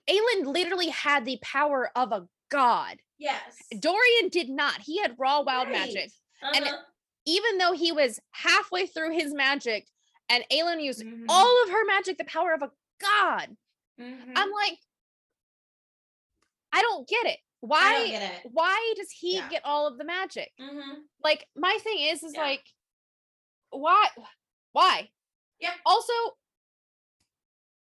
Aelin 0.09 0.47
literally 0.47 0.89
had 0.89 1.25
the 1.25 1.39
power 1.43 1.91
of 1.97 2.13
a 2.13 2.27
god. 2.49 2.99
yes, 3.19 3.57
Dorian 3.81 4.29
did 4.31 4.49
not. 4.49 4.81
He 4.83 4.99
had 5.01 5.17
raw 5.19 5.41
wild 5.43 5.69
magic. 5.69 6.11
Right. 6.43 6.57
And 6.57 6.65
Uh-huh. 6.67 6.83
Even 7.29 7.59
though 7.59 7.73
he 7.73 7.91
was 7.91 8.21
halfway 8.31 8.87
through 8.87 9.11
his 9.11 9.35
magic 9.35 9.89
and 10.29 10.45
Aelin 10.53 10.81
used 10.81 11.03
Mhm. 11.03 11.25
all 11.29 11.63
of 11.65 11.71
her 11.71 11.85
magic, 11.85 12.19
the 12.19 12.25
power 12.25 12.53
of 12.55 12.63
a 12.63 12.71
god. 13.01 13.57
Mhm. 13.99 14.33
I'm 14.37 14.51
like, 14.51 14.79
I 16.73 16.83
don't 16.83 17.09
get 17.09 17.27
it. 17.27 17.39
Why 17.61 18.07
get 18.09 18.45
it. 18.45 18.51
why 18.53 18.95
does 18.97 19.11
he 19.11 19.37
Yeah. 19.37 19.49
get 19.49 19.65
all 19.65 19.87
of 19.87 19.99
the 19.99 20.05
magic? 20.05 20.53
Mhm. 20.61 21.05
Like 21.23 21.49
my 21.57 21.79
thing 21.83 21.99
is 22.01 22.23
is 22.23 22.35
Yeah. 22.35 22.41
like 22.43 22.65
why 23.71 24.11
why? 24.73 25.11
Yeah. 25.59 25.75
Also, 25.87 26.13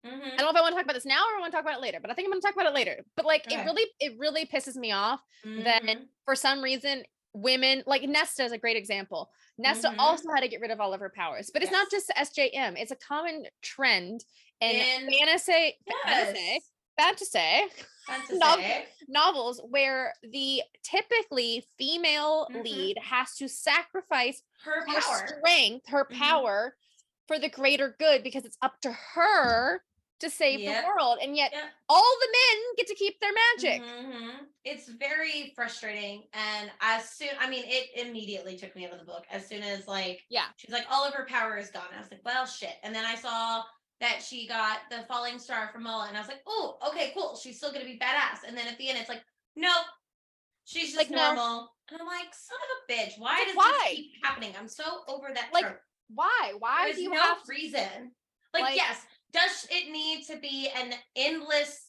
Mhm. 0.05 0.33
I 0.33 0.37
don't 0.37 0.37
know 0.37 0.49
if 0.51 0.55
I 0.55 0.61
want 0.61 0.73
to 0.73 0.77
talk 0.77 0.83
about 0.85 0.93
this 0.93 1.05
now 1.05 1.21
or 1.27 1.35
I 1.37 1.39
want 1.39 1.51
to 1.51 1.57
talk 1.57 1.65
about 1.65 1.79
it 1.79 1.81
later, 1.81 1.99
but 1.99 2.11
I 2.11 2.13
think 2.13 2.27
I'm 2.27 2.31
going 2.31 2.41
to 2.41 2.47
talk 2.47 2.55
about 2.55 2.67
it 2.67 2.73
later. 2.75 3.03
But 3.15 3.25
like 3.25 3.51
it 3.51 3.65
really 3.65 3.91
it 3.99 4.17
really 4.17 4.45
pisses 4.45 4.75
me 4.75 4.91
off 4.91 5.21
that 5.43 5.81
Mhm. 5.83 6.07
for 6.23 6.35
some 6.35 6.61
reason 6.61 7.05
women 7.33 7.83
like 7.85 8.03
Nesta 8.03 8.43
is 8.45 8.51
a 8.51 8.57
great 8.57 8.77
example. 8.77 9.31
Nesta 9.57 9.89
Mhm. 9.89 9.99
also 9.99 10.29
had 10.31 10.41
to 10.41 10.47
get 10.47 10.61
rid 10.61 10.71
of 10.71 10.79
all 10.79 10.93
of 10.93 10.99
her 10.99 11.09
powers, 11.09 11.49
but 11.51 11.61
it's 11.63 11.71
not 11.71 11.89
just 11.91 12.09
SJM. 12.15 12.77
It's 12.77 12.91
a 12.91 12.95
common 12.95 13.47
trend 13.61 14.23
In- 14.61 15.09
fantasy, 15.11 15.77
fantasy, 16.05 16.61
Yes. 16.97 17.69
fantasy 18.07 18.85
novels 19.07 19.61
where 19.69 20.13
the 20.23 20.63
typically 20.83 21.67
female 21.77 22.47
Mhm. 22.51 22.63
lead 22.63 22.97
has 22.99 23.35
to 23.35 23.47
sacrifice 23.47 24.41
Her 24.63 24.85
her 24.89 25.01
strength, 25.27 25.87
her 25.89 26.05
Mhm. 26.05 26.17
power 26.19 26.77
for 27.27 27.37
the 27.39 27.49
greater 27.49 27.95
good 27.99 28.23
because 28.23 28.45
it's 28.45 28.57
up 28.61 28.79
to 28.81 28.91
her 28.91 29.83
to 30.19 30.29
save 30.31 30.61
Yep. 30.61 30.81
the 30.83 30.87
world. 30.87 31.19
And 31.21 31.35
yet 31.37 31.51
Yep. 31.51 31.73
all 31.89 32.17
the 32.19 32.27
men 32.31 32.63
get 32.77 32.87
to 32.87 32.95
keep 32.95 33.19
their 33.19 33.33
magic. 33.33 33.81
Mhm. 33.83 34.47
It's 34.63 34.87
very 34.87 35.51
frustrating. 35.55 36.27
And 36.33 36.71
as 36.81 37.11
soon, 37.11 37.29
I 37.37 37.47
mean, 37.47 37.63
it 37.67 37.91
immediately 37.93 38.57
took 38.57 38.75
me 38.75 38.85
out 38.87 38.93
of 38.93 38.99
the 38.99 39.05
book. 39.05 39.25
As 39.29 39.45
soon 39.47 39.61
as 39.61 39.87
like, 39.87 40.25
Yeah. 40.29 40.47
she's 40.55 40.71
like, 40.71 40.87
all 40.89 41.03
of 41.05 41.13
her 41.13 41.25
power 41.27 41.55
is 41.57 41.69
gone. 41.69 41.93
I 41.93 41.99
was 41.99 42.09
like, 42.09 42.25
well, 42.25 42.47
shit. 42.47 42.79
And 42.81 42.95
then 42.95 43.05
I 43.05 43.13
saw 43.13 43.63
that 43.99 44.21
she 44.21 44.47
got 44.47 44.79
the 44.91 45.03
falling 45.07 45.39
star 45.39 45.69
from 45.73 45.83
Mala, 45.83 46.07
and 46.07 46.17
I 46.17 46.19
was 46.19 46.27
like, 46.29 46.41
oh, 46.47 46.77
okay, 46.89 47.11
cool. 47.15 47.35
She's 47.41 47.57
still 47.57 47.71
gonna 47.73 47.85
be 47.85 47.97
badass. 47.99 48.47
And 48.47 48.55
then 48.57 48.67
at 48.67 48.77
the 48.77 48.89
end, 48.89 48.99
it's 48.99 49.09
like, 49.09 49.23
nope, 49.55 49.71
she's 50.65 50.93
just 50.93 50.97
Like, 50.97 51.09
no. 51.09 51.17
normal. 51.33 51.71
And 51.91 52.01
I'm 52.01 52.07
like, 52.07 52.27
son 52.33 52.57
of 52.61 52.89
a 52.89 52.93
bitch, 52.93 53.17
why 53.19 53.43
does 53.45 53.55
why? 53.55 53.79
this 53.85 53.95
keep 53.95 54.11
happening? 54.23 54.53
I'm 54.59 54.67
so 54.67 54.83
over 55.07 55.29
that 55.33 55.49
Like, 55.53 55.63
trope. 55.63 55.79
Why? 56.13 56.53
Why 56.59 56.85
There's 56.85 56.97
do 56.97 57.03
you 57.03 57.09
no 57.11 57.21
have 57.21 57.37
reason. 57.47 58.11
Like, 58.53 58.63
like- 58.63 58.75
yes, 58.75 59.01
does 59.33 59.67
it 59.71 59.91
need 59.91 60.25
to 60.27 60.37
be 60.37 60.69
an 60.75 60.93
endless 61.15 61.86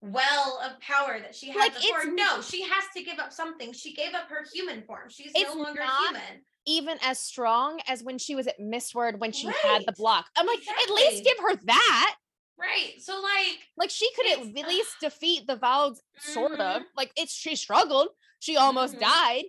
well 0.00 0.60
of 0.64 0.78
power 0.80 1.18
that 1.20 1.34
she 1.34 1.48
had 1.50 1.58
Like, 1.58 1.74
before? 1.74 2.04
No, 2.12 2.40
she 2.40 2.62
has 2.62 2.84
to 2.96 3.02
give 3.02 3.18
up 3.18 3.32
something. 3.32 3.72
She 3.72 3.92
gave 3.94 4.14
up 4.14 4.28
her 4.28 4.44
human 4.52 4.82
form. 4.82 5.08
She's 5.08 5.32
no 5.34 5.54
longer 5.54 5.82
human. 6.04 6.44
even 6.66 6.98
as 7.02 7.18
strong 7.18 7.80
as 7.86 8.02
when 8.02 8.18
she 8.18 8.34
was 8.34 8.46
at 8.46 8.58
Mistward 8.60 9.20
when 9.20 9.32
she 9.32 9.46
had 9.62 9.84
the 9.86 9.92
block. 9.92 10.26
I'm 10.36 10.46
like, 10.46 10.60
at 10.82 10.90
least 10.94 11.24
give 11.24 11.38
her 11.38 11.56
that. 11.66 12.16
Right. 12.58 12.94
So 13.00 13.20
like 13.20 13.58
Like 13.76 13.90
she 13.90 14.08
could 14.14 14.26
at 14.38 14.66
least 14.68 14.96
defeat 15.00 15.46
the 15.46 15.56
Valds, 15.56 16.02
sort 16.18 16.58
of. 16.60 16.82
Mhm. 16.82 16.86
Like 16.96 17.12
it's 17.16 17.34
she 17.34 17.54
struggled. 17.54 18.08
She 18.40 18.56
almost 18.56 18.94
Mhm. 18.96 19.00
died, 19.00 19.44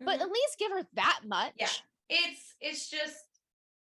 but 0.00 0.18
mhm. 0.18 0.22
at 0.22 0.30
least 0.30 0.58
give 0.58 0.70
her 0.72 0.86
that 0.94 1.20
much. 1.26 1.52
Yeah. 1.56 1.68
it's 2.08 2.54
it's 2.60 2.88
just 2.90 3.16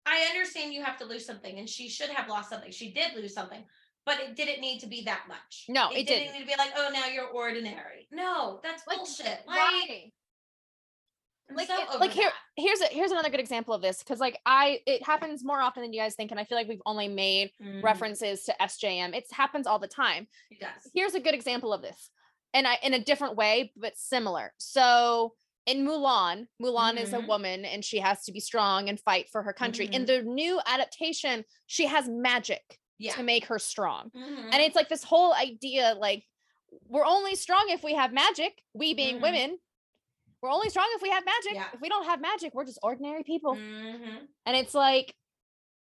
I 0.07 0.23
understand 0.31 0.73
you 0.73 0.83
have 0.83 0.97
to 0.99 1.05
lose 1.05 1.27
something 1.27 1.59
and 1.59 1.69
she 1.69 1.89
should 1.89 2.11
have 2.11 2.29
lost 2.29 2.49
something. 2.49 2.71
She 2.71 2.93
did 2.93 3.15
lose 3.15 3.35
something, 3.35 3.65
but 4.07 4.19
it 4.21 4.37
didn't 4.37 4.61
need 4.61 4.81
to 4.81 4.87
be 4.87 5.03
that 5.05 5.23
much. 5.29 5.65
No, 5.69 5.91
it 5.91 6.07
didn't 6.07 6.07
didn't. 6.07 6.33
need 6.35 6.41
to 6.41 6.47
be 6.47 6.57
like, 6.59 6.73
oh 6.77 6.91
now 6.93 7.07
you're 7.07 7.27
ordinary. 7.29 8.09
No, 8.11 8.61
that's 8.63 8.87
Like, 8.87 8.99
bullshit. 8.99 9.41
Like, 9.47 9.59
Why? 9.59 10.11
I'm 11.51 11.57
Like, 11.57 11.67
so 11.67 11.75
it- 11.95 12.01
like 12.01 12.13
here, 12.13 12.29
that. 12.31 12.63
here's 12.63 12.81
a 12.81 12.87
here's 12.87 13.11
another 13.11 13.29
good 13.29 13.41
example 13.41 13.75
of 13.75 13.83
this 13.83 13.99
because 13.99 14.21
like 14.21 14.39
I, 14.47 14.81
it 14.87 15.03
happens 15.05 15.45
more 15.45 15.61
often 15.61 15.83
than 15.83 15.93
you 15.93 16.01
guys 16.01 16.15
think, 16.15 16.31
and 16.31 16.39
I 16.39 16.45
feel 16.45 16.57
like 16.57 16.69
we've 16.69 16.83
only 16.87 17.09
made 17.09 17.51
Mhm. 17.61 17.83
references 17.83 18.45
to 18.45 18.55
SJM. 18.63 19.15
It 19.15 19.27
happens 19.33 19.67
all 19.67 19.79
the 19.81 19.89
time. 19.89 20.29
It 20.51 20.61
does. 20.61 20.91
here's 20.95 21.15
a 21.15 21.21
good 21.21 21.35
example 21.35 21.73
of 21.73 21.83
this 21.83 22.11
and 22.53 22.67
i 22.67 22.77
in 22.83 22.95
a 22.95 22.99
different 22.99 23.37
way 23.37 23.73
but 23.77 23.97
similar 23.97 24.53
so 24.59 25.35
in 25.67 25.87
mulan 25.87 26.49
mulan 26.61 26.97
is 27.01 27.13
a 27.13 27.19
Mhm. 27.19 27.29
woman 27.29 27.65
and 27.65 27.85
she 27.85 27.99
has 28.01 28.25
to 28.25 28.33
be 28.33 28.41
strong 28.41 28.89
and 28.89 28.99
fight 28.99 29.29
for 29.31 29.45
her 29.45 29.53
country 29.53 29.87
in 29.87 30.03
Mhm. 30.03 30.07
the 30.07 30.23
new 30.23 30.61
adaptation 30.67 31.45
she 31.69 31.87
has 31.87 32.09
magic 32.09 32.80
Yeah. 33.01 33.15
to 33.15 33.23
make 33.23 33.47
her 33.47 33.59
strong 33.59 34.11
Mhm. 34.11 34.51
and 34.53 34.63
it's 34.63 34.77
like 34.77 34.89
this 34.89 35.03
whole 35.03 35.33
idea 35.35 35.95
like 35.99 36.25
we're 36.87 37.05
only 37.07 37.35
strong 37.35 37.65
if 37.71 37.83
we 37.83 37.95
have 37.95 38.13
magic 38.13 38.63
we 38.75 38.95
being 38.95 39.17
Mhm. 39.19 39.23
women 39.23 39.59
we're 40.43 40.51
only 40.51 40.69
strong 40.71 40.87
if 40.97 41.03
we 41.03 41.11
have 41.11 41.25
magic 41.25 41.55
Yeah. 41.55 41.69
if 41.73 41.81
we 41.81 41.89
don't 41.89 42.05
have 42.05 42.21
magic 42.21 42.53
we're 42.55 42.65
just 42.67 42.79
ordinary 42.83 43.25
people 43.25 43.55
Mhm. 43.57 44.29
and 44.47 44.57
it's 44.57 44.75
like 44.75 45.15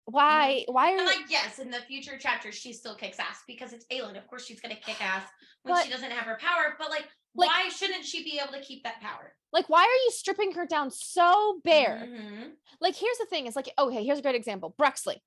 why 0.07 0.65
why 0.69 0.93
are 0.93 0.97
And 0.99 1.07
like, 1.07 1.28
yes, 1.31 1.59
in 1.59 1.70
the 1.70 1.81
future 1.82 2.19
chapters, 2.19 2.57
she 2.57 2.73
still 2.73 2.97
kicks 2.97 3.20
ass 3.20 3.43
because 3.47 3.73
it's 3.73 3.85
Aelin. 3.93 4.16
Of 4.19 4.27
course, 4.27 4.45
she's 4.45 4.59
gonna 4.61 4.74
kick 4.74 5.01
ass 5.01 5.28
when 5.62 5.74
But- 5.74 5.85
she 5.85 5.91
doesn't 5.91 6.11
have 6.11 6.24
her 6.24 6.37
power. 6.41 6.74
But 6.81 6.91
like, 6.91 7.09
Like- 7.35 7.49
why 7.49 7.69
shouldn't 7.69 8.05
she 8.05 8.24
be 8.24 8.41
able 8.41 8.53
to 8.55 8.61
keep 8.61 8.82
that 8.85 9.01
power? 9.01 9.37
like 9.53 9.69
why 9.69 9.82
are 9.82 10.01
you 10.05 10.11
stripping 10.12 10.53
her 10.53 10.65
down 10.65 10.91
so 10.93 11.61
bare 11.65 12.07
Mhm. 12.09 12.57
like 12.81 12.95
here's 12.95 13.19
the 13.19 13.27
thing 13.27 13.47
it's 13.49 13.57
like 13.57 13.69
okay 13.78 14.05
here's 14.05 14.20
a 14.20 14.23
great 14.23 14.37
example 14.37 14.70
brexley 14.78 15.20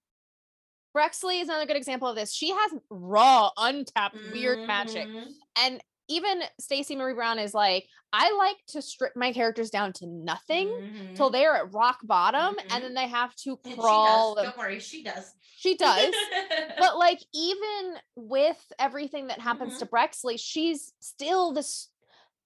brexley 0.93 1.39
is 1.39 1.49
another 1.49 1.65
good 1.65 1.75
example 1.77 2.07
of 2.07 2.15
this 2.15 2.33
she 2.33 2.49
has 2.51 2.71
raw 2.89 3.49
untapped 3.57 4.17
weird 4.31 4.65
magic 4.67 5.07
Mhm. 5.07 5.25
and 5.57 5.83
even 6.09 6.43
Stacey 6.59 6.97
Marie 6.97 7.13
Brown 7.13 7.39
is 7.39 7.53
like, 7.53 7.87
I 8.11 8.29
like 8.37 8.57
to 8.67 8.81
strip 8.81 9.13
my 9.15 9.31
characters 9.31 9.69
down 9.69 9.93
to 9.93 10.05
nothing 10.05 10.67
Mhm. 10.67 11.15
till 11.15 11.29
they're 11.29 11.55
at 11.55 11.73
rock 11.73 11.99
bottom 12.03 12.55
Mhm. 12.55 12.67
and 12.75 12.83
then 12.83 12.93
they 12.93 13.07
have 13.07 13.33
to 13.37 13.55
crawl. 13.55 14.35
She 14.35 14.35
does. 14.35 14.35
them- 14.35 14.45
Don't 14.45 14.57
worry, 14.57 14.79
she 14.81 15.01
does. 15.01 15.33
She 15.55 15.77
does. 15.77 16.13
but 16.77 16.97
like 16.97 17.19
even 17.33 17.97
with 18.17 18.61
everything 18.79 19.27
that 19.27 19.39
happens 19.39 19.77
to 19.79 19.85
Brexley, 19.85 20.35
she's 20.35 20.91
still 20.99 21.53
this 21.53 21.87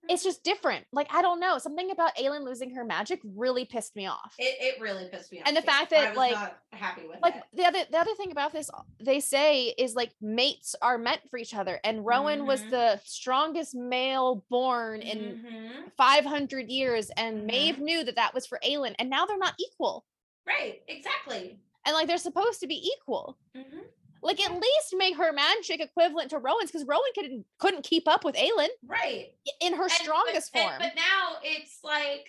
it's 0.09 0.23
just 0.23 0.43
different. 0.43 0.85
Like 0.91 1.07
I 1.13 1.21
don't 1.21 1.39
know, 1.39 1.57
something 1.57 1.91
about 1.91 2.15
Aelin 2.15 2.43
losing 2.43 2.73
her 2.75 2.84
magic 2.85 3.19
really 3.23 3.65
pissed 3.65 3.95
me 3.95 4.07
off. 4.07 4.34
it, 4.39 4.55
it 4.59 4.81
really 4.81 5.07
pissed 5.09 5.31
me 5.31 5.39
off. 5.41 5.47
And 5.47 5.55
the 5.55 5.61
too. 5.61 5.67
fact 5.67 5.93
I 5.93 6.01
that, 6.01 6.09
was 6.11 6.17
like- 6.17 6.31
not 6.34 6.57
happy 6.73 7.07
with 7.07 7.17
like 7.21 7.35
it. 7.35 7.43
the 7.53 7.65
other 7.65 7.79
the 7.89 7.97
other 7.97 8.13
thing 8.15 8.31
about 8.31 8.51
this 8.53 8.69
they 8.99 9.19
say 9.19 9.73
is 9.77 9.95
like 9.95 10.11
mates 10.21 10.75
are 10.81 10.97
meant 10.97 11.21
for 11.29 11.38
each 11.39 11.55
other 11.55 11.79
and 11.84 12.05
rowan 12.05 12.45
was 12.45 12.61
Mhm. 12.61 12.69
the 12.69 13.01
strongest 13.03 13.73
male 13.73 14.45
born 14.49 15.01
in 15.01 15.17
Mhm. 15.43 15.91
500 15.97 16.69
years 16.69 17.09
and 17.17 17.41
Mhm. 17.41 17.45
maeve 17.45 17.79
knew 17.79 18.03
that 18.03 18.15
that 18.15 18.34
was 18.35 18.45
for 18.45 18.59
aelin 18.63 18.93
and 18.99 19.09
now 19.09 19.25
they're 19.25 19.38
not 19.39 19.55
equal 19.59 20.05
Right, 20.45 20.81
exactly. 20.88 21.59
and 21.85 21.93
like 21.95 22.07
they're 22.07 22.17
supposed 22.19 22.59
to 22.59 22.67
be 22.67 22.75
equal 22.95 23.38
Mhm. 23.55 23.85
Like 24.22 24.39
at 24.41 24.52
least 24.53 24.94
make 24.95 25.15
her 25.18 25.31
magic 25.31 25.80
equivalent 25.80 26.30
to 26.31 26.38
rowan's 26.39 26.72
because 26.72 26.85
rowan 26.88 27.03
couldn't 27.15 27.45
couldn't 27.60 27.84
keep 27.84 28.07
up 28.07 28.23
with 28.26 28.35
aelin 28.35 28.68
Right. 28.85 29.34
in 29.61 29.73
her 29.73 29.84
And- 29.84 29.91
but- 29.91 29.91
strongest 29.91 30.56
and- 30.56 30.64
form 30.69 30.80
but 30.80 30.95
now 30.95 31.38
it's 31.44 31.80
like, 31.84 32.27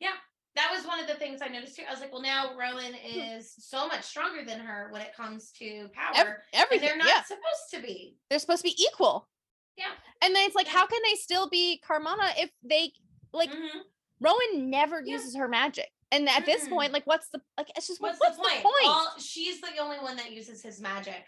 yeah, 0.00 0.14
that 0.54 0.70
was 0.74 0.86
one 0.86 1.00
of 1.00 1.06
the 1.06 1.14
things 1.14 1.40
I 1.42 1.48
noticed 1.48 1.76
too. 1.76 1.82
I 1.88 1.90
was 1.90 2.00
like, 2.00 2.12
well, 2.12 2.22
now 2.22 2.54
Rowan 2.56 2.94
is 2.94 3.54
so 3.58 3.86
much 3.88 4.04
stronger 4.04 4.44
than 4.44 4.60
her 4.60 4.88
when 4.92 5.02
it 5.02 5.14
comes 5.16 5.50
to 5.52 5.88
power. 5.94 6.42
Ev- 6.52 6.66
and 6.72 6.80
they're 6.82 6.96
not 6.96 7.06
yeah 7.08 7.22
supposed 7.22 7.70
to 7.72 7.80
be. 7.80 8.16
they're 8.30 8.38
supposed 8.38 8.62
to 8.64 8.68
be 8.70 8.82
equal 8.82 9.28
Yeah. 9.76 9.92
and 10.22 10.34
then 10.34 10.44
it's 10.46 10.54
like 10.56 10.66
Yeah. 10.66 10.72
how 10.72 10.86
can 10.86 11.00
they 11.04 11.14
still 11.16 11.48
be 11.48 11.80
carranam 11.88 12.16
if 12.38 12.50
they 12.62 12.92
like 13.32 13.50
Mhm. 13.50 13.82
Rowan 14.20 14.70
never 14.70 15.00
Yeah. 15.04 15.12
uses 15.14 15.36
her 15.36 15.48
magic. 15.48 15.90
And 16.10 16.28
at 16.28 16.46
this 16.46 16.64
Mm-mm. 16.66 16.70
point, 16.70 16.92
like, 16.92 17.06
what's 17.06 17.28
the 17.28 17.40
like? 17.56 17.68
It's 17.76 17.86
just 17.86 18.00
What's, 18.00 18.18
what's, 18.18 18.36
the 18.36 18.42
the 18.42 18.48
point? 18.48 18.62
point? 18.62 18.74
All, 18.86 19.12
she's 19.18 19.60
the 19.60 19.68
only 19.80 19.98
one 19.98 20.16
that 20.16 20.32
uses 20.32 20.62
his 20.62 20.80
magic. 20.80 21.24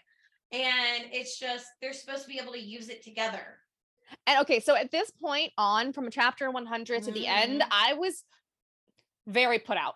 And 0.51 1.05
it's 1.13 1.39
just, 1.39 1.65
they're 1.81 1.93
supposed 1.93 2.23
to 2.23 2.27
be 2.27 2.37
able 2.39 2.51
to 2.53 2.59
use 2.59 2.89
it 2.89 3.03
together. 3.03 3.59
and 4.27 4.41
okay, 4.41 4.59
so 4.59 4.75
at 4.75 4.91
this 4.91 5.09
point 5.11 5.51
on, 5.57 5.93
from 5.93 6.09
chapter 6.11 6.51
100 6.51 7.03
to 7.03 7.11
the 7.11 7.25
end, 7.27 7.61
Mhm. 7.61 7.67
I 7.71 7.93
was 7.93 8.23
very 9.27 9.59
put 9.59 9.77
out. 9.77 9.95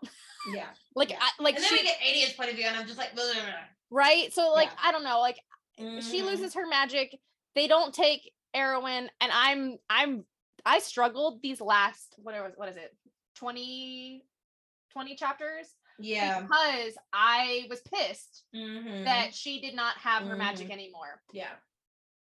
Yeah. 0.53 0.67
like 0.95 1.09
Yeah. 1.09 1.17
I, 1.19 1.29
like 1.43 1.55
and 1.55 1.63
then 1.63 1.69
she 1.69 1.75
we 1.77 1.83
get 1.83 1.97
Aedion's 2.01 2.33
point 2.33 2.51
of 2.51 2.55
view, 2.55 2.65
and 2.65 2.77
I'm 2.77 2.85
just 2.85 2.97
like, 2.99 3.13
blah, 3.15 3.23
blah, 3.33 3.41
blah. 3.41 3.53
right. 3.89 4.31
So 4.33 4.51
like 4.53 4.69
Yeah. 4.69 4.79
I 4.83 4.91
don't 4.91 5.03
know, 5.03 5.19
like 5.19 5.39
she 5.77 6.21
Mhm. 6.21 6.25
loses 6.25 6.53
her 6.53 6.67
magic. 6.67 7.19
They 7.55 7.67
don't 7.67 7.93
take 7.93 8.31
Erawan, 8.55 9.09
and 9.19 9.31
I'm 9.33 9.77
I'm 9.89 10.25
I 10.65 10.79
struggled 10.79 11.41
these 11.41 11.59
last 11.59 12.13
whatever 12.17 12.53
what 12.55 12.69
is 12.69 12.77
it 12.77 12.95
20 13.35 14.23
20 14.95 15.15
chapters 15.17 15.67
Yeah. 15.99 16.41
because 16.41 16.93
I 17.11 17.67
was 17.69 17.81
pissed 17.81 18.43
Mhm. 18.55 19.03
that 19.03 19.35
she 19.35 19.59
did 19.59 19.75
not 19.75 19.97
have 19.97 20.23
her 20.23 20.37
magic 20.37 20.69
Mhm. 20.69 20.71
anymore. 20.71 21.21
Yeah. 21.33 21.51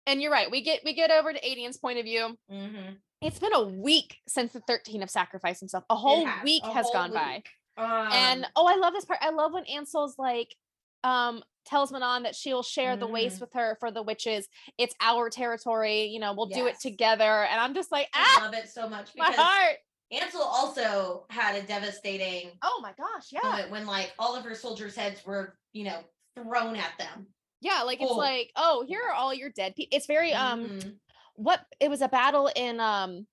And 0.06 0.20
you're 0.20 0.32
right. 0.32 0.50
We 0.50 0.62
get 0.62 0.82
we 0.84 0.92
get 0.92 1.12
over 1.12 1.32
to 1.32 1.38
Aedion's 1.48 1.76
point 1.78 1.98
of 2.00 2.04
view. 2.04 2.36
Mm-hmm. 2.50 2.94
It's 3.20 3.38
been 3.38 3.54
a 3.54 3.62
week 3.62 4.16
since 4.26 4.52
the 4.52 4.60
13 4.60 5.00
have 5.02 5.10
sacrificed 5.10 5.60
himself. 5.60 5.84
A 5.88 5.94
whole 5.96 6.26
week 6.42 6.64
has 6.64 6.88
gone 6.92 7.12
by. 7.12 7.42
Um, 7.76 8.08
and 8.12 8.46
oh, 8.56 8.66
I 8.66 8.74
love 8.74 8.92
this 8.92 9.04
part. 9.04 9.20
I 9.22 9.30
love 9.30 9.52
when 9.52 9.64
Ansel's 9.66 10.18
like, 10.18 10.56
um, 11.04 11.44
tells 11.64 11.92
Manon 11.92 12.24
that 12.24 12.34
she'll 12.34 12.62
share 12.64 12.96
the 12.96 13.06
waste 13.06 13.36
Mhm. 13.36 13.40
with 13.42 13.52
her 13.52 13.76
for 13.78 13.90
the 13.92 14.02
witches. 14.02 14.48
It's 14.78 14.94
our 15.00 15.30
territory, 15.30 16.04
you 16.06 16.18
know, 16.18 16.32
we'll 16.32 16.46
do 16.46 16.66
it 16.66 16.80
together. 16.80 17.44
And 17.44 17.60
I'm 17.60 17.74
just 17.74 17.92
like, 17.92 18.08
I 18.14 18.36
ah, 18.38 18.44
love 18.46 18.54
it 18.54 18.68
so 18.68 18.88
much 18.88 19.14
my 19.14 19.30
heart. 19.30 19.76
Ansel 20.10 20.42
also 20.42 21.26
had 21.30 21.54
a 21.62 21.66
devastating 21.66 22.52
Oh 22.62 22.80
my 22.82 22.92
gosh, 22.92 23.30
yeah. 23.32 23.40
moment 23.42 23.70
when 23.70 23.86
like 23.86 24.14
all 24.18 24.34
of 24.34 24.44
her 24.44 24.54
soldiers' 24.54 24.96
heads 24.96 25.24
were, 25.26 25.58
you 25.72 25.84
know, 25.84 26.02
thrown 26.34 26.76
at 26.76 26.96
them. 26.98 27.26
Yeah, 27.60 27.82
like 27.82 28.00
it's 28.00 28.10
Oh. 28.10 28.16
like, 28.16 28.52
oh, 28.56 28.84
here 28.86 29.02
are 29.02 29.12
all 29.12 29.34
your 29.34 29.50
dead 29.50 29.74
people. 29.76 29.96
It's 29.96 30.06
very 30.06 30.32
um 30.32 30.68
Mhm. 30.68 31.00
what 31.34 31.66
it 31.80 31.88
was 31.90 32.00
a 32.02 32.08
battle 32.08 32.50
in 32.54 32.80
um 32.80 33.26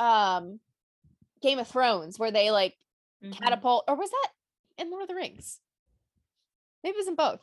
um 0.00 0.60
Game 1.40 1.58
of 1.58 1.68
Thrones 1.68 2.18
where 2.18 2.30
they 2.32 2.50
like 2.50 2.76
Mhm. 3.22 3.32
catapult 3.38 3.84
or 3.86 3.94
was 3.96 4.10
that 4.10 4.32
in 4.78 4.90
Lord 4.90 5.02
of 5.02 5.08
the 5.08 5.14
Rings? 5.14 5.60
Maybe 6.82 6.94
it 6.94 6.98
was 6.98 7.08
in 7.08 7.14
both. 7.14 7.40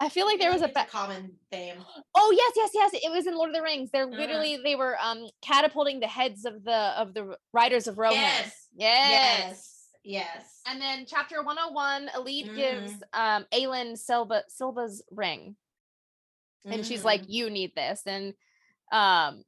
I 0.00 0.08
feel 0.08 0.26
like 0.26 0.38
there 0.38 0.52
was 0.52 0.62
a 0.62 0.68
ba- 0.68 0.86
common 0.90 1.32
theme. 1.50 1.84
Oh 2.14 2.30
yes, 2.36 2.52
yes, 2.56 2.70
yes. 2.92 3.02
It 3.04 3.10
was 3.10 3.26
in 3.26 3.34
Lord 3.36 3.50
of 3.50 3.56
the 3.56 3.62
Rings. 3.62 3.90
They're 3.90 4.04
Uh-huh. 4.06 4.16
literally 4.16 4.58
they 4.62 4.76
were 4.76 4.96
um 5.00 5.26
catapulting 5.42 6.00
the 6.00 6.06
heads 6.06 6.44
of 6.44 6.62
the 6.64 6.72
of 7.00 7.14
the 7.14 7.36
riders 7.52 7.86
of 7.88 7.98
Rohan. 7.98 8.16
Yes. 8.16 8.66
Yes. 8.74 9.10
Yes. 9.10 9.74
Yes. 10.04 10.60
And 10.66 10.80
then 10.80 11.04
chapter 11.06 11.42
101, 11.42 12.10
Elide 12.14 12.44
Mm-hmm. 12.46 12.54
gives 12.56 12.92
um 13.12 13.44
Aelin 13.52 13.98
Silva 13.98 14.44
Silva's 14.48 15.02
ring. 15.10 15.56
And 16.64 16.84
she's 16.86 17.04
like, 17.04 17.22
Mhm. 17.22 17.26
You 17.28 17.50
need 17.50 17.72
this. 17.74 18.02
And 18.06 18.34
um 18.92 19.42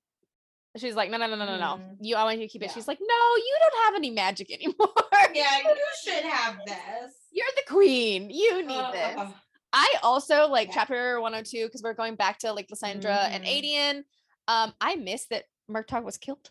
she's 0.77 0.95
like, 0.97 1.11
No, 1.11 1.17
no, 1.19 1.27
no, 1.29 1.37
no, 1.37 1.47
no, 1.47 1.59
no. 1.59 1.81
You 2.01 2.17
I 2.17 2.25
want 2.25 2.39
you 2.41 2.47
to 2.47 2.53
keep 2.53 2.63
it. 2.63 2.67
Yeah. 2.67 2.73
She's 2.75 2.89
like, 2.89 2.99
No, 3.01 3.37
you 3.37 3.57
don't 3.61 3.85
have 3.85 3.95
any 3.95 4.11
magic 4.11 4.51
anymore. 4.53 4.89
yeah, 5.33 5.59
you 5.59 5.77
should 6.03 6.25
have 6.25 6.57
this. 6.67 7.13
You're 7.31 7.47
the 7.55 7.73
queen. 7.73 8.31
You 8.31 8.67
need 8.67 8.77
Uh, 8.77 8.91
this. 8.91 9.33
Uh, 9.73 9.77
I 9.77 9.95
also 10.03 10.49
like 10.49 10.69
Yeah. 10.69 10.75
chapter 10.75 11.21
102 11.21 11.67
because 11.67 11.83
we're 11.83 11.95
going 11.95 12.17
back 12.17 12.39
to 12.41 12.53
like 12.53 12.69
Lysandra 12.71 13.17
and 13.31 13.45
Mhm. 13.45 13.49
Aedion. 13.63 14.05
Um, 14.49 14.75
I 14.81 14.97
missed 14.97 15.31
that 15.31 15.45
Murtaugh 15.71 16.03
was 16.03 16.19
killed. 16.19 16.51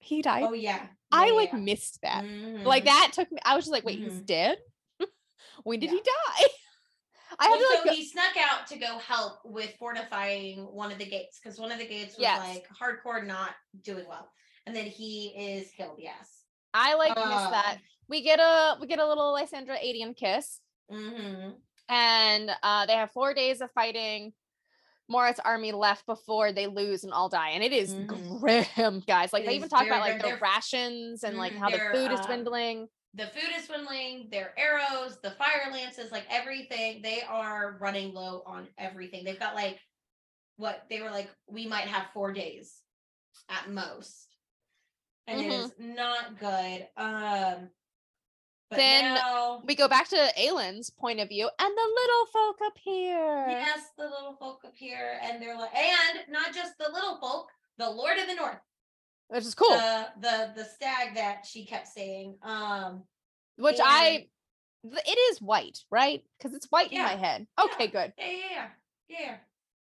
He 0.00 0.22
died. 0.22 0.44
oh 0.44 0.52
yeah. 0.54 0.86
I 1.12 1.30
like 1.30 1.50
yeah. 1.52 1.58
missed 1.58 2.00
that. 2.02 2.24
Mhm. 2.24 2.64
Like 2.64 2.84
that 2.84 3.10
took 3.12 3.30
me. 3.30 3.38
I 3.44 3.54
was 3.56 3.64
just 3.64 3.72
like, 3.72 3.84
wait, 3.84 3.98
he's 3.98 4.12
Mhm. 4.22 4.26
dead. 4.26 4.58
when 5.64 5.80
did 5.80 5.90
Yeah. 5.90 5.96
he 5.96 6.02
die? 6.02 6.48
I 7.38 7.48
had 7.48 7.56
to 7.58 7.66
like. 7.68 7.78
so 7.78 7.84
go- 7.84 7.92
he 7.92 8.04
snuck 8.08 8.36
out 8.38 8.66
to 8.68 8.78
go 8.78 8.98
help 8.98 9.40
with 9.44 9.76
fortifying 9.76 10.64
one 10.74 10.90
of 10.90 10.98
the 10.98 11.04
gates 11.04 11.38
because 11.38 11.58
one 11.58 11.70
of 11.70 11.78
the 11.78 11.86
gates 11.86 12.14
was 12.16 12.22
Yes. 12.22 12.40
like 12.40 12.66
hardcore 12.68 13.24
not 13.24 13.54
doing 13.82 14.06
well, 14.08 14.32
and 14.66 14.74
then 14.74 14.86
he 14.86 15.34
is 15.36 15.70
killed. 15.72 15.98
Yes. 15.98 16.44
I 16.72 16.94
like 16.94 17.14
missed 17.14 17.28
that. 17.50 17.74
Um, 17.76 17.82
We 18.08 18.22
get 18.22 18.40
a 18.40 18.78
we 18.80 18.86
get 18.86 18.98
a 18.98 19.06
little 19.06 19.32
Lysandra 19.32 19.76
Aedion 19.78 20.16
kiss, 20.16 20.60
Mm-hmm. 20.90 21.50
And 21.88 22.50
uh, 22.62 22.86
they 22.86 22.94
have 22.94 23.10
four 23.12 23.34
days 23.34 23.60
of 23.60 23.70
fighting. 23.72 24.32
Morath's 25.08 25.40
army 25.40 25.72
left 25.72 26.04
before 26.06 26.52
they 26.52 26.66
lose 26.66 27.04
and 27.04 27.12
all 27.14 27.28
die, 27.30 27.50
and 27.50 27.64
it 27.64 27.72
is 27.72 27.94
Mhm. 27.94 28.40
grim, 28.76 29.00
guys. 29.06 29.32
Like 29.32 29.44
It 29.44 29.46
they 29.46 29.54
even 29.56 29.68
talk 29.70 29.86
about 29.86 30.00
like 30.00 30.18
grim. 30.18 30.32
the 30.32 30.38
rations 30.44 31.24
and 31.24 31.38
like 31.38 31.54
Mhm, 31.54 31.58
how 31.58 31.70
the 31.70 31.80
food 31.92 32.12
is 32.12 32.20
um, 32.20 32.26
dwindling. 32.26 32.88
The 33.14 33.26
food 33.28 33.50
is 33.56 33.66
dwindling. 33.66 34.28
Their 34.30 34.52
arrows, 34.58 35.18
the 35.22 35.30
fire 35.32 35.70
lances, 35.72 36.12
like 36.12 36.26
everything. 36.28 37.00
They 37.02 37.22
are 37.22 37.78
running 37.80 38.12
low 38.12 38.42
on 38.46 38.68
everything. 38.76 39.24
They've 39.24 39.38
got 39.38 39.54
like 39.54 39.80
what 40.56 40.84
they 40.90 41.00
were 41.00 41.10
like. 41.10 41.30
We 41.46 41.66
might 41.66 41.88
have 41.88 42.08
four 42.12 42.32
days 42.32 42.82
at 43.48 43.70
most, 43.70 44.28
and 45.26 45.40
it 45.40 45.50
is 45.52 45.72
not 45.78 46.38
good. 46.38 46.86
Um. 46.96 47.70
But 48.70 48.76
Then 48.76 49.14
now, 49.14 49.62
we 49.64 49.74
go 49.74 49.88
back 49.88 50.08
to 50.08 50.30
Aelin's 50.36 50.90
point 50.90 51.20
of 51.20 51.28
view, 51.30 51.48
and 51.58 51.70
the 51.76 51.94
little 52.00 52.26
folk 52.32 52.56
appear. 52.70 53.46
Yes, 53.48 53.80
the 53.96 54.04
little 54.04 54.36
folk 54.38 54.60
appear 54.66 55.18
and 55.22 55.40
they're 55.40 55.56
like, 55.56 55.74
and 55.74 56.20
not 56.30 56.52
just 56.54 56.76
the 56.78 56.90
little 56.92 57.16
folk, 57.18 57.48
the 57.78 57.88
Lord 57.88 58.18
of 58.18 58.26
the 58.26 58.34
North, 58.34 58.60
which 59.28 59.44
is 59.44 59.54
cool. 59.54 59.70
the 59.70 60.08
the 60.20 60.52
the 60.54 60.64
stag 60.64 61.14
that 61.14 61.46
she 61.46 61.64
kept 61.64 61.88
saying. 61.88 62.36
Um, 62.42 63.04
which 63.56 63.78
I, 63.82 64.26
it 64.84 65.18
is 65.32 65.40
white, 65.40 65.78
right? 65.90 66.22
Because 66.38 66.54
it's 66.54 66.66
white 66.66 66.92
Yeah. 66.92 66.98
in 67.00 67.04
my 67.18 67.26
head. 67.26 67.46
Yeah. 67.58 67.64
Okay, 67.64 67.86
good. 67.86 68.12
yeah, 68.18 68.26
yeah, 68.26 68.66
yeah, 69.08 69.18
yeah. 69.20 69.34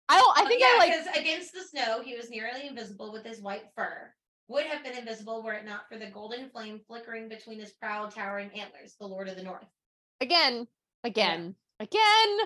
I 0.09 0.17
don't. 0.19 0.37
I 0.37 0.43
Oh, 0.43 0.47
think 0.47 0.61
yeah, 0.61 0.67
I 0.73 0.77
like. 0.77 0.91
because 0.91 1.17
against 1.17 1.53
the 1.53 1.61
snow, 1.61 2.01
he 2.03 2.15
was 2.15 2.29
nearly 2.29 2.67
invisible 2.67 3.11
with 3.11 3.25
his 3.25 3.41
white 3.41 3.65
fur. 3.75 4.13
Would 4.49 4.65
have 4.65 4.84
been 4.84 4.97
invisible 4.97 5.43
were 5.43 5.53
it 5.53 5.63
not 5.65 5.88
for 5.88 5.97
the 5.99 6.07
golden 6.09 6.49
flame 6.49 6.81
flickering 6.88 7.30
between 7.30 7.59
his 7.59 7.71
proud, 7.71 8.13
towering 8.13 8.49
antlers, 8.49 8.95
the 8.99 9.05
Lord 9.05 9.30
of 9.30 9.35
the 9.35 9.43
North. 9.43 9.67
again, 10.21 10.67
again, 11.03 11.55
again. 11.80 12.38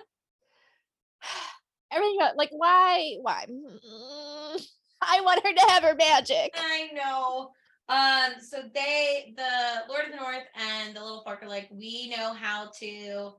Everything 1.92 2.20
got- 2.20 2.38
like 2.38 2.50
why? 2.52 3.16
Why? 3.22 3.46
I 5.02 5.22
want 5.22 5.46
her 5.46 5.54
to 5.54 5.66
have 5.70 5.84
her 5.84 5.96
magic. 5.96 6.54
I 6.58 6.90
know. 6.94 7.52
Um, 7.90 8.42
so 8.42 8.64
they, 8.74 9.34
the 9.36 9.84
Lord 9.90 10.06
of 10.06 10.12
the 10.12 10.18
North 10.18 10.46
and 10.56 10.96
the 10.96 11.02
little 11.02 11.24
folk 11.24 11.42
are 11.44 11.50
like, 11.50 11.70
we 11.72 12.10
know 12.10 12.34
how 12.34 12.70
to 12.80 13.32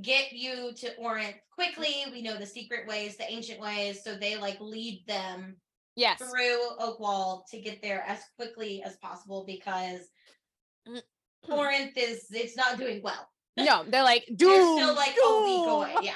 get 0.00 0.32
you 0.32 0.72
to 0.76 0.94
Orynth 0.96 1.36
quickly. 1.52 2.04
We 2.10 2.22
know 2.22 2.36
the 2.36 2.46
secret 2.46 2.86
ways, 2.88 3.16
the 3.16 3.30
ancient 3.30 3.60
ways. 3.60 4.02
So 4.04 4.14
they 4.14 4.36
like 4.36 4.60
lead 4.60 5.04
them 5.06 5.56
Yes. 5.96 6.18
through 6.18 6.58
Oakwald 6.80 7.46
to 7.50 7.60
get 7.60 7.82
there 7.82 8.02
as 8.06 8.20
quickly 8.36 8.82
as 8.82 8.96
possible 8.96 9.44
because 9.46 10.08
Mm. 10.88 11.00
Orynth 11.48 11.92
is 11.96 12.26
it's 12.32 12.56
not 12.56 12.78
doing 12.78 13.00
well. 13.02 13.28
No, 13.56 13.84
they're 13.86 14.02
like 14.02 14.24
They're 14.28 14.48
still 14.62 14.94
like 14.94 15.14
a 15.22 15.42
week 15.44 15.68
away. 15.68 15.94
Yeah. 16.02 16.14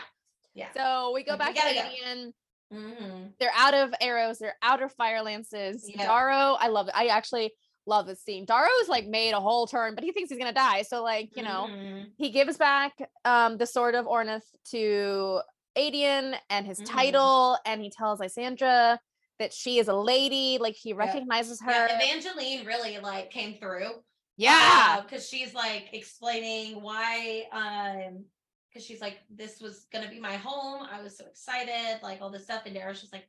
Yeah. 0.54 0.68
So 0.74 1.12
we 1.14 1.22
go 1.22 1.32
Like, 1.34 1.48
we 1.50 1.54
back 1.54 1.68
to 1.68 1.74
go. 1.74 1.80
Aedion. 1.82 2.32
Mm-hmm. 2.72 3.26
They're 3.38 3.52
out 3.54 3.74
of 3.74 3.94
arrows. 4.00 4.38
They're 4.38 4.56
out 4.62 4.82
of 4.82 4.92
fire 4.94 5.22
lances. 5.22 5.84
Yeah. 5.88 6.06
Darrow, 6.06 6.56
I 6.58 6.68
love 6.68 6.88
it. 6.88 6.94
I 6.96 7.08
actually 7.08 7.52
love 7.86 8.06
this 8.06 8.22
scene. 8.24 8.44
Darrow's 8.46 8.88
like 8.88 9.06
made 9.06 9.32
a 9.32 9.40
whole 9.40 9.66
turn, 9.66 9.94
but 9.94 10.02
he 10.02 10.10
thinks 10.12 10.30
he's 10.30 10.38
gonna 10.38 10.52
die. 10.52 10.82
So 10.82 11.02
like 11.04 11.36
you 11.36 11.42
know, 11.44 11.68
Mhm. 11.70 12.06
he 12.16 12.30
gives 12.30 12.56
back 12.56 12.94
um 13.24 13.58
the 13.58 13.66
sword 13.66 13.94
of 13.94 14.06
Orynth 14.06 14.42
to 14.70 15.40
Aedion 15.76 16.36
and 16.50 16.66
his 16.66 16.80
Mhm. 16.80 16.86
title, 16.86 17.58
and 17.66 17.80
he 17.82 17.90
tells 17.90 18.18
Lysandra 18.18 18.98
that 19.38 19.52
she 19.52 19.78
is 19.78 19.88
a 19.88 19.94
lady, 19.94 20.58
like 20.60 20.74
he 20.74 20.92
recognizes 20.92 21.60
her. 21.60 21.70
Yeah, 21.70 21.98
Evangeline 22.00 22.66
really 22.66 22.98
like 22.98 23.30
came 23.30 23.54
through. 23.58 23.90
Yeah. 24.36 25.00
because 25.00 25.28
she's 25.28 25.54
like 25.54 25.88
explaining 25.92 26.82
why 26.82 27.44
um 27.52 28.24
because 28.68 28.86
she's 28.86 29.00
like 29.00 29.18
this 29.30 29.60
was 29.60 29.86
gonna 29.92 30.10
be 30.10 30.20
my 30.20 30.36
home 30.36 30.86
i 30.92 31.00
was 31.00 31.16
so 31.16 31.24
excited 31.24 31.98
like 32.02 32.20
all 32.20 32.30
this 32.30 32.44
stuff 32.44 32.64
and 32.66 32.74
Darrow's 32.74 33.00
just 33.00 33.14
like 33.14 33.26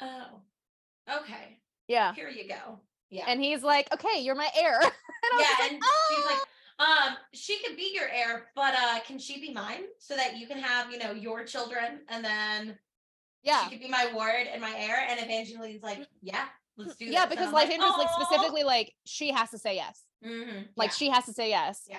oh 0.00 0.40
okay 1.12 1.58
yeah. 1.88 2.14
here 2.14 2.28
you 2.28 2.48
go 2.48 2.78
yeah 3.10 3.24
And 3.26 3.42
he's 3.42 3.62
like, 3.62 3.92
okay, 3.92 4.22
you're 4.22 4.34
my 4.34 4.48
heir. 4.56 4.80
and 4.80 4.92
yeah 5.38 5.46
just 5.58 5.70
and 5.72 5.80
like, 5.80 5.90
she's 6.10 6.24
like 6.24 6.38
"Ah." 6.78 7.08
um 7.08 7.16
she 7.34 7.58
could 7.58 7.76
be 7.76 7.90
your 7.92 8.08
heir 8.08 8.46
but 8.54 8.74
uh 8.74 9.00
can 9.06 9.18
she 9.18 9.40
be 9.40 9.52
mine 9.52 9.82
so 9.98 10.16
that 10.16 10.38
you 10.38 10.46
can 10.46 10.58
have 10.58 10.90
you 10.90 10.98
know 10.98 11.12
your 11.12 11.44
children 11.44 12.00
and 12.08 12.24
then 12.24 12.78
yeah. 13.42 13.64
she 13.64 13.70
could 13.70 13.80
be 13.80 13.88
my 13.88 14.10
ward 14.14 14.46
and 14.52 14.60
my 14.60 14.72
heir 14.76 15.04
and 15.08 15.20
evangeline's 15.20 15.82
like 15.82 16.06
yeah 16.20 16.44
let's 16.76 16.96
do 16.96 17.04
Yeah, 17.06 17.26
this." 17.26 17.36
Because 17.36 17.48
I'm 17.48 17.52
like, 17.54 17.68
like 17.78 18.08
specifically 18.10 18.64
like 18.64 18.92
she 19.04 19.30
has 19.32 19.50
to 19.50 19.58
say 19.58 19.74
yes. 19.76 20.02
Mhm, 20.24 20.68
Like 20.76 20.90
yeah. 20.90 20.94
she 20.94 21.08
has 21.10 21.24
to 21.26 21.32
say 21.32 21.50
yes. 21.50 21.84
Yeah. 21.88 21.98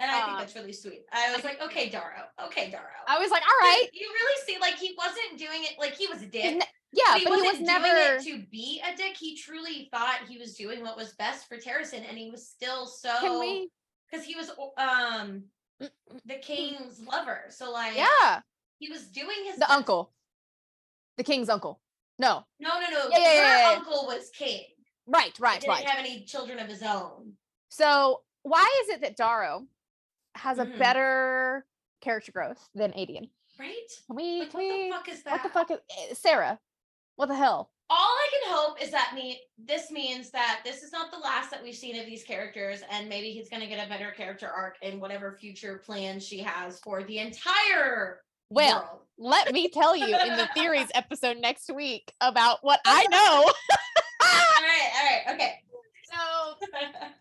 And 0.00 0.10
I 0.10 0.14
think 0.20 0.28
Um, 0.28 0.38
that's 0.38 0.54
really 0.54 0.72
sweet. 0.72 1.02
I 1.12 1.34
was 1.34 1.42
like, 1.42 1.60
okay, 1.60 1.88
Darrow. 1.88 2.24
Okay, 2.46 2.70
Darrow. 2.70 2.84
I 3.08 3.18
was 3.18 3.30
like, 3.32 3.42
all 3.42 3.68
right. 3.68 3.88
You 3.92 4.08
really 4.08 4.40
see, 4.46 4.56
like, 4.60 4.76
he 4.76 4.94
wasn't 4.96 5.38
doing 5.38 5.64
it 5.64 5.74
like 5.78 5.94
he 5.94 6.06
was 6.06 6.22
a 6.22 6.26
dick. 6.26 6.54
ne- 6.56 6.66
yeah, 6.92 7.16
he 7.18 7.24
but 7.24 7.34
he 7.34 7.40
wasn't 7.42 7.46
was 7.46 7.54
doing 7.56 7.64
never 7.66 8.14
it 8.16 8.22
to 8.22 8.42
be 8.50 8.80
a 8.86 8.96
dick. 8.96 9.16
He 9.16 9.36
truly 9.36 9.88
thought 9.92 10.20
he 10.28 10.38
was 10.38 10.54
doing 10.54 10.82
what 10.82 10.96
was 10.96 11.14
best 11.14 11.48
for 11.48 11.56
Terrasen, 11.56 12.04
and 12.08 12.16
he 12.16 12.30
was 12.30 12.48
still 12.48 12.86
so 12.86 13.12
Can 13.20 13.40
we 13.40 13.70
because 14.10 14.24
he 14.24 14.36
was 14.36 14.50
um 14.78 15.42
the 15.80 16.36
king's 16.42 17.00
lover. 17.00 17.46
So 17.50 17.72
like 17.72 17.96
Yeah. 17.96 18.40
he 18.78 18.88
was 18.88 19.08
doing 19.08 19.44
his 19.46 19.54
The 19.56 19.60
best. 19.60 19.72
uncle. 19.72 20.12
The 21.18 21.24
king's 21.24 21.48
uncle. 21.48 21.80
No. 22.18 22.44
No, 22.60 22.80
no, 22.80 22.88
no. 22.90 23.08
Yeah, 23.10 23.18
yeah, 23.18 23.24
Her 23.28 23.34
yeah, 23.34 23.70
yeah. 23.72 23.76
uncle 23.76 24.06
was 24.06 24.30
king. 24.30 24.62
Right, 25.06 25.36
He 25.36 25.42
right, 25.42 25.60
didn't 25.60 25.72
right. 25.74 25.84
have 25.84 25.98
any 25.98 26.24
children 26.24 26.58
of 26.60 26.68
his 26.68 26.82
own. 26.82 27.32
So 27.68 28.22
why 28.42 28.66
is 28.84 28.88
it 28.90 29.00
that 29.02 29.16
Darrow 29.16 29.66
has 30.36 30.58
a 30.58 30.64
Mhm. 30.66 30.78
better 30.78 31.66
character 32.00 32.30
growth 32.32 32.68
than 32.74 32.92
Aedion? 32.92 33.30
Right? 33.58 33.74
Can 34.06 34.16
we? 34.16 34.40
Like, 34.40 34.50
can 34.52 34.60
what 34.60 34.68
we 34.78 34.84
the 34.88 34.90
fuck 34.94 35.08
is 35.08 35.22
that? 35.24 35.32
what 35.32 35.42
the 35.42 35.48
fuck 35.48 35.70
is 35.72 35.78
eh, 35.98 36.14
Sarah? 36.14 36.60
What 37.16 37.26
the 37.26 37.34
hell? 37.34 37.72
all 37.90 37.96
I 37.96 38.28
can 38.30 38.52
hope 38.54 38.82
is 38.82 38.90
that 38.90 39.14
me 39.14 39.40
this 39.56 39.90
means 39.90 40.30
that 40.30 40.60
this 40.62 40.82
is 40.82 40.92
not 40.92 41.10
the 41.10 41.16
last 41.18 41.50
that 41.50 41.62
we've 41.62 41.74
seen 41.74 41.98
of 41.98 42.04
these 42.04 42.22
characters, 42.22 42.82
and 42.90 43.08
maybe 43.08 43.30
he's 43.32 43.48
gonna 43.48 43.66
get 43.66 43.84
a 43.84 43.88
better 43.88 44.10
character 44.12 44.46
arc 44.48 44.76
in 44.82 45.00
whatever 45.00 45.32
future 45.40 45.78
plans 45.78 46.24
she 46.26 46.38
has 46.40 46.78
for 46.80 47.02
the 47.02 47.18
entire 47.18 48.20
Well, 48.50 48.76
world. 48.76 49.00
let 49.18 49.52
me 49.52 49.68
tell 49.68 49.96
you 49.96 50.06
in 50.16 50.36
the 50.36 50.48
theories 50.54 50.88
episode 50.94 51.36
next 51.38 51.70
week 51.74 52.12
about 52.20 52.58
what 52.62 52.80
I 52.84 53.06
know. 53.10 53.18
all 53.18 54.62
right, 54.62 54.90
all 54.96 55.04
right, 55.04 55.34
okay. 55.34 55.54
so 56.10 56.54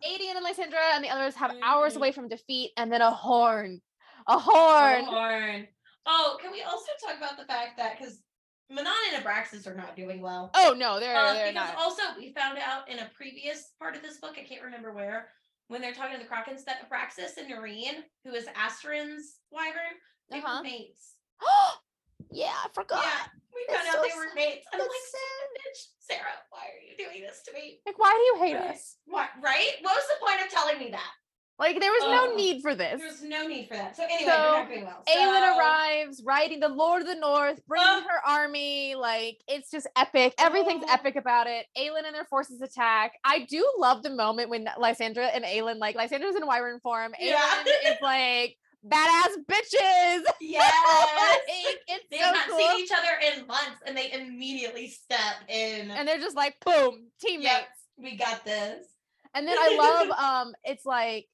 Aedion 0.07 0.35
and 0.35 0.43
Lysandra 0.43 0.79
and 0.93 1.03
the 1.03 1.09
others 1.09 1.35
have 1.35 1.53
hours 1.63 1.93
Mhm. 1.93 1.97
away 1.97 2.11
from 2.11 2.27
defeat, 2.27 2.71
and 2.77 2.91
then 2.91 3.01
a 3.01 3.11
horn, 3.11 3.81
a 4.27 4.37
horn. 4.39 5.05
Horn. 5.05 5.67
Oh, 6.05 6.37
can 6.41 6.51
we 6.51 6.61
also 6.61 6.87
talk 7.05 7.17
about 7.17 7.37
the 7.37 7.45
fact 7.45 7.77
that 7.77 7.97
because 7.99 8.21
Manon 8.69 8.93
and 9.13 9.23
Abraxas 9.25 9.67
are 9.67 9.73
not 9.75 9.95
doing 9.95 10.21
well. 10.21 10.51
Oh 10.53 10.73
no, 10.77 10.99
they're 10.99 11.15
Um, 11.17 11.35
they're 11.35 11.51
because 11.51 11.69
not. 11.73 11.77
also 11.77 12.01
we 12.17 12.33
found 12.33 12.57
out 12.57 12.89
in 12.89 12.99
a 12.99 13.09
previous 13.13 13.71
part 13.79 13.95
of 13.95 14.01
this 14.01 14.17
book, 14.19 14.37
I 14.39 14.43
can't 14.45 14.61
remember 14.63 14.93
where, 14.93 15.29
when 15.67 15.81
they're 15.81 15.93
talking 15.93 16.17
to 16.17 16.23
the 16.23 16.29
Krakens 16.29 16.63
that 16.65 16.89
Abraxas 16.89 17.35
and 17.37 17.49
Narene, 17.51 18.03
who 18.23 18.33
is 18.33 18.45
Asterin's 18.55 19.39
wyvern, 19.51 19.95
they 20.29 20.39
Uh-huh. 20.39 20.57
were 20.57 20.63
mates. 20.63 21.15
yeah, 22.31 22.53
I 22.53 22.67
forgot. 22.73 23.03
Yeah, 23.03 23.27
we 23.53 23.73
found 23.73 23.87
out 23.87 23.95
so 23.95 24.01
they 24.01 24.15
were 24.15 24.33
mates. 24.35 24.65
I'm 24.73 24.79
like, 24.79 24.89
bitch, 24.89 25.87
Sarah, 25.99 26.37
why 26.49 26.59
are 26.59 26.81
you 26.83 26.97
doing 26.97 27.21
this 27.21 27.41
to 27.47 27.53
me? 27.53 27.79
Like, 27.85 27.99
why 27.99 28.11
do 28.11 28.23
you 28.39 28.45
hate 28.47 28.57
us? 28.57 28.97
What? 29.05 29.29
Right? 29.41 29.71
What 29.81 29.95
was 29.95 30.05
the 30.07 30.25
point 30.25 30.41
of 30.45 30.51
telling 30.51 30.79
me 30.79 30.91
that? 30.91 31.11
Like, 31.59 31.79
there 31.79 31.89
was 31.91 32.03
no 32.03 32.33
oh, 32.33 32.35
need 32.35 32.61
for 32.61 32.75
this. 32.75 32.99
There 32.99 33.07
was 33.09 33.23
no 33.23 33.47
need 33.47 33.67
for 33.67 33.73
that. 33.73 33.95
So 33.97 34.03
anyway, 34.03 34.25
So, 34.25 34.37
not 34.37 34.67
doing 34.69 34.85
well. 34.85 35.03
Aelin 35.09 35.57
arrives, 35.57 36.21
riding 36.23 36.59
the 36.59 36.69
Lord 36.69 37.01
of 37.01 37.07
the 37.07 37.15
North, 37.15 37.65
bringing 37.67 37.87
her 37.87 38.27
army. 38.27 38.93
Like 38.93 39.41
it's 39.47 39.71
just 39.71 39.87
epic. 39.95 40.35
Everything's 40.37 40.83
Oh. 40.87 40.93
epic 40.93 41.15
about 41.15 41.47
it. 41.47 41.65
Aelin 41.75 42.05
and 42.05 42.13
their 42.13 42.25
forces 42.25 42.61
attack. 42.61 43.13
I 43.23 43.45
do 43.49 43.67
love 43.79 44.03
the 44.03 44.11
moment 44.11 44.51
when 44.51 44.69
Lysandra 44.77 45.25
and 45.25 45.43
Aelin, 45.43 45.79
like 45.79 45.95
Lysandra's 45.95 46.35
in 46.35 46.45
Wyvern 46.45 46.79
form. 46.79 47.13
Aelin 47.13 47.31
Yeah. 47.31 47.63
is 47.87 47.97
like 48.03 48.55
badass 48.85 49.35
bitches. 49.49 50.23
Yes. 50.41 50.73
Like, 51.17 51.79
it's 51.87 52.05
They 52.11 52.17
so 52.19 52.23
have 52.25 52.33
not 52.35 52.47
cool. 52.49 52.57
seen 52.59 52.83
each 52.83 52.91
other 52.91 53.37
in 53.39 53.47
months 53.47 53.81
and 53.85 53.95
they 53.97 54.11
immediately 54.11 54.87
step 54.89 55.35
in. 55.49 55.91
and 55.91 56.07
they're 56.07 56.19
just 56.19 56.35
like 56.35 56.55
boom, 56.65 57.07
teammates. 57.19 57.65
we 57.97 58.15
got 58.15 58.43
this. 58.45 58.85
And 59.33 59.47
then 59.47 59.57
I 59.59 59.75
love 59.77 60.09
um 60.47 60.53
it's 60.63 60.85
like 60.85 61.27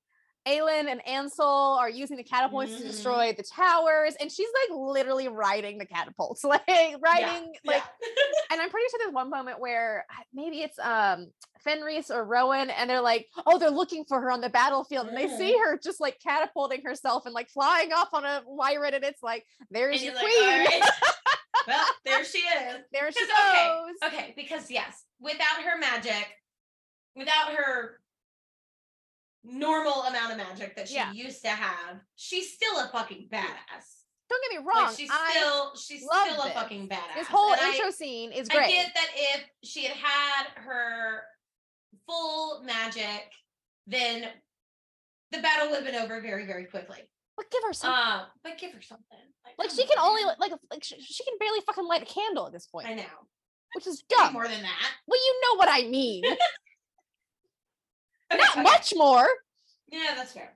Aelin 0.47 0.87
and 0.89 1.05
Ansel 1.07 1.77
are 1.79 1.89
using 1.89 2.17
the 2.17 2.23
catapults 2.23 2.73
Mhm. 2.73 2.77
to 2.79 2.83
destroy 2.83 3.33
the 3.33 3.43
towers, 3.43 4.15
and 4.19 4.31
she's 4.31 4.49
like 4.69 4.77
literally 4.77 5.27
riding 5.29 5.77
the 5.77 5.85
catapults, 5.85 6.43
like 6.43 6.61
riding 6.67 7.53
like 7.65 7.83
and 8.51 8.59
I'm 8.61 8.69
pretty 8.69 8.87
sure 8.91 8.99
there's 8.99 9.13
one 9.13 9.29
moment 9.29 9.59
where 9.59 10.05
uh, 10.09 10.23
maybe 10.33 10.61
it's 10.61 10.77
um 10.79 11.31
Fenris 11.59 12.11
or 12.11 12.25
Rowan, 12.25 12.69
and 12.69 12.89
they're 12.89 12.99
like, 12.99 13.27
oh, 13.45 13.57
they're 13.57 13.69
looking 13.69 14.03
for 14.03 14.19
her 14.19 14.29
on 14.31 14.41
the 14.41 14.49
battlefield, 14.49 15.07
and 15.07 15.15
they 15.17 15.29
see 15.29 15.57
her 15.57 15.79
just 15.79 16.01
like 16.01 16.19
catapulting 16.21 16.81
herself 16.83 17.25
and 17.25 17.33
like 17.33 17.49
flying 17.49 17.93
off 17.93 18.09
on 18.13 18.25
a 18.25 18.41
wyvern, 18.45 18.93
and 18.93 19.03
it's 19.05 19.23
like, 19.23 19.45
there's 19.71 19.95
And 20.01 20.05
your 20.05 20.13
like, 20.15 20.23
queen. 20.25 20.43
"All 20.49 20.57
right." 20.65 20.81
well, 21.67 21.85
there 22.03 22.25
she 22.25 22.39
is. 22.39 22.81
there 22.91 23.09
she 23.13 23.19
'Cause, 23.25 23.29
okay, 23.47 23.79
goes. 24.01 24.11
Okay, 24.11 24.33
because 24.35 24.69
yes, 24.69 25.03
without 25.21 25.61
her 25.63 25.77
magic, 25.77 26.27
without 27.15 27.53
her 27.53 28.01
normal 29.43 30.03
amount 30.03 30.31
of 30.31 30.37
magic 30.37 30.75
that 30.75 30.87
she 30.87 30.95
Yeah. 30.95 31.11
used 31.11 31.41
to 31.43 31.49
have, 31.49 31.99
she's 32.15 32.53
still 32.53 32.79
a 32.79 32.89
fucking 32.91 33.27
badass. 33.31 34.01
Don't 34.29 34.41
get 34.49 34.59
me 34.61 34.65
wrong. 34.65 34.85
Like 34.87 34.95
she's 34.97 35.09
I, 35.11 35.31
still 35.31 35.75
she's 35.75 36.03
love 36.09 36.27
still 36.29 36.41
a 36.43 36.49
fucking 36.51 36.87
badass. 36.89 37.15
this 37.15 37.27
whole 37.27 37.51
And 37.53 37.61
I- 37.61 37.73
intro 37.75 37.91
scene 37.91 38.31
is 38.31 38.47
great. 38.49 38.63
I 38.63 38.71
get 38.71 38.91
that 38.95 39.07
if 39.15 39.43
she 39.63 39.83
had 39.85 39.97
had 39.97 40.47
her 40.55 41.23
full 42.07 42.63
magic, 42.63 43.31
then 43.85 44.29
the 45.31 45.39
battle 45.39 45.69
would 45.69 45.83
have 45.83 45.85
been 45.85 45.95
over 46.01 46.21
very, 46.21 46.45
very 46.45 46.65
quickly. 46.65 46.99
but 47.35 47.49
give 47.51 47.61
her 47.67 47.73
some. 47.73 47.93
Uh, 47.93 48.25
but 48.43 48.57
give 48.57 48.71
her 48.71 48.81
something. 48.81 49.17
like 49.57 49.67
come 49.69 49.77
she 49.77 49.85
can 49.85 49.97
on, 49.97 50.07
only 50.09 50.23
like 50.23 50.51
like 50.71 50.83
she, 50.83 50.99
she 51.01 51.23
can 51.25 51.33
barely 51.39 51.59
fucking 51.65 51.85
light 51.85 52.01
a 52.01 52.05
candle 52.05 52.45
at 52.47 52.53
this 52.53 52.67
point, 52.67 52.87
I 52.87 52.93
know. 52.93 53.03
which 53.75 53.87
is 53.87 54.03
dumb. 54.07 54.33
More 54.33 54.47
than 54.47 54.61
that. 54.61 54.91
Well, 55.07 55.19
you 55.19 55.41
know 55.43 55.57
what 55.57 55.67
I 55.69 55.87
mean. 55.87 56.23
Not 58.37 58.63
much 58.63 58.93
more. 58.95 59.27
Yeah, 59.87 60.13
that's 60.15 60.31
fair. 60.31 60.55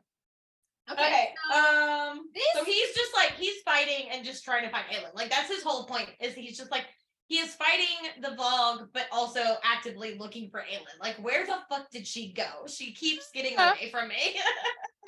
Okay. 0.90 1.04
Okay. 1.06 1.34
Um. 1.54 2.22
so 2.56 2.64
he's 2.64 2.96
just 2.96 3.14
like 3.14 3.34
he's 3.38 3.62
fighting 3.64 4.08
and 4.12 4.24
just 4.26 4.44
trying 4.46 4.64
to 4.64 4.70
find 4.70 4.86
Aelin. 4.88 5.14
Like 5.14 5.30
that's 5.30 5.50
his 5.50 5.64
whole 5.64 5.86
point. 5.86 6.10
Is 6.22 6.34
he's 6.34 6.58
just 6.58 6.72
like 6.72 6.86
he 7.28 7.40
is 7.40 7.54
fighting 7.56 8.22
the 8.22 8.36
Vogue, 8.36 8.88
but 8.94 9.06
also 9.12 9.42
actively 9.64 10.18
looking 10.18 10.50
for 10.50 10.62
Aelin. 10.62 11.00
Like 11.02 11.16
where 11.18 11.46
the 11.46 11.58
fuck 11.70 11.90
did 11.92 12.08
she 12.08 12.32
go? 12.32 12.66
She 12.68 12.94
keeps 12.94 13.30
getting 13.34 13.56
Huh. 13.58 13.74
away 13.78 13.90
from 13.92 14.08
me. 14.10 14.40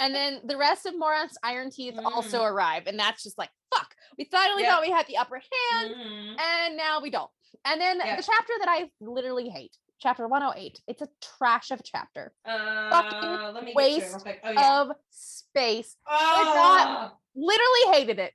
And 0.02 0.16
then 0.16 0.40
the 0.46 0.56
rest 0.56 0.86
of 0.86 0.94
Morath's 0.98 1.38
Iron 1.44 1.70
Teeth 1.72 1.96
also 2.06 2.40
Mhm. 2.40 2.52
arrive, 2.52 2.84
and 2.88 2.98
that's 2.98 3.22
just 3.22 3.38
like 3.38 3.50
fuck. 3.74 3.94
We 4.18 4.24
finally 4.32 4.64
Yep. 4.64 4.72
thought 4.72 4.82
we 4.82 4.91
had 4.91 5.08
the 5.08 5.18
upper 5.18 5.36
hand, 5.36 5.94
Mhm. 5.94 6.40
and 6.40 6.78
now 6.78 7.02
we 7.02 7.10
don't. 7.10 7.30
And 7.66 7.82
then 7.82 7.98
Yeah. 7.98 8.16
the 8.16 8.24
chapter 8.24 8.54
that 8.60 8.70
I 8.70 8.90
literally 9.02 9.50
hate, 9.50 9.76
chapter 10.00 10.28
108. 10.28 10.82
It's 10.88 11.02
a 11.02 11.08
trash 11.38 11.72
of 11.72 11.82
chapter 11.84 12.32
Uh, 12.48 12.90
let 12.94 13.06
me 13.06 13.12
get 13.12 13.20
to 13.64 13.70
it 13.70 13.76
waste. 13.76 14.26
Oh 14.44 14.52
yeah. 14.52 14.82
of 14.82 14.92
space. 15.10 15.96
oh, 16.08 17.12
Literally 17.36 17.98
hated 18.00 18.20
it. 18.20 18.34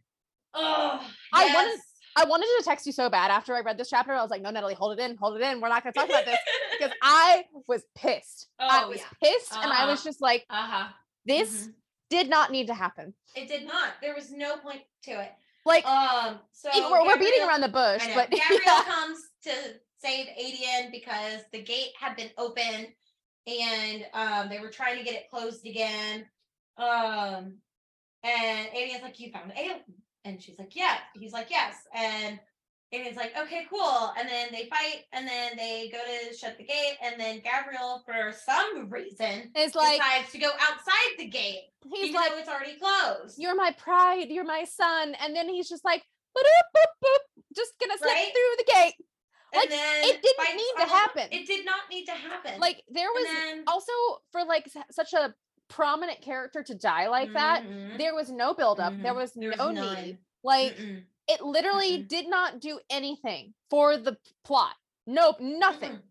oh, 0.55 1.01
I 1.33 1.55
wanted- 1.55 1.81
I 2.17 2.27
wanted 2.27 2.47
to 2.59 2.63
text 2.65 2.87
you 2.87 2.93
so 2.93 3.11
bad 3.11 3.33
after 3.33 3.57
I 3.57 3.61
read 3.63 3.77
this 3.77 3.91
chapter. 3.91 4.13
I 4.13 4.23
was 4.23 4.31
like, 4.31 4.41
no, 4.41 4.51
Natalie, 4.51 4.75
hold 4.75 4.97
it 4.97 5.03
in, 5.03 5.17
hold 5.17 5.35
it 5.35 5.43
in. 5.43 5.61
We're 5.61 5.69
not 5.69 5.83
going 5.83 5.93
to 5.95 5.99
talk 5.99 6.09
about 6.09 6.25
this 6.25 6.39
because 6.79 6.95
I 7.03 7.45
was 7.67 7.83
pissed. 7.97 8.47
Oh, 8.61 8.69
I 8.71 8.85
was 8.87 8.99
yeah. 8.99 9.07
pissed, 9.21 9.53
and 9.57 9.73
I 9.73 9.87
was 9.87 9.99
Uh-huh. 9.99 10.09
just 10.11 10.21
like, 10.23 10.47
uh-huh. 10.49 10.93
this 11.27 11.67
Mhm. 11.67 11.73
did 12.11 12.31
not 12.31 12.53
need 12.53 12.69
to 12.69 12.75
happen. 12.75 13.15
It 13.35 13.49
did 13.49 13.67
not. 13.67 13.95
There 14.01 14.15
was 14.15 14.31
no 14.31 14.59
point 14.59 14.83
to 15.07 15.11
it. 15.23 15.33
Like, 15.67 15.85
Um. 15.87 16.39
So 16.53 16.69
we're, 16.89 17.05
we're 17.05 17.19
beating 17.19 17.43
around 17.43 17.63
the 17.63 17.69
bush, 17.69 18.07
but 18.15 18.31
Gabriel 18.31 18.61
yeah. 18.65 18.83
comes 18.85 19.19
to 19.43 19.51
save 20.05 20.27
Aedion 20.27 20.91
because 20.91 21.41
the 21.53 21.63
gate 21.63 21.93
had 21.99 22.17
been 22.17 22.31
open 22.37 22.87
and 23.47 24.05
um, 24.13 24.49
they 24.49 24.59
were 24.61 24.71
trying 24.71 24.99
to 24.99 25.05
get 25.05 25.15
it 25.15 25.31
closed 25.31 25.67
again. 25.67 26.27
Um, 26.77 27.59
and 28.23 28.69
Aedion's 28.75 29.03
like, 29.03 29.21
"You 29.21 29.31
found 29.31 29.53
Aelin," 29.53 29.81
and 30.25 30.43
she's 30.43 30.59
like, 30.59 30.75
"Yeah." 30.75 30.97
He's 31.15 31.33
like, 31.33 31.51
"Yes," 31.51 31.75
and 31.95 32.41
Aedion's 32.93 33.17
like, 33.17 33.37
"Okay, 33.37 33.67
cool." 33.69 34.13
And 34.19 34.29
then 34.29 34.49
they 34.51 34.67
fight, 34.71 35.05
and 35.13 35.29
then 35.29 35.53
they 35.57 35.91
go 35.93 35.99
to 35.99 36.35
shut 36.37 36.57
the 36.57 36.65
gate, 36.65 36.97
and 37.03 37.21
then 37.21 37.43
Gabriel, 37.45 38.03
for 38.07 38.33
some 38.33 38.89
reason, 38.91 39.51
it's 39.55 39.75
like, 39.75 39.99
decides 40.01 40.33
to 40.33 40.39
go 40.39 40.51
outside 40.59 41.19
the 41.19 41.27
gate, 41.29 41.65
he's 41.85 42.09
even 42.09 42.15
like, 42.15 42.31
though 42.33 42.39
it's 42.39 42.49
already 42.49 42.77
closed. 42.79 43.39
you're 43.39 43.55
my 43.57 43.73
pride, 43.77 44.29
you're 44.31 44.45
my 44.45 44.65
son. 44.65 45.15
And 45.21 45.37
then 45.37 45.49
he's 45.49 45.69
just 45.69 45.85
like, 45.85 46.03
boop, 46.37 46.43
boop, 46.77 46.85
boop, 47.05 47.43
just 47.55 47.73
gonna 47.79 47.99
slip 47.99 48.11
Right? 48.11 48.33
through 48.33 48.65
the 48.65 48.73
gate. 48.73 48.95
And 49.55 49.61
like, 49.63 49.69
then 49.71 50.05
it 50.05 50.23
didn't 50.23 50.57
need 50.57 50.73
to 50.79 50.87
happen. 50.87 51.29
It 51.31 51.47
did 51.47 51.65
not 51.65 51.83
need 51.91 52.05
to 52.07 52.13
happen. 52.13 52.61
Like, 52.61 52.83
there 52.89 53.09
was 53.13 53.25
then 53.25 53.65
also 53.67 53.93
for 54.33 54.45
like 54.45 54.69
such 54.91 55.13
a 55.13 55.35
prominent 55.69 56.21
character 56.21 56.63
to 56.63 56.75
die 56.75 57.09
like 57.09 57.33
that, 57.33 57.65
Mhm. 57.65 57.99
there 57.99 58.15
was 58.15 58.31
no 58.31 58.53
buildup. 58.55 58.93
There 59.03 59.13
Mhm. 59.13 59.17
was 59.17 59.33
There 59.33 59.49
was 59.51 59.59
no 59.59 59.71
none. 59.71 60.05
need. 60.05 60.19
Like, 60.43 60.77
Mm-mm. 60.77 61.05
it 61.29 61.41
literally 61.41 62.01
Mm-mm. 62.01 62.09
did 62.09 62.29
not 62.29 62.61
do 62.61 62.81
anything 62.91 63.55
for 63.71 63.97
the 63.97 64.19
plot. 64.45 64.77
Nope, 65.07 65.41
nothing. 65.41 65.93
Mm-mm. 65.93 66.03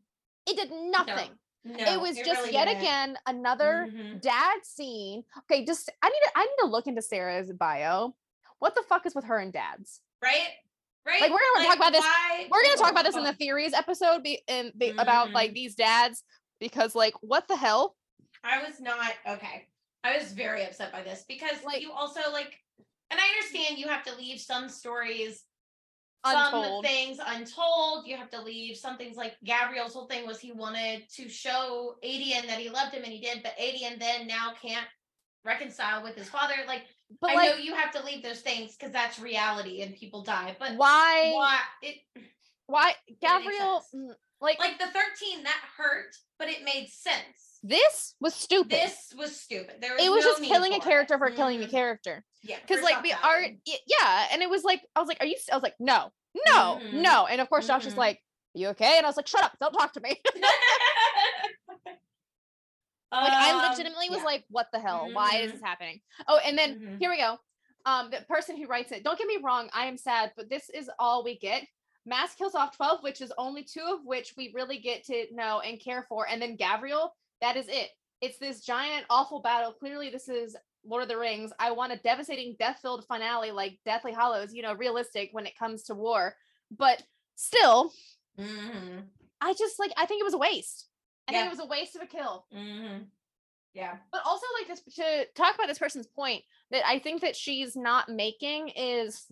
It 0.48 0.56
did 0.58 0.72
nothing. 0.72 1.38
No, 1.66 1.76
it 1.94 2.02
was 2.02 2.18
just 2.18 2.42
really 2.42 2.52
yet 2.54 2.66
didn't. 2.66 2.82
again 2.82 3.18
another 3.26 3.88
Mhm. 3.90 4.20
dad 4.22 4.66
scene. 4.66 5.24
Okay, 5.40 5.64
just 5.64 5.90
I 6.02 6.10
need 6.10 6.20
to 6.24 6.32
I 6.36 6.44
need 6.46 6.58
to 6.60 6.66
look 6.66 6.88
into 6.88 7.02
Sarah's 7.02 7.54
bio. 7.54 8.16
What 8.60 8.76
the 8.76 8.84
fuck 8.84 9.06
is 9.06 9.16
with 9.16 9.26
her 9.26 9.38
and 9.40 9.54
dads? 9.54 10.02
right, 10.22 10.50
right. 11.06 11.22
Like, 11.22 11.32
we're 11.32 11.40
gonna 11.56 11.68
talk 11.68 11.76
about 11.78 11.92
this- 11.92 12.02
why- 12.02 12.48
We're 12.50 12.64
gonna 12.64 12.78
talk 12.78 12.92
about 12.92 13.06
this 13.06 13.16
in 13.16 13.24
the 13.24 13.34
theories 13.34 13.74
episode 13.74 14.24
be, 14.24 14.42
in 14.48 14.72
the, 14.76 14.90
about 14.92 15.32
like 15.32 15.52
Mhm. 15.52 15.56
these 15.56 15.76
dads 15.76 16.24
because 16.60 16.96
like 16.96 17.14
what 17.22 17.48
the 17.48 17.56
hell? 17.58 17.96
I 18.44 18.64
was 18.64 18.80
not 18.80 19.14
okay. 19.28 19.68
I 20.04 20.18
was 20.18 20.32
very 20.34 20.64
upset 20.66 20.92
by 20.92 21.02
this 21.04 21.24
because 21.28 21.64
Like- 21.64 21.82
you 21.82 21.92
also 21.92 22.30
like, 22.32 22.60
and 23.10 23.20
I 23.20 23.28
understand 23.30 23.78
you 23.78 23.88
have 23.88 24.04
to 24.04 24.16
leave 24.16 24.40
some 24.42 24.68
stories. 24.70 25.44
Untold. 26.26 26.86
Some 26.86 26.92
things 26.92 27.20
untold. 27.20 28.08
You 28.08 28.16
have 28.16 28.30
to 28.30 28.42
leave 28.42 28.78
some 28.78 28.98
things 28.98 29.18
like 29.18 29.36
Gabriel's 29.44 29.94
whole 29.94 30.08
thing 30.08 30.26
was 30.26 30.40
he 30.40 30.54
wanted 30.54 31.10
to 31.16 31.28
show 31.28 31.98
Aedion 32.02 32.48
that 32.48 32.60
he 32.60 32.70
loved 32.70 32.94
him 32.94 33.04
and 33.04 33.12
he 33.12 33.20
did, 33.20 33.44
but 33.44 33.58
Aedion 33.58 34.00
then 34.00 34.26
now 34.26 34.54
can't 34.62 34.88
reconcile 35.44 36.02
with 36.02 36.16
his 36.16 36.30
father. 36.30 36.56
Like 36.66 36.86
But 37.22 37.32
I 37.32 37.36
like 37.36 37.50
know 37.52 37.58
you 37.58 37.74
have 37.76 37.92
to 37.92 38.04
leave 38.04 38.24
those 38.24 38.42
things 38.42 38.76
because 38.76 38.92
that's 38.92 39.20
reality 39.20 39.82
and 39.82 39.96
people 39.96 40.24
die. 40.24 40.56
But 40.60 40.76
why 40.78 41.32
why 41.34 41.60
it 41.82 41.98
why 42.68 42.96
Gabriel 43.22 43.84
mm, 43.96 44.14
Like, 44.42 44.60
Like 44.60 44.78
the 44.80 44.86
13, 44.88 45.44
that 45.44 45.62
hurt, 45.78 46.16
but 46.40 46.50
it 46.50 46.64
made 46.64 46.90
sense. 46.90 47.60
this 47.64 48.16
was 48.20 48.34
stupid. 48.36 48.72
This 48.72 49.14
was 49.18 49.40
stupid. 49.40 49.76
There 49.80 49.94
was 49.94 50.04
it 50.06 50.10
was 50.12 50.26
no 50.26 50.32
just 50.32 50.44
killing 50.44 50.74
a 50.74 50.76
for 50.78 50.82
it. 50.82 50.90
character 50.90 51.18
for 51.18 51.32
killing 51.32 51.64
a 51.64 51.68
Mhm. 51.68 51.72
character. 51.72 52.26
Yeah. 52.42 52.58
Because 52.62 52.82
like 52.84 52.96
shock 52.96 53.04
the 53.04 53.10
value. 53.12 53.24
art, 53.48 53.52
y- 53.68 53.78
yeah, 53.88 54.28
and 54.32 54.42
it 54.42 54.50
was 54.50 54.64
like 54.64 54.82
I 54.96 55.00
was 55.00 55.08
like, 55.08 55.22
"Are 55.22 55.26
you?" 55.26 55.38
I 55.52 55.56
was 55.56 55.64
like, 55.64 55.76
"No, 55.80 56.12
no, 56.54 56.80
Mhm. 56.84 56.94
no," 56.94 57.26
and 57.28 57.40
of 57.40 57.48
course 57.50 57.68
Josh 57.68 57.86
is 57.86 57.94
Mhm. 57.94 57.98
like, 57.98 58.22
"You 58.54 58.68
okay?" 58.70 58.98
And 58.98 59.06
I 59.06 59.10
was 59.10 59.16
like, 59.18 59.28
"Shut 59.28 59.44
up! 59.44 59.56
Don't 59.62 59.72
talk 59.74 59.94
to 59.94 60.02
me." 60.02 60.20
like 63.22 63.34
I 63.34 63.52
Um, 63.52 63.70
legitimately 63.70 64.10
was 64.10 64.20
yeah. 64.20 64.24
like, 64.26 64.46
"What 64.50 64.68
the 64.72 64.80
hell? 64.80 65.10
Why 65.12 65.38
is 65.38 65.52
this 65.54 65.62
happening?" 65.62 66.02
Oh, 66.28 66.38
and 66.38 66.58
then 66.58 66.80
Mhm. 66.80 67.00
here 67.00 67.10
we 67.10 67.18
go. 67.18 67.40
Um, 67.86 68.10
the 68.10 68.22
person 68.22 68.56
who 68.56 68.66
writes 68.68 68.92
it. 68.92 69.04
Don't 69.04 69.18
get 69.18 69.28
me 69.28 69.38
wrong. 69.38 69.70
I 69.74 69.86
am 69.88 69.98
sad, 69.98 70.34
but 70.38 70.50
this 70.50 70.70
is 70.70 70.90
all 71.00 71.24
we 71.24 71.38
get. 71.38 71.68
Maas 72.06 72.34
kills 72.36 72.56
off 72.56 72.76
twelve 72.76 73.02
witches, 73.04 73.32
only 73.38 73.64
two 73.64 73.82
of 73.86 74.06
which 74.06 74.36
we 74.38 74.52
really 74.54 74.78
get 74.80 75.04
to 75.06 75.28
know 75.34 75.60
and 75.62 75.80
care 75.80 76.04
for, 76.04 76.28
and 76.28 76.42
then 76.42 76.56
Gabriel, 76.56 77.16
That 77.42 77.58
is 77.58 77.68
it. 77.68 77.92
It's 78.22 78.38
this 78.38 78.62
giant, 78.62 79.06
awful 79.10 79.42
battle. 79.42 79.74
Clearly, 79.74 80.10
this 80.10 80.30
is 80.30 80.56
Lord 80.86 81.04
of 81.04 81.10
the 81.10 81.18
Rings. 81.18 81.52
I 81.60 81.72
want 81.72 81.92
a 81.92 81.98
devastating, 81.98 82.56
death-filled 82.58 83.06
finale 83.06 83.52
like 83.52 83.80
Deathly 83.84 84.14
Hallows. 84.14 84.54
You 84.54 84.62
know, 84.62 84.74
realistic 84.74 85.30
when 85.34 85.46
it 85.46 85.58
comes 85.58 85.84
to 85.84 85.96
war, 85.96 86.38
but 86.72 87.04
still, 87.36 87.92
Mhm. 88.38 89.10
I 89.42 89.54
just 89.56 89.78
like. 89.78 89.92
I 89.98 90.06
think 90.06 90.22
it 90.22 90.24
was 90.24 90.34
a 90.36 90.38
waste. 90.38 90.88
I 91.28 91.32
think 91.32 91.46
it 91.48 91.50
was 91.50 91.60
a 91.60 91.66
waste 91.66 91.96
of 91.96 92.02
a 92.02 92.06
kill. 92.08 92.46
Mhm. 92.54 93.08
Yeah. 93.74 93.98
but 94.12 94.22
also 94.26 94.46
like 94.60 94.68
this 94.68 94.82
to 94.96 95.26
talk 95.34 95.56
about 95.56 95.68
this 95.68 95.80
person's 95.80 96.06
point 96.06 96.44
that 96.70 96.86
I 96.88 97.00
think 97.00 97.22
that 97.22 97.36
she's 97.36 97.76
not 97.76 98.08
making 98.08 98.70
is 98.70 99.26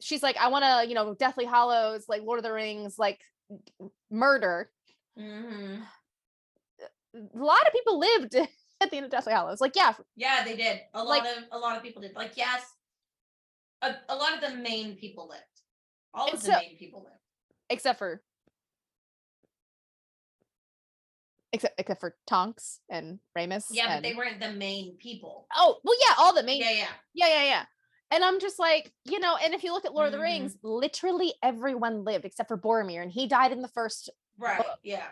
she's 0.00 0.22
like, 0.22 0.36
I 0.36 0.46
want 0.48 0.64
to, 0.64 0.88
you 0.88 0.94
know, 0.94 1.14
Deathly 1.14 1.44
Hallows, 1.44 2.08
like 2.08 2.22
Lord 2.22 2.38
of 2.38 2.44
the 2.44 2.52
Rings, 2.52 2.98
like 3.00 3.20
murder. 4.10 4.70
Mhm. 5.18 5.82
A 7.14 7.18
lot 7.36 7.66
of 7.66 7.72
people 7.72 7.98
lived 7.98 8.34
at 8.80 8.90
the 8.90 8.96
end 8.96 9.06
of 9.06 9.10
Deathly 9.10 9.32
Hallows. 9.32 9.60
Like, 9.60 9.74
yeah, 9.74 9.94
Yeah, 10.14 10.44
they 10.44 10.54
did. 10.56 10.80
A 10.94 11.02
Like- 11.02 11.24
lot 11.24 11.36
of 11.38 11.44
a 11.50 11.58
lot 11.58 11.76
of 11.76 11.82
people 11.82 12.02
did. 12.02 12.14
Like 12.14 12.36
yes, 12.36 12.62
a, 13.82 13.96
a 14.08 14.14
lot 14.14 14.34
of 14.34 14.40
the 14.40 14.56
main 14.56 14.94
people 14.96 15.26
lived. 15.28 15.42
All 16.14 16.28
of 16.28 16.40
the 16.40 16.46
so- 16.46 16.58
main 16.60 16.76
people 16.78 17.02
lived. 17.02 17.16
except 17.70 17.98
for 17.98 18.22
except 21.52 21.80
except 21.80 22.00
for 22.00 22.16
Tonks 22.26 22.80
and 22.90 23.18
Remus. 23.34 23.66
Yeah, 23.70 23.96
but 23.96 24.02
they 24.02 24.14
weren't 24.14 24.40
the 24.40 24.52
main 24.52 24.96
people. 24.98 25.46
Oh, 25.54 25.78
well, 25.84 25.96
yeah, 26.08 26.14
all 26.18 26.34
the 26.34 26.42
main 26.42 26.60
Yeah, 26.60 26.70
yeah. 26.70 26.88
Yeah, 27.14 27.28
yeah, 27.28 27.44
yeah. 27.44 27.64
And 28.10 28.24
I'm 28.24 28.40
just 28.40 28.58
like, 28.58 28.92
you 29.04 29.20
know, 29.20 29.36
and 29.36 29.54
if 29.54 29.62
you 29.62 29.72
look 29.72 29.84
at 29.84 29.92
Lord 29.92 30.06
of 30.06 30.12
the 30.12 30.18
Mhm. 30.18 30.22
Rings, 30.22 30.56
literally 30.62 31.34
everyone 31.42 32.04
lived 32.04 32.24
except 32.24 32.48
for 32.48 32.56
Boromir, 32.56 33.02
and 33.02 33.12
he 33.12 33.26
died 33.26 33.52
in 33.52 33.62
the 33.62 33.68
first. 33.68 34.10
Right. 34.38 34.64
Yeah. 34.82 35.06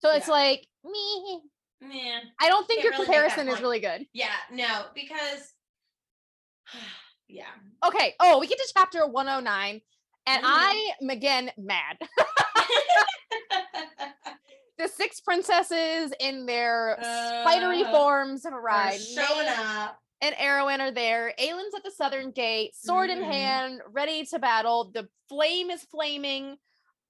So 0.00 0.12
it's 0.12 0.28
Yeah. 0.28 0.32
like 0.34 0.68
me. 0.84 1.42
Man. 1.80 2.32
I 2.40 2.48
don't 2.48 2.66
think 2.66 2.82
Can't 2.82 2.84
your 2.84 2.92
really 2.92 3.06
comparison 3.06 3.48
is 3.48 3.60
really 3.60 3.80
good. 3.80 4.06
Yeah, 4.12 4.34
no, 4.50 4.86
because 4.94 5.54
yeah. 7.28 7.48
Okay. 7.84 8.14
Oh, 8.20 8.38
we 8.38 8.46
get 8.46 8.58
to 8.58 8.72
chapter 8.74 9.06
109, 9.06 9.82
and 10.26 10.42
Mhm. 10.42 10.46
I 10.46 10.94
am 11.00 11.10
again 11.10 11.52
mad. 11.56 11.98
the 14.82 14.88
six 14.88 15.20
princesses 15.20 16.12
in 16.20 16.44
their 16.46 16.98
spidery 17.00 17.84
Uh, 17.84 17.90
forms 17.92 18.44
have 18.44 18.52
arrived. 18.52 19.02
showing 19.02 19.48
up. 19.48 19.98
and 20.20 20.34
Erawan 20.36 20.78
are 20.80 20.92
there. 20.92 21.34
Aelin's 21.38 21.74
at 21.74 21.82
the 21.82 21.90
southern 21.90 22.30
gate, 22.30 22.74
sword 22.76 23.10
in 23.10 23.18
Mhm. 23.18 23.24
hand, 23.32 23.80
ready 23.88 24.24
to 24.26 24.38
battle. 24.38 24.84
The 24.84 25.08
flame 25.28 25.68
is 25.70 25.82
flaming 25.84 26.58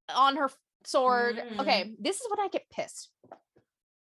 on 0.08 0.36
her 0.36 0.50
sword. 0.86 1.36
Mm-hmm. 1.36 1.60
Okay, 1.60 1.94
this 1.98 2.20
is 2.22 2.26
when 2.30 2.40
I 2.40 2.48
get 2.48 2.70
pissed. 2.70 3.10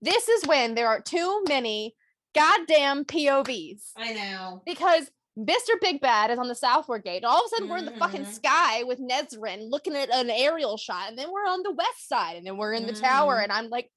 This 0.00 0.28
is 0.28 0.46
when 0.46 0.74
there 0.76 0.86
are 0.88 1.00
too 1.00 1.42
many 1.48 1.96
goddamn 2.34 3.04
POVs 3.04 3.92
I 3.96 4.12
know. 4.12 4.62
because 4.64 5.10
Mr. 5.38 5.80
Big 5.80 6.00
Bad 6.00 6.30
is 6.30 6.38
on 6.38 6.48
the 6.48 6.54
southward 6.54 7.02
gate. 7.04 7.24
All 7.24 7.38
of 7.38 7.46
a 7.46 7.48
sudden, 7.48 7.68
we're 7.68 7.78
in 7.78 7.86
the 7.86 7.96
fucking 7.96 8.24
Mhm. 8.24 8.32
sky 8.32 8.84
with 8.84 9.00
Nesryn 9.00 9.68
looking 9.68 9.96
at 9.96 10.08
an 10.10 10.30
aerial 10.30 10.76
shot, 10.76 11.08
and 11.08 11.18
then 11.18 11.32
we're 11.32 11.46
on 11.46 11.62
the 11.62 11.72
west 11.72 12.08
side, 12.08 12.36
and 12.36 12.46
then 12.46 12.56
we're 12.56 12.72
in 12.72 12.86
the 12.86 12.92
tower, 12.92 13.38
Mhm. 13.38 13.44
and 13.44 13.52
I'm 13.52 13.68
like, 13.68 13.90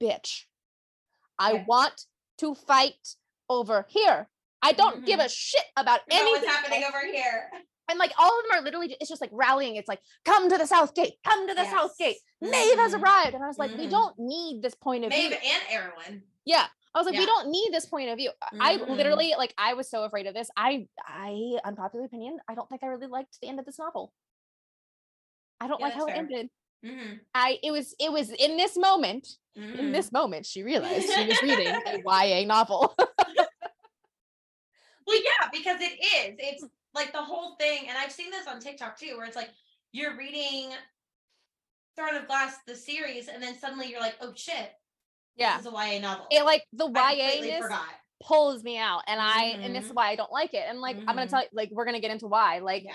bitch, 0.00 0.44
I 1.38 1.54
Yeah. 1.54 1.64
want 1.66 2.06
to 2.38 2.54
fight 2.54 3.16
over 3.48 3.86
here. 3.88 4.28
I 4.62 4.72
don't 4.72 5.04
give 5.04 5.18
a 5.20 5.24
Mhm. 5.24 5.36
shit 5.36 5.64
about 5.76 6.02
About 6.06 6.12
anything. 6.20 6.32
what's 6.42 6.46
happening 6.46 6.84
over 6.84 7.04
here. 7.06 7.50
And 7.88 7.98
like 7.98 8.12
all 8.18 8.36
of 8.40 8.44
them 8.48 8.58
are 8.58 8.62
literally, 8.62 8.96
it's 9.00 9.08
just 9.08 9.20
like 9.20 9.30
rallying. 9.32 9.76
It's 9.76 9.86
like, 9.88 10.02
come 10.24 10.48
to 10.48 10.58
the 10.58 10.66
south 10.66 10.94
gate, 10.94 11.18
come 11.24 11.46
to 11.46 11.54
the 11.54 11.64
south 11.70 11.96
gate. 11.98 12.18
Yes. 12.40 12.50
Maeve 12.50 12.78
has 12.78 12.94
Mhm. 12.94 13.02
arrived, 13.02 13.34
and 13.34 13.44
I 13.44 13.46
was 13.48 13.58
like, 13.58 13.70
we 13.76 13.86
Mhm. 13.86 13.90
don't 13.90 14.18
need 14.18 14.62
this 14.62 14.74
point 14.74 15.04
of 15.04 15.10
Maeve 15.10 15.30
view. 15.30 15.38
and 15.42 15.62
Erawan. 15.68 16.22
Yeah. 16.44 16.68
I 16.96 16.98
was 17.00 17.06
like, 17.06 17.18
we 17.18 17.26
don't 17.26 17.50
need 17.50 17.68
this 17.72 17.84
point 17.84 18.08
of 18.08 18.16
view. 18.16 18.30
I 18.58 18.78
Mhm. 18.78 18.88
literally 18.88 19.34
like 19.36 19.52
I 19.58 19.74
was 19.74 19.86
so 19.90 20.04
afraid 20.04 20.26
of 20.26 20.32
this. 20.32 20.48
I 20.56 20.88
I 21.06 21.58
unpopular 21.62 22.06
opinion, 22.06 22.40
I 22.48 22.54
don't 22.54 22.66
think 22.70 22.82
I 22.82 22.86
really 22.86 23.06
liked 23.06 23.38
the 23.42 23.48
end 23.48 23.58
of 23.60 23.66
this 23.66 23.78
novel. 23.78 24.14
I 25.60 25.68
don't 25.68 25.78
Yeah, 25.78 25.86
like 25.88 25.94
how 25.94 26.06
that's 26.06 26.16
it 26.16 26.20
ended. 26.20 26.50
Mm-hmm. 26.82 27.14
I 27.34 27.58
it 27.62 27.70
was 27.70 27.94
it 28.00 28.10
was 28.10 28.30
in 28.30 28.56
this 28.56 28.78
moment, 28.78 29.28
in 29.54 29.92
this 29.92 30.10
moment, 30.10 30.46
she 30.46 30.62
realized 30.62 31.12
she 31.12 31.26
was 31.26 31.42
reading 31.42 31.66
a 31.86 31.98
YA 32.06 32.46
novel. 32.46 32.94
Well, 35.06 35.22
yeah, 35.22 35.48
because 35.52 35.80
it 35.82 36.00
is. 36.02 36.36
It's 36.38 36.64
like 36.94 37.12
the 37.12 37.22
whole 37.22 37.56
thing, 37.56 37.88
and 37.88 37.98
I've 37.98 38.10
seen 38.10 38.30
this 38.30 38.46
on 38.46 38.58
TikTok 38.58 38.98
too, 38.98 39.16
where 39.18 39.26
it's 39.26 39.36
like 39.36 39.50
you're 39.92 40.16
reading 40.16 40.72
Throne 41.94 42.16
of 42.16 42.26
Glass, 42.26 42.56
the 42.66 42.74
series, 42.74 43.28
and 43.28 43.42
then 43.42 43.56
suddenly 43.58 43.88
you're 43.90 44.00
like, 44.00 44.16
oh 44.20 44.32
shit, 44.34 44.72
yeah. 45.36 45.56
this 45.58 45.66
is 45.66 45.72
a 45.72 45.76
YA 45.76 45.98
novel. 46.00 46.26
It 46.30 46.44
like 46.44 46.64
the 46.72 46.86
YA-ness 46.88 47.64
pulls 48.22 48.64
me 48.64 48.78
out 48.78 49.02
and 49.06 49.20
I 49.20 49.56
and 49.60 49.74
this 49.76 49.84
is 49.84 49.92
Mhm. 49.92 49.96
why 49.96 50.08
I 50.08 50.16
don't 50.16 50.32
like 50.32 50.54
it. 50.54 50.64
And 50.68 50.80
like 50.80 50.96
I'm 50.96 51.04
gonna 51.06 51.26
Mhm. 51.26 51.30
tell 51.30 51.42
you, 51.42 51.48
like 51.52 51.70
we're 51.70 51.84
gonna 51.84 52.00
get 52.00 52.10
into 52.10 52.26
why. 52.26 52.58
Like 52.60 52.84
Yeah. 52.84 52.94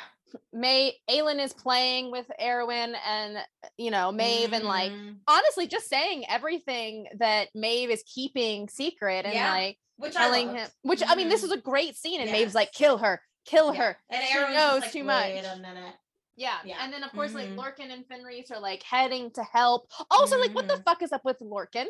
May 0.54 0.94
Aelin 1.10 1.40
is 1.44 1.54
playing 1.54 2.10
with 2.10 2.26
Erawan 2.40 2.96
and 3.06 3.38
you 3.78 3.92
know 3.92 4.12
Maeve 4.12 4.54
and 4.54 4.66
like 4.66 4.92
Mhm. 4.92 5.20
honestly 5.28 5.68
just 5.68 5.88
saying 5.90 6.26
everything 6.28 7.08
that 7.20 7.50
Maeve 7.54 7.92
is 7.92 8.04
keeping 8.04 8.68
secret 8.70 9.26
and 9.26 9.34
Yeah, 9.34 9.52
like 9.52 9.78
which 9.98 10.14
telling 10.14 10.50
I 10.50 10.52
him 10.52 10.58
loved. 10.62 10.74
which 10.84 11.04
I 11.08 11.16
mean 11.16 11.30
this 11.30 11.44
is 11.44 11.52
a 11.52 11.58
great 11.58 11.96
scene 11.98 12.20
and 12.22 12.32
Maeve's 12.32 12.56
like 12.56 12.72
kill 12.72 12.98
her 12.98 13.22
kill 13.46 13.74
Yeah. 13.76 13.82
her 13.82 13.98
and 14.10 14.24
she 14.26 14.38
Erawan's 14.38 14.54
knows 14.56 14.74
just 14.74 14.82
like, 14.86 14.92
too 14.94 15.00
Wait 15.00 15.44
much." 15.44 15.46
a 15.46 15.60
minute. 15.60 15.96
yeah. 16.36 16.58
Yeah. 16.66 16.78
and 16.80 16.92
then 16.94 17.04
of 17.04 17.12
course 17.12 17.34
like 17.34 17.50
Lorcan 17.50 17.92
and 17.92 18.08
Fenris 18.08 18.50
are 18.52 18.60
like 18.60 18.82
heading 18.84 19.32
to 19.32 19.44
help 19.44 19.88
also 20.10 20.40
like 20.40 20.54
what 20.56 20.68
the 20.68 20.78
fuck 20.86 21.02
is 21.04 21.12
up 21.12 21.24
with 21.26 21.40
Lorcan 21.42 21.86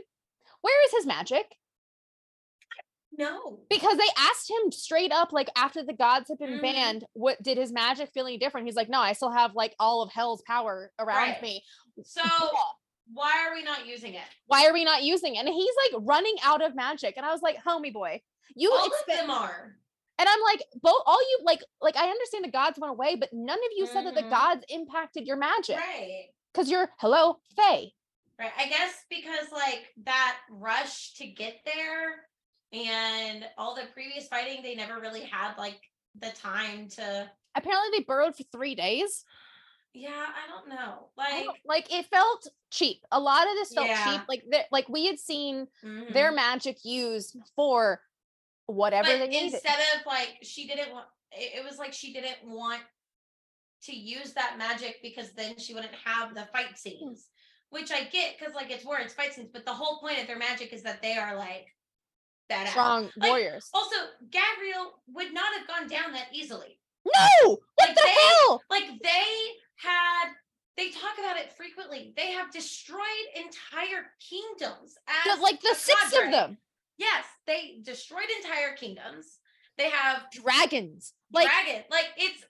where 0.61 0.85
is 0.85 0.91
his 0.91 1.05
magic 1.05 1.45
No. 3.13 3.59
because 3.69 3.97
they 3.97 4.07
asked 4.17 4.49
him 4.49 4.71
straight 4.71 5.11
up 5.11 5.33
like 5.33 5.49
after 5.55 5.83
the 5.83 5.93
gods 5.93 6.29
had 6.29 6.37
been 6.39 6.59
Mhm. 6.59 6.61
banned 6.61 7.05
what 7.13 7.41
did 7.43 7.57
his 7.57 7.71
magic 7.71 8.11
feel 8.13 8.25
any 8.25 8.37
different 8.37 8.65
he's 8.67 8.75
like 8.75 8.89
no 8.89 8.99
I 9.01 9.13
still 9.13 9.31
have 9.31 9.53
like 9.53 9.75
all 9.79 10.01
of 10.01 10.11
hell's 10.11 10.41
power 10.43 10.91
around 10.97 11.17
Right. 11.17 11.41
me 11.41 11.63
So 12.05 12.21
why 13.13 13.45
are 13.47 13.53
we 13.53 13.63
not 13.63 13.85
using 13.85 14.13
it? 14.13 14.23
why 14.47 14.65
are 14.65 14.73
we 14.73 14.85
not 14.85 15.03
using 15.03 15.35
it 15.35 15.39
and 15.39 15.49
he's 15.49 15.75
like 15.91 16.01
running 16.05 16.35
out 16.43 16.61
of 16.63 16.73
magic 16.73 17.15
and 17.17 17.25
I 17.25 17.31
was 17.33 17.41
like 17.41 17.57
homie 17.63 17.91
boy 17.93 18.21
you 18.55 18.71
All 18.71 18.85
expect 18.87 19.09
of 19.21 19.27
them 19.27 19.29
are. 19.31 19.77
And 20.19 20.27
I'm 20.29 20.41
like, 20.41 20.61
both 20.75 21.01
all 21.07 21.19
you 21.21 21.39
like, 21.43 21.63
like 21.81 21.95
I 21.95 22.07
understand 22.07 22.43
the 22.43 22.51
gods 22.51 22.77
went 22.77 22.91
away, 22.91 23.15
but 23.15 23.29
none 23.33 23.57
of 23.57 23.71
you 23.75 23.87
said 23.87 24.05
that 24.05 24.13
the 24.13 24.21
Mhm. 24.23 24.29
gods 24.29 24.63
impacted 24.69 25.25
your 25.25 25.37
magic 25.37 25.77
Right. 25.77 26.29
because 26.53 26.69
you're 26.69 26.93
hello, 26.99 27.39
Fae. 27.55 27.91
Right. 28.41 28.51
I 28.57 28.67
guess 28.69 29.05
because 29.07 29.51
like 29.53 29.85
that 30.05 30.37
rush 30.49 31.13
to 31.15 31.27
get 31.27 31.59
there 31.63 32.15
and 32.73 33.45
all 33.55 33.75
the 33.75 33.83
previous 33.93 34.27
fighting, 34.27 34.63
they 34.63 34.73
never 34.73 34.99
really 34.99 35.21
had 35.21 35.55
like 35.59 35.79
the 36.19 36.31
time 36.31 36.87
to 36.95 37.29
Apparently, 37.55 37.89
they 37.99 38.03
burrowed 38.03 38.35
for 38.35 38.43
three 38.51 38.73
days. 38.73 39.25
yeah, 39.93 40.09
I 40.09 40.47
don't 40.49 40.69
know. 40.69 41.09
Like 41.15 41.43
don't- 41.45 41.57
Like 41.65 41.93
it 41.93 42.07
felt 42.07 42.47
cheap. 42.71 43.03
A 43.11 43.19
lot 43.19 43.45
of 43.47 43.53
this 43.53 43.73
felt 43.73 43.85
Yeah. 43.87 44.05
cheap. 44.17 44.21
Like 44.27 44.43
like 44.71 44.89
we 44.89 45.05
had 45.05 45.19
seen 45.19 45.67
their 45.83 46.31
mhm. 46.31 46.35
magic 46.35 46.77
used 46.83 47.37
for 47.55 48.01
whatever 48.65 49.07
but 49.09 49.19
they 49.19 49.27
needed. 49.27 49.53
instead 49.53 49.79
of 49.95 50.05
like 50.07 50.37
she 50.41 50.65
didn't 50.65 50.91
want 50.93 51.05
it, 51.33 51.59
it 51.59 51.63
was 51.63 51.77
like 51.77 51.93
she 51.93 52.11
didn't 52.13 52.37
want 52.43 52.81
to 53.83 53.95
use 53.95 54.33
that 54.33 54.57
magic 54.57 54.97
because 55.03 55.31
then 55.33 55.59
she 55.59 55.73
wouldn't 55.75 55.93
have 56.05 56.33
the 56.33 56.47
fight 56.53 56.77
scenes. 56.77 57.27
Which 57.71 57.91
I 57.91 58.03
get 58.03 58.37
because 58.37 58.53
like 58.53 58.69
it's 58.69 58.85
war, 58.85 58.99
it's 58.99 59.13
fight 59.13 59.33
scenes, 59.33 59.49
but 59.51 59.65
the 59.65 59.73
whole 59.73 59.99
point 59.99 60.19
of 60.19 60.27
their 60.27 60.37
magic 60.37 60.71
is 60.73 60.83
that 60.83 61.01
they 61.01 61.17
are 61.17 61.35
like 61.35 61.67
badass. 62.51 62.67
Strong 62.69 63.09
Like, 63.17 63.29
warriors. 63.29 63.69
Also, 63.73 63.95
Gabriel 64.29 65.01
would 65.07 65.33
not 65.33 65.53
have 65.57 65.67
gone 65.67 65.87
down 65.87 66.11
that 66.13 66.27
easily. 66.33 66.79
No, 67.05 67.49
what 67.49 67.87
Like 67.89 67.95
the 67.95 68.01
they- 68.03 68.11
hell? 68.11 68.61
Like 68.69 68.87
they 69.01 69.25
had, 69.77 70.33
they 70.77 70.89
talk 70.89 71.17
about 71.17 71.37
it 71.37 71.51
frequently. 71.53 72.13
They 72.15 72.31
have 72.31 72.51
destroyed 72.51 72.99
entire 73.35 74.05
kingdoms. 74.19 74.97
As 75.27 75.39
like 75.39 75.59
the 75.61 75.73
six 75.75 76.13
of 76.13 76.29
them, 76.31 76.57
Yes, 76.97 77.25
they 77.47 77.79
destroyed 77.83 78.27
entire 78.43 78.75
kingdoms. 78.75 79.39
They 79.77 79.89
have 79.89 80.29
dragons. 80.31 81.13
Like 81.31 81.47
dragon. 81.47 81.83
Like 81.89 82.09
it's 82.17 82.43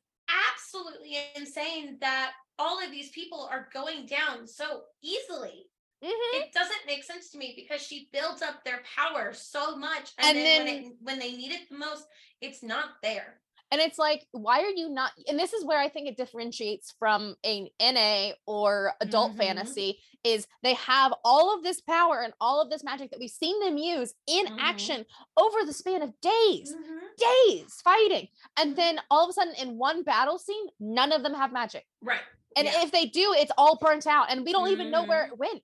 absolutely 0.52 1.16
insane 1.36 1.98
that 2.02 2.32
all 2.62 2.78
of 2.84 2.92
these 2.92 3.10
people 3.10 3.48
are 3.52 3.68
going 3.74 4.06
down 4.06 4.48
so 4.48 4.84
easily. 5.02 5.68
Mhm. 6.04 6.34
It 6.42 6.52
doesn't 6.54 6.86
make 6.88 7.04
sense 7.04 7.30
to 7.32 7.38
me 7.38 7.54
because 7.56 7.82
she 7.82 8.10
builds 8.12 8.42
up 8.42 8.64
their 8.64 8.82
power 8.96 9.34
so 9.34 9.76
much, 9.76 10.12
And 10.18 10.38
and, 10.38 10.38
then, 10.38 10.66
then- 10.66 10.66
when 10.66 10.92
it, 10.92 10.98
when 11.08 11.20
they 11.20 11.32
need 11.34 11.52
it 11.52 11.70
the 11.70 11.78
most, 11.78 12.06
it's 12.42 12.62
not 12.64 12.90
there. 13.04 13.42
And 13.74 13.80
it's 13.80 13.98
like, 13.98 14.28
why 14.32 14.62
are 14.64 14.70
you 14.82 14.90
not? 14.90 15.12
And 15.28 15.40
this 15.40 15.54
is 15.54 15.64
where 15.64 15.80
I 15.80 15.88
think 15.90 16.08
it 16.10 16.18
differentiates 16.18 16.92
from 17.00 17.36
a 17.46 17.72
NA 17.80 18.34
or 18.46 18.94
adult 19.00 19.34
Mhm. 19.34 19.38
fantasy 19.38 20.02
is 20.26 20.46
they 20.62 20.74
have 20.74 21.14
all 21.24 21.56
of 21.56 21.64
this 21.64 21.80
power 21.82 22.20
and 22.22 22.34
all 22.42 22.62
of 22.62 22.70
this 22.70 22.84
magic 22.84 23.12
that 23.12 23.20
we've 23.20 23.30
seen 23.32 23.58
them 23.62 23.78
use 23.78 24.14
in 24.28 24.46
Mhm. 24.48 24.58
action 24.60 25.06
over 25.38 25.64
the 25.66 25.74
span 25.74 26.02
of 26.02 26.20
days, 26.20 26.76
Mhm. 26.76 27.00
days 27.16 27.74
fighting. 27.82 28.28
And 28.58 28.76
then 28.76 29.02
all 29.10 29.24
of 29.24 29.30
a 29.30 29.34
sudden 29.34 29.56
in 29.56 29.78
one 29.78 30.04
battle 30.04 30.38
scene, 30.38 30.68
none 30.80 31.12
of 31.14 31.24
them 31.24 31.34
have 31.34 31.52
magic. 31.54 31.88
Right. 32.02 32.22
And 32.58 32.66
Yeah. 32.68 32.84
if 32.84 32.92
they 32.92 33.06
do, 33.06 33.34
it's 33.34 33.52
all 33.58 33.78
burnt 33.78 34.06
out 34.08 34.30
and 34.30 34.44
we 34.46 34.52
don't 34.52 34.70
even 34.70 34.92
know 34.92 35.04
where 35.04 35.26
it 35.26 35.38
went 35.38 35.64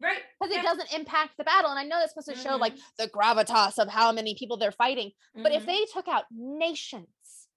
Right. 0.00 0.22
because 0.40 0.54
it 0.54 0.62
doesn't 0.62 0.92
impact 0.92 1.36
the 1.38 1.44
battle. 1.44 1.70
And 1.70 1.78
I 1.78 1.84
know 1.84 1.98
that's 1.98 2.12
supposed 2.12 2.28
to 2.28 2.36
show 2.36 2.56
like 2.56 2.74
Mhm. 2.74 2.82
the 2.98 3.08
gravitas 3.08 3.78
of 3.78 3.88
how 3.88 4.12
many 4.12 4.34
people 4.34 4.56
they're 4.56 4.72
fighting. 4.72 5.12
But 5.34 5.52
if 5.52 5.62
Mhm. 5.62 5.66
they 5.66 5.84
took 5.86 6.08
out 6.08 6.24
nations, 6.30 7.48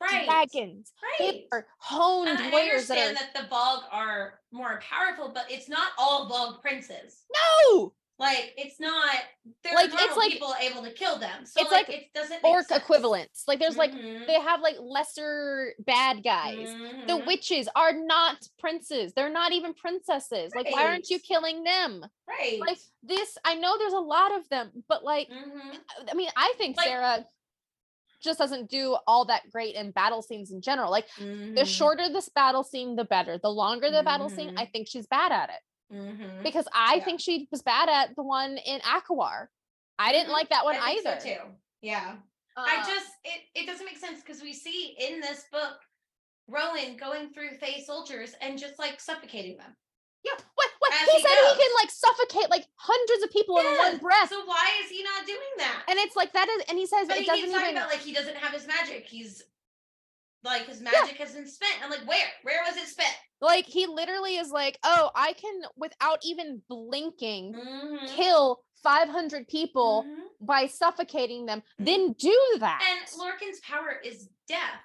right. 0.00 0.24
dragons, 0.26 0.92
right. 1.20 1.46
are 1.52 1.66
honed 1.78 2.28
And 2.28 2.38
I 2.40 2.50
warriors 2.50 2.86
that 2.88 2.96
are 2.98 3.00
understand 3.08 3.32
that 3.34 3.42
the 3.42 3.48
Valg 3.54 3.84
are 3.92 4.40
more 4.52 4.80
powerful, 4.80 5.30
but 5.30 5.50
it's 5.50 5.68
not 5.68 5.92
all 5.98 6.28
Valg 6.30 6.60
princes. 6.60 7.24
no 7.64 7.94
Like 8.20 8.52
it's 8.58 8.78
not. 8.78 9.16
There 9.64 9.74
Like, 9.74 9.90
are 9.92 9.96
it's 9.98 10.16
like- 10.16 10.30
people 10.32 10.54
able 10.60 10.82
to 10.82 10.92
kill 10.92 11.18
them. 11.18 11.46
So 11.46 11.62
it's 11.62 11.72
like, 11.72 11.88
like 11.88 11.96
it 11.96 12.12
doesn't. 12.14 12.44
orc 12.44 12.66
sense. 12.66 12.82
equivalents. 12.82 13.44
Like 13.48 13.58
there's 13.58 13.78
like 13.78 13.92
Mhm. 13.92 14.26
they 14.26 14.34
have 14.38 14.60
like 14.60 14.76
lesser 14.78 15.74
bad 15.78 16.22
guys. 16.22 16.68
The 17.06 17.14
Mhm. 17.14 17.26
witches 17.26 17.66
are 17.74 17.92
not 17.94 18.36
princes. 18.58 19.14
They're 19.14 19.30
not 19.30 19.52
even 19.52 19.72
princesses. 19.74 20.54
Like 20.54 20.70
why 20.70 20.84
aren't 20.84 21.08
you 21.10 21.18
killing 21.18 21.64
them? 21.64 22.04
right. 22.28 22.60
Like 22.60 22.78
this, 23.02 23.36
I 23.44 23.56
know 23.56 23.76
there's 23.78 23.92
a 23.92 23.98
lot 23.98 24.32
of 24.32 24.48
them, 24.50 24.84
but 24.86 25.02
like 25.02 25.28
Mhm. 25.28 25.78
I 26.10 26.14
mean, 26.14 26.30
I 26.36 26.52
think 26.58 26.76
Like- 26.76 26.86
Sarah 26.86 27.26
just 28.22 28.38
doesn't 28.38 28.68
do 28.70 28.98
all 29.06 29.24
that 29.24 29.50
great 29.50 29.74
in 29.74 29.92
battle 29.92 30.20
scenes 30.20 30.50
in 30.52 30.60
general. 30.60 30.90
Like 30.90 31.08
the 31.16 31.24
Mhm. 31.24 31.66
shorter 31.66 32.08
this 32.10 32.28
battle 32.28 32.62
scene, 32.62 32.94
the 32.96 33.04
better. 33.04 33.38
The 33.38 33.48
longer 33.50 33.90
the 33.90 34.02
battle 34.02 34.28
scene, 34.28 34.58
I 34.58 34.66
think 34.66 34.88
she's 34.88 35.06
bad 35.06 35.32
at 35.32 35.48
it. 35.48 35.60
Mhm. 35.92 36.42
Because 36.42 36.66
I 36.72 36.96
Yeah. 36.96 37.04
think 37.04 37.20
she 37.20 37.48
was 37.50 37.62
bad 37.62 37.88
at 37.88 38.14
the 38.16 38.22
one 38.22 38.58
in 38.58 38.80
Akawar. 38.82 39.48
I 39.98 40.12
didn't 40.12 40.28
Mhm. 40.30 40.32
like 40.32 40.48
that 40.50 40.64
one 40.64 40.76
I 40.76 40.94
think 40.94 41.02
so 41.02 41.10
either. 41.10 41.20
too. 41.20 41.56
Yeah. 41.82 42.16
I 42.56 42.76
Uh, 42.78 42.86
just 42.86 43.12
it 43.24 43.42
it 43.54 43.66
doesn't 43.66 43.84
make 43.86 43.96
sense 43.98 44.20
because 44.20 44.42
we 44.42 44.52
see 44.52 44.96
in 44.98 45.20
this 45.20 45.44
book 45.50 45.80
Rowan 46.46 46.96
going 46.96 47.32
through 47.32 47.58
Fae 47.58 47.80
soldiers 47.80 48.34
and 48.40 48.58
just 48.58 48.78
like 48.78 49.00
suffocating 49.00 49.56
them. 49.56 49.76
yeah. 50.24 50.32
What? 50.54 50.70
What? 50.80 50.92
as 50.92 51.08
He 51.08 51.16
he 51.16 51.22
said 51.22 51.30
he 51.30 51.56
can 51.62 51.74
like 51.74 51.90
suffocate 51.90 52.50
like 52.50 52.66
hundreds 52.76 53.22
of 53.22 53.30
people 53.30 53.58
in 53.58 53.76
one 53.78 53.98
breath, 53.98 54.28
So 54.28 54.44
why 54.44 54.70
is 54.82 54.90
he 54.90 55.02
not 55.02 55.24
doing 55.26 55.38
that? 55.58 55.84
and 55.88 55.98
it's 55.98 56.16
like 56.16 56.32
that 56.32 56.48
is, 56.48 56.62
and 56.68 56.78
he 56.78 56.86
says 56.86 57.06
but 57.08 57.16
it 57.16 57.20
he 57.20 57.26
doesn't 57.26 57.48
even. 57.50 57.76
about 57.76 57.88
like 57.90 58.00
he 58.00 58.12
doesn't 58.12 58.36
have 58.36 58.52
his 58.52 58.66
magic. 58.66 59.06
He's 59.06 59.42
like 60.42 60.66
his 60.66 60.80
magic 60.80 61.16
has 61.18 61.32
been 61.32 61.46
spent. 61.46 61.74
I'm 61.82 61.90
like, 61.90 62.06
where? 62.06 62.26
Where 62.42 62.62
was 62.66 62.76
it 62.76 62.88
spent? 62.88 63.14
Like 63.40 63.66
he 63.66 63.86
literally 63.86 64.36
is 64.36 64.50
like, 64.50 64.78
oh, 64.84 65.10
I 65.14 65.32
can 65.34 65.62
without 65.76 66.18
even 66.22 66.62
blinking 66.68 67.54
Mhm. 67.54 68.08
kill 68.08 68.62
500 68.82 69.48
people 69.48 70.04
Mhm. 70.04 70.24
by 70.40 70.66
suffocating 70.66 71.46
them. 71.46 71.62
Then 71.78 72.12
do 72.14 72.56
that. 72.58 72.82
And 72.82 73.18
Lorcan's 73.18 73.60
power 73.60 74.00
is 74.04 74.28
death. 74.48 74.80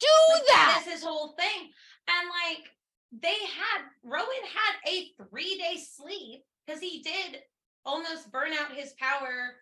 do 0.00 0.06
Like, 0.32 0.46
that. 0.46 0.84
is 0.86 0.92
his 0.92 1.02
whole 1.02 1.32
thing. 1.32 1.72
And 2.06 2.28
like 2.28 2.72
they 3.10 3.34
had 3.46 3.82
Rowan 4.04 4.44
had 4.44 4.74
a 4.86 5.12
three 5.16 5.58
day 5.58 5.76
sleep 5.78 6.44
because 6.64 6.80
he 6.80 7.02
did 7.02 7.42
almost 7.84 8.30
burn 8.30 8.52
out 8.52 8.72
his 8.76 8.92
power 8.92 9.56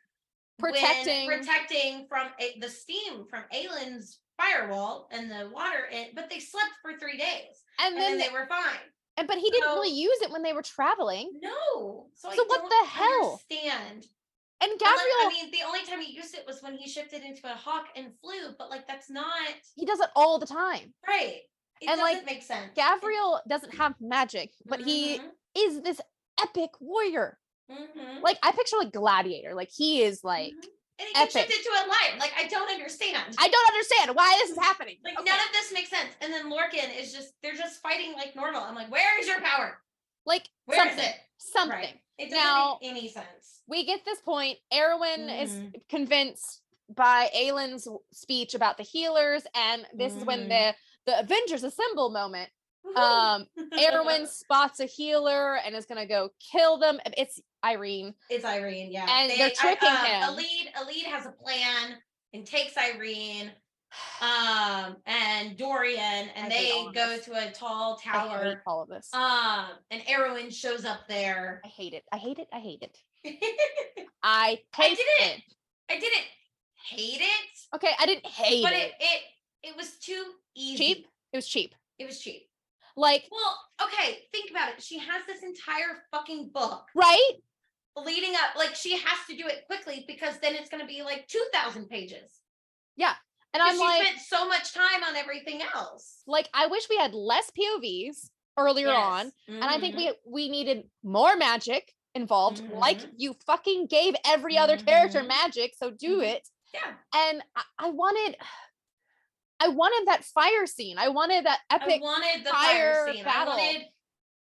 Protecting. 0.58 1.26
protecting 1.26 2.06
from 2.08 2.32
a, 2.38 2.58
the 2.60 2.68
steam 2.68 3.26
from 3.28 3.44
Aelin's 3.52 4.20
firewall 4.38 5.08
and 5.10 5.30
the 5.30 5.50
water. 5.52 5.86
And, 5.92 6.08
but 6.14 6.28
they 6.30 6.38
slept 6.40 6.72
for 6.82 6.92
three 6.98 7.16
days 7.16 7.62
and 7.78 7.94
and, 7.94 7.96
then, 8.02 8.18
then 8.18 8.26
they 8.28 8.32
were 8.32 8.46
fine. 8.46 8.78
and 9.16 9.26
but 9.28 9.38
he 9.38 9.50
didn't 9.50 9.70
really 9.74 9.90
use 9.90 10.18
it 10.22 10.30
when 10.30 10.42
they 10.42 10.52
were 10.52 10.62
traveling. 10.62 11.30
No, 11.42 12.06
so, 12.14 12.28
I 12.30 12.36
So 12.36 12.44
what 12.46 12.62
the 12.68 12.88
hell? 12.88 13.40
Understand? 13.50 14.06
And 14.62 14.72
Unless- 14.72 14.80
Gabriel, 14.80 15.26
I 15.26 15.28
mean, 15.42 15.50
the 15.50 15.66
only 15.66 15.84
time 15.84 16.00
he 16.00 16.12
used 16.14 16.34
it 16.34 16.44
was 16.46 16.62
when 16.62 16.74
he 16.78 16.88
shifted 16.88 17.22
into 17.22 17.46
a 17.50 17.54
hawk 17.54 17.88
and 17.94 18.06
flew. 18.22 18.54
But 18.58 18.70
like, 18.70 18.86
that's 18.88 19.10
not 19.10 19.28
he 19.74 19.84
does 19.84 20.00
it 20.00 20.08
all 20.16 20.38
the 20.38 20.46
time. 20.46 20.94
right. 21.06 21.40
It 21.82 21.90
And, 21.90 22.00
like, 22.00 22.14
doesn't 22.14 22.26
make 22.26 22.42
sense. 22.42 22.72
Gabriel 22.74 23.38
doesn't 23.46 23.74
have 23.74 23.94
magic, 24.00 24.50
but 24.64 24.80
he 24.80 25.18
Mhm, 25.18 25.30
is 25.58 25.82
this 25.82 26.00
epic 26.40 26.70
warrior. 26.80 27.38
mhm. 27.70 28.22
Like 28.22 28.38
I 28.42 28.52
picture 28.52 28.78
like 28.78 28.92
gladiator. 28.92 29.54
Like 29.54 29.68
he 29.70 30.02
is 30.02 30.24
like 30.24 30.54
Mhm. 30.54 30.68
And 30.98 31.06
he 31.08 31.14
gets 31.14 31.36
epic. 31.36 31.50
shifted 31.50 31.64
to 31.64 31.70
a 31.70 31.84
lion. 31.86 32.18
Like 32.18 32.32
I 32.38 32.46
don't 32.48 32.70
understand. 32.70 33.36
I 33.38 33.48
don't 33.48 33.68
understand 33.68 34.16
why 34.16 34.36
this 34.40 34.50
is 34.50 34.58
happening. 34.58 34.96
like 35.04 35.18
Okay. 35.18 35.28
none 35.30 35.38
of 35.40 35.52
this 35.52 35.72
makes 35.72 35.90
sense. 35.90 36.08
And 36.22 36.32
then 36.32 36.50
Lorcan 36.50 36.88
is 36.98 37.12
just 37.12 37.34
they're 37.42 37.54
just 37.54 37.80
fighting 37.82 38.14
like 38.14 38.34
normal. 38.34 38.62
I'm 38.62 38.74
like, 38.74 38.90
where 38.90 39.18
is 39.20 39.26
your 39.26 39.40
power? 39.40 39.78
like 40.24 40.48
Where 40.64 40.78
is 40.78 40.88
something, 40.88 41.04
it? 41.08 41.14
something. 41.38 41.70
Right. 41.78 42.00
It 42.18 42.30
doesn't 42.30 42.38
Now- 42.38 42.78
make 42.80 42.90
any 42.90 43.08
sense. 43.08 43.60
We 43.68 43.84
get 43.84 44.04
this 44.04 44.20
point. 44.20 44.58
Erawan 44.72 45.28
Mhm. 45.28 45.42
is 45.42 45.60
convinced 45.88 46.62
by 46.88 47.30
Aelin's 47.34 47.86
speech 48.12 48.54
about 48.54 48.76
the 48.76 48.82
healers, 48.84 49.42
and 49.54 49.86
this 49.92 50.14
is 50.14 50.24
when 50.24 50.46
Mhm. 50.46 50.48
the 50.48 50.74
the 51.12 51.18
Avengers 51.20 51.62
assemble 51.62 52.10
moment. 52.10 52.50
Um, 52.94 53.46
Erawan 53.78 54.26
spots 54.28 54.80
a 54.80 54.86
healer 54.86 55.56
and 55.56 55.74
is 55.74 55.86
gonna 55.86 56.06
go 56.06 56.30
kill 56.52 56.78
them. 56.78 56.98
It's 57.16 57.40
Yrene. 57.64 58.14
It's 58.30 58.44
Yrene, 58.44 58.92
yeah. 58.92 59.06
And 59.08 59.30
they're 59.30 59.50
tricking 59.50 59.88
um, 59.88 59.96
him. 59.96 60.22
Elide, 60.22 60.72
Elide 60.76 61.04
has 61.04 61.26
a 61.26 61.32
plan 61.32 61.96
and 62.32 62.46
takes 62.46 62.74
Yrene, 62.74 63.50
um, 64.20 64.96
and 65.06 65.56
Dorian, 65.56 66.28
and 66.34 66.46
I 66.46 66.48
they 66.48 66.88
go 66.92 67.18
to 67.18 67.48
a 67.48 67.52
tall 67.52 67.96
tower. 67.96 68.38
I 68.40 68.44
hate 68.44 68.58
all 68.66 68.82
of 68.82 68.88
this. 68.88 69.12
Um, 69.12 69.66
and 69.90 70.02
Erawan 70.02 70.52
shows 70.52 70.84
up 70.84 71.00
there. 71.08 71.60
I 71.64 71.68
hate 71.68 71.94
it. 71.94 72.04
I 72.12 72.18
hate 72.18 72.38
it. 72.38 72.48
I 72.52 72.60
hate 72.60 72.82
it. 72.82 72.98
I 74.22 74.60
I 74.78 74.88
didn't 74.88 75.42
didn't 75.88 76.26
hate 76.88 77.20
it, 77.20 77.56
Okay, 77.74 77.90
I 77.98 78.06
didn't 78.06 78.26
hate 78.26 78.62
but 78.62 78.72
it. 78.72 78.76
it, 78.76 78.92
it 79.00 79.20
it 79.70 79.76
was 79.76 79.98
too 79.98 80.22
easy. 80.54 80.76
Cheap. 80.76 81.06
It 81.32 81.36
was 81.36 81.48
cheap. 81.48 81.74
It 81.98 82.06
was 82.06 82.20
cheap. 82.20 82.48
Like 82.96 83.28
Well, 83.30 83.58
okay, 83.84 84.26
think 84.32 84.50
about 84.50 84.70
it. 84.70 84.82
She 84.82 84.98
has 84.98 85.22
this 85.26 85.42
entire 85.42 86.02
fucking 86.10 86.50
book 86.54 86.86
right? 86.94 87.32
leading 87.96 88.34
up. 88.34 88.56
Like 88.56 88.74
she 88.74 88.92
has 88.96 89.18
to 89.28 89.36
do 89.36 89.46
it 89.46 89.66
quickly 89.66 90.04
because 90.06 90.38
then 90.40 90.54
it's 90.54 90.68
going 90.70 90.80
to 90.80 90.86
be 90.86 91.02
like 91.02 91.26
two 91.28 91.44
thousand 91.52 91.88
pages. 91.88 92.40
Yeah. 92.96 93.14
And 93.54 93.62
I'm 93.62 93.74
she 93.74 93.80
like, 93.80 94.02
spent 94.06 94.20
so 94.20 94.46
much 94.48 94.74
time 94.74 95.02
on 95.08 95.16
everything 95.16 95.62
else. 95.74 96.22
like 96.26 96.48
I 96.54 96.66
wish 96.66 96.88
we 96.90 96.96
had 96.96 97.14
less 97.14 97.50
POVs 97.58 98.28
earlier 98.58 98.88
on. 98.90 99.30
And 99.48 99.64
I 99.64 99.78
think 99.78 99.94
Mhm. 99.94 99.98
we 99.98 100.12
we 100.24 100.48
needed 100.48 100.84
more 101.02 101.36
magic 101.36 101.92
involved. 102.14 102.62
Like 102.68 103.00
Mhm. 103.00 103.10
you 103.16 103.36
fucking 103.46 103.86
gave 103.88 104.14
every 104.24 104.56
other 104.56 104.76
character 104.78 105.22
Mhm. 105.22 105.28
magic, 105.28 105.74
so 105.76 105.90
do 105.90 106.18
Mhm. 106.20 106.24
it. 106.34 106.48
yeah. 106.74 106.94
And 107.14 107.42
I, 107.54 107.62
I 107.78 107.88
wanted 107.90 108.36
I 109.60 109.68
wanted 109.68 110.08
that 110.08 110.24
fire 110.24 110.66
scene. 110.66 110.98
I 110.98 111.08
wanted 111.08 111.46
that 111.46 111.60
epic. 111.70 112.00
I 112.02 112.04
wanted 112.04 112.44
the 112.46 112.50
fire 112.50 112.94
fire, 113.06 113.12
scene. 113.12 113.24
battle. 113.24 113.54
I 113.54 113.56
wanted 113.56 113.82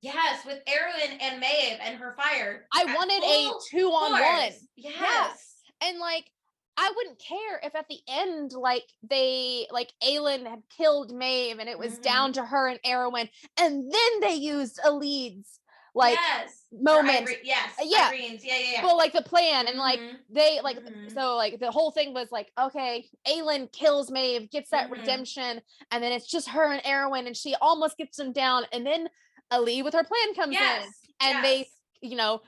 yes, 0.02 0.46
with 0.46 0.60
Erawan 0.66 1.18
and 1.22 1.40
Maeve 1.40 1.78
and 1.82 1.98
her 1.98 2.16
fire. 2.18 2.66
I 2.74 2.86
wanted 2.86 3.24
a 3.24 3.52
two 3.70 3.88
on 3.88 4.12
one. 4.12 4.22
force. 4.22 4.68
Yes. 4.76 5.56
And 5.82 6.00
like 6.00 6.30
I 6.78 6.92
wouldn't 6.96 7.20
care 7.20 7.60
if 7.64 7.76
at 7.76 7.88
the 7.90 8.00
end, 8.08 8.54
like 8.54 8.86
they 9.10 9.68
like 9.72 9.92
Aelin 10.04 10.48
had 10.48 10.64
killed 10.78 11.14
Maeve 11.14 11.60
and 11.60 11.68
it 11.70 11.78
was 11.78 12.00
Mhm. 12.00 12.04
down 12.04 12.34
to 12.34 12.46
her 12.46 12.68
and 12.68 12.82
Erawan, 12.84 13.30
and 13.58 13.92
then 13.92 14.20
they 14.22 14.36
used 14.36 14.80
a 14.84 14.92
leads 14.92 15.60
like 15.96 16.16
yes. 16.16 16.64
Or 16.72 17.02
moment. 17.02 17.28
Yrene- 17.28 17.38
yes. 17.44 17.72
Uh, 17.80 17.86
yeah. 17.86 18.10
Yrene's. 18.12 18.46
Yeah, 18.46 18.54
yeah, 18.58 18.72
yeah. 18.74 18.86
well, 18.86 18.98
like 18.98 19.12
the 19.14 19.22
plan 19.24 19.68
and 19.68 19.78
like 19.78 20.00
Mhm. 20.00 20.18
they 20.30 20.60
like 20.62 20.78
Mhm. 20.80 21.14
so 21.14 21.36
like 21.36 21.60
the 21.60 21.72
whole 21.72 21.92
thing 21.92 22.14
was 22.14 22.32
like 22.32 22.52
okay 22.60 23.10
Aelin 23.28 23.72
kills 23.72 24.12
Maeve 24.12 24.50
gets 24.52 24.70
that 24.70 24.88
Mhm. 24.90 25.00
redemption 25.00 25.62
and 25.92 26.04
then 26.04 26.12
it's 26.12 26.28
just 26.28 26.50
her 26.50 26.72
and 26.72 26.84
Erawan 26.84 27.26
and 27.28 27.36
she 27.36 27.56
almost 27.56 27.98
gets 27.98 28.18
them 28.18 28.32
down 28.32 28.66
and 28.72 28.86
then 28.86 29.10
Ali 29.52 29.82
with 29.82 29.94
her 29.96 30.04
plan 30.04 30.36
comes 30.36 30.56
in 30.56 30.62
yes. 30.62 30.88
and 31.22 31.44
they- 31.44 31.70
you 32.02 32.16
know 32.16 32.42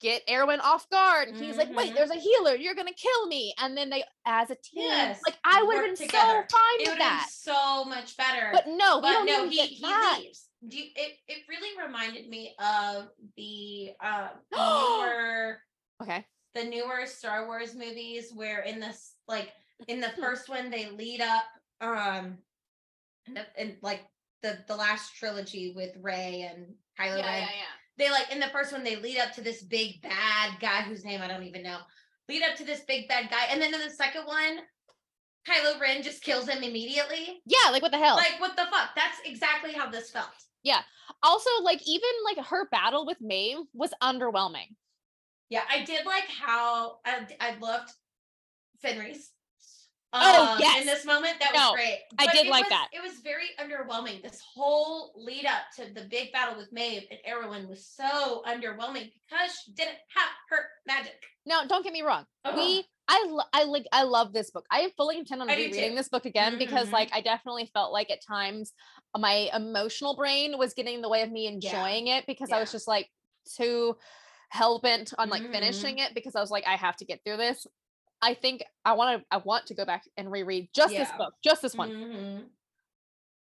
get 0.00 0.24
Erawan 0.28 0.60
off 0.60 0.88
guard 0.90 1.28
and 1.28 1.36
he's 1.42 1.56
like 1.56 1.74
wait 1.74 1.92
Mhm. 1.92 1.94
there's 1.96 2.10
a 2.10 2.14
healer 2.16 2.54
you're 2.54 2.74
gonna 2.74 2.92
kill 2.92 3.26
me 3.26 3.54
and 3.58 3.74
then 3.76 3.88
they 3.88 4.04
as 4.26 4.50
a 4.50 4.54
team 4.54 4.82
Yes, 4.84 5.18
like 5.26 5.36
I 5.44 5.62
would 5.62 5.76
have 5.76 5.86
been 5.86 5.96
together. 5.96 6.46
so 6.50 6.56
fine 6.58 6.80
it 6.80 6.88
with 6.90 6.98
that 6.98 7.26
so 7.32 7.84
much 7.86 8.16
better. 8.18 8.50
but 8.52 8.66
no 8.68 8.96
we 8.98 9.02
but 9.02 9.12
don't 9.14 9.26
no, 9.26 9.32
even 9.38 9.50
he 9.50 9.56
get 9.56 9.68
he 9.70 9.86
leaves. 10.24 10.48
Do 10.68 10.78
you, 10.78 10.84
it 10.94 11.12
it 11.26 11.38
really 11.48 11.70
reminded 11.84 12.28
me 12.28 12.54
of 12.58 13.08
the 13.36 13.90
um 14.00 14.28
newer 14.52 15.58
okay 16.00 16.24
the 16.54 16.64
newer 16.64 17.06
Star 17.06 17.46
Wars 17.46 17.74
movies 17.74 18.30
where 18.34 18.60
in 18.60 18.78
this 18.78 19.14
like 19.26 19.52
in 19.88 20.00
the 20.00 20.12
first 20.20 20.48
one 20.48 20.70
they 20.70 20.90
lead 20.90 21.20
up 21.20 21.44
um 21.80 22.38
and, 23.26 23.44
and 23.56 23.76
like 23.82 24.02
the 24.42 24.58
the 24.68 24.76
last 24.76 25.16
trilogy 25.16 25.72
with 25.74 25.90
Rey 26.00 26.48
and 26.50 26.66
Kylo 26.98 27.18
yeah, 27.18 27.26
Ren. 27.26 27.40
yeah, 27.40 27.48
yeah. 27.48 27.72
They 27.98 28.10
like 28.10 28.32
in 28.32 28.40
the 28.40 28.48
first 28.48 28.72
one 28.72 28.84
they 28.84 28.96
lead 28.96 29.18
up 29.18 29.32
to 29.34 29.40
this 29.40 29.62
big 29.62 30.02
bad 30.02 30.58
guy 30.60 30.82
whose 30.82 31.04
name 31.04 31.20
I 31.22 31.28
don't 31.28 31.44
even 31.44 31.62
know. 31.62 31.78
Lead 32.28 32.42
up 32.42 32.56
to 32.56 32.64
this 32.64 32.80
big 32.86 33.08
bad 33.08 33.30
guy, 33.30 33.46
and 33.50 33.60
then 33.60 33.74
in 33.74 33.80
the 33.80 33.90
second 33.90 34.24
one, 34.24 34.58
Kylo 35.46 35.80
Ren 35.80 36.02
just 36.02 36.22
kills 36.22 36.48
him 36.48 36.62
immediately. 36.62 37.42
Yeah, 37.44 37.70
like 37.70 37.82
what 37.82 37.90
the 37.90 37.98
hell? 37.98 38.16
Like 38.16 38.40
what 38.40 38.56
the 38.56 38.64
fuck? 38.70 38.90
That's 38.94 39.18
exactly 39.24 39.72
how 39.72 39.90
this 39.90 40.10
felt. 40.10 40.28
Also, 41.22 41.50
like 41.62 41.80
even 41.86 42.08
like 42.24 42.44
her 42.46 42.68
battle 42.70 43.06
with 43.06 43.18
Maeve 43.20 43.58
was 43.74 43.92
underwhelming. 44.02 44.74
Yeah, 45.50 45.62
I 45.70 45.84
did 45.84 46.06
like 46.06 46.24
how 46.28 46.98
I, 47.04 47.26
I 47.40 47.56
loved 47.60 47.90
Fenrys. 48.84 49.28
Oh, 50.14 50.52
um, 50.52 50.58
yes. 50.60 50.80
In 50.82 50.86
this 50.86 51.06
moment, 51.06 51.34
that 51.40 51.52
No, 51.54 51.70
was 51.70 51.76
great. 51.76 51.98
I 52.18 52.26
did 52.32 52.46
like 52.46 52.64
was- 52.64 52.70
that. 52.70 52.88
It 52.92 53.02
was 53.02 53.20
very 53.20 53.46
underwhelming. 53.58 54.22
This 54.22 54.40
whole 54.54 55.12
lead 55.16 55.46
up 55.46 55.62
to 55.76 55.92
the 55.94 56.06
big 56.08 56.32
battle 56.32 56.56
with 56.56 56.70
Maeve 56.72 57.04
and 57.10 57.18
Erawan 57.28 57.66
was 57.68 57.86
so 57.86 58.42
underwhelming 58.46 59.10
because 59.28 59.56
she 59.64 59.72
didn't 59.72 59.96
have 60.14 60.28
her 60.50 60.66
magic. 60.86 61.14
Now, 61.46 61.64
don't 61.64 61.82
get 61.82 61.92
me 61.94 62.02
wrong. 62.02 62.26
Ugh. 62.44 62.54
We 62.56 62.84
I 63.08 63.26
lo- 63.28 63.44
I 63.52 63.64
like 63.64 63.86
I 63.92 64.04
love 64.04 64.32
this 64.32 64.50
book. 64.50 64.64
I 64.70 64.80
am 64.80 64.90
fully 64.96 65.18
intend 65.18 65.42
on 65.42 65.50
I 65.50 65.56
rereading 65.56 65.94
this 65.96 66.08
book 66.08 66.24
again 66.24 66.56
because 66.58 66.88
Mhm. 66.88 66.92
like 66.92 67.10
I 67.12 67.20
definitely 67.20 67.70
felt 67.74 67.92
like 67.92 68.10
at 68.10 68.24
times 68.24 68.72
my 69.18 69.50
emotional 69.54 70.16
brain 70.16 70.56
was 70.58 70.74
getting 70.74 70.96
in 70.96 71.02
the 71.02 71.08
way 71.08 71.22
of 71.22 71.30
me 71.30 71.46
enjoying 71.46 72.06
it 72.08 72.26
because 72.26 72.50
I 72.50 72.58
was 72.60 72.72
just 72.72 72.88
like 72.88 73.10
too 73.56 73.96
hell 74.50 74.80
bent 74.80 75.12
on 75.18 75.28
like 75.30 75.42
Mhm. 75.42 75.52
finishing 75.52 75.98
it 75.98 76.14
because 76.14 76.34
I 76.34 76.40
was 76.40 76.50
like 76.50 76.66
I 76.66 76.76
have 76.76 76.96
to 76.96 77.04
get 77.04 77.20
through 77.24 77.38
this. 77.38 77.66
I 78.22 78.34
think 78.34 78.64
I 78.84 78.92
want 78.94 79.20
to 79.20 79.26
I 79.30 79.38
want 79.38 79.66
to 79.66 79.74
go 79.74 79.84
back 79.84 80.04
and 80.16 80.30
reread 80.30 80.70
just 80.74 80.96
this 80.96 81.12
book, 81.18 81.34
just 81.42 81.62
this 81.62 81.74
one. 81.76 81.90
Mhm. 81.90 82.50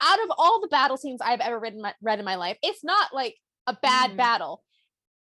Out 0.01 0.23
of 0.25 0.31
all 0.37 0.61
the 0.61 0.69
battle 0.69 0.97
scenes 0.97 1.21
I've 1.21 1.41
ever 1.41 1.59
read 1.61 1.75
in 1.75 1.83
my, 1.83 1.95
read 2.03 2.19
in 2.19 2.25
my 2.25 2.35
life, 2.35 2.59
it's 2.63 2.83
not 2.83 3.15
like 3.15 3.37
a 3.69 3.77
bad 3.81 4.13
Mhm. 4.13 4.17
battle. 4.17 4.65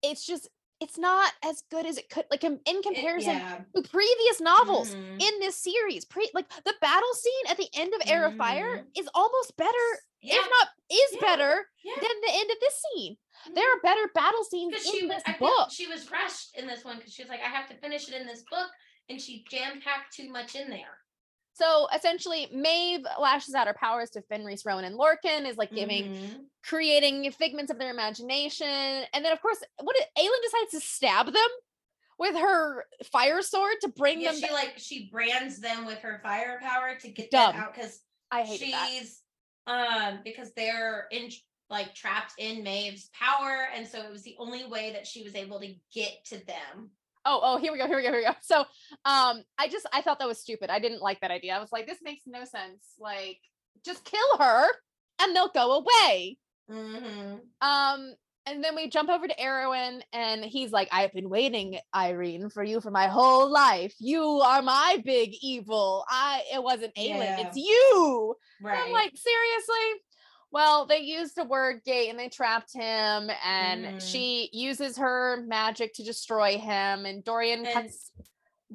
It's 0.03 0.25
just 0.25 0.49
it's 0.79 0.97
not 0.97 1.33
as 1.43 1.63
good 1.71 1.85
as 1.85 1.97
it 1.97 2.09
could 2.09 2.25
like 2.29 2.43
in, 2.43 2.59
in 2.65 2.77
It- 2.77 2.83
comparison 2.83 3.37
yeah. 3.37 3.61
to 3.75 3.81
previous 3.89 4.39
novels 4.41 4.93
Mhm. 4.93 5.21
in 5.21 5.39
this 5.39 5.55
series. 5.55 6.05
Pre 6.05 6.29
like 6.33 6.49
the 6.63 6.75
battle 6.81 7.13
scene 7.13 7.47
at 7.49 7.57
the 7.57 7.69
end 7.73 7.93
of 7.93 8.01
Heir 8.05 8.25
of 8.25 8.35
Fire 8.37 8.77
Mhm. 8.79 8.99
is 8.99 9.09
almost 9.13 9.55
better, 9.57 9.87
Yeah. 10.21 10.35
if 10.39 10.49
not 10.49 10.69
is 10.89 11.13
Yeah. 11.13 11.19
better 11.21 11.71
than 11.83 12.21
the 12.21 12.31
end 12.31 12.51
of 12.51 12.59
this 12.59 12.81
scene. 12.93 13.17
Mhm. 13.47 13.55
There 13.55 13.71
are 13.71 13.79
better 13.81 14.07
battle 14.13 14.43
scenes 14.43 14.73
in 14.85 14.91
she 14.91 15.07
this 15.07 15.23
I 15.25 15.33
book. 15.37 15.71
she 15.71 15.87
was 15.87 16.09
rushed 16.11 16.55
in 16.55 16.67
this 16.67 16.83
one 16.83 16.97
because 16.97 17.13
she 17.13 17.23
was 17.23 17.29
like, 17.29 17.41
I 17.41 17.47
have 17.49 17.67
to 17.69 17.75
finish 17.77 18.07
it 18.07 18.13
in 18.13 18.27
this 18.27 18.43
book, 18.49 18.69
and 19.09 19.21
she 19.21 19.43
jam 19.49 19.81
packed 19.81 20.13
too 20.15 20.29
much 20.29 20.55
in 20.55 20.69
there. 20.69 20.99
So 21.57 21.87
essentially, 21.95 22.47
Maeve 22.53 23.05
lashes 23.19 23.55
out 23.55 23.65
her 23.67 23.73
powers 23.73 24.11
to 24.11 24.21
Fenrys, 24.21 24.63
Rowan, 24.65 24.85
and 24.85 24.95
Lorcan, 24.95 25.47
is 25.47 25.57
like 25.57 25.73
giving, 25.73 26.05
Mhm. 26.11 26.45
creating 26.63 27.31
figments 27.31 27.71
of 27.71 27.79
their 27.79 27.89
imagination. 27.89 28.67
And 28.67 29.25
then, 29.25 29.31
of 29.33 29.41
course, 29.41 29.63
what 29.81 29.95
Aelin 30.17 30.41
decides 30.43 30.71
to 30.71 30.79
stab 30.81 31.25
them 31.33 31.49
with 32.19 32.35
her 32.35 32.85
fire 33.11 33.41
sword 33.41 33.75
to 33.81 33.87
bring 33.87 34.21
Yeah, 34.21 34.31
them. 34.33 34.41
she 34.41 34.47
ba- 34.47 34.53
like 34.53 34.77
she 34.77 35.09
brands 35.09 35.59
them 35.59 35.85
with 35.85 35.99
her 35.99 36.19
firepower 36.23 36.95
to 36.99 37.09
get 37.09 37.31
Dumb. 37.31 37.53
them 37.53 37.61
out 37.63 37.73
because 37.73 38.01
I 38.29 38.43
hate 38.43 38.71
that. 38.71 38.89
she's 38.89 39.23
um 39.65 40.21
because 40.23 40.53
they're 40.53 41.07
in 41.11 41.31
like 41.69 41.93
trapped 41.93 42.33
in 42.37 42.63
Maeve's 42.63 43.09
power, 43.13 43.67
and 43.73 43.85
so 43.87 44.01
it 44.01 44.11
was 44.11 44.23
the 44.23 44.35
only 44.39 44.65
way 44.65 44.93
that 44.93 45.05
she 45.07 45.23
was 45.23 45.35
able 45.35 45.59
to 45.59 45.75
get 45.91 46.23
to 46.25 46.37
them. 46.45 46.91
Oh, 47.29 47.41
oh, 47.43 47.57
here 47.57 47.71
we 47.73 47.77
go, 47.77 47.87
here 47.87 47.97
we 47.97 48.03
go, 48.03 48.09
here 48.09 48.19
we 48.21 48.25
go. 48.25 48.33
So, 48.41 48.59
um, 49.03 49.43
I 49.57 49.67
just 49.69 49.85
I 49.93 50.01
thought 50.01 50.19
that 50.19 50.27
was 50.27 50.39
stupid. 50.39 50.69
I 50.69 50.79
didn't 50.79 51.01
like 51.01 51.19
that 51.19 51.31
idea. 51.31 51.55
I 51.55 51.59
was 51.59 51.71
like, 51.73 51.85
this 51.85 51.99
makes 52.01 52.23
no 52.25 52.45
sense. 52.45 52.93
Like, 52.99 53.39
just 53.85 54.05
kill 54.05 54.37
her 54.39 54.65
and 55.21 55.35
they'll 55.35 55.49
go 55.53 55.73
away. 55.83 56.37
Mm-hmm. 56.71 57.35
Um, 57.61 58.13
and 58.45 58.63
then 58.63 58.75
we 58.75 58.89
jump 58.89 59.09
over 59.09 59.27
to 59.27 59.35
Erawan, 59.35 60.01
and 60.13 60.43
he's 60.45 60.71
like, 60.71 60.87
I've 60.93 61.11
been 61.11 61.29
waiting, 61.29 61.79
Yrene, 61.93 62.49
for 62.49 62.63
you 62.63 62.79
for 62.79 62.91
my 62.91 63.07
whole 63.07 63.51
life. 63.51 63.93
You 63.99 64.23
are 64.23 64.61
my 64.61 65.01
big 65.03 65.31
evil. 65.41 66.05
I 66.09 66.43
it 66.53 66.63
wasn't 66.63 66.95
Aelin, 66.95 67.19
Yeah. 67.19 67.47
it's 67.47 67.57
you. 67.57 68.35
And 68.59 68.67
Right. 68.69 68.79
I'm 68.85 68.91
like, 68.93 69.11
seriously? 69.15 70.01
Well, 70.51 70.85
they 70.85 70.99
used 70.99 71.35
the 71.35 71.43
word 71.43 71.81
gate 71.85 72.09
and 72.09 72.17
they 72.17 72.29
trapped 72.29 72.73
him, 72.73 73.29
and 73.43 73.85
Mhm. 73.85 74.01
she 74.11 74.49
uses 74.53 74.97
her 74.97 75.43
magic 75.45 75.93
to 75.95 76.03
destroy 76.03 76.57
him, 76.57 77.05
and 77.05 77.23
Dorian 77.23 77.65
And 77.65 77.73
cuts 77.73 78.11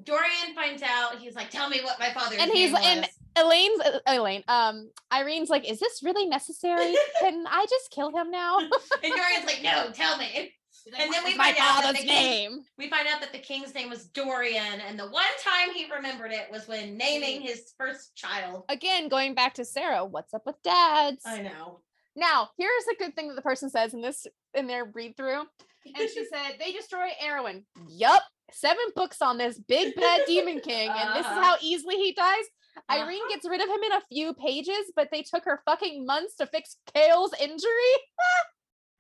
Dorian 0.05 0.55
finds 0.55 0.83
out. 0.83 1.19
He's 1.19 1.35
like, 1.35 1.51
"Tell 1.51 1.69
me 1.69 1.81
what 1.83 1.99
my 1.99 2.13
father." 2.13 2.37
And 2.39 2.51
he's- 2.51 2.73
name 2.73 2.99
and- 3.05 3.09
Elaine's 3.35 3.81
uh, 3.81 3.99
Elaine, 4.07 4.45
um, 4.49 4.91
Yrene's 5.11 5.49
like, 5.49 5.65
is 5.69 5.79
this 5.81 6.03
really 6.03 6.27
necessary? 6.27 6.95
Can 7.21 7.47
I 7.47 7.65
just 7.69 7.91
kill 7.91 8.11
him 8.15 8.31
now? 8.31 8.59
and 8.59 8.71
Dorian's 9.03 9.47
like, 9.47 9.63
"No, 9.63 9.91
tell 9.93 10.19
me." 10.19 10.55
And 10.87 11.13
then 11.13 11.25
we 11.25 11.35
my 11.37 11.45
find 11.53 11.57
out 11.59 11.77
that 11.77 11.83
father's 11.85 12.01
the 12.03 12.07
king- 12.09 12.65
We 12.79 12.89
find 12.91 13.07
out 13.09 13.21
that 13.21 13.33
the 13.33 13.39
king's 13.39 13.75
name 13.75 13.89
was 13.91 14.07
Dorian, 14.07 14.81
and 14.81 14.99
the 14.99 15.09
one 15.09 15.25
time 15.43 15.73
he 15.75 15.91
remembered 15.93 16.33
it 16.33 16.51
was 16.51 16.67
when 16.69 16.97
naming 16.97 17.41
his 17.41 17.73
first 17.79 18.15
child. 18.17 18.65
Again, 18.69 19.09
going 19.09 19.35
back 19.35 19.55
to 19.55 19.65
Sarah, 19.65 20.05
what's 20.05 20.35
up 20.35 20.43
with 20.47 20.57
dads? 20.63 21.23
I 21.27 21.43
know. 21.43 21.81
Now, 22.17 22.51
here's 22.59 22.85
a 22.93 22.97
good 22.97 23.15
thing 23.17 23.29
that 23.29 23.35
the 23.37 23.43
person 23.43 23.71
says 23.71 23.95
in 23.95 24.01
this 24.03 24.27
in 24.55 24.67
their 24.67 24.85
read 24.85 25.17
through. 25.17 25.41
And 25.87 26.09
she 26.11 26.25
said, 26.33 26.57
they 26.59 26.73
destroy 26.73 27.09
Erawan. 27.23 27.65
Yup. 27.89 28.23
Seven 28.53 28.85
books 28.95 29.23
on 29.23 29.39
this 29.39 29.59
big 29.59 29.95
bad 29.95 30.23
demon 30.27 30.61
king, 30.61 30.91
and 30.91 31.11
this 31.17 31.21
is 31.21 31.27
Uh-huh. 31.33 31.43
how 31.43 31.57
easily 31.63 31.97
he 31.97 32.13
dies. 32.13 32.45
Yrene 32.91 33.17
Uh-huh. 33.19 33.29
gets 33.31 33.49
rid 33.49 33.61
of 33.63 33.69
him 33.69 33.83
in 33.85 33.93
a 33.93 34.01
few 34.11 34.35
pages, 34.35 34.93
but 34.95 35.09
they 35.11 35.23
took 35.23 35.45
her 35.45 35.63
fucking 35.65 36.05
months 36.05 36.35
to 36.37 36.47
fix 36.47 36.77
Chaol's 36.95 37.33
injury. 37.41 37.95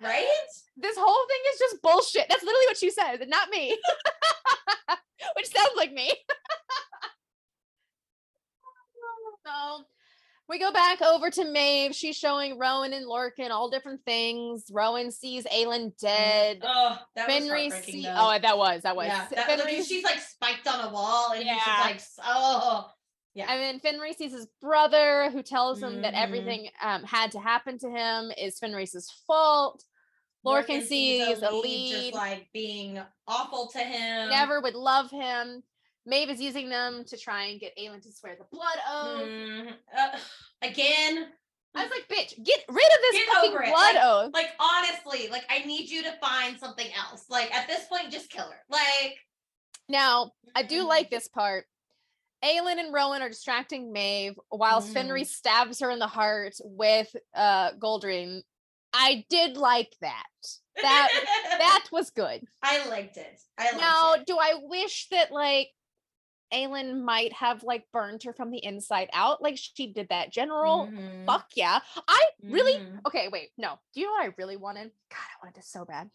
right? 0.02 0.26
this 0.76 0.96
whole 0.98 1.26
thing 1.28 1.40
is 1.52 1.58
just 1.58 1.82
bullshit. 1.82 2.26
That's 2.28 2.42
literally 2.42 2.66
what 2.66 2.76
she 2.78 2.90
said, 2.90 3.20
and 3.20 3.30
not 3.30 3.48
me. 3.50 3.76
Which 5.36 5.46
sounds 5.48 5.72
like 5.76 5.92
me. 5.92 6.10
so 9.46 9.84
we 10.48 10.58
go 10.58 10.72
back 10.72 11.00
over 11.02 11.30
to 11.30 11.44
Maeve. 11.44 11.94
She's 11.94 12.16
showing 12.16 12.58
Rowan 12.58 12.92
and 12.92 13.06
Lorcan 13.06 13.50
all 13.50 13.70
different 13.70 14.00
things. 14.04 14.64
Rowan 14.70 15.10
sees 15.10 15.44
Aelin 15.44 15.92
dead. 16.00 16.60
Oh, 16.62 16.98
that 17.16 17.28
was 17.28 17.42
Fenry 17.48 17.70
see- 17.84 18.02
though. 18.02 18.14
oh 18.16 18.38
that 18.40 18.58
was 18.58 18.82
that 18.82 18.96
was 18.96 19.06
yeah, 19.06 19.26
that, 19.34 19.48
Fenry- 19.60 19.84
she's 19.86 20.04
like 20.04 20.20
spiked 20.20 20.66
on 20.66 20.88
a 20.88 20.92
wall, 20.92 21.32
and 21.32 21.42
he's 21.44 21.56
just 21.64 21.78
like, 21.80 22.00
oh, 22.26 22.90
yeah. 23.34 23.50
and 23.52 23.80
then 23.82 23.94
Fenrys 23.94 24.16
sees 24.16 24.32
his 24.32 24.46
brother 24.60 25.30
who 25.30 25.42
tells 25.42 25.82
him 25.82 26.02
that 26.02 26.14
Mhm. 26.14 26.22
everything 26.22 26.68
um, 26.82 27.02
had 27.04 27.32
to 27.32 27.40
happen 27.40 27.78
to 27.78 27.88
him 27.88 28.30
is 28.36 28.58
Fenrys's 28.60 29.10
fault. 29.26 29.82
Lorcan 30.44 30.82
sees 30.86 31.40
lead. 31.40 31.90
just 32.12 32.14
like 32.14 32.48
being 32.52 33.00
awful 33.28 33.68
to 33.68 33.78
him. 33.78 34.28
never 34.30 34.60
would 34.60 34.74
love 34.74 35.10
him. 35.10 35.62
Maeve 36.04 36.30
is 36.30 36.40
using 36.40 36.68
them 36.68 37.04
to 37.06 37.16
try 37.16 37.44
and 37.46 37.60
get 37.60 37.76
Aelin 37.78 38.02
to 38.02 38.10
swear 38.12 38.34
the 38.36 38.44
blood 38.50 38.78
oath. 38.90 39.22
Mhm. 39.28 39.72
Uh, 39.96 40.18
again, 40.62 41.32
I 41.74 41.84
was 41.84 41.90
like, 41.92 42.08
bitch, 42.08 42.42
get 42.44 42.64
rid 42.68 42.84
of 42.84 42.98
this 43.02 43.12
Get 43.14 43.28
fucking 43.28 43.52
blood 43.52 43.94
like- 43.94 43.96
oath. 44.04 44.30
like 44.34 44.50
honestly, 44.58 45.28
like 45.28 45.44
I 45.48 45.60
need 45.60 45.88
you 45.88 46.02
to 46.02 46.12
find 46.20 46.58
something 46.58 46.88
else. 46.92 47.26
Like 47.30 47.54
at 47.54 47.68
this 47.68 47.86
point, 47.86 48.10
just 48.10 48.30
kill 48.30 48.44
her. 48.50 48.62
Like 48.68 49.16
Now, 49.88 50.32
I 50.54 50.62
do 50.64 50.84
Mm. 50.84 50.88
like 50.88 51.10
this 51.10 51.28
part. 51.28 51.66
Aelin 52.44 52.78
and 52.80 52.92
Rowan 52.92 53.22
are 53.22 53.28
distracting 53.28 53.92
Maeve 53.92 54.38
whilst 54.50 54.92
Mm. 54.92 54.94
Fenrys 55.08 55.28
stabs 55.28 55.78
her 55.80 55.90
in 55.90 55.98
the 56.00 56.08
heart 56.08 56.54
with 56.64 57.14
uh 57.34 57.72
Goldryn. 57.74 58.42
I 58.92 59.24
did 59.28 59.56
like 59.56 59.94
that. 60.00 60.26
That 60.80 61.08
that 61.58 61.86
was 61.92 62.10
good. 62.10 62.42
I 62.62 62.86
liked 62.88 63.16
it. 63.16 63.40
I 63.58 63.64
liked 63.64 63.78
Now, 63.78 64.12
it. 64.14 64.26
do 64.26 64.36
I 64.38 64.54
wish 64.62 65.08
that 65.10 65.30
like 65.32 65.68
Aelin 66.52 67.02
might 67.02 67.32
have 67.32 67.62
like 67.62 67.84
burned 67.92 68.22
her 68.24 68.32
from 68.32 68.50
the 68.50 68.62
inside 68.64 69.08
out 69.12 69.42
like 69.42 69.56
she 69.56 69.92
did 69.92 70.08
that 70.10 70.30
general? 70.32 70.90
Mhm. 70.92 71.26
Fuck 71.26 71.46
yeah. 71.56 71.80
I 72.08 72.24
really 72.42 72.80
Mhm. 72.82 72.98
okay, 73.06 73.28
wait, 73.28 73.50
no. 73.56 73.78
Do 73.94 74.00
you 74.00 74.06
know 74.06 74.12
what 74.12 74.24
I 74.24 74.34
really 74.36 74.56
wanted? 74.56 74.90
God, 75.10 75.18
I 75.18 75.44
wanted 75.46 75.56
this 75.56 75.68
so 75.68 75.84
bad. 75.84 76.10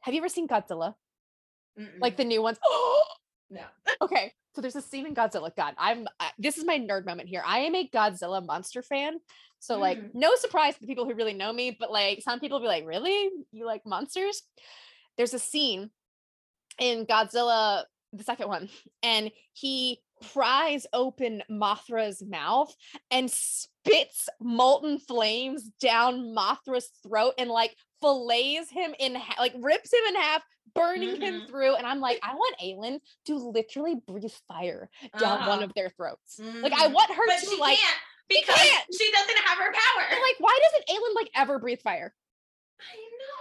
Have 0.00 0.14
you 0.14 0.20
ever 0.20 0.28
seen 0.28 0.48
Godzilla? 0.48 0.94
Like 2.00 2.16
the 2.16 2.24
new 2.24 2.42
ones? 2.42 2.58
no. 3.50 3.62
okay, 4.02 4.32
so 4.54 4.60
there's 4.60 4.76
a 4.76 4.82
scene 4.82 5.06
in 5.06 5.14
Godzilla. 5.14 5.54
God, 5.56 5.74
I'm 5.78 6.06
I, 6.18 6.30
this 6.38 6.58
is 6.58 6.64
my 6.64 6.78
nerd 6.78 7.06
moment 7.06 7.28
here. 7.28 7.42
I 7.46 7.60
am 7.60 7.74
a 7.74 7.88
Godzilla 7.88 8.44
monster 8.44 8.82
fan. 8.82 9.18
So 9.58 9.78
like 9.78 9.98
Mm. 9.98 10.10
no 10.14 10.34
surprise 10.36 10.74
to 10.74 10.80
the 10.80 10.86
people 10.86 11.04
who 11.04 11.14
really 11.14 11.34
know 11.34 11.52
me, 11.52 11.76
but 11.78 11.90
like 11.90 12.22
some 12.22 12.40
people 12.40 12.60
be 12.60 12.66
like, 12.66 12.86
"Really? 12.86 13.30
You 13.52 13.66
like 13.66 13.84
monsters?" 13.84 14.42
There's 15.16 15.34
a 15.34 15.38
scene 15.38 15.90
in 16.78 17.04
Godzilla 17.06 17.84
the 18.12 18.24
second 18.24 18.48
one 18.48 18.68
and 19.04 19.30
he 19.52 20.00
pries 20.32 20.84
open 20.92 21.42
Mothra's 21.48 22.22
mouth 22.22 22.74
and 23.10 23.30
spits 23.30 24.28
molten 24.40 24.98
flames 24.98 25.70
down 25.80 26.34
Mothra's 26.34 26.90
throat 27.04 27.34
and 27.38 27.48
like 27.48 27.76
fillets 28.00 28.70
him 28.70 28.94
in 28.98 29.14
ha- 29.14 29.36
like 29.38 29.52
rips 29.58 29.92
him 29.92 30.00
in 30.08 30.14
half 30.16 30.42
burning 30.74 31.20
him 31.20 31.40
Mhm. 31.42 31.48
through 31.48 31.74
and 31.74 31.86
I'm 31.86 32.00
like 32.00 32.20
I 32.22 32.34
want 32.34 32.56
Aelin 32.62 33.00
to 33.26 33.34
literally 33.36 33.96
breathe 34.06 34.30
fire 34.46 34.88
down 35.18 35.40
one 35.40 35.48
Uh-huh. 35.58 35.64
of 35.64 35.74
their 35.74 35.90
throats 35.90 36.38
like 36.38 36.72
I 36.72 36.86
Mhm. 36.88 36.92
want 36.92 37.10
her 37.12 37.26
But 37.26 37.38
to 37.40 37.46
she 37.46 37.56
like 37.56 37.78
can't 37.78 37.98
because 38.28 38.54
can't. 38.56 38.86
she 38.96 39.10
doesn't 39.10 39.38
have 39.38 39.58
her 39.58 39.72
power. 39.72 40.02
And 40.10 40.20
like, 40.20 40.36
why 40.38 40.56
doesn't 40.62 40.86
Aelin 40.86 41.14
like 41.16 41.30
ever 41.34 41.58
breathe 41.58 41.80
fire? 41.82 42.14
I 42.80 42.96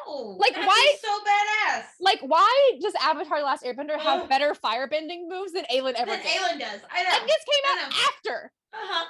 know. 0.07 0.35
Like, 0.39 0.53
That'd 0.53 0.67
why- 0.67 0.95
so 0.99 1.19
badass. 1.23 1.85
Like, 1.99 2.19
why 2.21 2.71
does 2.81 2.93
Avatar: 2.99 3.41
Last 3.43 3.63
Airbender 3.63 3.97
have 3.99 4.23
Ugh. 4.23 4.29
better 4.29 4.53
firebending 4.55 5.29
moves 5.29 5.51
than 5.53 5.65
Aelin 5.65 5.93
ever 5.93 6.11
Than 6.11 6.21
did? 6.21 6.41
Aelin 6.41 6.59
does. 6.59 6.81
I 6.91 7.03
know. 7.03 7.09
And 7.19 7.29
this 7.29 7.45
came 7.45 7.77
out 7.77 7.93
after. 8.07 8.51
uh-huh. 8.73 9.05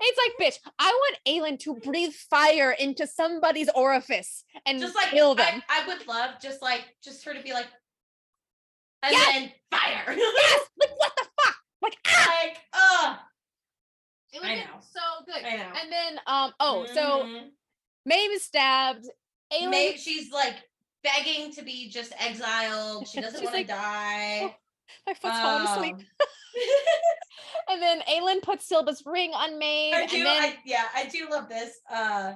It's 0.00 0.18
like, 0.38 0.52
bitch, 0.52 0.58
I 0.78 0.86
want 0.90 1.18
Aelin 1.26 1.58
to 1.60 1.74
breathe 1.76 2.12
fire 2.12 2.70
into 2.72 3.06
somebody's 3.06 3.68
orifice 3.74 4.44
and 4.66 4.78
Just 4.80 4.94
like 4.94 5.10
kill 5.10 5.34
them. 5.34 5.62
I, 5.68 5.82
I 5.82 5.86
would 5.88 6.06
love 6.06 6.32
just 6.40 6.60
like 6.62 6.82
just 7.02 7.24
her 7.24 7.32
to 7.34 7.42
be 7.42 7.52
like 7.52 7.66
and 9.02 9.12
Yes. 9.12 9.32
then 9.34 9.52
fire. 9.70 10.14
yes, 10.16 10.60
like 10.80 10.90
what 10.98 11.12
the 11.16 11.24
fuck? 11.42 11.56
Like, 11.82 11.96
ah! 12.06 12.42
like, 12.44 12.56
ugh. 12.72 13.16
It 14.32 14.42
I 14.42 14.50
would've 14.50 14.64
know. 14.66 14.80
so 14.80 15.24
good. 15.26 15.44
I 15.44 15.56
know. 15.56 15.72
And 15.82 15.92
then, 15.92 16.20
um, 16.26 16.52
oh, 16.60 16.86
so 16.92 17.24
Mhm. 17.24 17.48
Maeve 18.04 18.30
is 18.32 18.44
stabbed. 18.44 19.06
Aelin, 19.52 19.70
Maybe 19.70 19.98
she's 19.98 20.30
like 20.32 20.56
begging 21.04 21.52
to 21.54 21.62
be 21.62 21.88
just 21.88 22.12
exiled. 22.18 23.06
She 23.08 23.20
doesn't 23.22 23.40
want 23.42 23.52
to 23.54 23.58
like, 23.58 23.68
die. 23.68 24.56
My 25.06 25.14
foot's 25.14 25.38
falling 25.40 25.64
asleep. 25.64 25.94
Um, 25.96 26.04
And 27.68 27.82
then 27.82 28.00
Aelin 28.08 28.42
puts 28.42 28.68
Silba's 28.70 29.02
ring 29.04 29.32
on 29.32 29.58
Maeve. 29.58 29.94
I 29.94 30.00
and 30.02 30.10
do, 30.10 30.22
then 30.22 30.42
I, 30.42 30.56
yeah, 30.64 30.84
I 30.94 31.06
do 31.06 31.28
love 31.28 31.48
this. 31.48 31.80
Uh, 31.90 32.34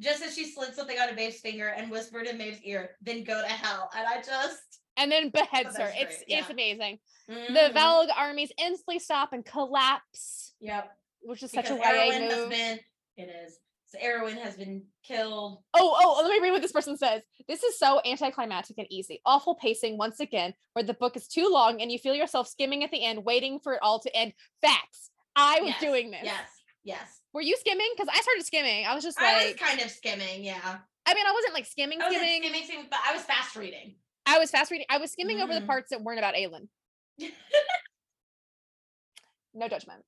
just 0.00 0.22
as 0.22 0.34
she 0.34 0.44
slid 0.44 0.74
something 0.74 0.98
out 0.98 1.08
of 1.10 1.16
Maeve's 1.16 1.40
finger 1.40 1.68
and 1.68 1.90
whispered 1.90 2.26
in 2.26 2.36
Maeve's 2.36 2.60
ear, 2.62 2.90
"Then 3.00 3.24
go 3.24 3.40
to 3.40 3.48
hell," 3.48 3.88
and 3.96 4.06
I 4.06 4.18
just 4.20 4.80
and 4.98 5.10
then 5.10 5.30
beheads 5.30 5.76
her. 5.78 5.90
It's 5.96 6.18
great, 6.18 6.38
it's 6.38 6.50
amazing. 6.50 6.98
The 7.28 7.34
Mhm. 7.34 7.72
Valg 7.72 8.08
armies 8.16 8.52
instantly 8.58 8.98
stop 8.98 9.32
and 9.32 9.44
collapse, 9.44 10.54
Yep, 10.60 10.96
which 11.22 11.42
is 11.42 11.50
such 11.52 11.70
a 11.70 11.74
because 11.74 11.92
YA 11.94 12.18
move. 12.20 12.50
been. 12.50 12.80
It 13.16 13.30
is. 13.30 13.58
Erawan 14.00 14.38
has 14.38 14.56
been 14.56 14.84
killed. 15.02 15.62
Oh, 15.74 15.96
oh, 16.00 16.20
let 16.22 16.30
me 16.30 16.40
read 16.40 16.52
what 16.52 16.62
this 16.62 16.72
person 16.72 16.96
says. 16.96 17.22
This 17.48 17.62
is 17.62 17.78
so 17.78 18.00
anticlimactic 18.04 18.78
and 18.78 18.86
easy. 18.90 19.20
Awful 19.26 19.54
pacing 19.54 19.98
once 19.98 20.20
again, 20.20 20.54
where 20.72 20.82
the 20.84 20.94
book 20.94 21.16
is 21.16 21.26
too 21.28 21.48
long 21.50 21.80
and 21.80 21.90
you 21.92 21.98
feel 21.98 22.14
yourself 22.14 22.48
skimming 22.48 22.84
at 22.84 22.90
the 22.90 23.04
end, 23.04 23.24
waiting 23.24 23.60
for 23.60 23.74
it 23.74 23.80
all 23.82 24.00
to 24.00 24.14
end. 24.16 24.32
Facts. 24.62 25.10
I 25.34 25.60
was 25.60 25.70
Yes, 25.70 25.80
doing 25.80 26.10
this. 26.10 26.20
Yes, 26.24 26.48
yes. 26.84 27.20
Were 27.32 27.42
you 27.42 27.56
skimming? 27.58 27.88
Because 27.96 28.08
I 28.14 28.20
started 28.20 28.44
skimming. 28.46 28.86
I 28.86 28.94
was 28.94 29.04
just 29.04 29.20
like 29.20 29.34
I 29.34 29.46
was 29.48 29.54
kind 29.56 29.80
of 29.80 29.90
skimming. 29.90 30.42
Yeah, 30.44 30.78
I 31.06 31.14
mean, 31.14 31.26
I 31.26 31.32
wasn't 31.32 31.54
like 31.54 31.66
skimming, 31.66 32.00
I 32.00 32.06
was 32.08 32.14
skimming. 32.16 32.42
skimming, 32.42 32.64
skimming, 32.64 32.86
but 32.90 33.00
I 33.06 33.12
was 33.14 33.22
fast 33.22 33.54
reading. 33.56 33.96
I 34.24 34.38
was 34.38 34.50
fast 34.50 34.70
reading. 34.70 34.86
I 34.90 34.98
was 34.98 35.12
skimming 35.12 35.40
over 35.40 35.52
the 35.54 35.60
Mhm. 35.60 35.66
parts 35.66 35.90
that 35.90 36.00
weren't 36.02 36.18
about 36.18 36.34
Aelin. 36.34 36.68
no 39.54 39.68
judgment. 39.68 40.04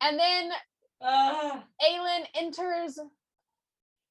And 0.00 0.18
then 0.18 0.50
Ugh. 1.02 1.62
Aelin 1.82 2.26
enters 2.34 2.98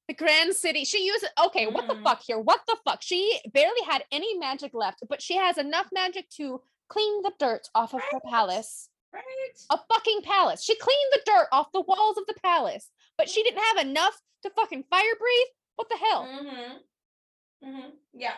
the 0.08 0.14
grand 0.14 0.54
city. 0.54 0.84
She 0.84 1.04
uses 1.06 1.28
okay, 1.46 1.66
what 1.66 1.86
the 1.88 1.94
Mhm. 1.94 2.04
fuck 2.04 2.22
here? 2.22 2.38
What 2.38 2.60
the 2.66 2.76
fuck? 2.84 3.02
She 3.02 3.40
barely 3.52 3.82
had 3.84 4.04
any 4.10 4.36
magic 4.36 4.74
left, 4.74 5.02
but 5.08 5.22
she 5.22 5.36
has 5.36 5.58
enough 5.58 5.88
magic 5.92 6.28
to 6.30 6.62
clean 6.88 7.22
the 7.22 7.32
dirt 7.38 7.68
off 7.74 7.94
of 7.94 8.02
her 8.02 8.20
palace. 8.28 8.88
right. 9.12 9.66
A 9.68 9.76
fucking 9.92 10.22
palace. 10.22 10.64
She 10.64 10.74
cleaned 10.74 11.12
the 11.12 11.20
dirt 11.26 11.46
off 11.52 11.70
the 11.72 11.82
walls 11.82 12.16
of 12.16 12.26
the 12.26 12.32
palace, 12.42 12.90
but 13.18 13.28
she 13.28 13.42
didn't 13.42 13.62
have 13.62 13.86
enough 13.86 14.18
to 14.42 14.48
fucking 14.50 14.84
fire 14.84 15.14
breathe. 15.18 15.46
What 15.76 15.90
the 15.90 15.98
hell? 15.98 16.24
Mm-hmm. 16.24 17.68
Mm-hmm. 17.68 17.88
Yeah. 18.14 18.34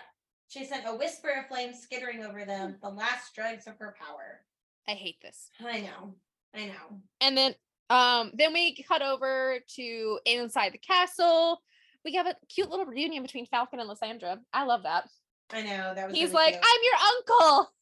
She 0.48 0.64
sent 0.64 0.84
a 0.86 0.94
whisper 0.96 1.30
of 1.30 1.46
flame 1.46 1.72
skittering 1.74 2.24
over 2.24 2.44
them, 2.44 2.78
the 2.82 2.90
last 2.90 3.34
dregs 3.36 3.66
of 3.68 3.78
her 3.78 3.94
power. 3.98 4.44
I 4.88 4.92
hate 4.94 5.20
this. 5.20 5.48
I 5.60 5.80
know. 5.80 6.16
I 6.52 6.66
know. 6.66 7.00
And 7.20 7.38
then 7.38 7.54
um 7.90 8.30
then 8.34 8.52
we 8.52 8.82
cut 8.82 9.02
over 9.02 9.58
to 9.76 10.18
inside 10.26 10.72
the 10.72 10.78
castle. 10.78 11.60
We 12.04 12.14
have 12.14 12.26
a 12.26 12.34
cute 12.48 12.70
little 12.70 12.86
reunion 12.86 13.22
between 13.22 13.46
Falkan 13.46 13.78
and 13.80 13.88
Lysandra. 13.88 14.38
I 14.52 14.64
love 14.64 14.82
that. 14.82 15.08
I 15.52 15.62
know. 15.62 15.94
That 15.94 16.08
was 16.08 16.16
He's 16.16 16.30
really 16.30 16.34
like, 16.34 16.52
cute. 16.54 16.64
I'm 16.64 16.80
your 16.82 17.48
uncle. 17.48 17.72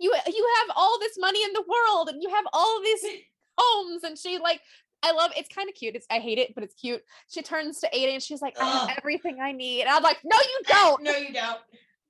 You 0.00 0.14
you 0.26 0.48
have 0.60 0.76
all 0.76 0.98
this 0.98 1.16
money 1.18 1.42
in 1.42 1.52
the 1.52 1.64
world 1.68 2.08
and 2.08 2.22
you 2.22 2.28
have 2.30 2.44
all 2.52 2.80
these 2.82 3.04
homes. 3.58 4.04
And 4.04 4.16
she 4.18 4.38
like, 4.38 4.60
I 5.02 5.12
love 5.12 5.32
it's 5.36 5.48
kind 5.48 5.68
of 5.68 5.74
cute. 5.74 5.94
It's 5.96 6.06
I 6.10 6.18
hate 6.18 6.38
it, 6.38 6.54
but 6.54 6.64
it's 6.64 6.74
cute. 6.74 7.02
She 7.28 7.42
turns 7.42 7.80
to 7.80 7.88
Ada 7.96 8.12
and 8.12 8.22
she's 8.22 8.42
like, 8.42 8.60
I 8.60 8.64
have 8.64 8.98
everything 8.98 9.38
I 9.40 9.52
need. 9.52 9.82
And 9.82 9.90
I'm 9.90 10.02
like, 10.02 10.18
no, 10.24 10.36
you 10.36 10.60
don't. 10.66 11.02
No, 11.02 11.16
you 11.16 11.32
don't. 11.32 11.58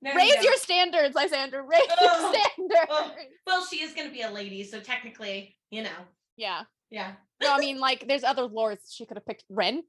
No, 0.01 0.15
Raise 0.15 0.33
don't. 0.33 0.43
your 0.43 0.55
standards, 0.55 1.13
Lysandra. 1.13 1.61
Raise 1.61 1.81
your 1.99 2.09
standards. 2.33 2.89
Ugh. 2.89 3.11
Well, 3.45 3.65
she 3.65 3.81
is 3.81 3.93
gonna 3.93 4.11
be 4.11 4.21
a 4.21 4.31
lady, 4.31 4.63
so 4.63 4.79
technically, 4.79 5.57
you 5.71 5.83
know. 5.83 5.89
Yeah. 6.37 6.61
Yeah. 6.89 7.13
No, 7.41 7.53
I 7.53 7.59
mean, 7.59 7.79
like, 7.79 8.07
there's 8.07 8.23
other 8.23 8.43
lords 8.43 8.93
she 8.93 9.05
could 9.05 9.17
have 9.17 9.25
picked. 9.25 9.43
Ren. 9.49 9.83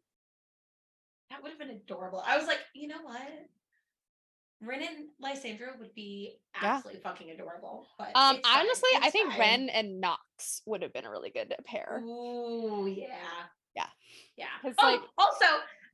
That 1.31 1.43
would 1.43 1.51
have 1.51 1.59
been 1.59 1.71
adorable. 1.71 2.23
I 2.27 2.37
was 2.37 2.47
like, 2.47 2.59
you 2.75 2.89
know 2.89 3.03
what? 3.03 3.23
Ren 4.63 4.83
and 4.83 5.09
Lysandra 5.19 5.75
would 5.79 5.95
be 5.95 6.37
Yeah. 6.61 6.75
absolutely 6.77 7.01
fucking 7.03 7.31
adorable. 7.31 7.89
But 7.99 8.09
Um, 8.15 8.41
fine, 8.43 8.43
honestly, 8.67 8.91
I 9.01 9.11
think. 9.11 9.37
Ren 9.39 9.71
and 9.71 10.01
Knox 10.01 10.61
would 10.67 10.83
have 10.83 10.93
been 10.93 11.07
a 11.07 11.11
really 11.11 11.31
good 11.31 11.55
pair. 11.65 12.01
Ooh, 12.05 12.87
yeah. 12.87 13.47
Yeah. 13.75 13.89
Yeah. 14.37 14.49
Oh, 14.65 14.73
like- 14.83 15.01
also, 15.17 15.47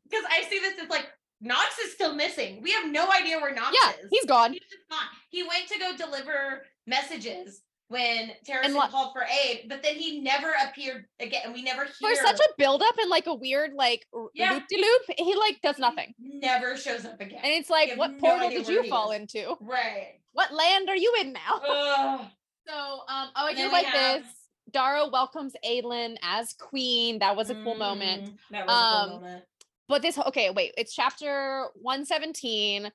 because 0.05 0.25
I 0.29 0.43
see 0.49 0.59
this 0.59 0.79
as 0.81 0.89
like 0.89 1.07
Knox 1.41 1.79
is 1.79 1.93
still 1.93 2.15
missing. 2.15 2.61
We 2.63 2.73
have 2.73 2.87
no 2.91 3.11
idea 3.13 3.39
where 3.39 3.55
Knox 3.55 3.77
Yeah, 3.81 3.93
is. 4.01 4.09
he's 4.11 4.25
gone. 4.25 4.53
He's 4.55 4.63
just 4.63 4.89
gone. 4.89 5.07
He 5.31 5.43
went 5.43 5.69
to 5.69 5.79
go 5.79 5.95
deliver 5.97 6.67
messages 6.87 7.63
when 7.89 8.33
Terrasen 8.49 8.75
lo- 8.75 8.89
called 8.89 9.13
for 9.13 9.23
aid, 9.25 9.67
but 9.69 9.83
then 9.83 9.95
he 9.95 10.21
never 10.21 10.53
appeared 10.65 11.07
again, 11.21 11.43
and 11.45 11.55
we 11.55 11.63
never 11.63 11.85
hear 11.85 11.93
For 12.11 12.15
such 12.17 12.41
a 12.41 12.49
buildup 12.59 12.99
and 12.99 13.09
like 13.09 13.27
a 13.27 13.35
weird 13.35 13.75
like 13.75 14.07
Yeah. 14.35 14.53
loop 14.55 14.65
de 14.69 14.77
loop, 14.77 15.03
he 15.19 15.35
like 15.37 15.61
does 15.63 15.79
nothing. 15.79 16.15
never 16.19 16.77
shows 16.77 17.05
up 17.05 17.21
again. 17.21 17.41
And 17.43 17.53
it's 17.53 17.71
like, 17.71 17.97
what 17.97 18.13
no 18.15 18.19
portal 18.19 18.51
did 18.51 18.67
you 18.69 18.89
fall 18.89 19.13
is. 19.13 19.21
into? 19.21 19.57
right. 19.61 20.21
What 20.33 20.53
land 20.53 20.89
are 20.91 20.97
you 20.97 21.15
in 21.21 21.33
now? 21.33 21.61
Ugh. 21.67 22.27
So, 22.69 22.75
um, 22.75 23.29
oh, 23.37 23.47
I 23.47 23.55
do 23.55 23.71
like 23.71 23.87
have- 23.87 24.23
this. 24.25 24.33
Darrow 24.73 25.09
welcomes 25.09 25.55
Aelin 25.65 26.17
as 26.23 26.53
queen. 26.55 27.21
That 27.21 27.37
was 27.37 27.51
a 27.51 27.55
cool 27.55 27.77
moment. 27.77 28.25
Mm, 28.31 28.39
That 28.51 28.67
was 28.67 28.75
a 28.75 28.79
Um, 28.79 29.09
cool 29.11 29.21
moment. 29.21 29.45
But 29.89 30.03
this, 30.03 30.19
okay, 30.19 30.51
wait, 30.51 30.75
it's 30.77 30.93
chapter 30.93 31.69
117. 31.77 32.91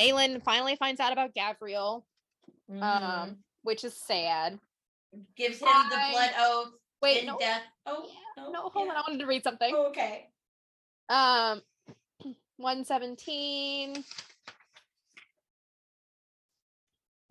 Aelin 0.00 0.42
finally 0.42 0.74
finds 0.74 0.98
out 1.00 1.12
about 1.12 1.32
Gavriel, 1.34 2.02
Mhm. 2.68 2.82
um, 2.82 3.44
which 3.64 3.82
is 3.82 3.94
sad. 3.94 4.60
gives 5.36 5.58
him 5.58 5.68
the 5.90 5.98
blood 6.12 6.30
oath 6.38 6.72
Wait, 7.04 7.26
no, 7.26 7.36
death. 7.38 7.60
Oh 7.84 8.06
yeah, 8.06 8.42
no, 8.44 8.50
no, 8.50 8.60
hold 8.70 8.86
yeah. 8.86 8.92
on. 8.92 8.96
I 8.96 9.00
wanted 9.06 9.20
to 9.20 9.26
read 9.26 9.44
something. 9.44 9.70
Oh, 9.76 9.88
okay. 9.88 10.26
Um, 11.10 11.60
117. 12.56 14.02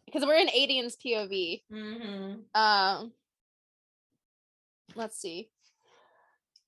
Because 0.06 0.28
we're 0.28 0.36
in 0.36 0.50
Aedion's 0.50 0.96
POV. 0.96 1.64
Mm-hmm. 1.72 2.62
Um, 2.62 3.14
let's 4.96 5.20
see. 5.20 5.50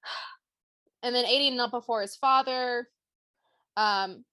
And 1.03 1.13
then 1.13 1.25
Aedion 1.25 1.55
knelt 1.55 1.69
before 1.69 2.01
his 2.01 2.15
father. 2.15 2.89
Um, 3.77 4.25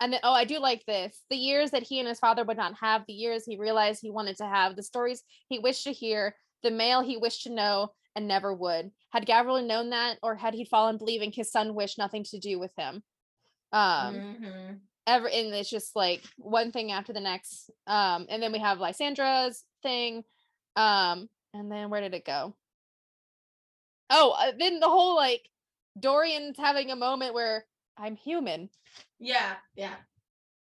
and 0.00 0.14
then, 0.14 0.20
oh, 0.22 0.32
I 0.32 0.44
do 0.44 0.58
like 0.58 0.84
this. 0.86 1.22
The 1.28 1.36
years 1.36 1.70
that 1.72 1.82
he 1.82 1.98
and 1.98 2.08
his 2.08 2.18
father 2.18 2.42
would 2.44 2.56
not 2.56 2.74
have, 2.80 3.04
the 3.06 3.12
years 3.12 3.44
he 3.44 3.58
realized 3.58 4.00
he 4.00 4.10
wanted 4.10 4.36
to 4.38 4.46
have, 4.46 4.74
the 4.74 4.82
stories 4.82 5.22
he 5.48 5.58
wished 5.58 5.84
to 5.84 5.92
hear, 5.92 6.34
the 6.62 6.70
male 6.70 7.02
he 7.02 7.18
wished 7.18 7.42
to 7.42 7.50
know 7.50 7.92
and 8.16 8.26
never 8.26 8.54
would. 8.54 8.90
Had 9.12 9.26
Gavriel 9.26 9.64
known 9.66 9.90
that, 9.90 10.18
or 10.22 10.34
had 10.34 10.54
he 10.54 10.64
fallen 10.64 10.96
believing 10.96 11.32
his 11.32 11.52
son 11.52 11.74
wished 11.74 11.98
nothing 11.98 12.24
to 12.24 12.38
do 12.38 12.58
with 12.58 12.72
him? 12.76 13.02
Um, 13.72 14.14
mm-hmm. 14.14 14.74
ever 15.06 15.28
and 15.28 15.54
it's 15.54 15.70
just 15.70 15.94
like 15.94 16.22
one 16.38 16.72
thing 16.72 16.90
after 16.90 17.12
the 17.12 17.20
next 17.20 17.70
um 17.86 18.26
and 18.28 18.42
then 18.42 18.50
we 18.50 18.58
have 18.58 18.78
lysandra's 18.78 19.62
thing 19.80 20.24
um 20.74 21.28
and 21.54 21.70
then 21.70 21.88
where 21.88 22.00
did 22.00 22.12
it 22.12 22.24
go 22.24 22.56
oh 24.10 24.32
uh, 24.32 24.50
then 24.58 24.80
the 24.80 24.88
whole 24.88 25.14
like 25.14 25.48
dorian's 26.00 26.58
having 26.58 26.90
a 26.90 26.96
moment 26.96 27.32
where 27.32 27.64
i'm 27.96 28.16
human 28.16 28.68
Yeah, 29.20 29.54
yeah. 29.76 29.94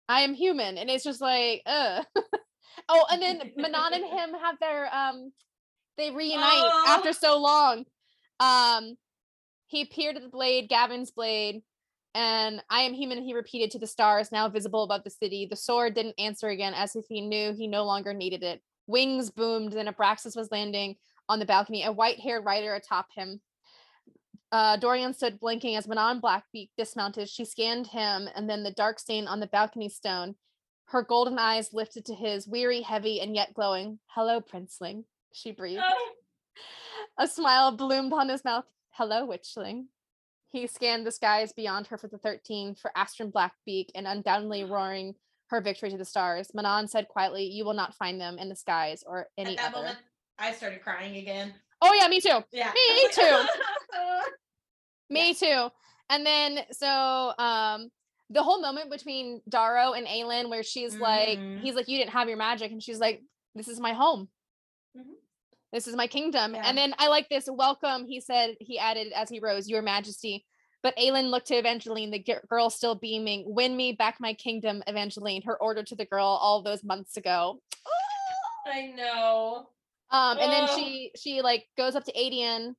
i 0.10 0.22
am 0.22 0.34
human 0.34 0.78
and 0.78 0.90
it's 0.90 1.04
just 1.04 1.22
like 1.22 1.62
uh 1.66 2.04
oh 2.90 3.06
and 3.12 3.22
then 3.22 3.42
manon 3.58 3.94
and 3.94 4.06
him 4.20 4.30
have 4.42 4.60
their 4.60 4.94
um 4.94 5.32
they 5.98 6.12
reunite 6.12 6.44
Oh. 6.44 6.86
after 6.88 7.14
so 7.14 7.40
long 7.40 7.86
um 8.40 8.96
he 9.68 9.82
appeared 9.82 10.18
at 10.18 10.24
the 10.24 10.30
blade 10.30 10.68
gavin's 10.70 11.12
blade 11.12 11.62
and 12.16 12.62
I 12.70 12.82
am 12.82 12.94
human, 12.94 13.24
he 13.24 13.34
repeated 13.34 13.72
to 13.72 13.80
the 13.80 13.88
stars 13.88 14.32
now 14.32 14.48
visible 14.48 14.84
above 14.84 15.04
the 15.04 15.10
city. 15.10 15.48
The 15.50 15.56
sword 15.56 15.96
didn't 15.96 16.20
answer 16.20 16.48
again, 16.50 16.76
as 16.76 16.96
if 16.96 17.06
he 17.10 17.22
knew 17.22 17.54
he 17.54 17.66
no 17.66 17.86
longer 17.86 18.14
needed 18.14 18.44
it. 18.44 18.62
Wings 18.86 19.32
boomed, 19.32 19.72
then 19.74 19.88
Abraxas 19.88 20.36
was 20.36 20.52
landing 20.52 20.98
on 21.28 21.40
the 21.40 21.46
balcony, 21.46 21.84
a 21.84 21.92
white 21.92 22.20
haired 22.20 22.46
rider 22.46 22.76
atop 22.76 23.08
him. 23.16 23.42
Uh, 24.54 24.78
Dorian 24.78 25.16
stood 25.16 25.40
blinking 25.40 25.76
as 25.76 25.88
Manon 25.88 26.22
Blackbeak 26.22 26.70
dismounted. 26.78 27.28
She 27.28 27.44
scanned 27.44 27.88
him 27.88 28.30
and 28.36 28.48
then 28.48 28.62
the 28.62 28.70
dark 28.70 29.00
stain 29.00 29.26
on 29.28 29.40
the 29.40 29.48
balcony 29.48 29.90
stone. 29.90 30.36
Her 30.90 31.02
golden 31.02 31.40
eyes 31.40 31.74
lifted 31.74 32.06
to 32.06 32.14
his, 32.14 32.48
weary, 32.48 32.82
heavy, 32.82 33.20
and 33.20 33.36
yet 33.36 33.56
glowing. 33.56 33.98
Hello, 34.06 34.42
princeling, 34.42 35.06
she 35.32 35.52
breathed. 35.52 35.82
Oh, 35.84 36.10
A 37.18 37.28
smile 37.28 37.76
bloomed 37.76 38.14
on 38.14 38.30
his 38.30 38.46
mouth. 38.46 38.66
Hello, 38.92 39.28
witchling. 39.28 39.86
He 40.52 40.68
scanned 40.68 41.08
the 41.08 41.12
skies 41.12 41.52
beyond 41.52 41.88
her 41.88 41.98
for 41.98 42.08
the 42.08 42.20
13 42.20 42.76
for 42.76 42.92
Asterin 42.96 43.32
Blackbeak 43.32 43.88
and 43.96 44.06
undoubtedly 44.06 44.66
roaring 44.66 45.16
her 45.48 45.62
victory 45.62 45.90
to 45.90 45.98
the 45.98 46.06
stars. 46.06 46.52
Manon 46.54 46.88
said 46.88 47.08
quietly, 47.08 47.46
You 47.46 47.66
will 47.66 47.74
not 47.74 47.96
find 47.96 48.22
them 48.22 48.38
in 48.38 48.50
the 48.50 48.56
skies 48.56 49.04
or 49.04 49.30
any 49.36 49.58
At 49.58 49.58
that 49.58 49.74
other. 49.74 49.78
moment, 49.78 49.98
I 50.38 50.52
started 50.52 50.84
crying 50.84 51.16
again. 51.16 51.56
Oh, 51.82 51.92
yeah, 52.00 52.08
me 52.08 52.22
too. 52.22 52.40
Yeah. 52.52 52.72
Me 52.76 53.08
too. 53.12 53.46
Me 55.14 55.34
too. 55.34 55.70
And 56.10 56.26
then 56.26 56.60
so 56.72 57.34
um 57.38 57.90
the 58.30 58.44
whole 58.44 58.62
moment 58.62 58.90
between 58.92 59.42
Darrow 59.48 59.94
and 59.94 60.08
Aelin 60.08 60.50
where 60.50 60.64
she's 60.64 60.96
like 60.96 61.38
Mhm. 61.40 61.62
he's 61.62 61.76
like 61.76 61.88
you 61.88 61.98
didn't 61.98 62.12
have 62.12 62.28
your 62.28 62.38
magic 62.38 62.72
and 62.72 62.82
she's 62.82 63.00
like 63.00 63.22
this 63.56 63.68
is 63.68 63.80
my 63.80 63.94
home. 63.94 64.30
Mhm. 64.98 65.14
This 65.72 65.88
is 65.88 65.96
my 65.96 66.08
kingdom. 66.08 66.54
Yeah. 66.56 66.64
And 66.66 66.78
then 66.78 66.94
I 66.98 67.08
like 67.08 67.30
this 67.30 67.48
welcome 67.52 68.06
he 68.06 68.20
said 68.20 68.56
he 68.60 68.78
added 68.80 69.12
as 69.14 69.30
he 69.30 69.40
rose 69.40 69.68
your 69.70 69.82
majesty. 69.82 70.46
But 70.82 70.98
Aelin 70.98 71.30
looked 71.30 71.48
to 71.48 71.56
Evangeline, 71.56 72.12
the 72.12 72.20
gi- 72.20 72.46
girl 72.50 72.70
still 72.70 72.94
beaming. 72.96 73.46
Win 73.48 73.78
me 73.78 73.94
back 73.94 74.18
my 74.20 74.34
kingdom, 74.34 74.84
Evangeline. 74.86 75.42
Her 75.44 75.56
order 75.62 75.82
to 75.82 75.96
the 75.96 76.04
girl 76.06 76.26
all 76.26 76.62
those 76.62 76.84
months 76.84 77.16
ago. 77.16 77.62
I 78.66 78.88
know. 78.88 79.70
Um, 80.12 80.38
and 80.40 80.52
then 80.52 80.68
she 80.76 81.12
she 81.16 81.42
like 81.42 81.68
goes 81.78 81.96
up 81.96 82.04
to 82.06 82.12
Aedion. 82.14 82.76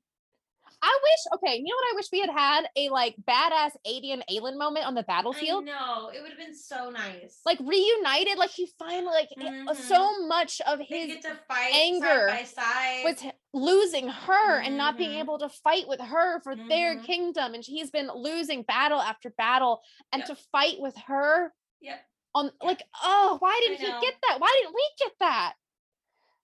I 0.86 0.98
wish, 1.02 1.38
okay, 1.38 1.56
you 1.56 1.64
know 1.64 1.74
what 1.76 1.92
I 1.92 1.96
wish 1.96 2.06
we 2.12 2.20
had 2.20 2.28
had 2.30 2.68
a 2.76 2.90
like 2.90 3.14
badass 3.26 3.70
Aedion 3.86 4.22
Aelin 4.30 4.58
moment 4.58 4.84
on 4.86 4.94
the 4.94 5.00
I 5.00 5.04
battlefield. 5.04 5.64
know. 5.64 6.10
It 6.14 6.20
would 6.20 6.28
have 6.30 6.38
been 6.38 6.54
so 6.54 6.90
nice. 6.90 7.40
Like 7.46 7.58
reunited, 7.60 8.36
like 8.36 8.50
he 8.50 8.68
finally 8.78 9.06
like 9.14 9.28
it- 9.32 9.68
uh, 9.68 9.72
so 9.74 10.26
much 10.26 10.60
of 10.66 10.80
his 10.80 11.06
get 11.06 11.22
to 11.22 11.36
fight 11.48 11.72
anger 11.74 12.28
side 12.28 12.28
by 12.28 12.44
side. 12.44 13.02
was 13.04 13.32
losing 13.54 14.08
her 14.08 14.60
and 14.60 14.76
not 14.76 14.98
being 14.98 15.12
Mhm. 15.12 15.20
able 15.20 15.38
to 15.38 15.48
fight 15.48 15.88
with 15.88 16.00
her 16.00 16.40
for 16.42 16.54
their 16.54 16.96
Mhm. 16.96 17.04
kingdom. 17.04 17.54
And 17.54 17.64
he's 17.64 17.90
been 17.90 18.10
losing 18.14 18.62
battle 18.62 19.00
after 19.00 19.30
battle 19.30 19.82
and 20.12 20.20
Yep. 20.20 20.28
to 20.28 20.34
fight 20.52 20.80
with 20.80 20.96
her 21.06 21.54
Yep. 21.80 22.06
on 22.34 22.52
like, 22.60 22.82
oh, 23.02 23.36
why 23.40 23.58
didn't 23.62 23.80
he 23.80 23.86
get 24.06 24.14
that? 24.28 24.38
Why 24.38 24.50
didn't 24.60 24.74
we 24.74 24.88
get 24.98 25.18
that? 25.20 25.54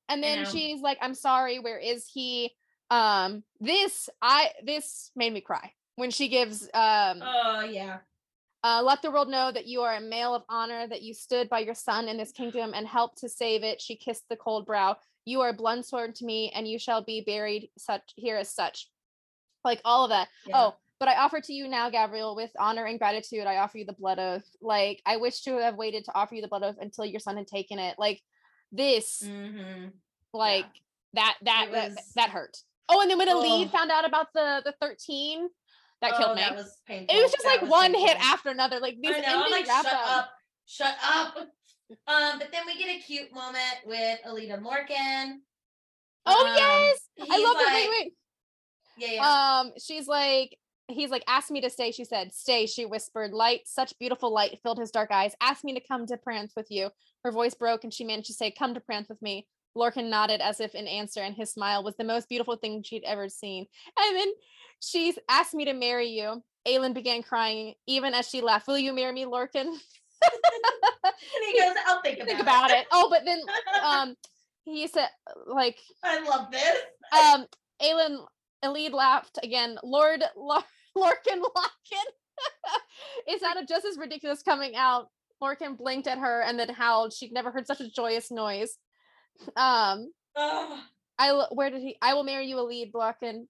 And 0.08 0.22
then 0.24 0.44
she's 0.46 0.80
like, 0.80 0.98
I'm 1.02 1.14
sorry, 1.14 1.58
where 1.58 1.78
is 1.78 2.08
he? 2.08 2.56
Um, 2.90 3.44
this 3.60 4.08
I 4.20 4.50
this 4.64 5.10
made 5.14 5.32
me 5.32 5.40
cry 5.40 5.72
when 5.96 6.10
she 6.10 6.28
gives 6.28 6.62
um 6.74 7.22
Oh 7.22 7.60
yeah. 7.70 7.98
uh, 8.64 8.82
let 8.84 9.00
the 9.02 9.10
world 9.10 9.28
know 9.28 9.50
that 9.52 9.66
you 9.66 9.82
are 9.82 9.94
a 9.94 10.00
male 10.00 10.34
of 10.34 10.42
honor, 10.48 10.86
that 10.88 11.02
you 11.02 11.14
stood 11.14 11.48
by 11.48 11.60
your 11.60 11.74
son 11.74 12.08
in 12.08 12.16
this 12.16 12.32
kingdom 12.40 12.72
and 12.74 12.86
helped 12.86 13.18
to 13.18 13.28
save 13.28 13.62
it. 13.62 13.80
She 13.80 13.96
kissed 13.96 14.28
the 14.28 14.36
cold 14.36 14.66
brow. 14.66 14.96
You 15.24 15.40
are 15.42 15.50
a 15.50 15.54
blunt 15.54 15.86
sword 15.86 16.14
to 16.16 16.24
me, 16.24 16.50
and 16.54 16.66
you 16.66 16.78
shall 16.78 17.04
be 17.04 17.22
buried 17.24 17.70
such 17.78 18.02
here 18.16 18.36
as 18.36 18.52
such. 18.52 18.88
Like 19.64 19.80
all 19.84 20.04
of 20.04 20.10
that. 20.10 20.28
yeah. 20.46 20.56
Oh, 20.58 20.74
but 20.98 21.08
I 21.08 21.16
offer 21.16 21.40
to 21.40 21.52
you 21.52 21.68
now, 21.68 21.90
Gabriel, 21.90 22.34
with 22.34 22.50
honor 22.58 22.86
and 22.86 22.98
gratitude. 22.98 23.46
I 23.46 23.58
offer 23.58 23.78
you 23.78 23.84
the 23.86 23.92
blood 23.92 24.18
oath. 24.18 24.44
Like 24.60 25.00
I 25.06 25.16
wish 25.18 25.42
to 25.42 25.58
have 25.58 25.76
waited 25.76 26.04
to 26.06 26.14
offer 26.14 26.34
you 26.34 26.42
the 26.42 26.48
blood 26.48 26.62
oath 26.62 26.76
until 26.80 27.04
your 27.04 27.20
son 27.20 27.36
had 27.36 27.46
taken 27.46 27.78
it. 27.78 27.98
Like 27.98 28.20
this, 28.72 29.22
Mm-hmm. 29.24 29.88
like 30.32 30.66
that, 31.14 31.36
that, 31.42 31.66
It 31.68 31.72
that, 31.72 32.02
that 32.16 32.30
hurt. 32.30 32.56
Oh, 32.90 33.00
and 33.00 33.10
then 33.10 33.18
when 33.18 33.28
Oh. 33.28 33.40
Elide 33.42 33.70
found 33.70 33.90
out 33.90 34.04
about 34.04 34.26
the 34.34 34.62
the 34.64 34.74
thirteen, 34.80 35.48
that 36.00 36.16
killed 36.16 36.36
me. 36.36 36.42
That 36.42 36.56
was 36.56 36.78
painful. 36.86 37.16
it 37.16 37.22
was 37.22 37.30
just 37.32 37.44
That 37.44 37.50
like 37.50 37.60
was 37.62 37.70
one 37.70 37.94
hit 37.94 38.16
after 38.20 38.50
another. 38.50 38.80
Like 38.80 38.96
these 39.00 39.14
I 39.14 39.20
know. 39.20 39.26
I'm 39.28 39.36
ending 39.36 39.52
like, 39.52 39.66
wrap 39.68 39.84
shut 39.84 39.94
up. 39.94 40.16
up, 40.16 40.30
shut 40.66 40.94
up. 41.02 41.36
Um, 42.06 42.38
but 42.38 42.52
then 42.52 42.62
we 42.66 42.78
get 42.78 42.88
a 42.96 43.00
cute 43.00 43.32
moment 43.34 43.78
with 43.84 44.18
Alita 44.26 44.60
Morgan. 44.60 45.42
Oh 46.26 46.46
Um, 46.46 46.54
yes, 46.56 46.98
I 47.30 47.42
love 47.42 47.56
it. 47.58 47.72
Wait, 47.74 47.88
wait. 47.90 48.12
Yeah, 48.98 49.12
yeah. 49.14 49.60
Um, 49.60 49.72
she's 49.78 50.06
like, 50.06 50.56
he's 50.88 51.10
like, 51.10 51.24
ask 51.26 51.50
me 51.50 51.60
to 51.62 51.70
stay. 51.70 51.90
She 51.90 52.04
said, 52.04 52.32
stay. 52.34 52.66
She 52.66 52.84
whispered, 52.86 53.32
light, 53.32 53.62
such 53.64 53.98
beautiful 53.98 54.32
light 54.32 54.58
filled 54.62 54.78
his 54.78 54.90
dark 54.90 55.10
eyes. 55.10 55.34
Ask 55.40 55.64
me 55.64 55.72
to 55.74 55.80
come 55.80 56.06
to 56.06 56.16
Perranth 56.16 56.52
with 56.56 56.66
you. 56.70 56.90
Her 57.24 57.32
voice 57.32 57.54
broke, 57.54 57.82
and 57.84 57.92
she 57.92 58.04
managed 58.04 58.26
to 58.28 58.34
say, 58.34 58.50
come 58.50 58.74
to 58.74 58.80
Perranth 58.80 59.08
with 59.08 59.20
me. 59.22 59.46
Lorcan 59.76 60.08
nodded 60.10 60.40
as 60.40 60.60
if 60.60 60.74
in 60.74 60.86
answer, 60.86 61.20
and 61.20 61.34
his 61.34 61.52
smile 61.52 61.82
was 61.84 61.96
the 61.96 62.04
most 62.04 62.28
beautiful 62.28 62.56
thing 62.56 62.82
she'd 62.82 63.04
ever 63.04 63.28
seen. 63.28 63.66
And 63.98 64.16
then 64.16 64.28
she's 64.80 65.18
asked 65.28 65.54
me 65.54 65.64
to 65.66 65.72
marry 65.72 66.08
you. 66.08 66.42
Aelin 66.66 66.92
began 66.94 67.22
crying, 67.22 67.74
even 67.86 68.12
as 68.12 68.28
she 68.28 68.40
laughed. 68.40 68.66
Will 68.68 68.78
you 68.78 68.92
marry 68.92 69.12
me, 69.12 69.24
Lorcan? 69.24 69.66
and 69.66 71.44
he 71.46 71.58
goes, 71.58 71.74
"I'll 71.86 72.02
think 72.02 72.18
about 72.22 72.26
Think 72.28 72.38
it." 72.38 72.42
about 72.42 72.70
it. 72.70 72.86
Oh, 72.92 73.08
but 73.10 73.24
then 73.24 73.40
um, 73.84 74.14
he 74.64 74.86
said, 74.86 75.08
like, 75.46 75.78
I 76.02 76.20
love 76.28 76.50
this. 76.50 76.76
um 77.12 77.46
Aelin 77.82 78.18
Elide 78.64 78.92
laughed 78.92 79.38
again. 79.42 79.78
Lord 79.82 80.22
Lor- 80.36 80.62
Lorcan 80.96 81.40
Lochan. 81.40 82.06
it 83.26 83.40
sounded 83.40 83.66
just 83.68 83.86
as 83.86 83.96
ridiculous 83.96 84.42
coming 84.42 84.76
out. 84.76 85.08
Lorcan 85.42 85.78
blinked 85.78 86.06
at 86.06 86.18
her 86.18 86.42
and 86.42 86.58
then 86.58 86.68
howled. 86.68 87.14
She'd 87.14 87.32
never 87.32 87.50
heard 87.50 87.66
such 87.66 87.80
a 87.80 87.88
joyous 87.90 88.30
noise. 88.30 88.76
Um, 89.56 90.12
Oh, 90.36 90.82
I 91.18 91.46
where 91.52 91.70
did 91.70 91.82
he? 91.82 91.96
I 92.00 92.14
will 92.14 92.22
marry 92.24 92.46
you, 92.46 92.56
Elide 92.56 92.92
Lorcan, 92.92 93.46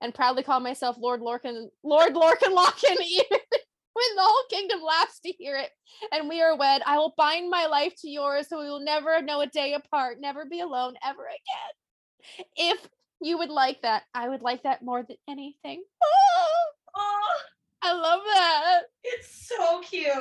and 0.00 0.14
proudly 0.14 0.42
call 0.42 0.60
myself 0.60 0.96
Lord 0.98 1.20
Lorcan, 1.20 1.68
Lord 1.82 2.14
Lorcan 2.14 2.54
Lochan. 2.54 2.96
Even 3.00 3.26
when 3.30 4.16
the 4.16 4.22
whole 4.22 4.44
kingdom 4.50 4.80
laughs 4.82 5.18
to 5.20 5.32
hear 5.32 5.56
it, 5.56 5.70
and 6.12 6.28
we 6.28 6.40
are 6.42 6.56
wed, 6.56 6.82
I 6.86 6.98
will 6.98 7.14
bind 7.16 7.50
my 7.50 7.66
life 7.66 7.94
to 8.02 8.08
yours, 8.10 8.48
so 8.48 8.60
we 8.60 8.68
will 8.68 8.84
never 8.84 9.20
know 9.22 9.40
a 9.40 9.46
day 9.46 9.74
apart, 9.74 10.18
never 10.20 10.44
be 10.44 10.60
alone 10.60 10.94
ever 11.04 11.22
again. 11.24 12.46
If 12.56 12.88
you 13.20 13.38
would 13.38 13.50
like 13.50 13.82
that, 13.82 14.04
I 14.14 14.28
would 14.28 14.42
like 14.42 14.62
that 14.62 14.82
more 14.82 15.02
than 15.02 15.16
anything. 15.28 15.82
Oh, 16.04 16.46
oh, 16.96 17.40
I 17.82 17.92
love 17.94 18.20
that. 18.34 18.82
it's 19.02 19.48
so 19.48 19.80
cute. 19.80 20.12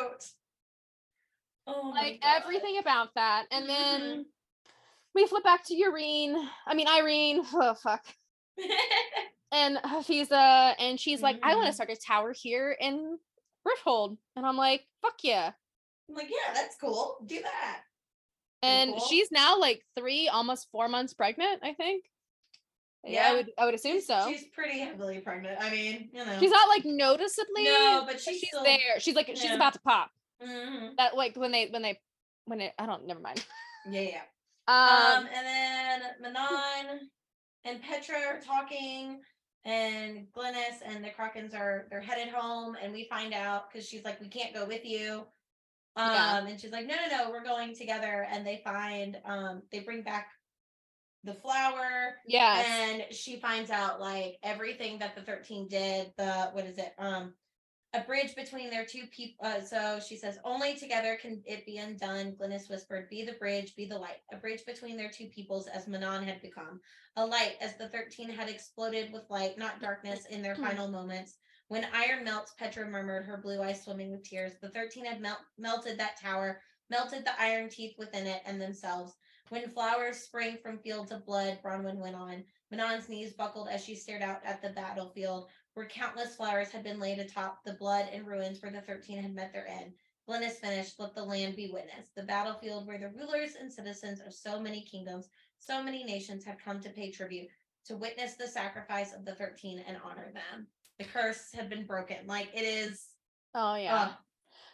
Oh, 1.67 1.91
Like 1.93 2.21
God. 2.21 2.41
everything 2.43 2.77
about 2.79 3.09
that. 3.15 3.45
And 3.51 3.67
then 3.69 4.01
mm-hmm. 4.01 4.21
We 5.17 5.25
flip 5.25 5.43
back 5.43 5.63
to 5.65 5.73
Yrene. 5.73 6.47
I 6.67 6.75
mean 6.75 6.85
Yrene. 6.85 7.43
Oh 7.55 7.73
fuck. 7.73 8.05
and 9.51 9.77
Hafiza, 9.77 10.75
and 10.77 10.99
she's 10.99 11.23
like, 11.23 11.39
I 11.41 11.55
want 11.55 11.65
to 11.65 11.73
start 11.73 11.89
a 11.89 11.95
tower 11.95 12.33
here 12.33 12.77
in 12.79 13.17
Rifthold. 13.67 14.17
And 14.35 14.45
I'm 14.45 14.57
like, 14.57 14.85
fuck 15.01 15.15
yeah. 15.23 15.53
I'm 16.07 16.15
like, 16.15 16.29
yeah, 16.29 16.53
that's 16.53 16.75
cool. 16.79 17.17
Do 17.25 17.41
that. 17.41 17.79
And 18.61 18.91
cool. 18.91 19.07
she's 19.07 19.31
now 19.31 19.59
like 19.59 19.83
three, 19.97 20.27
almost 20.27 20.67
four 20.71 20.87
months 20.87 21.15
pregnant, 21.15 21.61
I 21.63 21.73
think. 21.73 22.05
Yeah, 23.03 23.31
I 23.31 23.33
would 23.33 23.47
I 23.57 23.65
would 23.65 23.73
assume 23.73 24.01
so. 24.01 24.27
She's 24.29 24.43
pretty 24.43 24.77
heavily 24.77 25.17
pregnant. 25.17 25.57
I 25.59 25.71
mean, 25.71 26.09
you 26.13 26.23
know. 26.25 26.37
She's 26.39 26.51
not 26.51 26.69
like 26.69 26.85
noticeably. 26.85 27.63
No, 27.63 28.03
but 28.05 28.21
she's 28.21 28.39
she's 28.39 28.49
still- 28.49 28.63
there. 28.63 28.99
She's 28.99 29.15
like 29.15 29.31
she's 29.33 29.51
about 29.51 29.73
to 29.73 29.79
pop. 29.79 30.11
Mhm. 30.45 30.95
That 30.97 31.17
like 31.17 31.35
when 31.37 31.51
they 31.51 31.69
when 31.69 31.81
they 31.81 31.99
when 32.45 32.61
it 32.61 32.73
I 32.77 32.85
don't 32.85 33.07
never 33.07 33.19
mind. 33.19 33.43
Yeah, 33.89 34.01
yeah. 34.01 34.21
Um, 34.67 34.77
Um, 34.87 35.27
and 35.33 35.47
then 35.47 36.01
Manon 36.21 37.09
and 37.63 37.81
Petra 37.81 38.17
are 38.27 38.41
talking, 38.41 39.21
and 39.65 40.27
Glennis 40.33 40.81
and 40.85 41.03
the 41.03 41.09
Crochans 41.09 41.53
are 41.53 41.87
they're 41.89 42.01
headed 42.01 42.33
home, 42.33 42.75
and 42.81 42.93
we 42.93 43.05
find 43.05 43.33
out 43.33 43.71
because 43.71 43.87
she's 43.87 44.03
like, 44.03 44.19
we 44.21 44.27
can't 44.27 44.53
go 44.53 44.65
with 44.65 44.85
you. 44.85 45.25
Um, 45.95 46.13
Yeah. 46.13 46.45
and 46.45 46.59
she's 46.61 46.71
like, 46.71 46.85
no, 46.85 46.95
no, 46.95 47.17
no, 47.17 47.31
we're 47.31 47.43
going 47.43 47.75
together. 47.75 48.27
And 48.29 48.45
they 48.45 48.61
find 48.63 49.17
um 49.25 49.63
they 49.71 49.79
bring 49.79 50.03
back 50.03 50.29
the 51.23 51.33
flower 51.33 52.15
Yeah. 52.25 52.63
and 52.65 53.13
she 53.13 53.39
finds 53.39 53.69
out 53.71 53.99
like 53.99 54.37
everything 54.43 54.99
that 54.99 55.15
the 55.15 55.21
13 55.23 55.67
did 55.67 56.13
the 56.17 56.49
what 56.53 56.65
is 56.65 56.77
it 56.77 56.93
um 56.99 57.33
a 57.93 58.01
bridge 58.01 58.35
between 58.35 58.69
their 58.69 58.85
two 58.85 59.03
people 59.11 59.45
uh, 59.45 59.61
so 59.61 59.99
she 60.05 60.17
says 60.17 60.39
only 60.43 60.75
together 60.75 61.17
can 61.21 61.41
it 61.45 61.65
be 61.65 61.77
undone. 61.77 62.35
Glennis 62.39 62.69
whispered 62.69 63.09
be 63.09 63.25
the 63.25 63.33
bridge 63.33 63.75
be 63.75 63.87
the 63.87 63.97
light. 63.97 64.21
A 64.31 64.35
bridge 64.35 64.65
between 64.65 64.97
their 64.97 65.09
two 65.09 65.27
peoples 65.27 65.67
as 65.67 65.87
manon 65.87 66.23
had 66.23 66.41
become. 66.41 66.81
A 67.15 67.25
light 67.25 67.55
as 67.61 67.77
the 67.77 67.89
13 67.89 68.29
had 68.29 68.49
exploded 68.49 69.11
with 69.13 69.29
light 69.29 69.57
not 69.57 69.81
darkness 69.81 70.25
in 70.25 70.41
their 70.41 70.55
final 70.55 70.87
moments. 70.87 71.37
When 71.69 71.87
iron 71.93 72.23
melts 72.23 72.53
petra 72.57 72.87
murmured 72.87 73.25
her 73.25 73.37
blue 73.37 73.61
eyes 73.61 73.83
swimming 73.83 74.11
with 74.11 74.23
tears. 74.23 74.53
The 74.61 74.69
13 74.69 75.05
had 75.05 75.21
melt- 75.21 75.39
melted 75.57 75.97
that 75.99 76.19
tower 76.19 76.61
melted 76.89 77.25
the 77.25 77.41
iron 77.41 77.69
teeth 77.69 77.95
within 77.97 78.27
it 78.27 78.41
and 78.45 78.61
themselves. 78.61 79.13
When 79.49 79.69
flowers 79.69 80.17
spring 80.17 80.57
from 80.61 80.79
fields 80.79 81.11
of 81.11 81.25
blood, 81.25 81.59
Bronwyn 81.63 81.99
went 81.99 82.15
on. 82.15 82.43
Manon's 82.69 83.07
knees 83.07 83.33
buckled 83.33 83.69
as 83.69 83.83
she 83.83 83.95
stared 83.95 84.21
out 84.21 84.41
at 84.43 84.61
the 84.61 84.69
battlefield, 84.69 85.47
where 85.77 85.85
countless 85.85 86.35
flowers 86.35 86.71
had 86.71 86.83
been 86.83 86.99
laid 86.99 87.19
atop 87.19 87.63
the 87.63 87.73
blood 87.73 88.07
and 88.11 88.25
ruins 88.25 88.59
where 88.63 88.71
the 88.71 88.81
thirteen 88.81 89.21
had 89.21 89.35
met 89.35 89.53
their 89.53 89.67
end. 89.67 89.93
Glennis 90.27 90.53
finished, 90.53 90.99
let 90.99 91.13
the 91.13 91.23
land 91.23 91.55
be 91.55 91.69
witness. 91.71 92.07
The 92.15 92.23
battlefield 92.23 92.87
where 92.87 92.97
the 92.97 93.09
rulers 93.09 93.51
and 93.61 93.71
citizens 93.71 94.19
of 94.19 94.33
so 94.33 94.59
many 94.59 94.81
kingdoms, 94.81 95.29
so 95.59 95.83
many 95.83 96.03
nations 96.03 96.43
have 96.45 96.57
come 96.57 96.79
to 96.81 96.89
pay 96.89 97.11
tribute, 97.11 97.47
to 97.85 97.95
witness 97.95 98.33
the 98.33 98.47
sacrifice 98.47 99.13
of 99.13 99.23
the 99.23 99.35
thirteen 99.35 99.83
and 99.87 99.97
honor 100.03 100.31
them. 100.33 100.65
The 100.97 101.05
curse 101.05 101.51
had 101.53 101.69
been 101.69 101.85
broken. 101.85 102.25
Like 102.25 102.49
it 102.55 102.63
is 102.63 103.09
oh 103.53 103.75
yeah. 103.75 103.95
uh, 103.95 104.11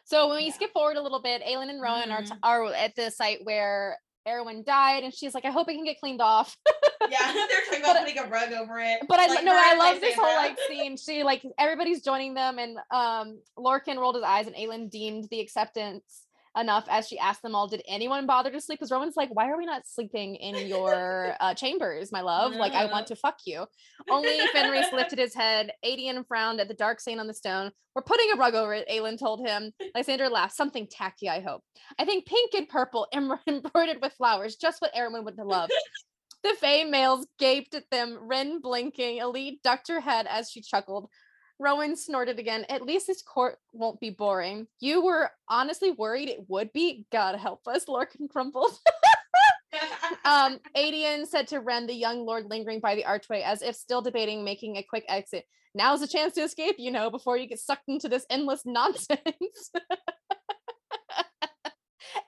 So 0.06 0.30
when 0.30 0.38
we 0.38 0.46
Yeah. 0.48 0.54
skip 0.54 0.72
forward 0.72 0.96
a 0.96 1.02
little 1.02 1.22
bit, 1.22 1.42
Aelin 1.44 1.70
and 1.70 1.82
Rowan 1.82 2.12
are, 2.12 2.22
t- 2.24 2.30
Mhm. 2.32 2.40
are 2.44 2.74
at 2.74 2.96
the 2.96 3.12
site 3.12 3.44
where 3.44 4.00
Erawan 4.26 4.64
died, 4.64 5.04
and 5.04 5.14
she's 5.14 5.34
like, 5.36 5.44
"I 5.44 5.52
hope 5.52 5.68
it 5.68 5.74
can 5.76 5.84
get 5.84 6.00
cleaned 6.00 6.22
off." 6.22 6.56
Yeah, 7.10 7.34
they're 7.34 7.62
talking 7.66 7.82
about 7.82 7.98
putting 7.98 8.20
a 8.20 8.28
rug 8.28 8.52
over 8.54 8.80
it. 8.80 9.02
But 9.08 9.20
I 9.20 9.28
Like 9.28 9.44
no, 9.44 9.54
I 9.54 9.76
love 9.76 10.02
this 10.02 10.16
whole 10.16 10.36
like 10.36 10.58
scene. 10.68 10.98
She 10.98 11.24
like 11.24 11.46
everybody's 11.58 12.02
joining 12.02 12.34
them, 12.34 12.60
and 12.60 12.78
um 12.92 13.40
Lorcan 13.58 13.98
rolled 13.98 14.16
his 14.16 14.24
eyes, 14.24 14.48
and 14.48 14.56
Aelin 14.56 14.90
deemed 14.90 15.28
the 15.30 15.40
acceptance 15.40 16.28
enough 16.56 16.86
as 16.90 17.08
she 17.08 17.18
asked 17.18 17.42
them 17.42 17.56
all, 17.56 17.68
"Did 17.68 17.82
anyone 17.88 18.26
bother 18.26 18.52
to 18.52 18.62
sleep?" 18.62 18.80
Because 18.80 18.92
Rowan's 18.92 19.18
like, 19.18 19.34
"Why 19.34 19.50
are 19.50 19.58
we 19.58 19.66
not 19.66 19.88
sleeping 19.88 20.36
in 20.36 20.68
your 20.68 21.36
uh, 21.40 21.54
chambers, 21.54 22.12
my 22.12 22.22
love? 22.22 22.54
Like, 22.54 22.74
I 22.74 22.86
want 22.86 23.08
to 23.08 23.16
fuck 23.16 23.40
you." 23.46 23.66
Only 24.10 24.40
Fenrys 24.54 24.92
lifted 24.92 25.20
his 25.20 25.34
head. 25.34 25.72
Aedion 25.86 26.26
frowned 26.28 26.60
at 26.60 26.68
the 26.68 26.74
dark 26.74 27.00
stain 27.00 27.20
on 27.20 27.28
the 27.28 27.34
stone. 27.34 27.72
We're 27.96 28.04
putting 28.04 28.32
a 28.34 28.38
rug 28.38 28.56
over 28.56 28.74
it, 28.74 28.88
Aelin 28.90 29.20
told 29.20 29.46
him. 29.46 29.72
Lysandra 29.96 30.30
laughed. 30.30 30.56
Something 30.56 30.88
tacky, 30.90 31.30
I 31.30 31.42
hope. 31.42 31.62
I 32.00 32.06
think 32.06 32.26
pink 32.26 32.54
and 32.56 32.68
purple, 32.68 33.08
em- 33.14 33.40
embroidered 33.48 34.02
with 34.02 34.14
flowers, 34.14 34.56
just 34.56 34.82
what 34.82 34.94
Erawan 34.96 35.26
would 35.26 35.38
love. 35.38 35.70
The 36.44 36.56
Fae 36.60 36.84
males 36.84 37.26
gaped 37.40 37.74
at 37.74 37.90
them, 37.90 38.18
Ren 38.22 38.60
blinking. 38.60 39.20
Elide 39.20 39.62
ducked 39.64 39.88
her 39.88 40.02
head 40.02 40.28
as 40.30 40.52
she 40.52 40.62
chuckled. 40.62 41.10
Rowan 41.60 41.96
snorted 41.96 42.40
again. 42.40 42.66
At 42.68 42.82
least 42.82 43.08
this 43.08 43.22
court 43.22 43.58
won't 43.72 44.00
be 44.00 44.10
boring. 44.10 44.68
You 44.80 45.04
were 45.04 45.32
honestly 45.48 45.92
worried 45.92 46.30
it 46.30 46.50
would 46.50 46.74
be. 46.74 47.06
God 47.12 47.40
help 47.40 47.68
us, 47.68 47.86
Lorcan 47.86 48.30
crumpled. 48.30 48.78
um, 50.26 50.60
Aedion 50.76 51.26
said 51.26 51.48
to 51.48 51.60
Ren, 51.60 51.88
the 51.88 51.94
young 51.94 52.26
lord 52.26 52.46
lingering 52.50 52.80
by 52.80 52.96
the 52.96 53.06
archway, 53.06 53.42
as 53.42 53.62
if 53.62 53.76
still 53.76 54.02
debating 54.02 54.44
making 54.44 54.76
a 54.78 54.84
quick 54.84 55.06
exit. 55.08 55.46
Now's 55.76 56.02
a 56.02 56.08
chance 56.08 56.34
to 56.34 56.42
escape, 56.42 56.76
you 56.78 56.92
know, 56.92 57.10
before 57.10 57.38
you 57.38 57.48
get 57.48 57.60
sucked 57.60 57.88
into 57.88 58.10
this 58.10 58.26
endless 58.30 58.62
nonsense. 58.66 59.20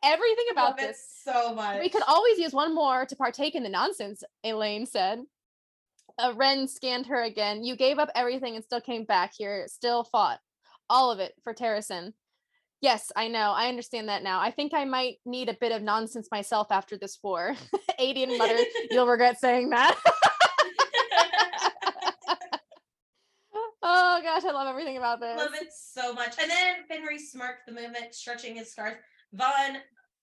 Everything 0.03 0.45
about 0.51 0.71
Love 0.71 0.79
it 0.79 0.87
this 0.87 1.21
so 1.23 1.53
much. 1.53 1.79
we 1.79 1.89
could 1.89 2.03
always 2.07 2.37
use 2.37 2.53
one 2.53 2.73
more 2.73 3.05
to 3.05 3.15
partake 3.15 3.55
in 3.55 3.63
the 3.63 3.69
nonsense, 3.69 4.23
Elaine 4.43 4.85
said. 4.85 5.19
Uh, 6.17 6.33
Ren 6.35 6.67
scanned 6.67 7.07
her 7.07 7.23
again. 7.23 7.63
You 7.63 7.75
gave 7.75 7.99
up 7.99 8.09
everything 8.15 8.55
and 8.55 8.63
still 8.63 8.81
came 8.81 9.03
back 9.03 9.33
here, 9.37 9.65
still 9.67 10.03
fought. 10.03 10.39
All 10.89 11.11
of 11.11 11.19
it 11.19 11.33
for 11.43 11.53
Terrasen. 11.53 12.13
Yes, 12.81 13.11
I 13.15 13.27
know. 13.27 13.51
I 13.51 13.67
understand 13.67 14.09
that 14.09 14.21
now. 14.23 14.39
I 14.39 14.51
think 14.51 14.73
I 14.73 14.85
might 14.85 15.17
need 15.25 15.49
a 15.49 15.57
bit 15.59 15.71
of 15.71 15.81
nonsense 15.81 16.27
myself 16.31 16.67
after 16.71 16.97
this 16.97 17.17
war. 17.23 17.55
Aedion 17.99 18.37
muttered, 18.37 18.65
You'll 18.91 19.07
regret 19.07 19.39
saying 19.39 19.71
that. 19.71 19.97
oh 23.81 24.19
gosh, 24.21 24.43
I 24.43 24.51
love 24.51 24.67
everything 24.67 24.97
about 24.97 25.19
this. 25.19 25.37
Love 25.37 25.55
it 25.55 25.69
so 25.75 26.13
much. 26.13 26.35
And 26.39 26.51
then 26.51 26.75
Fenrys 26.89 27.31
smirked 27.31 27.65
the 27.65 27.71
movement, 27.71 28.13
stretching 28.13 28.55
his 28.55 28.71
scars. 28.71 28.93
Vaughn 29.35 29.77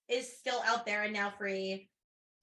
is 0.09 0.37
still 0.37 0.61
out 0.65 0.85
there 0.85 1.03
and 1.03 1.13
now 1.13 1.31
free. 1.37 1.89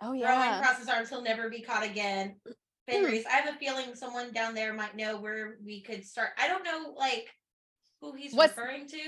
Oh 0.02 0.08
Rowan 0.12 0.20
yeah. 0.20 0.60
cross 0.62 0.78
his 0.78 0.88
arms, 0.88 1.08
he'll 1.10 1.22
never 1.22 1.50
be 1.50 1.60
caught 1.60 1.84
again. 1.84 2.36
Hmm. 2.46 2.52
Fenrys, 2.88 3.26
I 3.26 3.32
have 3.36 3.54
a 3.54 3.58
feeling 3.58 3.94
someone 3.94 4.32
down 4.32 4.54
there 4.54 4.72
might 4.74 4.96
know 4.96 5.18
where 5.18 5.58
we 5.64 5.82
could 5.82 6.04
start. 6.04 6.30
I 6.38 6.48
don't 6.48 6.64
know 6.64 6.94
like 6.96 7.28
who 8.00 8.14
he's 8.14 8.32
What's- 8.34 8.56
referring 8.56 8.88
to. 8.88 8.98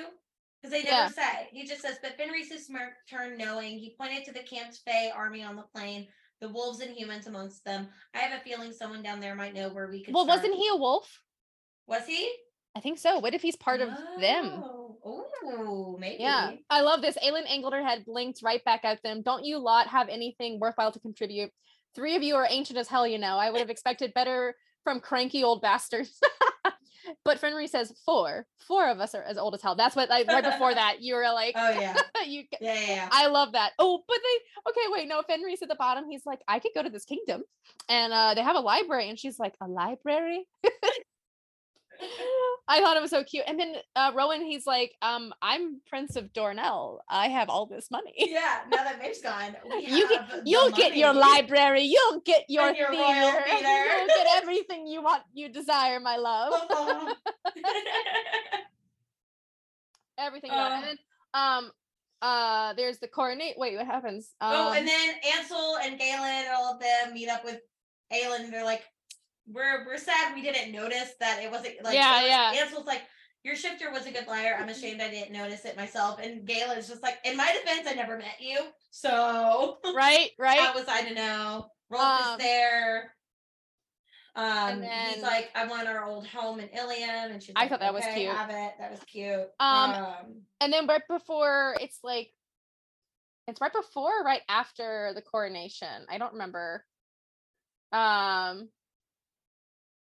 Because 0.60 0.80
they 0.80 0.84
Yeah. 0.88 1.00
never 1.00 1.12
say. 1.14 1.48
He 1.50 1.66
just 1.66 1.82
says, 1.82 1.98
but 2.00 2.16
Fenrys's 2.16 2.66
smirk 2.66 2.92
turned 3.10 3.36
knowing. 3.36 3.80
He 3.80 3.96
pointed 3.98 4.24
to 4.26 4.32
the 4.32 4.44
camp's 4.44 4.78
Fae 4.78 5.10
army 5.10 5.42
on 5.42 5.56
the 5.56 5.64
plain, 5.74 6.06
the 6.40 6.48
wolves 6.50 6.78
and 6.78 6.96
humans 6.96 7.26
amongst 7.26 7.64
them. 7.64 7.88
I 8.14 8.18
have 8.18 8.40
a 8.40 8.44
feeling 8.44 8.72
someone 8.72 9.02
down 9.02 9.18
there 9.18 9.34
might 9.34 9.54
know 9.54 9.70
where 9.70 9.88
we 9.88 10.04
could 10.04 10.14
Well, 10.14 10.22
start. 10.24 10.38
wasn't 10.38 10.54
he 10.54 10.68
a 10.68 10.76
wolf? 10.76 11.20
Was 11.88 12.06
he? 12.06 12.32
I 12.76 12.80
think 12.80 13.00
so. 13.00 13.18
What 13.18 13.34
if 13.34 13.42
he's 13.42 13.56
part 13.56 13.80
of 13.80 13.88
them? 14.20 14.62
Oh. 14.64 14.81
Oh, 15.04 15.96
maybe. 15.98 16.22
Yeah, 16.22 16.52
I 16.70 16.82
love 16.82 17.02
this. 17.02 17.16
Aelin 17.16 17.48
angled 17.48 17.72
her 17.72 17.84
head, 17.84 18.04
blinked 18.04 18.40
right 18.42 18.64
back 18.64 18.84
at 18.84 19.02
them. 19.02 19.22
Don't 19.22 19.44
you 19.44 19.58
lot 19.58 19.88
have 19.88 20.08
anything 20.08 20.60
worthwhile 20.60 20.92
to 20.92 21.00
contribute? 21.00 21.50
Three 21.94 22.16
of 22.16 22.22
you 22.22 22.36
are 22.36 22.46
ancient 22.48 22.78
as 22.78 22.88
hell, 22.88 23.06
you 23.06 23.18
know. 23.18 23.36
I 23.36 23.50
would 23.50 23.60
have 23.60 23.70
expected 23.70 24.14
better 24.14 24.54
from 24.84 25.00
cranky 25.00 25.44
old 25.44 25.60
bastards. 25.60 26.20
but 27.24 27.40
Fenry 27.40 27.68
says 27.68 27.92
four. 28.04 28.46
Four 28.66 28.88
of 28.88 29.00
us 29.00 29.14
are 29.14 29.22
as 29.22 29.38
old 29.38 29.54
as 29.54 29.62
hell. 29.62 29.74
That's 29.74 29.96
what 29.96 30.08
like 30.08 30.26
right 30.28 30.44
before 30.44 30.74
that 30.74 31.00
you 31.00 31.14
were 31.14 31.30
like, 31.32 31.54
Oh 31.56 31.70
yeah. 31.70 31.96
you. 32.26 32.44
Yeah, 32.60 32.74
yeah, 32.74 32.86
yeah. 32.86 33.08
I 33.10 33.26
love 33.28 33.52
that. 33.52 33.72
Oh, 33.78 34.02
but 34.06 34.18
they 34.22 34.70
okay. 34.70 34.92
Wait, 34.92 35.08
no. 35.08 35.22
Fenry's 35.22 35.62
at 35.62 35.68
the 35.68 35.74
bottom. 35.74 36.04
He's 36.08 36.24
like, 36.24 36.40
I 36.48 36.58
could 36.58 36.72
go 36.74 36.82
to 36.82 36.90
this 36.90 37.04
kingdom, 37.04 37.42
and 37.88 38.12
uh, 38.12 38.34
they 38.34 38.42
have 38.42 38.56
a 38.56 38.60
library, 38.60 39.08
and 39.08 39.18
she's 39.18 39.38
like, 39.38 39.54
a 39.60 39.66
library. 39.66 40.46
I 42.68 42.80
thought 42.80 42.96
it 42.96 43.02
was 43.02 43.10
so 43.10 43.24
cute. 43.24 43.44
And 43.46 43.58
then 43.58 43.74
uh, 43.96 44.12
Rowan, 44.14 44.42
he's 44.42 44.66
like, 44.66 44.94
um, 45.02 45.34
I'm 45.42 45.80
Prince 45.86 46.16
of 46.16 46.32
Doranelle. 46.32 46.98
I 47.08 47.28
have 47.28 47.48
all 47.48 47.66
this 47.66 47.90
money. 47.90 48.14
yeah, 48.16 48.60
now 48.70 48.84
that 48.84 48.98
Maeve's 49.00 49.20
gone, 49.20 49.56
we 49.68 49.86
you 49.86 50.08
get, 50.08 50.42
you'll 50.46 50.70
get 50.70 50.96
your 50.96 51.12
library. 51.12 51.82
You'll 51.82 52.20
get 52.20 52.44
your, 52.48 52.72
your 52.72 52.90
theater. 52.90 53.02
royal 53.02 53.32
theater. 53.44 53.98
You'll 53.98 54.06
get 54.06 54.26
everything 54.36 54.86
you 54.86 55.02
want, 55.02 55.22
you 55.34 55.48
desire, 55.48 56.00
my 56.00 56.16
love. 56.16 56.52
Oh. 56.70 57.14
everything. 60.18 60.50
you 60.50 60.56
want. 60.56 60.72
Uh. 60.72 60.76
and 60.76 60.84
then, 60.84 60.96
um, 61.34 61.70
uh, 62.22 62.72
there's 62.74 62.98
the 62.98 63.08
coronate. 63.08 63.54
Wait, 63.58 63.76
what 63.76 63.86
happens? 63.86 64.34
Um, 64.40 64.52
oh, 64.54 64.72
and 64.72 64.86
then 64.86 65.14
Ansel 65.36 65.78
and 65.82 65.98
Galan 65.98 66.30
and 66.30 66.54
all 66.56 66.72
of 66.72 66.80
them 66.80 67.12
meet 67.12 67.28
up 67.28 67.44
with 67.44 67.60
Aelin. 68.12 68.44
And 68.44 68.52
they're 68.52 68.64
like, 68.64 68.84
"We're 69.46 69.84
we're 69.86 69.98
sad 69.98 70.34
we 70.34 70.42
didn't 70.42 70.72
notice 70.72 71.14
that 71.20 71.42
it 71.42 71.50
wasn't 71.50 71.82
like 71.84 71.94
Yeah, 71.94 72.20
was- 72.22 72.28
yeah. 72.30 72.62
Ansel's 72.62 72.86
like, 72.86 73.02
"Your 73.44 73.56
shifter 73.56 73.90
was 73.90 74.06
a 74.06 74.12
good 74.12 74.26
liar. 74.26 74.56
I'm 74.60 74.68
ashamed 74.68 75.00
I 75.00 75.10
didn't 75.10 75.32
notice 75.32 75.64
it 75.64 75.76
myself." 75.76 76.18
And 76.20 76.46
Galan's 76.46 76.88
just 76.88 77.02
like, 77.02 77.18
"In 77.24 77.36
my 77.36 77.52
defense, 77.52 77.86
I 77.88 77.94
never 77.94 78.16
met 78.18 78.40
you, 78.40 78.58
so 78.90 79.78
right, 79.94 80.30
right. 80.38 80.60
how 80.60 80.74
was 80.74 80.86
I 80.88 81.02
to 81.08 81.14
know?" 81.14 81.66
Rolfe 81.90 82.02
Um, 82.02 82.32
is 82.32 82.38
there. 82.44 83.14
Um, 84.34 84.80
then- 84.80 85.12
he's 85.14 85.22
like, 85.22 85.50
"I 85.54 85.66
want 85.66 85.88
our 85.88 86.04
old 86.04 86.26
home 86.26 86.58
in 86.60 86.68
Ilium," 86.70 87.32
and 87.32 87.42
she's 87.42 87.52
I 87.54 87.62
like, 87.62 87.70
thought 87.70 87.80
that 87.80 87.92
was 87.92 88.04
"Okay, 88.04 88.24
cute. 88.24 88.34
Have 88.34 88.48
it. 88.50 88.72
That 88.78 88.90
was 88.90 89.00
cute. 89.04 89.48
Um, 89.60 90.42
and 90.60 90.72
then 90.72 90.86
right 90.86 91.02
before 91.08 91.76
it's 91.80 91.98
like 92.02 92.32
it's 93.48 93.60
right 93.60 93.72
before 93.72 94.20
or 94.20 94.24
right 94.24 94.42
after 94.48 95.10
the 95.16 95.20
coronation 95.20 96.06
i 96.08 96.16
don't 96.16 96.34
remember 96.34 96.84
um 97.90 98.68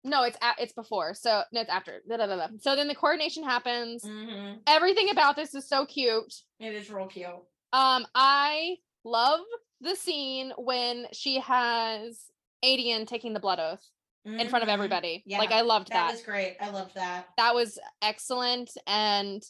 no 0.05 0.23
it's 0.25 0.37
a- 0.43 0.63
it's 0.63 0.73
before 0.73 1.15
so 1.15 1.43
no 1.53 1.61
it's 1.61 1.71
after 1.71 2.03
blah, 2.07 2.17
blah, 2.17 2.27
blah. 2.27 2.49
so 2.61 2.75
then 2.77 2.89
the 2.89 2.95
coordination 2.95 3.43
happens 3.45 4.03
mhm. 4.05 4.59
everything 4.67 5.11
about 5.11 5.37
this 5.37 5.55
is 5.55 5.69
so 5.69 5.85
cute 5.87 6.35
it 6.59 6.75
is 6.75 6.91
real 6.91 7.07
cute. 7.07 7.29
um 7.73 8.07
i 8.15 8.77
love 9.05 9.41
the 9.81 9.95
scene 9.95 10.53
when 10.59 11.07
she 11.13 11.39
has 11.41 12.27
Aedion 12.65 13.07
taking 13.07 13.33
the 13.33 13.41
blood 13.41 13.59
oath 13.59 13.83
in 14.27 14.49
front 14.51 14.63
of 14.63 14.69
Mhm. 14.69 14.73
everybody 14.75 15.25
like 15.27 15.51
i 15.53 15.63
loved 15.63 15.89
That 15.89 16.09
that 16.09 16.13
was 16.13 16.23
great. 16.23 16.57
I 16.61 16.69
loved 16.71 16.95
that. 16.95 17.29
that 17.39 17.55
was 17.55 17.79
excellent 18.03 18.71
and 18.87 19.43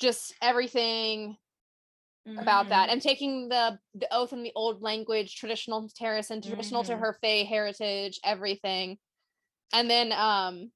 just 0.00 0.34
everything 0.42 1.36
about 2.38 2.68
that 2.68 2.88
Mhm. 2.88 2.92
and 2.92 3.02
taking 3.02 3.48
the 3.48 3.78
the 3.94 4.12
oath 4.12 4.32
in 4.32 4.42
the 4.42 4.52
old 4.54 4.82
language 4.82 5.36
traditional 5.36 5.88
Terrasen 5.88 6.42
traditional 6.46 6.82
to 6.84 6.92
Mhm. 6.94 6.98
her 7.00 7.18
Fae 7.20 7.44
heritage 7.44 8.18
everything 8.24 8.98
and 9.72 9.90
then 9.90 10.12
um 10.12 10.70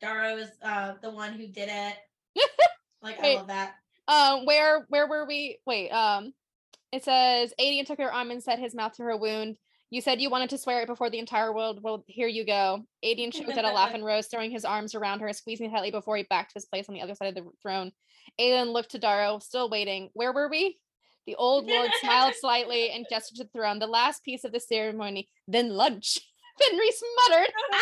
Darrow 0.00 0.34
was 0.34 0.48
uh 0.62 0.94
the 1.02 1.10
one 1.10 1.32
who 1.32 1.46
did 1.46 1.68
it. 1.70 1.96
like 3.02 3.20
Wait. 3.20 3.34
I 3.34 3.38
love 3.38 3.46
that. 3.48 3.74
uh, 4.08 4.40
where 4.44 4.86
where 4.88 5.08
were 5.08 5.26
we? 5.26 5.58
Wait 5.66 5.90
um 5.90 6.32
it 6.92 7.04
says 7.04 7.52
Aedion 7.60 7.86
took 7.86 7.98
her 7.98 8.12
arm 8.12 8.30
and 8.30 8.42
set 8.42 8.58
his 8.58 8.74
mouth 8.74 8.92
to 8.94 9.02
her 9.02 9.16
wound. 9.16 9.58
You 9.90 10.00
said 10.00 10.20
you 10.20 10.30
wanted 10.30 10.50
to 10.50 10.58
swear 10.58 10.82
it 10.82 10.88
before 10.88 11.10
the 11.10 11.18
entire 11.18 11.52
world. 11.52 11.80
Well 11.82 12.04
here 12.06 12.28
you 12.28 12.44
go. 12.44 12.84
Aedion 13.04 13.32
choked 13.32 13.56
at 13.56 13.64
a 13.64 13.70
laugh 13.70 13.90
and 13.94 14.04
rose 14.04 14.26
throwing 14.26 14.50
his 14.50 14.64
arms 14.64 14.94
around 14.94 15.20
her 15.20 15.32
squeezing 15.32 15.70
tightly 15.70 15.90
before 15.90 16.16
he 16.16 16.24
backed 16.24 16.54
his 16.54 16.66
place 16.66 16.88
on 16.88 16.94
the 16.94 17.02
other 17.02 17.14
side 17.14 17.36
of 17.36 17.44
the 17.44 17.50
throne. 17.62 17.92
Aelin 18.40 18.72
looked 18.72 18.90
to 18.90 18.98
Darrow 18.98 19.38
still 19.38 19.70
waiting. 19.70 20.10
Where 20.14 20.32
were 20.32 20.48
we? 20.48 20.78
The 21.26 21.34
old 21.36 21.66
lord 21.66 21.90
smiled 22.00 22.34
slightly 22.40 22.90
and 22.90 23.04
gestured 23.10 23.38
to 23.38 23.44
the 23.44 23.50
throne. 23.50 23.78
The 23.78 23.86
last 23.86 24.22
piece 24.24 24.44
of 24.44 24.52
the 24.52 24.60
ceremony 24.60 25.28
then 25.48 25.70
lunch 25.70 26.18
Fenrys 26.60 27.02
muttered 27.28 27.52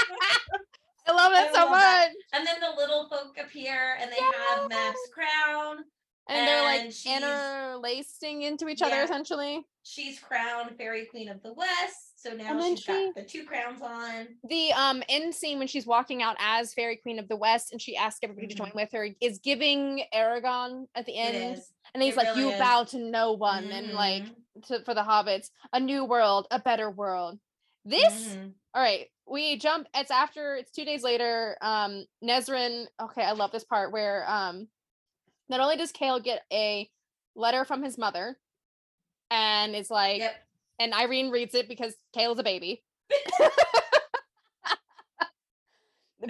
I 1.06 1.12
love 1.12 1.32
I 1.34 1.50
so 1.52 1.60
love 1.66 1.70
that. 1.72 2.08
much 2.12 2.16
and 2.32 2.46
then 2.46 2.60
the 2.60 2.74
little 2.80 3.08
folk 3.08 3.36
appear 3.38 3.96
and 4.00 4.10
they 4.10 4.16
have 4.16 4.68
Mab's 4.70 4.98
crown. 5.12 5.84
and 6.28 6.48
they're 6.48 6.62
like 6.62 6.90
interlacing 7.06 8.42
into 8.42 8.68
each 8.68 8.82
other 8.82 9.02
essentially 9.02 9.64
She's 9.86 10.18
crowned 10.18 10.78
Fairy 10.78 11.04
Queen 11.04 11.28
of 11.28 11.42
the 11.42 11.52
West. 11.52 12.22
So 12.22 12.32
now 12.32 12.58
And 12.58 12.62
she's 12.78 12.80
she- 12.80 12.86
got 12.90 13.14
the 13.16 13.22
two 13.22 13.44
crowns 13.44 13.82
on. 13.82 14.28
the 14.48 14.72
um 14.72 15.02
end 15.10 15.34
scene 15.34 15.58
when 15.58 15.68
she's 15.68 15.86
walking 15.86 16.22
out 16.22 16.36
as 16.40 16.72
fairy 16.72 16.96
queen 16.96 17.18
of 17.18 17.28
the 17.28 17.36
west 17.36 17.70
and 17.70 17.82
she 17.82 17.94
asks 17.94 18.20
everybody 18.22 18.46
to 18.46 18.54
join 18.54 18.72
with 18.74 18.88
her 18.92 19.08
is 19.20 19.38
giving 19.40 20.04
Aragorn 20.14 20.86
at 20.94 21.04
the 21.04 21.12
Mm-hmm. 21.12 21.36
End 21.36 21.62
and 21.92 22.02
he's 22.02 22.14
It 22.14 22.16
like 22.16 22.28
really 22.28 22.40
you 22.44 22.48
is. 22.52 22.58
bow 22.58 22.84
to 22.84 22.98
no 22.98 23.32
one 23.34 23.64
and 23.70 23.92
like 23.92 24.22
Mhm. 24.24 24.66
to, 24.68 24.82
for 24.86 24.94
the 24.94 25.02
hobbits 25.02 25.50
a 25.74 25.80
new 25.80 26.02
world 26.06 26.46
a 26.50 26.58
better 26.58 26.90
world 26.90 27.38
this 27.84 28.34
Mhm. 28.36 28.52
All 28.74 28.82
right 28.82 29.08
we 29.26 29.56
jump 29.56 29.86
it's 29.94 30.10
after 30.10 30.54
it's 30.56 30.70
two 30.70 30.84
days 30.84 31.02
later 31.02 31.56
um 31.62 32.04
Nesryn 32.22 32.86
okay 33.00 33.22
i 33.22 33.32
love 33.32 33.52
this 33.52 33.64
part 33.64 33.90
where 33.90 34.28
um 34.30 34.68
not 35.48 35.60
only 35.60 35.76
does 35.76 35.92
Chaol 35.92 36.22
get 36.22 36.42
a 36.52 36.90
letter 37.34 37.64
from 37.64 37.82
his 37.82 37.96
mother 37.96 38.36
and 39.30 39.74
it's 39.74 39.90
like 39.90 40.18
Yep. 40.18 40.34
and 40.80 40.92
Yrene 40.92 41.30
reads 41.32 41.54
it 41.54 41.68
because 41.68 41.94
Chaol's 42.14 42.38
a 42.38 42.42
baby 42.42 42.82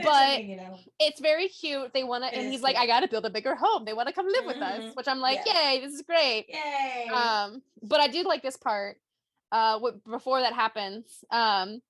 but 0.03 0.45
you 0.45 0.57
know. 0.57 0.77
it's 0.99 1.21
very 1.21 1.49
cute. 1.49 1.93
They 1.95 2.03
want 2.03 2.25
to, 2.25 2.35
and 2.37 2.51
he's 2.51 2.62
like. 2.62 2.75
I 2.77 2.87
got 2.87 3.01
to 3.01 3.09
build 3.09 3.25
a 3.27 3.31
bigger 3.31 3.55
home. 3.55 3.85
They 3.85 3.93
want 3.93 4.09
to 4.09 4.15
come 4.15 4.27
live 4.27 4.45
with 4.45 4.57
us, 4.57 4.81
Mhm. 4.81 4.97
which 4.97 5.07
I'm 5.07 5.21
like, 5.21 5.41
Yeah. 5.47 5.71
yay, 5.73 5.81
this 5.81 5.93
is 5.95 6.03
great. 6.03 6.47
Yay. 6.49 7.09
Um, 7.12 7.62
but 7.81 8.01
I 8.01 8.09
do 8.09 8.25
like 8.25 8.43
this 8.43 8.57
part. 8.57 9.01
Uh, 9.53 9.79
what 9.79 10.03
before 10.05 10.41
that 10.41 10.53
happens, 10.53 11.25
um, 11.31 11.81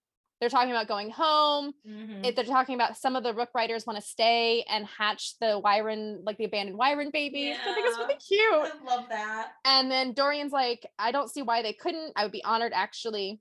they're 0.41 0.49
talking 0.49 0.71
about 0.71 0.89
going 0.89 1.11
home. 1.11 1.73
Mhm. 1.87 2.27
It, 2.27 2.37
they're 2.37 2.45
talking 2.45 2.75
about 2.75 2.97
some 2.97 3.17
of 3.17 3.23
the 3.23 3.33
Rook 3.35 3.51
riders 3.55 3.87
want 3.87 3.99
to 3.99 4.05
stay 4.07 4.63
and 4.69 4.87
hatch 4.87 5.39
the 5.41 5.59
wyvern, 5.59 6.23
like 6.25 6.37
the 6.39 6.45
abandoned 6.45 6.77
wyvern 6.77 7.11
babies. 7.11 7.57
I 7.65 7.73
think 7.75 7.87
it's 7.87 7.99
really 7.99 8.17
cute. 8.17 8.73
I 8.83 8.85
love 8.85 9.09
that. 9.11 9.53
And 9.65 9.91
then 9.91 10.13
Dorian's 10.13 10.53
like, 10.53 10.87
I 10.99 11.13
don't 11.13 11.31
see 11.31 11.43
why 11.43 11.63
they 11.63 11.73
couldn't. 11.73 12.13
I 12.17 12.25
would 12.25 12.33
be 12.33 12.45
honored 12.45 12.73
actually. 12.75 13.41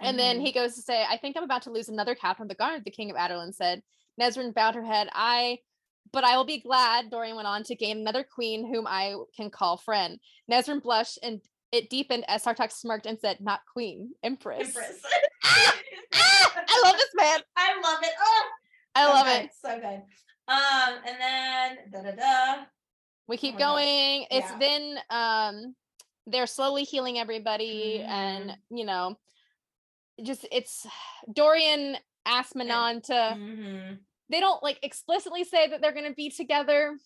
And 0.00 0.18
then 0.18 0.38
Mhm. 0.38 0.46
he 0.46 0.52
goes 0.52 0.74
to 0.76 0.82
say, 0.82 1.04
I 1.04 1.18
think 1.18 1.36
I'm 1.36 1.42
about 1.44 1.62
to 1.62 1.70
lose 1.70 1.88
another 1.90 2.14
captain 2.14 2.44
of 2.44 2.48
the 2.48 2.54
guard, 2.54 2.84
the 2.84 2.90
king 2.90 3.10
of 3.10 3.16
Adarlan 3.16 3.52
said. 3.54 3.82
Nesryn 4.18 4.54
bowed 4.54 4.74
her 4.74 4.84
head. 4.84 5.08
I 5.12 5.60
but 6.12 6.24
I 6.24 6.36
will 6.36 6.44
be 6.44 6.58
glad, 6.60 7.08
Dorian 7.10 7.36
went 7.36 7.46
on, 7.46 7.62
to 7.64 7.76
gain 7.76 7.98
another 7.98 8.24
queen 8.24 8.66
whom 8.66 8.84
I 8.86 9.14
can 9.36 9.48
call 9.50 9.76
friend. 9.76 10.18
Nesryn 10.50 10.82
blushed 10.82 11.18
and 11.22 11.40
it 11.72 11.88
deepened 11.90 12.24
as 12.28 12.44
Sartaq 12.44 12.72
smirked 12.72 13.06
and 13.06 13.18
said, 13.18 13.40
not 13.40 13.60
queen, 13.72 14.12
empress. 14.22 14.68
Empress. 14.68 15.02
Ah, 15.44 15.76
I 16.12 16.82
love 16.84 16.96
this 16.96 17.10
man. 17.14 17.40
I 17.56 17.80
love 17.80 18.02
it. 18.02 18.12
Oh, 18.20 18.44
I 18.96 19.04
so 19.06 19.12
love 19.12 19.26
good, 19.26 19.44
it. 19.44 19.50
So 19.62 19.80
good. 19.80 20.02
Um, 20.48 20.98
and 21.06 21.20
then 21.20 21.78
da 21.92 22.02
da 22.10 22.16
da. 22.56 22.62
We 23.28 23.36
keep 23.36 23.54
my 23.54 23.60
gosh. 23.60 23.68
going. 23.84 24.26
It's 24.30 24.50
then 24.58 24.98
um 25.10 25.74
they're 26.26 26.46
slowly 26.48 26.82
healing 26.84 27.18
everybody 27.18 28.00
and 28.06 28.50
Mm-hmm. 28.50 28.76
you 28.76 28.84
know 28.84 29.16
just 30.22 30.46
it's 30.50 30.86
Dorian 31.32 31.96
asked 32.26 32.54
Manon 32.56 33.00
to 33.02 33.12
Mhm. 33.12 33.98
they 34.28 34.40
don't 34.40 34.62
like 34.62 34.78
explicitly 34.82 35.44
say 35.44 35.68
that 35.68 35.80
they're 35.80 35.94
gonna 35.94 36.12
be 36.14 36.30
together, 36.30 36.96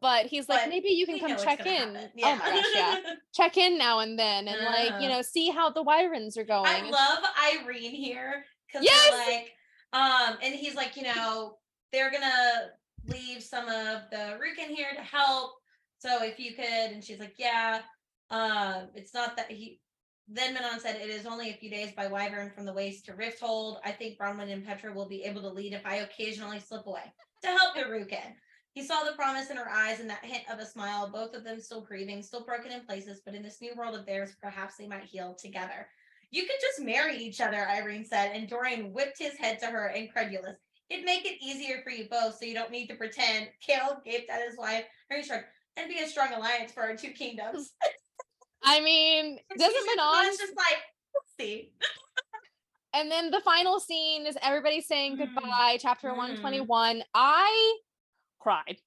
but 0.00 0.26
he's 0.26 0.48
like, 0.48 0.62
But 0.62 0.68
maybe 0.70 0.88
you 0.90 1.06
can 1.06 1.18
come 1.18 1.36
check 1.36 1.64
in. 1.66 1.94
happen. 1.94 2.10
Oh 2.22 2.36
my 2.36 2.38
gosh, 2.38 2.64
yeah. 2.74 2.96
check 3.34 3.56
in 3.56 3.78
now 3.78 4.00
and 4.00 4.18
then 4.18 4.48
and 4.48 4.64
like, 4.64 4.88
you 5.00 5.06
Uh-huh. 5.06 5.08
know, 5.08 5.22
see 5.22 5.50
how 5.50 5.70
the 5.70 5.82
wyverns 5.82 6.36
are 6.36 6.44
going. 6.44 6.66
I 6.66 6.78
and- 6.78 6.90
love 6.90 7.18
Yrene 7.52 7.90
here 7.92 8.44
because 8.66 8.84
Yes! 8.84 9.12
like, 9.26 9.52
um, 9.92 10.38
and 10.42 10.54
he's 10.54 10.74
like, 10.74 10.96
you 10.96 11.02
know, 11.04 11.58
they're 11.92 12.10
gonna 12.10 12.70
leave 13.06 13.42
some 13.42 13.68
of 13.68 14.02
the 14.10 14.38
Rukhin 14.40 14.74
here 14.74 14.92
to 14.94 15.02
help. 15.02 15.52
So 15.98 16.22
if 16.22 16.38
you 16.38 16.54
could, 16.54 16.64
and 16.92 17.02
she's 17.02 17.20
like, 17.20 17.34
yeah. 17.38 17.82
Um, 18.30 18.88
it's 18.94 19.14
not 19.14 19.36
that 19.36 19.50
he. 19.50 19.80
Then 20.26 20.54
Manon 20.54 20.80
said, 20.80 20.96
"It 20.96 21.10
is 21.10 21.26
only 21.26 21.50
a 21.50 21.54
few 21.54 21.68
days 21.70 21.92
by 21.92 22.06
Wyvern 22.06 22.50
from 22.50 22.64
the 22.64 22.72
waste 22.72 23.04
to 23.06 23.12
Rifthold. 23.12 23.78
I 23.84 23.92
think 23.92 24.18
Bronwyn 24.18 24.50
and 24.50 24.64
Petra 24.64 24.92
will 24.94 25.06
be 25.06 25.22
able 25.24 25.42
to 25.42 25.50
lead 25.50 25.74
if 25.74 25.84
I 25.84 25.96
occasionally 25.96 26.58
slip 26.60 26.86
away 26.86 27.12
to 27.42 27.48
help 27.48 27.74
the 27.74 27.82
Rukhin." 27.82 28.34
He 28.74 28.82
saw 28.82 29.04
the 29.04 29.12
promise 29.12 29.50
in 29.50 29.56
her 29.56 29.70
eyes 29.70 30.00
and 30.00 30.10
that 30.10 30.24
hint 30.24 30.42
of 30.50 30.58
a 30.58 30.66
smile. 30.66 31.08
Both 31.08 31.34
of 31.34 31.44
them 31.44 31.60
still 31.60 31.80
grieving, 31.80 32.22
still 32.22 32.44
broken 32.44 32.72
in 32.72 32.80
places, 32.84 33.22
but 33.24 33.34
in 33.34 33.42
this 33.42 33.60
new 33.60 33.72
world 33.76 33.94
of 33.94 34.04
theirs, 34.04 34.32
perhaps 34.42 34.76
they 34.76 34.88
might 34.88 35.04
heal 35.04 35.34
together. 35.34 35.86
You 36.32 36.42
could 36.42 36.56
just 36.60 36.80
marry 36.84 37.16
each 37.16 37.40
other, 37.40 37.56
Yrene 37.70 38.04
said, 38.04 38.32
and 38.34 38.48
Dorian 38.48 38.92
whipped 38.92 39.18
his 39.18 39.36
head 39.36 39.60
to 39.60 39.66
her, 39.66 39.88
incredulous. 39.90 40.56
It'd 40.90 41.04
make 41.04 41.24
it 41.24 41.38
easier 41.40 41.80
for 41.84 41.90
you 41.90 42.08
both, 42.10 42.36
so 42.36 42.44
you 42.46 42.54
don't 42.54 42.72
need 42.72 42.88
to 42.88 42.96
pretend. 42.96 43.48
Chaol 43.66 44.02
gaped 44.04 44.28
at 44.28 44.42
his 44.46 44.58
wife, 44.58 44.84
Yrene 45.10 45.22
shrugged, 45.24 45.44
and 45.76 45.88
be 45.88 46.00
a 46.00 46.08
strong 46.08 46.32
alliance 46.32 46.72
for 46.72 46.82
our 46.82 46.96
two 46.96 47.10
kingdoms. 47.10 47.72
I 48.64 48.80
mean, 48.80 49.38
doesn't 49.56 49.86
Manon 49.96 50.24
just 50.36 50.56
like, 50.56 50.78
we'll 51.12 51.22
see. 51.38 51.70
and 52.92 53.08
then 53.10 53.30
the 53.30 53.40
final 53.40 53.78
scene 53.78 54.26
is 54.26 54.36
everybody 54.42 54.80
saying 54.80 55.16
Mm. 55.16 55.18
goodbye, 55.18 55.78
chapter 55.80 56.08
Mm. 56.08 56.16
121. 56.16 57.04
I 57.14 57.78
cried. 58.44 58.78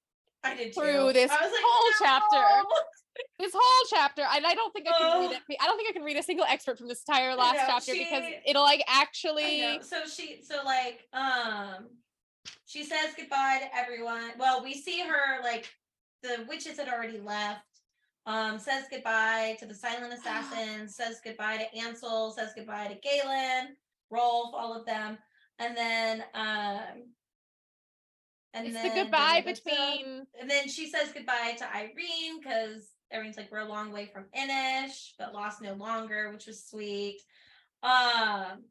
I 0.44 0.54
did 0.54 0.72
too. 0.72 0.80
Through 0.80 1.12
this 1.12 1.30
I 1.30 1.42
was 1.42 1.52
like, 1.52 1.62
whole 1.62 1.92
chapter. 2.00 2.68
This 3.40 3.52
whole 3.52 3.86
chapter 3.90 4.22
and 4.22 4.46
i 4.46 4.54
don't 4.54 4.72
think 4.72 4.86
i 4.88 4.96
can 4.96 5.20
read 5.20 5.32
it 5.32 5.42
i 5.60 5.66
don't 5.66 5.76
think 5.76 5.90
i 5.90 5.92
can 5.92 6.04
read 6.04 6.16
a 6.16 6.22
single 6.22 6.46
excerpt 6.46 6.78
from 6.78 6.86
this 6.86 7.02
entire 7.06 7.34
last 7.34 7.56
know, 7.56 7.64
chapter 7.66 7.92
because 7.92 8.22
it'll 8.46 8.62
like 8.62 8.80
actually. 8.86 9.80
So 9.82 9.96
she, 10.06 10.40
so 10.40 10.60
like, 10.64 11.08
um, 11.12 11.88
she 12.66 12.84
says 12.84 13.14
goodbye 13.16 13.58
to 13.62 13.76
everyone. 13.76 14.30
Well, 14.38 14.62
we 14.62 14.74
see 14.74 15.00
her 15.00 15.42
like 15.42 15.68
the 16.22 16.44
witches 16.48 16.78
had 16.78 16.88
already 16.88 17.18
left. 17.18 17.64
Um, 18.26 18.58
says 18.58 18.84
goodbye 18.88 19.56
to 19.58 19.66
the 19.66 19.74
silent 19.74 20.12
assassins. 20.18 20.94
says 20.94 21.20
goodbye 21.24 21.56
to 21.56 21.76
Ansel. 21.76 22.30
Says 22.30 22.52
goodbye 22.54 22.86
to 22.86 22.94
Galan, 23.00 23.76
Rolfe, 24.10 24.54
all 24.54 24.78
of 24.78 24.86
them, 24.86 25.18
and 25.58 25.76
then 25.76 26.22
um, 26.34 27.02
and 28.58 28.66
it's 28.68 28.74
then 28.82 28.94
the 28.94 29.02
goodbye 29.02 29.42
between 29.44 30.26
And 30.40 30.48
then 30.50 30.68
she 30.68 30.88
says 30.90 31.12
goodbye 31.12 31.56
to 31.58 31.64
Yrene 31.64 32.40
because 32.42 32.90
Yrene's 33.12 33.36
like, 33.36 33.50
we're 33.50 33.58
a 33.60 33.64
long 33.68 33.90
way 33.92 34.06
from 34.06 34.26
Innish, 34.36 35.12
but 35.18 35.32
lost 35.34 35.62
no 35.62 35.74
longer, 35.74 36.30
which 36.32 36.46
was 36.46 36.64
sweet. 36.64 37.20
Um, 37.82 38.64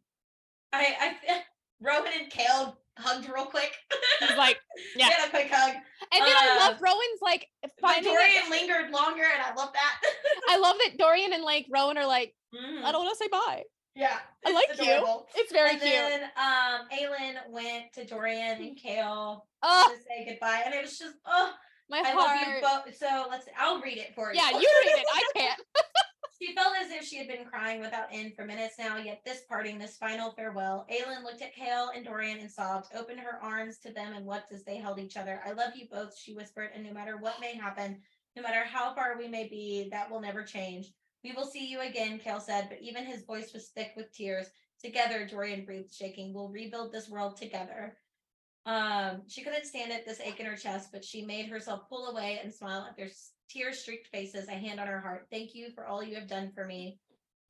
I, 0.73 0.95
I, 0.99 1.15
Rowan 1.81 2.11
and 2.19 2.31
Chaol 2.31 2.75
hugged 2.97 3.29
real 3.29 3.45
quick. 3.45 3.71
he's 4.19 4.37
like 4.37 4.57
yeah. 4.95 5.05
Had 5.09 5.27
a 5.27 5.29
quick 5.29 5.49
hug. 5.51 5.73
and 5.75 6.21
then 6.25 6.35
i 6.35 6.57
love 6.67 6.77
Uh, 6.77 6.79
rowan's 6.81 7.21
like 7.21 7.47
finding 7.79 8.11
Dorian 8.11 8.49
lingered 8.49 8.91
longer, 8.91 9.23
and 9.23 9.41
I 9.43 9.53
love 9.55 9.71
that. 9.73 10.01
i 10.49 10.57
love 10.57 10.75
that 10.83 10.97
dorian 10.97 11.31
and 11.33 11.43
like 11.43 11.67
rowan 11.69 11.97
are 11.97 12.07
like 12.07 12.33
Mhm. 12.55 12.83
i 12.83 12.91
don't 12.91 13.03
want 13.05 13.15
to 13.17 13.23
say 13.23 13.29
bye 13.29 13.63
Yeah, 13.97 14.17
I 14.45 14.51
like 14.51 14.67
you. 14.79 15.17
it's 15.35 15.51
very 15.51 15.71
and 15.71 15.81
cute 15.81 15.91
then 15.91 16.23
um, 16.37 16.87
Aelin 16.93 17.49
went 17.49 17.91
to 17.93 18.05
Dorian 18.05 18.61
and 18.61 18.77
Chaol 18.77 19.41
oh 19.63 19.91
to 19.91 20.03
say 20.03 20.29
goodbye, 20.29 20.61
and 20.65 20.73
it 20.75 20.83
was 20.83 20.99
just, 20.99 21.15
oh, 21.25 21.51
my 21.89 22.03
I 22.05 22.13
love 22.13 22.47
you 22.47 22.61
both. 22.61 22.95
So 22.95 23.25
let's, 23.29 23.47
I'll 23.59 23.81
read 23.81 23.97
it 23.97 24.13
for 24.13 24.31
you. 24.31 24.39
yeah 24.39 24.51
you 24.51 24.69
read 24.85 24.99
it 24.99 25.05
i 25.13 25.23
can't 25.35 25.61
She 26.39 26.53
felt 26.53 26.75
as 26.79 26.91
if 26.91 27.03
she 27.03 27.17
had 27.17 27.27
been 27.27 27.45
crying 27.45 27.81
without 27.81 28.09
end 28.11 28.35
for 28.35 28.45
minutes 28.45 28.75
now, 28.77 28.97
yet 28.97 29.21
this 29.25 29.41
parting, 29.49 29.79
this 29.79 29.97
final 29.97 30.33
farewell. 30.33 30.85
Aelin 30.91 31.23
looked 31.23 31.41
at 31.41 31.55
Chaol 31.55 31.87
and 31.95 32.05
Dorian 32.05 32.37
and 32.37 32.51
sobbed, 32.51 32.93
opened 32.95 33.19
her 33.21 33.39
arms 33.41 33.79
to 33.79 33.91
them 33.91 34.13
and 34.13 34.23
wept 34.23 34.51
as 34.51 34.63
they 34.63 34.77
held 34.77 34.99
each 34.99 35.17
other. 35.17 35.41
I 35.43 35.53
love 35.53 35.71
you 35.75 35.87
both, 35.91 36.15
she 36.15 36.35
whispered, 36.35 36.69
and 36.75 36.83
no 36.85 36.93
matter 36.93 37.17
what 37.17 37.41
may 37.41 37.55
happen, 37.55 38.01
no 38.35 38.43
matter 38.43 38.63
how 38.63 38.93
far 38.93 39.17
we 39.17 39.27
may 39.27 39.47
be, 39.47 39.89
that 39.91 40.11
will 40.11 40.21
never 40.21 40.43
change. 40.43 40.91
We 41.23 41.33
will 41.33 41.45
see 41.45 41.67
you 41.67 41.81
again, 41.81 42.19
Chaol 42.19 42.41
said, 42.41 42.67
but 42.69 42.81
even 42.81 43.05
his 43.05 43.23
voice 43.23 43.51
was 43.53 43.69
thick 43.69 43.91
with 43.95 44.13
tears. 44.13 44.47
Together, 44.81 45.25
Dorian 45.25 45.65
breathed, 45.65 45.93
shaking. 45.93 46.33
We'll 46.33 46.49
rebuild 46.49 46.91
this 46.91 47.09
world 47.09 47.37
together. 47.37 47.97
Um, 48.65 49.21
she 49.27 49.43
couldn't 49.43 49.65
stand 49.65 49.91
it, 49.91 50.05
this 50.05 50.19
ache 50.19 50.39
in 50.39 50.45
her 50.45 50.55
chest, 50.55 50.89
but 50.91 51.03
she 51.03 51.25
made 51.25 51.47
herself 51.47 51.89
pull 51.89 52.07
away 52.07 52.39
and 52.43 52.53
smile 52.53 52.85
at 52.87 52.97
their 52.97 53.09
tear 53.49 53.73
streaked 53.73 54.07
faces, 54.07 54.47
a 54.47 54.51
hand 54.51 54.79
on 54.79 54.87
her 54.87 54.99
heart. 54.99 55.27
Thank 55.31 55.55
you 55.55 55.71
for 55.73 55.87
all 55.87 56.03
you 56.03 56.15
have 56.15 56.27
done 56.27 56.51
for 56.53 56.65
me. 56.65 56.99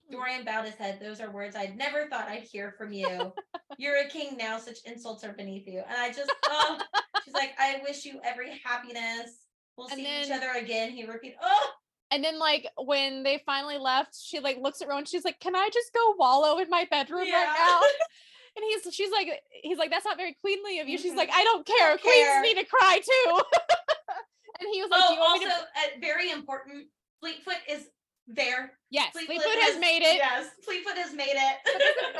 Dorian 0.09 0.45
bowed 0.45 0.65
his 0.65 0.75
head. 0.75 0.99
Those 1.01 1.19
are 1.19 1.31
words 1.31 1.55
I'd 1.55 1.77
never 1.77 2.07
thought 2.07 2.29
I'd 2.29 2.43
hear 2.43 2.73
from 2.77 2.93
you. 2.93 3.33
You're 3.77 3.97
a 3.97 4.07
king 4.07 4.37
now, 4.37 4.57
such 4.57 4.77
insults 4.85 5.23
are 5.23 5.33
beneath 5.33 5.67
you. 5.67 5.81
And 5.87 5.97
I 5.97 6.11
just, 6.11 6.31
oh, 6.45 6.79
she's 7.25 7.33
like, 7.33 7.53
I 7.59 7.81
wish 7.83 8.05
you 8.05 8.19
every 8.23 8.61
happiness. 8.63 9.45
We'll 9.75 9.87
And 9.87 9.97
see 9.97 10.21
each 10.23 10.31
other 10.31 10.51
again. 10.57 10.91
He 10.91 11.05
repeated, 11.05 11.37
oh, 11.41 11.71
and 12.11 12.23
then 12.23 12.39
like 12.39 12.67
when 12.77 13.23
they 13.23 13.41
finally 13.45 13.77
left 13.77 14.15
she 14.19 14.39
like 14.39 14.57
looks 14.61 14.81
at 14.81 14.87
rowan 14.87 15.05
she's 15.05 15.25
like 15.25 15.39
can 15.39 15.55
i 15.55 15.69
just 15.73 15.93
go 15.93 16.15
wallow 16.17 16.57
in 16.59 16.69
my 16.69 16.85
bedroom 16.89 17.21
right 17.31 17.49
now 17.57 17.79
and 18.55 18.65
he's 18.69 18.93
she's 18.93 19.11
like 19.11 19.27
he's 19.63 19.77
like 19.77 19.89
that's 19.91 20.05
not 20.05 20.17
very 20.17 20.35
queenly 20.41 20.79
of 20.79 20.87
you 20.87 20.97
she's 20.97 21.13
Mhm. 21.13 21.17
like 21.17 21.29
i 21.33 21.43
don't 21.43 21.65
care 21.65 21.89
Don't 21.89 22.01
queens 22.01 22.27
care. 22.27 22.41
need 22.41 22.55
to 22.57 22.65
cry 22.65 22.99
too 23.03 23.41
and 24.59 24.69
he 24.73 24.81
was 24.81 24.89
like 24.89 25.01
oh, 25.03 25.07
do 25.09 25.13
you 25.13 25.19
want 25.19 25.43
also, 25.43 25.47
me 25.47 25.51
to 25.95 25.99
very 26.01 26.31
important. 26.31 26.87
Fleetfoot 27.19 27.55
is 27.69 27.87
there. 28.27 28.73
yes 28.91 29.11
fleetfoot 29.13 29.41
has 29.61 29.79
made 29.79 30.01
it 30.03 30.17
Yes, 30.17 30.47
Fleetfoot 30.63 30.97
has 30.97 31.13
made 31.13 31.33
it. 31.35 31.59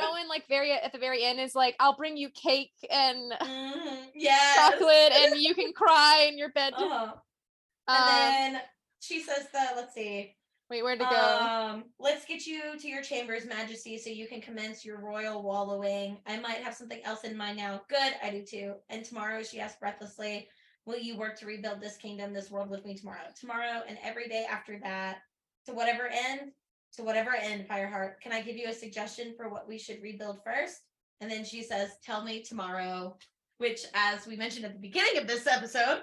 rowan 0.00 0.26
like 0.28 0.46
very 0.48 0.72
at 0.72 0.90
the 0.92 0.98
very 0.98 1.22
end 1.24 1.38
is 1.38 1.54
like 1.54 1.76
i'll 1.80 1.96
bring 1.96 2.16
you 2.16 2.30
cake 2.30 2.72
and 2.90 3.32
Mhm, 3.42 4.06
Yes. 4.14 4.54
chocolate 4.56 5.12
and 5.12 5.36
you 5.36 5.54
can 5.54 5.72
cry 5.72 6.26
in 6.28 6.36
your 6.38 6.48
bed 6.50 6.74
Uh-huh. 6.76 7.12
um, 7.88 7.96
And 7.96 8.08
then 8.54 8.60
she 9.00 9.22
says 9.22 9.46
that, 9.52 9.74
let's 9.76 9.94
see. 9.94 10.34
wait 10.70 10.82
where 10.82 10.96
to 10.96 11.04
go 11.04 11.06
Um, 11.06 11.84
let's 11.98 12.24
get 12.24 12.46
you 12.46 12.78
to 12.78 12.88
your 12.88 13.02
chambers, 13.02 13.46
Majesty, 13.46 13.98
so 13.98 14.10
you 14.10 14.26
can 14.26 14.40
commence 14.40 14.84
your 14.84 15.00
royal 15.00 15.42
wallowing. 15.42 16.18
I 16.26 16.38
might 16.38 16.58
have 16.58 16.74
something 16.74 17.00
else 17.04 17.24
in 17.24 17.36
mind 17.36 17.56
now. 17.56 17.82
Good, 17.88 18.14
I 18.22 18.30
do 18.30 18.44
too. 18.44 18.74
And 18.90 19.04
tomorrow, 19.04 19.42
she 19.42 19.60
asked 19.60 19.80
breathlessly, 19.80 20.48
will 20.84 20.98
you 20.98 21.16
work 21.16 21.38
to 21.38 21.46
rebuild 21.46 21.80
this 21.80 21.96
kingdom, 21.96 22.32
this 22.32 22.50
world 22.50 22.70
with 22.70 22.84
me 22.84 22.94
tomorrow? 22.94 23.28
Tomorrow 23.38 23.82
and 23.88 23.98
every 24.02 24.28
day 24.28 24.46
after 24.50 24.78
that, 24.82 25.18
to 25.66 25.72
whatever 25.72 26.08
end, 26.08 26.52
to 26.96 27.02
whatever 27.02 27.34
end, 27.34 27.68
Fireheart. 27.68 28.20
Can 28.22 28.32
I 28.32 28.40
give 28.40 28.56
you 28.56 28.68
a 28.68 28.74
suggestion 28.74 29.34
for 29.36 29.50
what 29.50 29.68
we 29.68 29.78
should 29.78 30.02
rebuild 30.02 30.38
first? 30.42 30.80
And 31.20 31.30
then 31.30 31.44
she 31.44 31.62
says, 31.62 31.90
tell 32.02 32.24
me 32.24 32.42
tomorrow, 32.42 33.16
which, 33.58 33.82
as 33.94 34.26
we 34.26 34.36
mentioned 34.36 34.64
at 34.64 34.72
the 34.72 34.78
beginning 34.78 35.18
of 35.18 35.26
this 35.26 35.46
episode, 35.46 36.02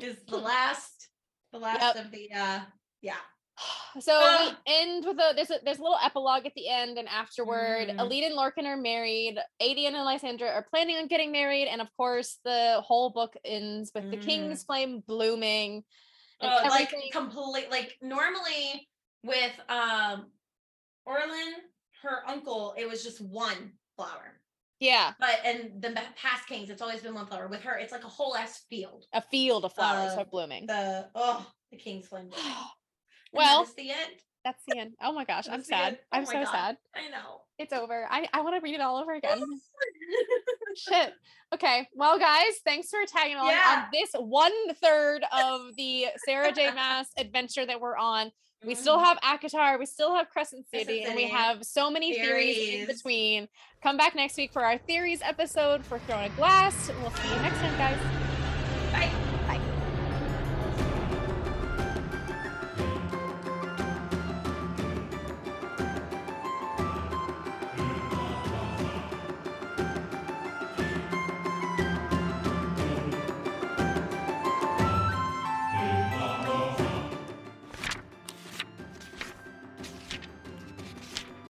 is 0.00 0.16
the 0.28 0.36
last, 0.36 1.01
the 1.52 1.58
last 1.58 1.80
Yep. 1.96 2.04
of 2.04 2.10
the, 2.10 2.30
uh, 2.34 2.60
yeah. 3.00 3.16
So 4.00 4.18
we 4.40 4.72
end 4.72 5.04
with 5.04 5.18
a 5.18 5.34
there's 5.36 5.50
a 5.50 5.58
there's 5.62 5.78
a 5.78 5.82
little 5.82 5.98
epilogue 6.02 6.46
at 6.46 6.54
the 6.54 6.66
end 6.68 6.96
and 6.96 7.06
afterward. 7.08 7.88
Mm. 7.88 7.98
Elide 7.98 8.24
and 8.26 8.34
Lorcan 8.34 8.64
are 8.64 8.76
married. 8.76 9.36
Aedion 9.60 9.88
and 9.94 10.04
Lysandra 10.06 10.48
are 10.48 10.62
planning 10.70 10.96
on 10.96 11.08
getting 11.08 11.30
married, 11.30 11.68
and 11.68 11.82
of 11.82 11.88
course 11.98 12.38
the 12.42 12.80
whole 12.82 13.10
book 13.10 13.34
ends 13.44 13.92
with 13.94 14.10
the 14.10 14.16
Mm. 14.16 14.24
King's 14.24 14.64
Flame 14.64 15.02
blooming. 15.06 15.84
Uh, 16.40 16.66
like 16.70 16.92
complete 17.12 17.70
like 17.70 17.96
normally 18.00 18.88
with 19.22 19.52
um 19.68 20.30
Orlon, 21.06 21.52
her 22.02 22.26
uncle, 22.26 22.74
it 22.78 22.88
was 22.88 23.04
just 23.04 23.20
one 23.20 23.72
flower. 23.96 24.40
Yeah, 24.82 25.12
But 25.20 25.38
and 25.44 25.80
the 25.80 25.92
past 26.16 26.48
kings, 26.48 26.68
it's 26.68 26.82
always 26.82 27.02
been 27.02 27.14
one 27.14 27.26
flower. 27.26 27.46
With 27.46 27.60
her, 27.62 27.78
it's 27.78 27.92
like 27.92 28.02
a 28.02 28.08
whole 28.08 28.36
ass 28.36 28.64
field. 28.68 29.06
a 29.12 29.22
field 29.22 29.64
of 29.64 29.72
flowers 29.72 30.12
Uh, 30.14 30.22
are 30.22 30.24
blooming. 30.24 30.66
The 30.66 31.08
oh, 31.14 31.46
the 31.70 31.76
king's 31.76 32.08
flame. 32.08 32.26
bloom. 32.30 32.42
And 32.44 32.52
that 32.52 32.68
well, 33.32 33.62
that's 33.62 33.74
the 33.74 33.90
end. 33.92 34.12
that's 34.44 34.62
the 34.66 34.78
end. 34.80 34.94
Oh 35.00 35.12
my 35.12 35.24
gosh, 35.24 35.46
I'm 35.52 35.62
sad. 35.62 35.98
Oh 36.00 36.06
I'm 36.18 36.26
so 36.26 36.32
God. 36.32 36.48
sad. 36.48 36.76
I 36.96 37.08
know. 37.10 37.42
It's 37.58 37.72
over. 37.72 38.08
I 38.10 38.26
I 38.32 38.40
want 38.40 38.56
to 38.56 38.60
read 38.60 38.74
it 38.74 38.80
all 38.80 38.96
over 38.96 39.12
again. 39.12 39.40
Shit. 40.76 41.12
Okay. 41.54 41.86
Well, 41.94 42.18
guys, 42.18 42.54
thanks 42.64 42.88
for 42.88 42.98
tagging 43.06 43.36
along 43.36 43.50
Yeah. 43.50 43.84
on 43.84 43.88
this 43.92 44.10
one 44.18 44.52
third 44.82 45.22
of 45.32 45.76
the 45.76 46.06
Sarah 46.24 46.50
J. 46.50 46.72
Maas 46.72 47.06
adventure 47.16 47.64
that 47.66 47.80
we're 47.80 47.96
on. 47.96 48.32
We 48.64 48.74
still 48.74 48.98
Mhm. 48.98 49.04
have 49.04 49.18
ACOTAR, 49.22 49.78
we 49.78 49.86
still 49.86 50.14
have 50.14 50.28
Crescent 50.30 50.66
Crescent 50.70 50.88
City, 50.88 51.02
and 51.04 51.16
we 51.16 51.28
have 51.28 51.64
so 51.64 51.90
many 51.90 52.14
theories. 52.14 52.74
in 52.80 52.86
between. 52.86 53.48
Come 53.82 53.96
back 53.96 54.14
next 54.14 54.36
week 54.36 54.52
for 54.52 54.64
our 54.64 54.78
theories 54.78 55.20
episode 55.22 55.84
for 55.84 55.98
Throne 56.00 56.24
of 56.24 56.36
Glass. 56.36 56.90
We'll 57.00 57.10
see 57.10 57.28
you 57.28 57.42
next 57.42 57.58
time, 57.58 57.76
guys. 57.76 58.21